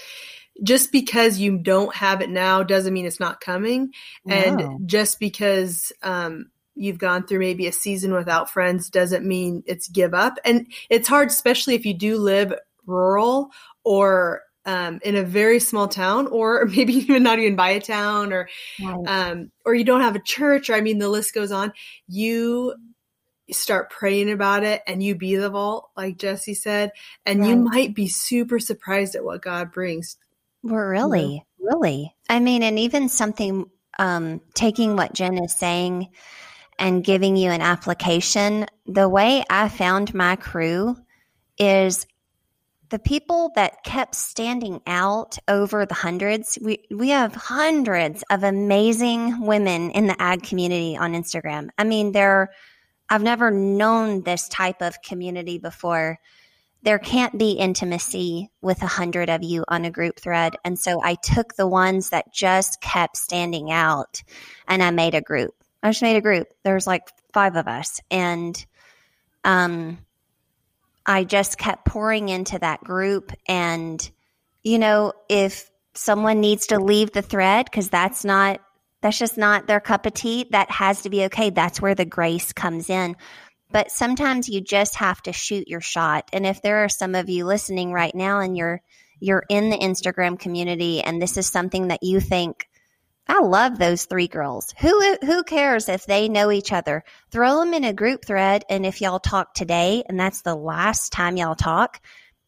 just 0.62 0.92
because 0.92 1.40
you 1.40 1.58
don't 1.58 1.96
have 1.96 2.22
it 2.22 2.30
now 2.30 2.64
doesn't 2.64 2.94
mean 2.94 3.06
it's 3.06 3.20
not 3.20 3.40
coming 3.42 3.92
and 4.30 4.58
No. 4.58 4.80
just 4.86 5.20
because 5.20 5.92
um, 6.04 6.52
you've 6.76 7.00
gone 7.00 7.26
through 7.26 7.40
maybe 7.40 7.66
a 7.66 7.72
season 7.72 8.14
without 8.14 8.50
friends 8.52 8.90
doesn't 8.90 9.26
mean 9.26 9.64
it's 9.66 9.88
give 9.88 10.14
up 10.14 10.36
and 10.46 10.68
it's 10.90 11.08
hard 11.08 11.30
especially 11.30 11.76
if 11.76 11.86
you 11.86 11.94
do 11.94 12.18
live 12.18 12.54
rural 12.86 13.52
or 13.84 14.42
um, 14.66 15.00
in 15.04 15.16
a 15.16 15.24
very 15.24 15.60
small 15.60 15.88
town 15.88 16.28
or 16.28 16.66
maybe 16.76 16.94
even 16.94 17.24
not 17.24 17.40
even 17.40 17.56
by 17.56 17.72
a 17.72 17.82
town 17.82 18.34
or 18.34 18.48
Right. 18.82 19.06
um, 19.08 19.52
or 19.66 19.76
you 19.76 19.84
don't 19.84 20.02
have 20.02 20.16
a 20.16 20.22
church 20.22 20.70
or 20.70 20.74
i 20.74 20.82
mean 20.82 21.00
the 21.00 21.10
list 21.10 21.34
goes 21.34 21.52
on 21.52 21.74
you 22.08 22.74
start 23.52 23.90
praying 23.90 24.32
about 24.32 24.64
it 24.64 24.82
and 24.88 25.04
you 25.04 25.16
be 25.16 25.36
the 25.36 25.50
vault 25.50 25.90
like 25.98 26.18
jesse 26.18 26.54
said 26.54 26.92
and 27.26 27.46
you 27.46 27.58
might 27.58 27.94
be 27.94 28.08
super 28.08 28.58
surprised 28.58 29.16
at 29.16 29.24
what 29.24 29.42
god 29.42 29.72
brings 29.72 30.18
Well, 30.64 30.86
really, 30.86 31.46
really. 31.60 32.16
I 32.30 32.40
mean, 32.40 32.64
and 32.64 32.80
even 32.80 33.10
something 33.10 33.70
um, 34.00 34.42
taking 34.54 34.96
what 34.96 35.14
Jen 35.14 35.38
is 35.38 35.54
saying 35.54 36.10
and 36.80 37.04
giving 37.04 37.36
you 37.36 37.52
an 37.52 37.62
application. 37.62 38.66
The 38.86 39.08
way 39.08 39.44
I 39.50 39.70
found 39.70 40.14
my 40.14 40.36
crew 40.36 40.96
is 41.58 42.08
the 42.94 43.00
people 43.00 43.52
that 43.56 43.84
kept 43.84 44.14
standing 44.14 44.80
out 44.86 45.40
over 45.48 45.84
the 45.84 45.96
hundreds. 45.96 46.60
We 46.62 46.78
we 46.92 47.10
have 47.10 47.34
hundreds 47.34 48.24
of 48.30 48.44
amazing 48.44 49.42
women 49.42 49.90
in 49.90 50.06
the 50.06 50.22
ag 50.22 50.44
community 50.44 50.96
on 50.96 51.14
Instagram. 51.14 51.70
I 51.76 51.86
mean, 51.86 52.12
they're 52.12 52.52
I've 53.10 53.24
never 53.24 53.50
known 53.50 54.22
this 54.22 54.48
type 54.48 54.84
of 54.84 55.02
community 55.02 55.58
before 55.58 56.20
there 56.84 57.00
can't 57.00 57.36
be 57.36 57.54
intimacy 57.54 58.52
with 58.62 58.84
a 58.84 58.88
hundred 58.88 59.28
of 59.28 59.42
you 59.42 59.66
on 59.68 59.86
a 59.86 59.92
group 59.92 60.20
thread. 60.20 60.56
And 60.64 60.78
so 60.78 61.02
I 61.04 61.16
took 61.16 61.56
the 61.56 61.68
ones 61.68 62.12
that 62.12 62.32
just 62.32 62.80
kept 62.80 63.18
standing 63.18 63.72
out 63.72 64.22
and 64.68 64.84
I 64.84 64.92
made 64.92 65.16
a 65.16 65.22
group. 65.22 65.56
I 65.82 65.90
just 65.90 66.04
made 66.04 66.18
a 66.18 66.22
group. 66.22 66.48
There's 66.62 66.86
like 66.86 67.10
five 67.34 67.56
of 67.56 67.68
us. 67.68 68.00
And 68.12 68.64
um 69.44 69.98
I 71.06 71.24
just 71.24 71.58
kept 71.58 71.86
pouring 71.86 72.30
into 72.30 72.60
that 72.60 72.84
group. 72.84 73.32
And, 73.48 74.10
you 74.64 74.80
know, 74.80 75.14
if 75.30 75.70
someone 75.94 76.40
needs 76.40 76.68
to 76.68 76.80
leave 76.80 77.12
the 77.12 77.22
thread, 77.22 77.66
because 77.66 77.90
that's 77.90 78.24
not 78.26 78.60
that's 79.02 79.20
just 79.20 79.38
not 79.38 79.68
their 79.68 79.82
cup 79.82 80.06
of 80.06 80.14
tea, 80.14 80.48
that 80.52 80.72
has 80.72 81.02
to 81.02 81.10
be 81.10 81.26
okay. 81.26 81.50
That's 81.50 81.82
where 81.82 81.94
the 81.94 82.06
grace 82.06 82.54
comes 82.54 82.90
in 82.90 83.18
but 83.74 83.92
sometimes 83.92 84.48
you 84.48 84.62
just 84.62 84.96
have 84.96 85.22
to 85.24 85.34
shoot 85.34 85.68
your 85.68 85.82
shot 85.82 86.30
and 86.32 86.46
if 86.46 86.62
there 86.62 86.86
are 86.86 86.90
some 86.90 87.16
of 87.16 87.28
you 87.28 87.44
listening 87.44 87.92
right 87.92 88.16
now 88.16 88.40
and 88.40 88.56
you're 88.56 88.82
you're 89.20 89.44
in 89.50 89.70
the 89.70 89.78
instagram 89.78 90.40
community 90.40 91.02
and 91.02 91.22
this 91.22 91.36
is 91.36 91.48
something 91.48 91.90
that 91.90 92.04
you 92.04 92.22
think 92.22 92.70
i 93.28 93.42
love 93.42 93.78
those 93.78 94.06
three 94.06 94.28
girls. 94.28 94.74
Who 94.80 95.18
who 95.22 95.44
cares 95.44 95.90
if 95.90 96.06
they 96.06 96.30
know 96.30 96.52
each 96.52 96.72
other? 96.72 97.04
Throw 97.32 97.60
them 97.60 97.74
in 97.74 97.84
a 97.84 97.94
group 97.94 98.26
thread 98.26 98.64
and 98.70 98.86
if 98.86 99.02
y'all 99.02 99.20
talk 99.20 99.54
today 99.54 100.04
and 100.08 100.20
that's 100.20 100.42
the 100.42 100.56
last 100.56 101.12
time 101.12 101.38
y'all 101.38 101.56
talk 101.56 102.02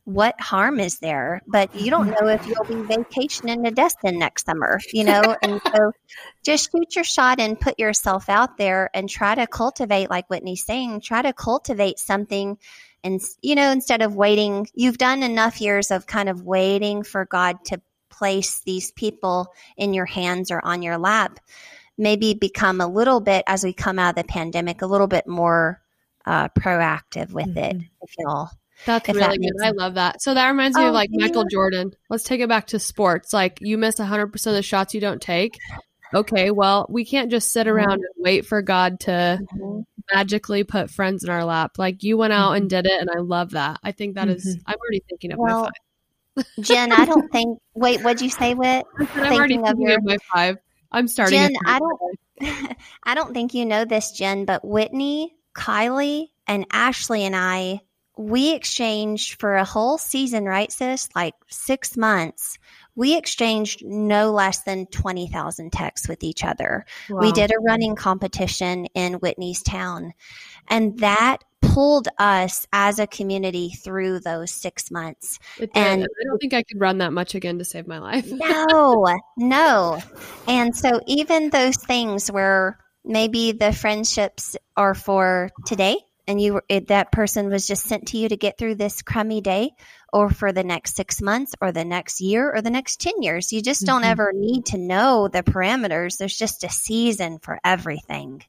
what 0.05 0.39
harm 0.39 0.79
is 0.79 0.99
there? 0.99 1.41
But 1.47 1.73
you 1.73 1.89
don't 1.89 2.09
know 2.09 2.27
if 2.27 2.45
you'll 2.45 2.63
be 2.65 2.83
vacationing 2.87 3.63
to 3.63 3.71
destin 3.71 4.19
next 4.19 4.45
summer 4.45 4.79
you 4.93 5.03
know? 5.03 5.35
And 5.41 5.59
so 5.75 5.91
just 6.43 6.69
shoot 6.71 6.95
your 6.95 7.03
shot 7.03 7.39
and 7.39 7.59
put 7.59 7.79
yourself 7.79 8.29
out 8.29 8.57
there 8.57 8.89
and 8.93 9.09
try 9.09 9.35
to 9.35 9.47
cultivate 9.47 10.09
like 10.09 10.29
whitney's 10.29 10.65
saying 10.65 11.01
try 11.01 11.21
to 11.21 11.33
cultivate 11.33 11.99
something 11.99 12.57
and 13.03 13.21
you 13.41 13.55
know 13.55 13.71
instead 13.71 14.01
of 14.01 14.15
waiting. 14.15 14.67
You've 14.73 14.97
done 14.97 15.23
enough 15.23 15.61
years 15.61 15.91
of 15.91 16.07
kind 16.07 16.27
of 16.27 16.43
waiting 16.43 17.03
for 17.03 17.25
god 17.25 17.57
to 17.65 17.81
place 18.17 18.59
these 18.65 18.91
people 18.91 19.47
in 19.77 19.93
your 19.93 20.05
hands 20.05 20.51
or 20.51 20.59
on 20.63 20.81
your 20.81 20.97
lap 20.97 21.39
maybe 21.97 22.33
become 22.33 22.81
a 22.81 22.87
little 22.87 23.21
bit 23.21 23.43
as 23.47 23.63
we 23.63 23.73
come 23.73 23.97
out 23.99 24.09
of 24.09 24.15
the 24.15 24.23
pandemic 24.27 24.81
a 24.81 24.85
little 24.85 25.07
bit 25.07 25.25
more 25.27 25.81
uh, 26.25 26.49
proactive 26.49 27.31
with 27.31 27.55
it 27.55 27.77
if 28.01 28.11
y'all 28.19 28.49
That's 28.85 29.07
If 29.07 29.15
really 29.15 29.37
that 29.37 29.53
good. 29.57 29.63
I 29.65 29.71
love 29.71 29.93
that. 29.93 30.21
So 30.21 30.33
that 30.33 30.47
reminds 30.49 30.77
me 30.77 30.83
Oh, 30.83 30.87
of 30.89 30.93
like 30.93 31.09
yeah. 31.11 31.27
Michael 31.27 31.45
Jordan. 31.49 31.91
Let's 32.09 32.23
take 32.23 32.41
it 32.41 32.49
back 32.49 32.67
to 32.67 32.79
sports. 32.79 33.31
Like 33.31 33.59
you 33.61 33.77
miss 33.77 33.95
100% 33.95 34.33
of 34.47 34.53
the 34.53 34.61
shots 34.61 34.93
you 34.93 34.99
don't 35.01 35.21
take. 35.21 35.57
Okay, 36.13 36.51
well, 36.51 36.85
we 36.89 37.05
can't 37.05 37.31
just 37.31 37.51
sit 37.51 37.67
Mm-hmm. 37.67 37.75
around 37.75 37.91
and 37.93 38.03
wait 38.17 38.45
for 38.45 38.61
God 38.61 38.99
to 39.01 39.39
magically 40.13 40.63
put 40.63 40.89
friends 40.91 41.23
in 41.23 41.29
our 41.29 41.45
lap. 41.45 41.77
Like 41.77 42.03
you 42.03 42.17
went 42.17 42.33
out 42.33 42.53
and 42.53 42.69
did 42.69 42.85
it, 42.85 42.99
and 43.01 43.09
I 43.09 43.19
love 43.19 43.51
that. 43.51 43.79
I 43.83 43.91
think 43.91 44.15
that 44.15 44.27
is. 44.29 44.57
I'm 44.65 44.75
already 44.81 45.01
thinking 45.09 45.31
of 45.31 45.39
Well, 45.39 45.63
my 45.63 45.69
jen 46.59 46.91
i 46.91 47.05
don't 47.05 47.31
think 47.31 47.59
wait 47.73 48.01
what'd 48.03 48.21
you 48.21 48.29
say 48.29 48.53
whit. 48.53 48.85
I'm 48.97 49.07
already 49.33 49.55
thinking 49.55 49.67
of 49.67 49.79
your- 49.79 50.01
my 50.01 50.17
five. 50.33 50.57
I'm 50.91 51.09
starting. 51.09 51.37
Jen, 51.37 51.55
I 51.65 51.79
don't, 51.79 52.77
I 53.03 53.15
don't 53.15 53.33
think 53.33 53.53
you 53.53 53.65
know 53.65 53.83
this, 53.83 54.13
Jen, 54.13 54.45
but 54.45 54.63
Whitney, 54.63 55.35
Kylie, 55.53 56.27
and 56.47 56.65
Ashley 56.71 57.25
and 57.25 57.35
I 57.35 57.81
we 58.17 58.53
exchanged 58.53 59.39
for 59.39 59.55
a 59.55 59.65
whole 59.65 59.97
season, 59.97 60.45
right, 60.45 60.71
sis? 60.71 61.09
Like 61.15 61.33
six 61.47 61.97
months. 61.97 62.57
We 62.95 63.17
exchanged 63.17 63.83
no 63.85 64.31
less 64.31 64.61
than 64.63 64.85
20,000 64.85 65.71
texts 65.71 66.07
with 66.07 66.23
each 66.23 66.45
other. 66.45 66.85
Wow. 67.09 67.19
We 67.19 67.33
did 67.33 67.51
a 67.51 67.59
running 67.59 67.95
competition 67.95 68.85
in 68.93 69.15
Whitney's 69.15 69.61
town. 69.61 70.13
And 70.69 70.97
that 70.99 71.39
pulled 71.75 72.07
us 72.17 72.65
as 72.71 72.99
a 72.99 73.07
community 73.07 73.69
through 73.69 74.21
those 74.21 74.49
six 74.49 74.89
months. 74.89 75.39
And 75.59 76.03
I 76.03 76.23
don't 76.23 76.37
think 76.39 76.53
I 76.53 76.63
could 76.63 76.79
run 76.79 76.99
that 76.99 77.11
much 77.11 77.35
again 77.35 77.57
to 77.57 77.65
save 77.65 77.85
my 77.85 77.99
life. 77.99 78.31
no, 78.31 79.05
no. 79.35 80.01
And 80.47 80.73
so 80.73 81.01
even 81.05 81.49
those 81.49 81.75
things 81.75 82.31
where 82.31 82.79
maybe 83.03 83.51
the 83.51 83.73
friendships 83.73 84.55
are 84.77 84.93
for 84.93 85.49
today 85.65 85.97
and 86.29 86.41
you 86.41 86.61
it, 86.69 86.87
that 86.87 87.11
person 87.11 87.49
was 87.49 87.67
just 87.67 87.83
sent 87.83 88.07
to 88.07 88.17
you 88.17 88.29
to 88.29 88.37
get 88.37 88.57
through 88.57 88.75
this 88.75 89.01
crummy 89.01 89.41
day 89.41 89.71
or 90.13 90.29
for 90.29 90.53
the 90.53 90.63
next 90.63 90.95
six 90.95 91.21
months 91.21 91.55
or 91.61 91.73
the 91.73 91.83
next 91.83 92.21
year 92.21 92.55
or 92.55 92.61
the 92.61 92.69
next 92.69 93.01
10 93.01 93.21
years 93.21 93.51
you 93.51 93.61
just 93.61 93.85
don't 93.85 94.01
mm-hmm. 94.01 94.11
ever 94.11 94.31
need 94.33 94.65
to 94.65 94.77
know 94.77 95.27
the 95.27 95.43
parameters 95.43 96.17
there's 96.17 96.37
just 96.37 96.63
a 96.63 96.69
season 96.69 97.37
for 97.37 97.59
everything 97.63 98.41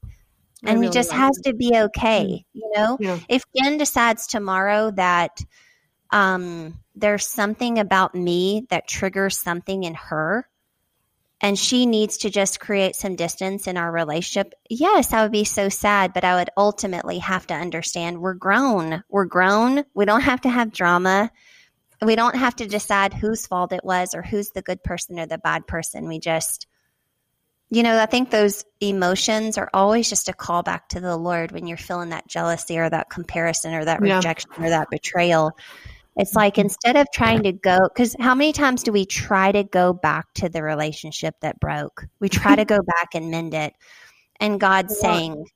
and 0.66 0.80
really 0.80 0.88
it 0.88 0.92
just 0.92 1.12
has 1.12 1.36
it. 1.38 1.50
to 1.50 1.54
be 1.54 1.72
okay 1.74 2.24
mm-hmm. 2.24 2.58
you 2.58 2.72
know 2.74 2.96
yeah. 3.00 3.18
if 3.28 3.42
jen 3.56 3.78
decides 3.78 4.26
tomorrow 4.26 4.90
that 4.90 5.38
um, 6.12 6.78
there's 6.94 7.26
something 7.26 7.78
about 7.78 8.14
me 8.14 8.66
that 8.70 8.88
triggers 8.88 9.38
something 9.38 9.84
in 9.84 9.94
her 9.94 10.48
and 11.40 11.58
she 11.58 11.84
needs 11.84 12.18
to 12.18 12.30
just 12.30 12.60
create 12.60 12.96
some 12.96 13.14
distance 13.14 13.66
in 13.66 13.76
our 13.76 13.92
relationship, 13.92 14.54
yes, 14.70 15.12
I 15.12 15.22
would 15.22 15.32
be 15.32 15.44
so 15.44 15.68
sad, 15.68 16.14
but 16.14 16.24
I 16.24 16.36
would 16.36 16.48
ultimately 16.56 17.18
have 17.18 17.46
to 17.48 17.54
understand 17.54 18.20
we're 18.20 18.34
grown. 18.34 19.02
We're 19.10 19.26
grown. 19.26 19.84
We 19.94 20.06
don't 20.06 20.22
have 20.22 20.40
to 20.42 20.48
have 20.48 20.72
drama. 20.72 21.30
We 22.00 22.16
don't 22.16 22.36
have 22.36 22.56
to 22.56 22.66
decide 22.66 23.12
whose 23.12 23.46
fault 23.46 23.72
it 23.72 23.84
was 23.84 24.14
or 24.14 24.22
who's 24.22 24.50
the 24.50 24.62
good 24.62 24.82
person 24.82 25.18
or 25.18 25.26
the 25.26 25.38
bad 25.38 25.66
person. 25.66 26.08
We 26.08 26.18
just, 26.18 26.66
you 27.70 27.82
know, 27.82 27.98
I 27.98 28.06
think 28.06 28.30
those 28.30 28.64
emotions 28.80 29.58
are 29.58 29.68
always 29.74 30.08
just 30.08 30.28
a 30.28 30.32
callback 30.32 30.88
to 30.90 31.00
the 31.00 31.16
Lord 31.16 31.50
when 31.50 31.66
you're 31.66 31.76
feeling 31.76 32.10
that 32.10 32.28
jealousy 32.28 32.78
or 32.78 32.88
that 32.88 33.10
comparison 33.10 33.74
or 33.74 33.84
that 33.84 34.04
yeah. 34.04 34.16
rejection 34.16 34.50
or 34.58 34.70
that 34.70 34.88
betrayal. 34.90 35.50
It's 36.16 36.34
like 36.34 36.58
instead 36.58 36.96
of 36.96 37.08
trying 37.12 37.42
to 37.42 37.52
go, 37.52 37.78
because 37.82 38.16
how 38.18 38.34
many 38.34 38.52
times 38.52 38.82
do 38.82 38.92
we 38.92 39.04
try 39.04 39.52
to 39.52 39.64
go 39.64 39.92
back 39.92 40.32
to 40.34 40.48
the 40.48 40.62
relationship 40.62 41.34
that 41.40 41.60
broke? 41.60 42.06
We 42.20 42.28
try 42.28 42.56
to 42.56 42.64
go 42.64 42.78
back 42.78 43.14
and 43.14 43.30
mend 43.30 43.52
it. 43.52 43.74
And 44.40 44.60
God's 44.60 44.98
yeah. 45.02 45.12
saying, 45.12 45.46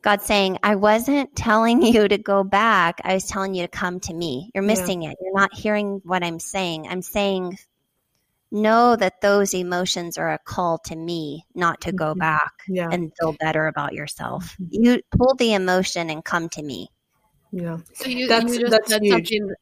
God's 0.00 0.24
saying, 0.24 0.58
I 0.62 0.74
wasn't 0.74 1.36
telling 1.36 1.82
you 1.86 2.08
to 2.08 2.18
go 2.18 2.42
back. 2.42 3.00
I 3.04 3.14
was 3.14 3.26
telling 3.26 3.54
you 3.54 3.62
to 3.62 3.68
come 3.68 4.00
to 4.00 4.14
me. 4.14 4.50
You're 4.54 4.64
missing 4.64 5.02
yeah. 5.02 5.10
it. 5.10 5.18
You're 5.20 5.38
not 5.38 5.54
hearing 5.54 6.00
what 6.04 6.24
I'm 6.24 6.40
saying. 6.40 6.88
I'm 6.88 7.02
saying, 7.02 7.58
know 8.52 8.94
that 8.96 9.20
those 9.20 9.54
emotions 9.54 10.18
are 10.18 10.32
a 10.32 10.38
call 10.38 10.78
to 10.86 10.96
me, 10.96 11.44
not 11.54 11.80
to 11.82 11.92
go 11.92 12.10
mm-hmm. 12.12 12.20
back 12.20 12.52
yeah. 12.68 12.88
and 12.90 13.12
feel 13.18 13.34
better 13.40 13.66
about 13.66 13.94
yourself. 13.94 14.56
Mm-hmm. 14.60 14.84
You 14.84 15.00
pull 15.10 15.34
the 15.34 15.54
emotion 15.54 16.10
and 16.10 16.24
come 16.24 16.48
to 16.50 16.62
me. 16.62 16.88
Yeah. 17.50 17.78
So 17.94 18.08
you, 18.08 18.28
that's, 18.28 18.52
you 18.52 18.60
just 18.60 18.70
that's 18.70 18.88
said 18.88 19.02
huge. 19.02 19.28
something 19.28 19.54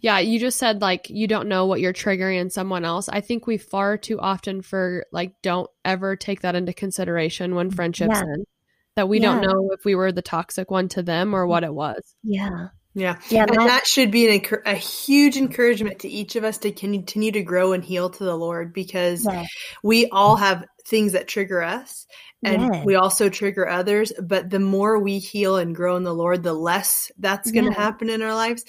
yeah, 0.00 0.18
you 0.18 0.38
just 0.38 0.58
said 0.58 0.80
like 0.80 1.10
you 1.10 1.26
don't 1.26 1.48
know 1.48 1.66
what 1.66 1.80
you're 1.80 1.92
triggering 1.92 2.40
in 2.40 2.50
someone 2.50 2.84
else. 2.84 3.08
I 3.08 3.20
think 3.20 3.46
we 3.46 3.58
far 3.58 3.96
too 3.96 4.18
often 4.20 4.62
for 4.62 5.06
like 5.12 5.32
don't 5.42 5.70
ever 5.84 6.16
take 6.16 6.42
that 6.42 6.54
into 6.54 6.72
consideration 6.72 7.54
when 7.54 7.70
friendships 7.70 8.14
yeah. 8.14 8.20
end. 8.20 8.46
That 8.96 9.08
we 9.08 9.20
yeah. 9.20 9.32
don't 9.32 9.42
know 9.42 9.70
if 9.72 9.84
we 9.84 9.94
were 9.94 10.12
the 10.12 10.22
toxic 10.22 10.70
one 10.70 10.88
to 10.88 11.02
them 11.02 11.34
or 11.34 11.46
what 11.46 11.64
it 11.64 11.74
was. 11.74 12.14
Yeah. 12.22 12.68
Yeah. 12.96 13.18
Yeah. 13.28 13.42
And 13.42 13.50
that, 13.50 13.66
that 13.66 13.86
should 13.86 14.10
be 14.10 14.34
an, 14.34 14.42
a 14.64 14.74
huge 14.74 15.36
encouragement 15.36 15.98
to 16.00 16.08
each 16.08 16.34
of 16.34 16.44
us 16.44 16.56
to 16.58 16.72
continue 16.72 17.30
to 17.32 17.42
grow 17.42 17.74
and 17.74 17.84
heal 17.84 18.08
to 18.08 18.24
the 18.24 18.34
Lord 18.34 18.72
because 18.72 19.26
yeah. 19.26 19.44
we 19.82 20.08
all 20.08 20.36
have 20.36 20.64
things 20.86 21.12
that 21.12 21.28
trigger 21.28 21.62
us 21.62 22.06
and 22.42 22.62
yeah. 22.62 22.84
we 22.84 22.94
also 22.94 23.28
trigger 23.28 23.68
others. 23.68 24.14
But 24.18 24.48
the 24.48 24.60
more 24.60 24.98
we 24.98 25.18
heal 25.18 25.58
and 25.58 25.76
grow 25.76 25.96
in 25.96 26.04
the 26.04 26.14
Lord, 26.14 26.42
the 26.42 26.54
less 26.54 27.12
that's 27.18 27.50
going 27.50 27.66
to 27.66 27.72
yeah. 27.72 27.82
happen 27.82 28.08
in 28.08 28.22
our 28.22 28.34
lives. 28.34 28.64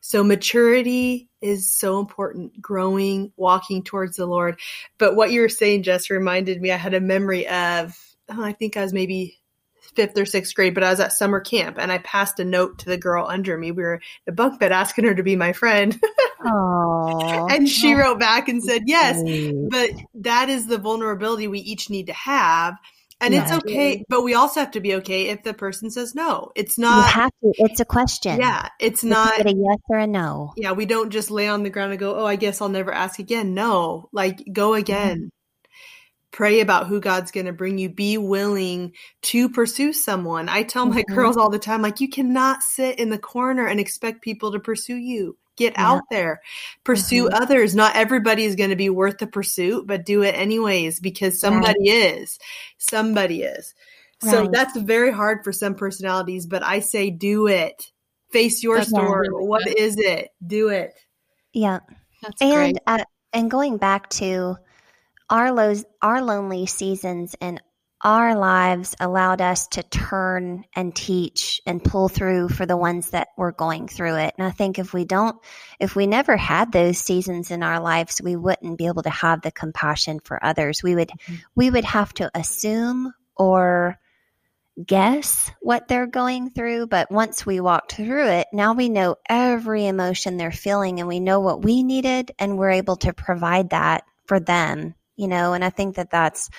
So 0.00 0.22
maturity 0.22 1.28
is 1.40 1.74
so 1.74 1.98
important, 1.98 2.62
growing, 2.62 3.32
walking 3.36 3.82
towards 3.82 4.16
the 4.16 4.26
Lord. 4.26 4.60
But 4.96 5.16
what 5.16 5.32
you 5.32 5.40
were 5.40 5.48
saying 5.48 5.82
just 5.82 6.08
reminded 6.08 6.60
me, 6.60 6.70
I 6.70 6.76
had 6.76 6.94
a 6.94 7.00
memory 7.00 7.48
of, 7.48 7.98
oh, 8.28 8.44
I 8.44 8.52
think 8.52 8.76
I 8.76 8.82
was 8.82 8.92
maybe 8.92 9.41
fifth 9.94 10.18
or 10.18 10.24
sixth 10.24 10.54
grade, 10.54 10.74
but 10.74 10.84
I 10.84 10.90
was 10.90 11.00
at 11.00 11.12
summer 11.12 11.40
camp 11.40 11.76
and 11.78 11.92
I 11.92 11.98
passed 11.98 12.40
a 12.40 12.44
note 12.44 12.78
to 12.80 12.86
the 12.86 12.96
girl 12.96 13.26
under 13.28 13.56
me. 13.56 13.70
We 13.70 13.82
were 13.82 13.94
in 13.94 14.00
a 14.28 14.32
bunk 14.32 14.60
bed 14.60 14.72
asking 14.72 15.04
her 15.04 15.14
to 15.14 15.22
be 15.22 15.36
my 15.36 15.52
friend. 15.52 16.00
and 16.40 17.68
she 17.68 17.94
wrote 17.94 18.18
back 18.18 18.48
and 18.48 18.62
said, 18.62 18.82
yes, 18.86 19.22
but 19.70 19.90
that 20.14 20.48
is 20.48 20.66
the 20.66 20.78
vulnerability 20.78 21.48
we 21.48 21.60
each 21.60 21.90
need 21.90 22.06
to 22.06 22.12
have 22.12 22.76
and 23.22 23.32
yeah. 23.32 23.42
it's 23.42 23.52
okay, 23.52 24.04
but 24.08 24.22
we 24.22 24.34
also 24.34 24.58
have 24.58 24.72
to 24.72 24.80
be 24.80 24.96
okay 24.96 25.28
if 25.28 25.44
the 25.44 25.54
person 25.54 25.90
says 25.92 26.12
no. 26.12 26.50
It's 26.56 26.76
not. 26.76 27.06
You 27.06 27.12
have 27.12 27.30
to. 27.30 27.52
It's 27.58 27.78
a 27.78 27.84
question. 27.84 28.40
Yeah, 28.40 28.68
it's 28.80 29.04
not 29.04 29.46
a 29.46 29.54
yes 29.54 29.78
or 29.88 29.98
a 29.98 30.08
no. 30.08 30.52
Yeah, 30.56 30.72
we 30.72 30.86
don't 30.86 31.10
just 31.10 31.30
lay 31.30 31.46
on 31.46 31.62
the 31.62 31.70
ground 31.70 31.92
and 31.92 32.00
go, 32.00 32.16
"Oh, 32.16 32.26
I 32.26 32.34
guess 32.34 32.60
I'll 32.60 32.68
never 32.68 32.92
ask 32.92 33.20
again." 33.20 33.54
No, 33.54 34.08
like 34.12 34.42
go 34.52 34.74
again. 34.74 35.18
Mm-hmm. 35.18 35.41
Pray 36.32 36.60
about 36.60 36.86
who 36.86 36.98
God's 37.00 37.30
going 37.30 37.46
to 37.46 37.52
bring 37.52 37.78
you. 37.78 37.88
Be 37.88 38.18
willing 38.18 38.92
to 39.22 39.48
pursue 39.48 39.92
someone. 39.92 40.48
I 40.48 40.62
tell 40.62 40.86
my 40.86 41.02
mm-hmm. 41.02 41.14
girls 41.14 41.36
all 41.36 41.50
the 41.50 41.58
time, 41.58 41.82
like, 41.82 42.00
you 42.00 42.08
cannot 42.08 42.62
sit 42.62 42.98
in 42.98 43.10
the 43.10 43.18
corner 43.18 43.66
and 43.66 43.78
expect 43.78 44.22
people 44.22 44.52
to 44.52 44.58
pursue 44.58 44.96
you. 44.96 45.36
Get 45.58 45.74
yeah. 45.74 45.90
out 45.90 46.02
there, 46.10 46.40
pursue 46.82 47.26
mm-hmm. 47.26 47.42
others. 47.42 47.74
Not 47.74 47.94
everybody 47.94 48.44
is 48.44 48.56
going 48.56 48.70
to 48.70 48.76
be 48.76 48.88
worth 48.88 49.18
the 49.18 49.26
pursuit, 49.26 49.86
but 49.86 50.06
do 50.06 50.22
it 50.22 50.34
anyways 50.34 50.98
because 50.98 51.38
somebody 51.38 51.90
right. 51.90 52.16
is. 52.16 52.38
Somebody 52.78 53.42
is. 53.42 53.74
Right. 54.22 54.30
So 54.30 54.48
that's 54.50 54.74
very 54.78 55.12
hard 55.12 55.44
for 55.44 55.52
some 55.52 55.74
personalities, 55.74 56.46
but 56.46 56.62
I 56.62 56.80
say 56.80 57.10
do 57.10 57.48
it. 57.48 57.92
Face 58.30 58.62
your 58.62 58.78
that's 58.78 58.88
story. 58.88 59.28
Really 59.28 59.46
what 59.46 59.64
good. 59.64 59.78
is 59.78 59.98
it? 59.98 60.30
Do 60.46 60.68
it. 60.68 60.94
Yeah. 61.52 61.80
That's 62.22 62.40
and 62.40 62.80
uh, 62.86 63.04
and 63.34 63.50
going 63.50 63.76
back 63.76 64.08
to 64.10 64.56
our 65.32 65.50
lows, 65.50 65.84
our 66.02 66.22
lonely 66.22 66.66
seasons 66.66 67.34
and 67.40 67.60
our 68.04 68.36
lives 68.36 68.94
allowed 69.00 69.40
us 69.40 69.66
to 69.68 69.82
turn 69.82 70.64
and 70.76 70.94
teach 70.94 71.60
and 71.66 71.82
pull 71.82 72.08
through 72.08 72.50
for 72.50 72.66
the 72.66 72.76
ones 72.76 73.10
that 73.10 73.28
were 73.38 73.52
going 73.52 73.88
through 73.88 74.16
it. 74.16 74.34
And 74.36 74.46
I 74.46 74.50
think 74.50 74.78
if 74.78 74.92
we 74.92 75.06
don't, 75.06 75.36
if 75.80 75.96
we 75.96 76.06
never 76.06 76.36
had 76.36 76.70
those 76.70 76.98
seasons 76.98 77.50
in 77.50 77.62
our 77.62 77.80
lives, 77.80 78.20
we 78.22 78.36
wouldn't 78.36 78.76
be 78.76 78.88
able 78.88 79.04
to 79.04 79.10
have 79.10 79.40
the 79.40 79.52
compassion 79.52 80.20
for 80.22 80.44
others. 80.44 80.82
We 80.82 80.96
would, 80.96 81.08
mm-hmm. 81.08 81.36
we 81.54 81.70
would 81.70 81.84
have 81.84 82.12
to 82.14 82.30
assume 82.34 83.14
or 83.34 83.98
guess 84.84 85.50
what 85.62 85.88
they're 85.88 86.06
going 86.06 86.50
through. 86.50 86.88
But 86.88 87.10
once 87.10 87.46
we 87.46 87.60
walked 87.60 87.94
through 87.94 88.26
it, 88.26 88.48
now 88.52 88.74
we 88.74 88.90
know 88.90 89.16
every 89.30 89.86
emotion 89.86 90.36
they're 90.36 90.52
feeling 90.52 90.98
and 90.98 91.08
we 91.08 91.20
know 91.20 91.40
what 91.40 91.62
we 91.62 91.84
needed 91.84 92.32
and 92.38 92.58
we're 92.58 92.70
able 92.72 92.96
to 92.96 93.14
provide 93.14 93.70
that 93.70 94.04
for 94.26 94.40
them, 94.40 94.94
you 95.16 95.28
know, 95.28 95.52
and 95.52 95.64
I 95.64 95.70
think 95.70 95.96
that 95.96 96.10
that's, 96.10 96.50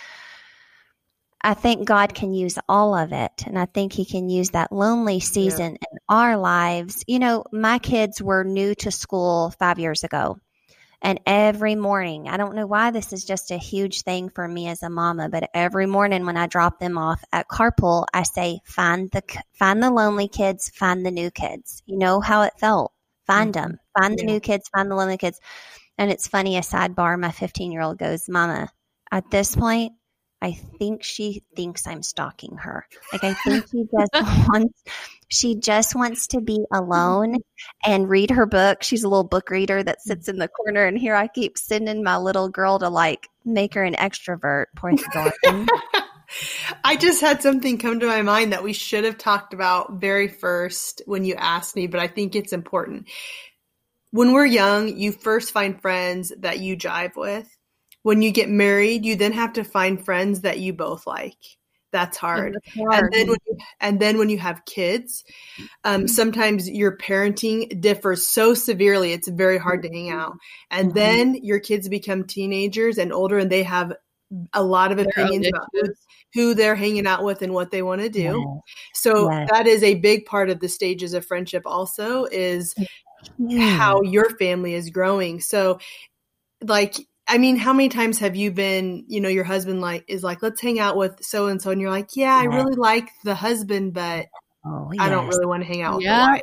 I 1.42 1.54
think 1.54 1.86
God 1.86 2.14
can 2.14 2.34
use 2.34 2.58
all 2.70 2.96
of 2.96 3.12
it. 3.12 3.46
And 3.46 3.60
I 3.60 3.66
think 3.66 3.94
He 3.94 4.06
can 4.06 4.30
use 4.30 4.52
that 4.52 4.72
lonely 4.72 5.20
season 5.20 5.74
yeah. 5.74 5.88
in 5.92 5.98
our 6.08 6.38
lives. 6.38 7.04
You 7.08 7.20
know, 7.20 7.44
my 7.52 7.80
kids 7.80 8.22
were 8.22 8.44
new 8.44 8.76
to 8.76 8.92
school 8.92 9.54
five 9.60 9.80
years 9.80 10.04
ago. 10.04 10.38
And 11.06 11.20
every 11.26 11.76
morning, 11.76 12.30
I 12.30 12.38
don't 12.38 12.56
know 12.56 12.66
why 12.66 12.92
this 12.92 13.12
is 13.12 13.26
just 13.26 13.52
a 13.52 13.58
huge 13.58 14.04
thing 14.04 14.30
for 14.30 14.48
me 14.48 14.70
as 14.70 14.84
a 14.84 14.90
mama, 14.90 15.28
but 15.28 15.50
every 15.54 15.86
morning 15.86 16.26
when 16.26 16.38
I 16.38 16.48
drop 16.48 16.80
them 16.80 16.98
off 16.98 17.22
at 17.34 17.50
carpool, 17.50 18.06
I 18.14 18.24
say, 18.24 18.62
find 18.64 19.12
the, 19.12 19.22
find 19.52 19.84
the 19.84 19.92
lonely 19.92 20.30
kids, 20.30 20.70
find 20.70 21.06
the 21.06 21.12
new 21.12 21.30
kids. 21.30 21.84
You 21.86 21.98
know 21.98 22.22
how 22.22 22.44
it 22.44 22.54
felt. 22.58 22.94
Find 23.28 23.54
mm-hmm. 23.54 23.72
them, 23.72 23.80
find 24.00 24.18
the 24.18 24.24
yeah. 24.24 24.32
new 24.32 24.40
kids, 24.40 24.70
find 24.70 24.90
the 24.90 24.96
lonely 24.96 25.18
kids. 25.18 25.42
And 25.98 26.12
it's 26.12 26.28
funny, 26.28 26.58
a 26.58 26.62
sidebar, 26.62 27.20
my 27.20 27.32
15 27.32 27.72
year 27.72 27.82
old 27.82 27.98
goes, 27.98 28.28
Mama, 28.28 28.70
at 29.12 29.30
this 29.30 29.56
point, 29.56 29.94
I 30.44 30.52
think 30.52 31.04
she 31.04 31.44
thinks 31.56 31.88
I'm 31.88 32.04
stalking 32.04 32.58
her. 32.58 32.86
Like 33.14 33.24
I 33.24 33.34
think 33.34 33.66
she 33.70 33.86
just 33.86 34.12
wants 34.50 34.84
she 35.30 35.56
just 35.56 35.96
wants 35.96 36.28
to 36.28 36.42
be 36.42 36.66
alone 36.72 37.38
and 37.86 38.10
read 38.10 38.30
her 38.30 38.46
book. 38.46 38.84
She's 38.84 39.04
a 39.04 39.08
little 39.08 39.24
book 39.24 39.50
reader 39.50 39.82
that 39.82 40.00
mm. 40.00 40.02
sits 40.02 40.28
in 40.28 40.38
the 40.38 40.50
corner 40.50 40.86
and 40.86 40.98
here 40.98 41.16
I 41.16 41.28
keep 41.28 41.58
sending 41.58 42.04
my 42.04 42.18
little 42.18 42.50
girl 42.50 42.78
to 42.80 42.90
like 42.90 43.30
make 43.46 43.74
her 43.76 43.84
an 43.84 43.96
extrovert. 43.96 44.66
Poor 44.76 44.96
thing. 44.98 45.68
I 46.84 46.98
just 46.98 47.22
had 47.22 47.42
something 47.42 47.78
come 47.78 48.00
to 48.00 48.08
my 48.08 48.22
mind 48.22 48.52
that 48.52 48.64
we 48.64 48.74
should 48.74 49.06
have 49.06 49.18
talked 49.18 49.54
about 49.54 49.94
very 49.94 50.28
first 50.28 51.02
when 51.06 51.24
you 51.26 51.36
asked 51.36 51.76
me, 51.76 51.88
but 51.88 52.00
I 52.00 52.08
think 52.08 52.36
it's 52.36 52.54
important. 52.54 53.08
When 54.14 54.32
we're 54.32 54.46
young, 54.46 54.96
you 54.96 55.12
first 55.12 55.52
find 55.52 55.82
friends 55.82 56.32
that 56.38 56.60
you 56.60 56.78
jive 56.78 57.16
with 57.16 57.50
when 58.04 58.22
you 58.22 58.32
get 58.32 58.48
married, 58.48 59.06
you 59.06 59.16
then 59.16 59.32
have 59.32 59.54
to 59.54 59.64
find 59.64 60.04
friends 60.06 60.42
that 60.42 60.60
you 60.60 60.72
both 60.72 61.08
like. 61.08 61.38
That's 61.92 62.16
hard. 62.18 62.54
That's 62.54 62.66
hard. 62.78 63.06
And 63.06 63.14
then 63.14 63.28
when 63.30 63.38
you, 63.48 63.58
and 63.80 64.00
then 64.00 64.18
when 64.20 64.30
you 64.30 64.38
have 64.38 64.66
kids, 64.66 65.24
um, 65.84 66.08
sometimes 66.08 66.70
your 66.70 66.96
parenting 66.98 67.82
differs 67.82 68.28
so 68.28 68.54
severely 68.54 69.14
it's 69.14 69.30
very 69.30 69.58
hard 69.58 69.82
to 69.82 69.90
hang 69.90 70.12
out. 70.12 70.34
And 70.70 70.92
Mhm. 70.92 70.96
then 70.96 71.36
your 71.44 71.60
kids 71.60 71.90
become 71.90 72.26
teenagers 72.26 73.00
and 73.00 73.12
older, 73.12 73.40
and 73.40 73.52
they 73.52 73.64
have 73.64 73.94
a 74.54 74.64
lot 74.64 74.92
of 74.92 75.00
opinions 75.00 75.48
about 75.48 75.68
who, 75.74 75.82
who 76.34 76.54
they're 76.54 76.76
hanging 76.76 77.08
out 77.08 77.24
with 77.24 77.42
and 77.42 77.54
what 77.54 77.72
they 77.72 77.82
want 77.82 78.02
to 78.02 78.10
do. 78.10 78.22
Yes. 78.22 78.62
So 78.94 79.30
Yes. 79.30 79.50
that 79.52 79.66
is 79.68 79.82
a 79.82 79.96
big 79.96 80.26
part 80.26 80.52
of 80.52 80.60
the 80.60 80.70
stages 80.70 81.14
of 81.14 81.26
friendship. 81.26 81.64
Also, 81.66 82.26
is 82.26 82.76
how 83.58 84.02
Hmm. 84.02 84.04
your 84.04 84.30
family 84.38 84.74
is 84.74 84.90
growing. 84.90 85.42
So, 85.42 85.80
like, 86.62 86.96
I 87.28 87.38
mean, 87.38 87.56
how 87.58 87.74
many 87.74 87.90
times 87.90 88.20
have 88.20 88.36
you 88.36 88.52
been, 88.52 89.06
you 89.08 89.22
know, 89.22 89.30
your 89.30 89.44
husband 89.46 89.82
like 89.82 90.04
is 90.08 90.24
like, 90.24 90.42
let's 90.42 90.62
hang 90.62 90.80
out 90.80 90.98
with 90.98 91.24
so 91.24 91.48
and 91.48 91.62
so, 91.62 91.72
and 91.72 91.80
you're 91.82 91.90
like, 91.90 92.10
yeah, 92.16 92.36
I 92.36 92.44
Yeah. 92.44 92.56
really 92.56 92.76
like 92.76 93.10
the 93.24 93.36
husband, 93.36 93.94
but 93.94 94.28
Oh, 94.66 94.90
I 94.98 95.10
don't 95.10 95.28
really 95.28 95.46
want 95.46 95.62
to 95.64 95.68
hang 95.68 95.82
out 95.82 95.96
with 95.98 96.04
Yeah. 96.04 96.38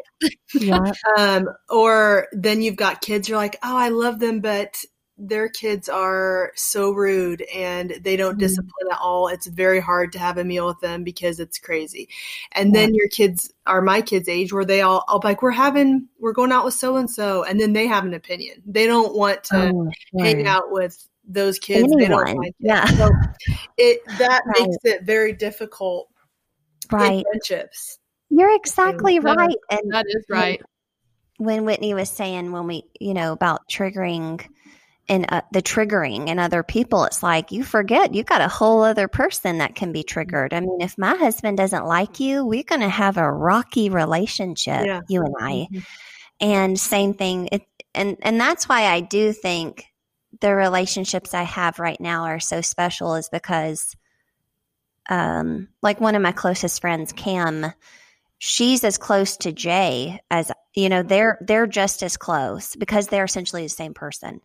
the 0.53 0.61
Yeah. 0.61 0.93
Um, 1.19 1.49
or 1.69 2.29
then 2.33 2.63
you've 2.63 2.77
got 2.77 3.01
kids, 3.01 3.29
you're 3.29 3.39
like, 3.39 3.57
oh, 3.63 3.77
I 3.77 3.89
love 3.89 4.19
them, 4.21 4.41
but 4.41 4.75
their 5.23 5.51
kids 5.51 5.87
are 5.89 6.51
so 6.57 6.93
rude 6.93 7.43
and 7.55 7.91
they 8.03 8.17
don't 8.17 8.37
Mhm. 8.37 8.41
discipline 8.41 8.89
at 8.91 8.99
all. 8.99 9.29
It's 9.29 9.47
very 9.47 9.79
hard 9.79 10.13
to 10.13 10.19
have 10.19 10.39
a 10.39 10.45
meal 10.45 10.67
with 10.67 10.81
them 10.81 11.05
because 11.05 11.39
it's 11.39 11.59
crazy. 11.59 12.09
And 12.53 12.75
then 12.75 12.95
your 12.95 13.07
kids 13.09 13.53
are 13.67 13.83
my 13.83 14.01
kids' 14.01 14.31
age 14.31 14.51
where 14.51 14.65
they 14.65 14.81
all, 14.81 15.05
I'll 15.09 15.21
like, 15.23 15.43
we're 15.43 15.51
having, 15.51 16.09
we're 16.19 16.33
going 16.33 16.53
out 16.53 16.65
with 16.65 16.73
so 16.73 16.97
and 16.97 17.11
so, 17.11 17.45
and 17.45 17.61
then 17.61 17.75
they 17.75 17.87
have 17.87 18.05
an 18.07 18.15
opinion. 18.15 18.63
They 18.65 18.87
don't 18.87 19.15
want 19.15 19.45
to 19.45 19.73
Oh, 19.75 19.91
hang 20.19 20.47
out 20.47 20.73
with 20.73 21.07
those 21.29 21.59
kids. 21.59 21.93
They 21.99 22.07
don't 22.07 22.27
Anyone. 22.27 22.37
like 22.47 22.49
it. 22.49 22.55
Yeah. 22.61 22.87
So 22.87 23.11
it 23.77 24.01
that 24.19 24.43
Right. 24.47 24.61
makes 24.61 24.77
it 24.85 25.03
very 25.03 25.35
difficult 25.35 26.09
Right. 26.91 27.23
friendships. 27.31 27.99
You're 28.31 28.55
exactly 28.57 29.19
That- 29.19 29.37
right. 29.37 29.57
And 29.71 29.93
That 29.93 30.07
is 30.09 30.25
right. 30.31 30.63
when 31.37 31.65
Whitney 31.67 31.93
was 31.95 32.09
saying 32.09 32.53
when 32.53 32.67
we, 32.67 32.85
you 32.99 33.13
know, 33.15 33.33
about 33.33 33.69
triggering 33.71 34.45
and 35.11 35.27
uh, 35.29 35.43
the 35.53 35.61
triggering 35.61 36.29
in 36.29 36.39
other 36.39 36.63
people, 36.63 37.05
it's 37.05 37.23
like 37.23 37.51
you 37.53 37.65
forget 37.65 38.15
you 38.15 38.23
got 38.23 38.41
a 38.41 38.49
whole 38.49 38.83
other 38.85 39.09
person 39.09 39.59
that 39.59 39.75
can 39.75 39.93
be 39.93 40.05
triggered. 40.05 40.55
I 40.55 40.61
mean, 40.61 40.81
if 40.81 40.97
my 40.97 41.17
husband 41.17 41.59
doesn't 41.59 41.85
like 41.85 42.21
you, 42.21 42.47
we're 42.47 42.63
going 42.63 42.81
to 42.81 42.89
have 42.89 43.19
a 43.19 43.31
rocky 43.31 43.91
relationship, 43.91 44.87
Yeah. 44.87 45.01
you 45.09 45.23
and 45.23 45.35
I. 45.39 45.67
Mhm. 45.71 45.87
And 46.41 46.81
same 46.81 47.13
thing, 47.15 47.49
it, 47.53 47.63
and 47.95 48.17
and 48.23 48.41
that's 48.41 48.69
why 48.69 48.85
I 48.87 49.01
do 49.01 49.33
think 49.33 49.85
the 50.41 50.55
relationships 50.55 51.35
I 51.35 51.43
have 51.43 51.81
right 51.81 52.01
now 52.01 52.25
are 52.25 52.41
so 52.41 52.61
special, 52.61 53.17
is 53.17 53.29
because, 53.29 53.97
um, 55.11 55.69
like 55.83 56.01
one 56.01 56.15
of 56.15 56.23
my 56.23 56.33
closest 56.33 56.81
friends, 56.81 57.13
Cam, 57.13 57.75
she's 58.41 58.83
as 58.83 58.99
close 58.99 59.37
to 59.37 59.53
Jay 59.53 60.21
as 60.31 60.51
you 60.75 60.89
know. 60.89 61.05
They're 61.05 61.39
they're 61.41 61.69
just 61.69 62.03
as 62.03 62.17
close 62.17 62.75
because 62.75 63.07
they're 63.07 63.25
essentially 63.25 63.63
the 63.63 63.69
same 63.69 63.95
person, 63.95 64.41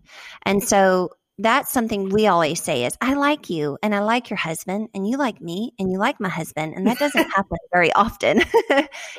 and 0.46 0.62
so 0.62 1.10
that's 1.38 1.72
something 1.72 2.10
we 2.10 2.28
always 2.28 2.62
say 2.62 2.86
is 2.86 2.96
I 3.02 3.16
like 3.16 3.50
you 3.50 3.78
and 3.84 3.94
I 3.94 4.00
like 4.00 4.30
your 4.30 4.38
husband 4.38 4.90
and 4.94 5.08
you 5.08 5.18
like 5.18 5.42
me 5.42 5.74
and 5.78 5.92
you 5.92 5.98
like 5.98 6.20
my 6.20 6.30
husband 6.30 6.76
and 6.76 6.88
that 6.88 6.98
doesn't 6.98 7.30
happen 7.36 7.58
very 7.74 7.92
often. 7.94 8.42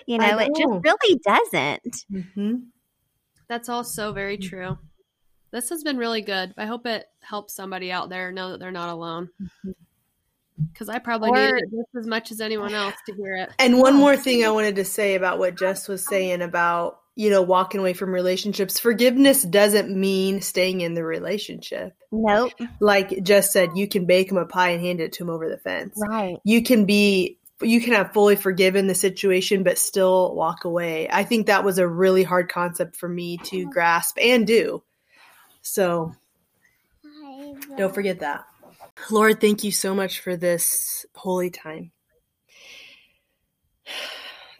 you 0.07 0.19
I 0.19 0.31
know, 0.31 0.39
it 0.39 0.51
just 0.57 0.85
really 0.85 1.21
doesn't. 1.27 2.05
Mm-hmm. 2.11 2.55
That's 3.49 3.69
all 3.69 3.85
so 3.85 4.13
very 4.13 4.39
true. 4.39 4.79
This 5.53 5.69
has 5.69 5.85
been 5.85 5.99
really 5.99 6.23
good. 6.23 6.55
I 6.57 6.67
hope 6.67 6.87
it 6.87 7.05
helps 7.21 7.55
somebody 7.55 7.93
out 7.93 8.09
there 8.09 8.33
know 8.33 8.53
that 8.53 8.61
they're 8.61 8.71
not 8.71 8.89
alone. 8.89 9.29
Because 10.73 10.89
I 10.89 10.99
probably 10.99 11.31
Or- 11.31 11.37
needed 11.37 11.65
it 11.73 11.77
just 11.77 11.97
as 11.99 12.07
much 12.07 12.31
as 12.33 12.41
anyone 12.41 12.75
else 12.75 12.95
to 13.07 13.15
hear 13.15 13.35
it. 13.37 13.51
And 13.59 13.79
one 13.79 13.95
more 13.95 14.17
thing 14.17 14.45
I 14.45 14.51
wanted 14.51 14.77
to 14.77 14.85
say 14.85 15.15
about 15.15 15.39
what 15.39 15.57
Jess 15.57 15.89
was 15.89 16.07
saying 16.07 16.41
about, 16.43 17.01
you 17.15 17.31
know, 17.31 17.43
walking 17.43 17.81
away 17.81 17.93
from 17.93 18.13
relationships. 18.13 18.79
Forgiveness 18.79 19.43
doesn't 19.43 19.95
mean 19.95 20.41
staying 20.41 20.81
in 20.81 20.95
the 20.95 21.05
relationship. 21.05 21.95
Nope. 22.13 22.53
Like 22.81 23.23
Jess 23.23 23.53
said, 23.53 23.71
you 23.75 23.87
can 23.87 24.07
bake 24.07 24.31
him 24.31 24.39
a 24.39 24.47
pie 24.47 24.71
and 24.71 24.81
hand 24.81 25.01
it 25.01 25.13
to 25.15 25.25
him 25.25 25.31
over 25.31 25.49
the 25.49 25.59
fence. 25.59 25.95
Right. 26.09 26.39
You 26.45 26.63
can 26.63 26.85
be 26.85 27.39
you 27.63 27.81
can 27.81 27.95
have 27.95 28.13
fully 28.13 28.37
forgiven 28.37 28.87
the 28.87 28.95
situation 28.95 29.63
but 29.63 29.79
still 29.79 30.35
walk 30.35 30.65
away. 30.65 31.09
I 31.11 31.25
think 31.25 31.47
that 31.47 31.65
was 31.65 31.79
a 31.79 31.89
really 31.89 32.23
hard 32.23 32.51
concept 32.51 32.97
for 32.97 33.09
me 33.09 33.39
to 33.45 33.65
grasp 33.71 34.19
and 34.21 34.47
do. 34.47 34.83
So 35.63 36.15
don't 37.77 37.95
forget 37.95 38.21
that. 38.21 38.45
Lord, 39.11 39.41
thank 39.41 39.63
you 39.63 39.71
so 39.71 39.95
much 39.95 40.21
for 40.21 40.37
this 40.37 41.07
holy 41.15 41.51
time. 41.51 41.93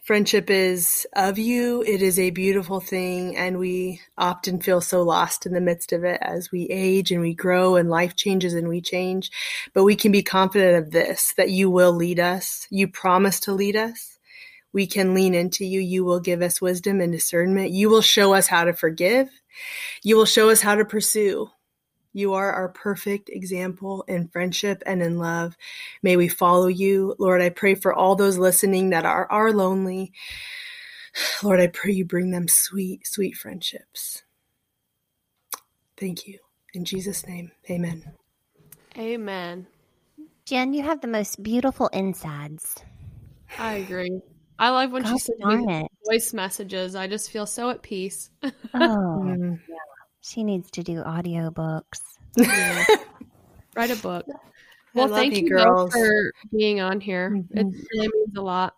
Friendship 0.05 0.51
is 0.51 1.05
of 1.15 1.37
you. 1.37 1.83
It 1.83 2.01
is 2.01 2.17
a 2.17 2.31
beautiful 2.31 2.79
thing, 2.79 3.37
and 3.37 3.59
we 3.59 4.01
often 4.17 4.61
feel 4.61 4.81
so 4.81 5.03
lost 5.03 5.47
in 5.47 5.53
the 5.53 5.61
midst 5.61 5.93
of 5.93 6.05
it 6.05 6.19
as 6.23 6.53
we 6.53 6.69
age 6.71 7.11
and 7.11 7.21
we 7.21 7.35
grow 7.35 7.75
and 7.75 7.91
life 7.91 8.15
changes 8.15 8.55
and 8.55 8.69
we 8.69 8.81
change. 8.81 9.33
But 9.75 9.83
we 9.83 9.97
can 9.97 10.13
be 10.13 10.23
confident 10.23 10.77
of 10.77 10.93
this 10.93 11.35
that 11.37 11.51
you 11.51 11.69
will 11.71 11.93
lead 11.93 12.21
us. 12.21 12.69
You 12.71 12.87
promise 12.87 13.41
to 13.41 13.53
lead 13.53 13.75
us. 13.75 14.17
We 14.73 14.87
can 14.87 15.13
lean 15.13 15.35
into 15.35 15.65
you. 15.65 15.81
You 15.81 16.05
will 16.05 16.21
give 16.21 16.41
us 16.41 16.61
wisdom 16.61 17.01
and 17.01 17.11
discernment. 17.11 17.73
You 17.73 17.89
will 17.89 18.03
show 18.03 18.33
us 18.33 18.47
how 18.47 18.63
to 18.63 18.75
forgive. 18.75 19.29
You 20.05 20.17
will 20.17 20.25
show 20.25 20.51
us 20.51 20.61
how 20.61 20.77
to 20.77 20.85
pursue. 20.85 21.51
You 22.17 22.33
are 22.33 22.51
our 22.51 22.71
perfect 22.71 23.29
example 23.29 24.03
in 24.09 24.29
friendship 24.29 24.83
and 24.87 25.03
in 25.03 25.19
love. 25.19 25.55
May 26.03 26.17
we 26.17 26.29
follow 26.29 26.67
you. 26.67 27.15
Lord, 27.19 27.43
I 27.43 27.51
pray 27.51 27.75
for 27.75 27.93
all 27.93 28.17
those 28.17 28.39
listening 28.39 28.89
that 28.89 29.05
are, 29.05 29.31
are 29.31 29.53
lonely. 29.53 30.13
Lord, 31.43 31.61
I 31.61 31.67
pray 31.67 31.93
you 31.93 32.07
bring 32.07 32.31
them 32.31 32.49
sweet, 32.49 33.07
sweet 33.07 33.37
friendships. 33.37 34.23
Thank 35.99 36.27
you. 36.27 36.39
In 36.73 36.87
Jesus' 36.87 37.27
name, 37.27 37.53
amen. 37.69 38.03
Amen. 38.97 39.67
Jen, 40.47 40.73
you 40.73 40.85
have 40.85 41.03
the 41.03 41.09
most 41.09 41.43
beautiful 41.43 41.89
insides. 41.89 42.77
I 43.59 43.75
agree. 43.75 44.23
I 44.59 44.71
love 44.71 44.91
when 44.91 45.05
she 45.05 45.11
God 45.11 45.21
sends 45.21 45.45
me 45.45 45.83
it. 45.83 45.89
voice 46.11 46.33
messages. 46.33 46.95
I 46.95 47.09
just 47.09 47.31
feel 47.31 47.45
so 47.45 47.69
at 47.69 47.83
peace. 47.83 48.31
Oh, 48.75 49.19
Mm. 49.19 49.61
She 50.27 50.43
needs 50.45 50.71
to 50.73 50.83
do 50.83 51.03
audiobooks. 51.03 52.01
Yeah. 52.37 52.85
Write 53.77 53.91
a 53.91 53.97
book. 53.97 54.27
Well, 54.95 55.09
thank 55.09 55.35
you, 55.37 55.43
you, 55.43 55.49
girls. 55.51 55.93
both 55.93 55.93
for 55.93 56.33
being 56.51 56.81
on 56.81 57.01
here. 57.01 57.45
It 57.51 57.67
Mhm. 57.67 57.73
really 57.93 58.09
means 58.09 58.37
a 58.37 58.43
lot. 58.43 58.75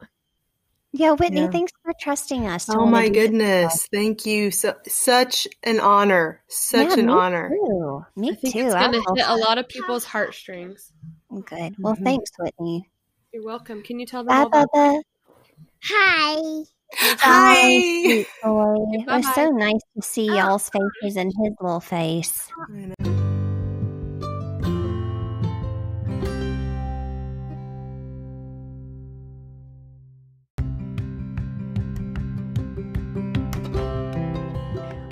Yeah, 0.92 1.12
Whitney, 1.12 1.42
Yeah. 1.42 1.50
thanks 1.50 1.70
for 1.84 1.92
trusting 2.00 2.46
us. 2.46 2.68
Oh 2.70 2.86
my 2.86 3.08
goodness. 3.08 3.86
Thank 3.92 4.26
you. 4.26 4.50
So 4.50 4.74
such 4.88 5.46
an 5.62 5.80
honor. 5.80 6.42
Such 6.48 6.88
Yeah, 6.88 7.00
an 7.00 7.06
me 7.06 7.12
honor. 7.12 7.50
Too. 7.50 8.04
Me 8.16 8.30
I 8.30 8.34
think 8.34 8.54
too. 8.54 8.60
it's 8.60 8.74
going 8.74 8.92
to 8.92 9.00
feel 9.02 9.14
hit 9.16 9.26
a 9.28 9.36
lot 9.36 9.58
of 9.58 9.68
people's 9.68 10.04
heartstrings. 10.04 10.92
Good. 11.30 11.76
Well, 11.78 11.94
Mhm. 11.94 12.04
thanks, 12.04 12.30
Whitney. 12.38 12.90
You're 13.32 13.44
welcome. 13.44 13.82
Can 13.82 14.00
you 14.00 14.06
tell 14.06 14.24
them 14.24 14.28
Bye, 14.28 14.38
all 14.40 14.46
about 14.46 14.68
Bubba. 14.74 15.02
Hi. 15.84 16.62
Hi. 16.94 17.80
sweet 17.80 18.26
boy. 18.42 18.74
It 18.92 19.06
was 19.06 19.24
Bye-bye. 19.26 19.32
so 19.34 19.50
nice 19.50 19.80
to 19.96 20.02
see 20.02 20.26
y'all's 20.26 20.70
faces 20.70 21.16
and 21.16 21.32
his 21.42 21.54
little 21.60 21.80
face. 21.80 22.48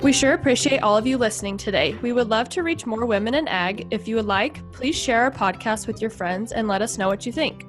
We 0.01 0.13
sure 0.13 0.33
appreciate 0.33 0.79
all 0.79 0.95
of 0.95 1.05
you 1.05 1.17
listening 1.17 1.57
today. 1.57 1.93
We 2.01 2.13
would 2.13 2.29
love 2.29 2.47
to 2.49 2.63
reach 2.63 2.85
more 2.85 3.05
women 3.05 3.33
in 3.33 3.47
ag. 3.47 3.87
If 3.91 4.07
you 4.07 4.15
would 4.15 4.25
like, 4.25 4.61
please 4.71 4.95
share 4.95 5.23
our 5.23 5.31
podcast 5.31 5.85
with 5.85 6.01
your 6.01 6.09
friends 6.11 6.51
and 6.53 6.67
let 6.67 6.81
us 6.81 6.97
know 6.97 7.07
what 7.09 7.25
you 7.25 7.31
think. 7.31 7.67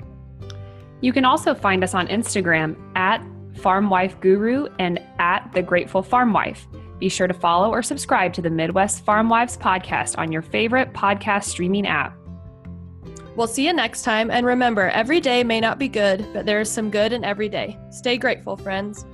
You 1.01 1.13
can 1.13 1.25
also 1.25 1.55
find 1.55 1.83
us 1.83 1.95
on 1.95 2.07
Instagram 2.07 2.77
at 2.97 3.25
Farm 3.59 3.91
Wife 3.91 4.19
Guru 4.21 4.69
and 4.79 4.99
at 5.19 5.51
The 5.53 5.63
Grateful 5.63 6.03
Farm 6.03 6.33
Wife. 6.33 6.67
Be 6.99 7.09
sure 7.09 7.27
to 7.27 7.35
follow 7.35 7.71
or 7.71 7.83
subscribe 7.83 8.33
to 8.35 8.43
the 8.43 8.51
Midwest 8.51 9.05
Farm 9.05 9.29
Wives 9.29 9.57
podcast 9.57 10.17
on 10.19 10.33
your 10.33 10.43
favorite 10.43 10.93
podcast 10.93 11.45
streaming 11.45 11.87
app. 11.87 12.17
We'll 13.37 13.47
see 13.47 13.67
you 13.67 13.73
next 13.73 14.03
time. 14.03 14.31
And 14.31 14.45
remember, 14.45 14.89
every 14.89 15.21
day 15.21 15.45
may 15.45 15.61
not 15.61 15.79
be 15.79 15.89
good, 15.89 16.27
but 16.33 16.45
there 16.45 16.61
is 16.61 16.71
some 16.71 16.91
good 16.91 17.13
in 17.13 17.23
every 17.23 17.49
day. 17.49 17.79
Stay 17.91 18.17
grateful, 18.17 18.57
friends. 18.57 19.05